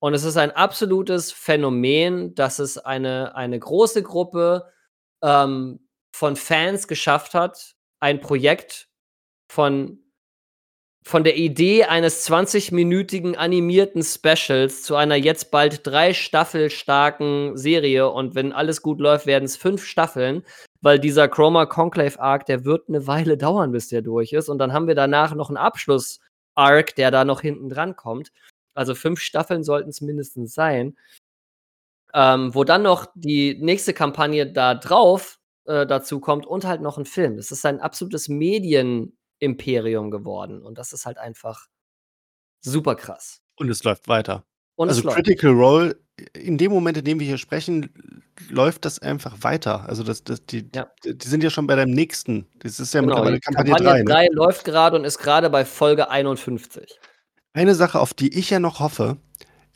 Und 0.00 0.14
es 0.14 0.22
ist 0.22 0.36
ein 0.36 0.50
absolutes 0.52 1.32
Phänomen, 1.32 2.34
dass 2.34 2.58
es 2.58 2.78
eine, 2.78 3.34
eine 3.34 3.58
große 3.58 4.02
Gruppe 4.02 4.70
ähm, 5.22 5.88
von 6.14 6.36
Fans 6.36 6.86
geschafft 6.86 7.34
hat, 7.34 7.74
ein 8.00 8.20
Projekt 8.20 8.88
von 9.48 10.03
von 11.06 11.22
der 11.22 11.36
Idee 11.36 11.84
eines 11.84 12.26
20-minütigen 12.28 13.36
animierten 13.36 14.02
Specials 14.02 14.82
zu 14.82 14.96
einer 14.96 15.16
jetzt 15.16 15.50
bald 15.50 15.86
drei 15.86 16.14
Staffel 16.14 16.70
starken 16.70 17.58
Serie 17.58 18.08
und 18.08 18.34
wenn 18.34 18.52
alles 18.52 18.80
gut 18.80 19.00
läuft, 19.00 19.26
werden 19.26 19.44
es 19.44 19.56
fünf 19.56 19.84
Staffeln, 19.84 20.42
weil 20.80 20.98
dieser 20.98 21.28
Chroma 21.28 21.66
Conclave 21.66 22.18
Arc, 22.18 22.46
der 22.46 22.64
wird 22.64 22.88
eine 22.88 23.06
Weile 23.06 23.36
dauern, 23.36 23.72
bis 23.72 23.88
der 23.88 24.00
durch 24.00 24.32
ist 24.32 24.48
und 24.48 24.58
dann 24.58 24.72
haben 24.72 24.88
wir 24.88 24.94
danach 24.94 25.34
noch 25.34 25.50
einen 25.50 25.58
Abschluss 25.58 26.20
Arc, 26.54 26.94
der 26.94 27.10
da 27.10 27.24
noch 27.24 27.42
hinten 27.42 27.68
dran 27.68 27.96
kommt. 27.96 28.32
Also 28.74 28.94
fünf 28.94 29.20
Staffeln 29.20 29.62
sollten 29.62 29.90
es 29.90 30.00
mindestens 30.00 30.54
sein. 30.54 30.96
Ähm, 32.14 32.54
wo 32.54 32.64
dann 32.64 32.82
noch 32.82 33.06
die 33.16 33.58
nächste 33.60 33.92
Kampagne 33.92 34.50
da 34.50 34.74
drauf 34.74 35.40
äh, 35.66 35.84
dazu 35.84 36.20
kommt 36.20 36.46
und 36.46 36.64
halt 36.64 36.80
noch 36.80 36.96
ein 36.96 37.06
Film. 37.06 37.36
Das 37.36 37.50
ist 37.50 37.66
ein 37.66 37.80
absolutes 37.80 38.28
Medien 38.28 39.16
Imperium 39.38 40.10
geworden. 40.10 40.62
Und 40.62 40.78
das 40.78 40.92
ist 40.92 41.06
halt 41.06 41.18
einfach 41.18 41.66
super 42.60 42.94
krass. 42.94 43.40
Und 43.56 43.68
es 43.70 43.84
läuft 43.84 44.08
weiter. 44.08 44.44
Und 44.76 44.88
also 44.88 45.08
Critical 45.08 45.50
Role, 45.50 45.96
in 46.32 46.58
dem 46.58 46.72
Moment, 46.72 46.96
in 46.96 47.04
dem 47.04 47.20
wir 47.20 47.26
hier 47.26 47.38
sprechen, 47.38 48.22
läuft 48.48 48.84
das 48.84 48.98
einfach 48.98 49.36
weiter. 49.42 49.88
Also 49.88 50.02
das, 50.02 50.24
das, 50.24 50.44
die, 50.46 50.68
ja. 50.74 50.90
die 51.04 51.28
sind 51.28 51.44
ja 51.44 51.50
schon 51.50 51.66
bei 51.66 51.76
deinem 51.76 51.92
nächsten. 51.92 52.46
Das 52.56 52.80
ist 52.80 52.94
ja 52.94 53.00
genau, 53.00 53.14
mittlerweile 53.14 53.40
Kampagne, 53.40 53.72
Kampagne 53.72 54.04
3. 54.04 54.12
3 54.12 54.22
ne? 54.24 54.34
läuft 54.34 54.64
gerade 54.64 54.96
und 54.96 55.04
ist 55.04 55.18
gerade 55.18 55.50
bei 55.50 55.64
Folge 55.64 56.10
51. 56.10 56.98
Eine 57.52 57.74
Sache, 57.74 58.00
auf 58.00 58.14
die 58.14 58.36
ich 58.36 58.50
ja 58.50 58.58
noch 58.58 58.80
hoffe, 58.80 59.16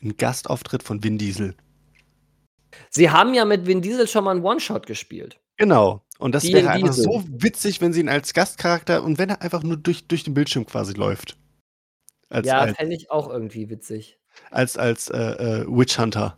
ein 0.01 0.17
Gastauftritt 0.17 0.83
von 0.83 1.03
Vin 1.03 1.17
Diesel. 1.17 1.55
Sie 2.89 3.09
haben 3.09 3.33
ja 3.33 3.45
mit 3.45 3.65
Vin 3.65 3.81
Diesel 3.81 4.07
schon 4.07 4.25
mal 4.25 4.31
einen 4.31 4.43
One-Shot 4.43 4.85
gespielt. 4.85 5.39
Genau. 5.57 6.03
Und 6.19 6.35
das 6.35 6.43
wäre 6.43 6.69
einfach 6.69 6.91
so 6.91 7.23
witzig, 7.29 7.79
wenn 7.79 7.93
sie 7.93 8.01
ihn 8.01 8.09
als 8.09 8.33
Gastcharakter 8.33 9.03
und 9.03 9.17
wenn 9.17 9.29
er 9.29 9.41
einfach 9.41 9.63
nur 9.63 9.77
durch, 9.77 10.05
durch 10.05 10.25
den 10.25 10.33
Bildschirm 10.33 10.65
quasi 10.65 10.93
läuft. 10.93 11.37
Als, 12.27 12.45
ja, 12.45 12.67
fände 12.73 12.93
ich 12.93 13.09
auch 13.09 13.29
irgendwie 13.29 13.69
witzig. 13.69 14.19
Als, 14.51 14.77
als 14.77 15.09
äh, 15.09 15.17
äh, 15.17 15.65
Witch 15.67 15.97
Hunter. 15.97 16.37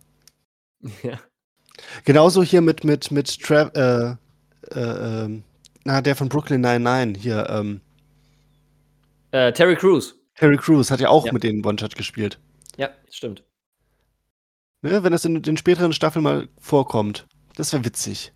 Ja. 1.04 1.20
Genauso 2.06 2.44
hier 2.44 2.62
mit, 2.62 2.84
mit, 2.84 3.12
mit 3.12 3.42
Trav, 3.42 3.72
äh, 3.76 4.16
äh, 4.72 5.26
ähm, 5.26 5.44
na, 5.84 6.02
der 6.02 6.16
von 6.16 6.28
Brooklyn 6.28 6.62
99, 6.62 7.22
hier, 7.22 7.48
ähm, 7.50 7.82
äh, 9.32 9.52
Terry 9.52 9.76
Crews. 9.76 10.16
Terry 10.36 10.58
Crews 10.58 10.92
hat 10.92 11.00
ja 11.00 11.10
auch 11.10 11.26
ja. 11.26 11.34
mit 11.34 11.44
denen 11.44 11.66
One-Shot 11.66 11.96
gespielt. 11.96 12.40
Ja, 12.78 12.90
stimmt. 13.10 13.44
Ne, 14.82 15.04
wenn 15.04 15.12
das 15.12 15.26
in 15.26 15.42
den 15.42 15.58
späteren 15.58 15.94
Staffeln 15.94 16.24
mal 16.24 16.50
vorkommt. 16.60 17.28
Das 17.56 17.74
wäre 17.74 17.86
witzig. 17.86 18.32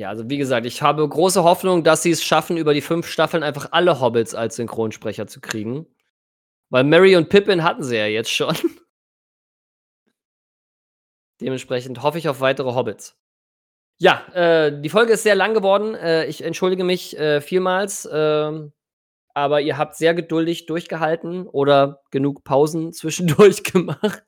Ja, 0.00 0.08
also 0.08 0.30
wie 0.30 0.38
gesagt, 0.38 0.64
ich 0.64 0.80
habe 0.80 1.06
große 1.06 1.44
Hoffnung, 1.44 1.84
dass 1.84 2.02
sie 2.02 2.10
es 2.10 2.24
schaffen, 2.24 2.56
über 2.56 2.72
die 2.72 2.80
fünf 2.80 3.06
Staffeln 3.06 3.42
einfach 3.42 3.68
alle 3.72 4.00
Hobbits 4.00 4.34
als 4.34 4.56
Synchronsprecher 4.56 5.26
zu 5.26 5.42
kriegen. 5.42 5.84
Weil 6.70 6.84
Mary 6.84 7.16
und 7.16 7.28
Pippin 7.28 7.62
hatten 7.62 7.82
sie 7.82 7.98
ja 7.98 8.06
jetzt 8.06 8.30
schon. 8.30 8.56
Dementsprechend 11.42 12.02
hoffe 12.02 12.16
ich 12.16 12.30
auf 12.30 12.40
weitere 12.40 12.72
Hobbits. 12.72 13.14
Ja, 13.98 14.26
äh, 14.32 14.80
die 14.80 14.88
Folge 14.88 15.12
ist 15.12 15.22
sehr 15.22 15.34
lang 15.34 15.52
geworden. 15.52 15.94
Äh, 15.94 16.24
ich 16.28 16.44
entschuldige 16.44 16.84
mich 16.84 17.18
äh, 17.18 17.42
vielmals. 17.42 18.08
Ähm, 18.10 18.72
aber 19.34 19.60
ihr 19.60 19.76
habt 19.76 19.96
sehr 19.96 20.14
geduldig 20.14 20.64
durchgehalten 20.64 21.46
oder 21.46 22.00
genug 22.10 22.42
Pausen 22.42 22.92
zwischendurch 22.94 23.64
gemacht. 23.64 24.24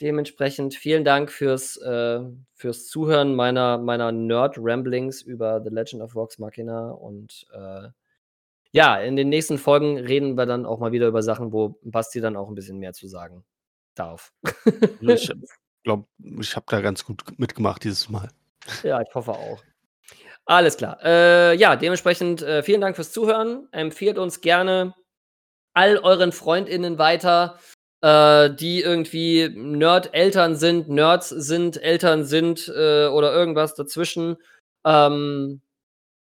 Dementsprechend 0.00 0.74
vielen 0.74 1.04
Dank 1.04 1.30
fürs, 1.30 1.76
äh, 1.76 2.20
fürs 2.54 2.86
Zuhören 2.86 3.34
meiner, 3.34 3.76
meiner 3.76 4.12
Nerd-Ramblings 4.12 5.20
über 5.20 5.60
The 5.62 5.68
Legend 5.68 6.02
of 6.02 6.14
Vox 6.14 6.38
Machina. 6.38 6.90
Und 6.90 7.46
äh, 7.52 7.88
ja, 8.72 8.96
in 8.96 9.16
den 9.16 9.28
nächsten 9.28 9.58
Folgen 9.58 9.98
reden 9.98 10.36
wir 10.36 10.46
dann 10.46 10.64
auch 10.64 10.78
mal 10.78 10.92
wieder 10.92 11.06
über 11.06 11.22
Sachen, 11.22 11.52
wo 11.52 11.78
Basti 11.82 12.20
dann 12.20 12.36
auch 12.36 12.48
ein 12.48 12.54
bisschen 12.54 12.78
mehr 12.78 12.94
zu 12.94 13.08
sagen 13.08 13.44
darf. 13.94 14.32
ich 15.00 15.30
glaube, 15.84 16.06
ich 16.40 16.56
habe 16.56 16.66
da 16.68 16.80
ganz 16.80 17.04
gut 17.04 17.22
mitgemacht 17.38 17.84
dieses 17.84 18.08
Mal. 18.08 18.30
Ja, 18.82 19.02
ich 19.02 19.14
hoffe 19.14 19.32
auch. 19.32 19.62
Alles 20.46 20.76
klar. 20.78 20.98
Äh, 21.04 21.56
ja, 21.56 21.76
dementsprechend 21.76 22.42
äh, 22.42 22.62
vielen 22.62 22.80
Dank 22.80 22.96
fürs 22.96 23.12
Zuhören. 23.12 23.68
Empfehlt 23.72 24.18
uns 24.18 24.40
gerne 24.40 24.94
all 25.74 25.98
euren 25.98 26.32
FreundInnen 26.32 26.98
weiter 26.98 27.58
äh, 28.02 28.50
die 28.54 28.80
irgendwie 28.82 29.48
Nerd-Eltern 29.48 30.56
sind, 30.56 30.88
Nerds 30.88 31.28
sind, 31.28 31.82
Eltern 31.82 32.24
sind 32.24 32.68
äh, 32.68 33.06
oder 33.06 33.32
irgendwas 33.32 33.74
dazwischen. 33.74 34.36
Ähm, 34.84 35.60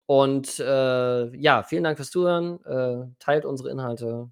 und 0.06 0.58
äh, 0.60 1.36
ja, 1.36 1.62
vielen 1.62 1.84
Dank 1.84 1.98
fürs 1.98 2.10
Zuhören. 2.10 2.64
Äh, 2.64 3.12
teilt 3.18 3.44
unsere 3.44 3.70
Inhalte. 3.70 4.30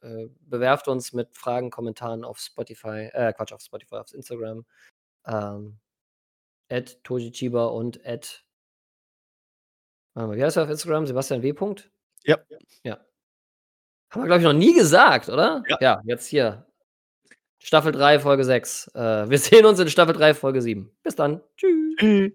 Äh, 0.00 0.28
bewerft 0.40 0.88
uns 0.88 1.12
mit 1.12 1.36
Fragen, 1.36 1.70
Kommentaren 1.70 2.24
auf 2.24 2.38
Spotify, 2.38 3.10
äh, 3.12 3.32
Quatsch, 3.32 3.52
auf 3.52 3.62
Spotify, 3.62 3.96
auf 3.96 4.14
Instagram. 4.14 4.64
Ähm, 5.26 5.78
at 6.70 7.02
Tojichiba 7.04 7.66
und 7.66 8.04
at 8.06 8.44
wie 10.26 10.42
heißt 10.42 10.56
er 10.56 10.64
auf 10.64 10.70
Instagram? 10.70 11.06
Sebastian 11.06 11.42
W. 11.42 11.54
Ja. 12.24 12.38
Ja. 12.82 12.98
Haben 14.10 14.22
wir, 14.22 14.26
glaube 14.26 14.38
ich, 14.38 14.44
noch 14.44 14.52
nie 14.52 14.74
gesagt, 14.74 15.28
oder? 15.28 15.62
Ja. 15.68 15.78
ja, 15.80 16.02
jetzt 16.04 16.26
hier. 16.26 16.67
Staffel 17.58 17.92
3, 17.92 18.20
Folge 18.20 18.44
6. 18.44 18.92
Äh, 18.94 19.30
wir 19.30 19.38
sehen 19.38 19.66
uns 19.66 19.78
in 19.78 19.88
Staffel 19.88 20.14
3, 20.14 20.34
Folge 20.34 20.62
7. 20.62 20.90
Bis 21.02 21.16
dann. 21.16 21.40
Tschüss. 21.56 22.32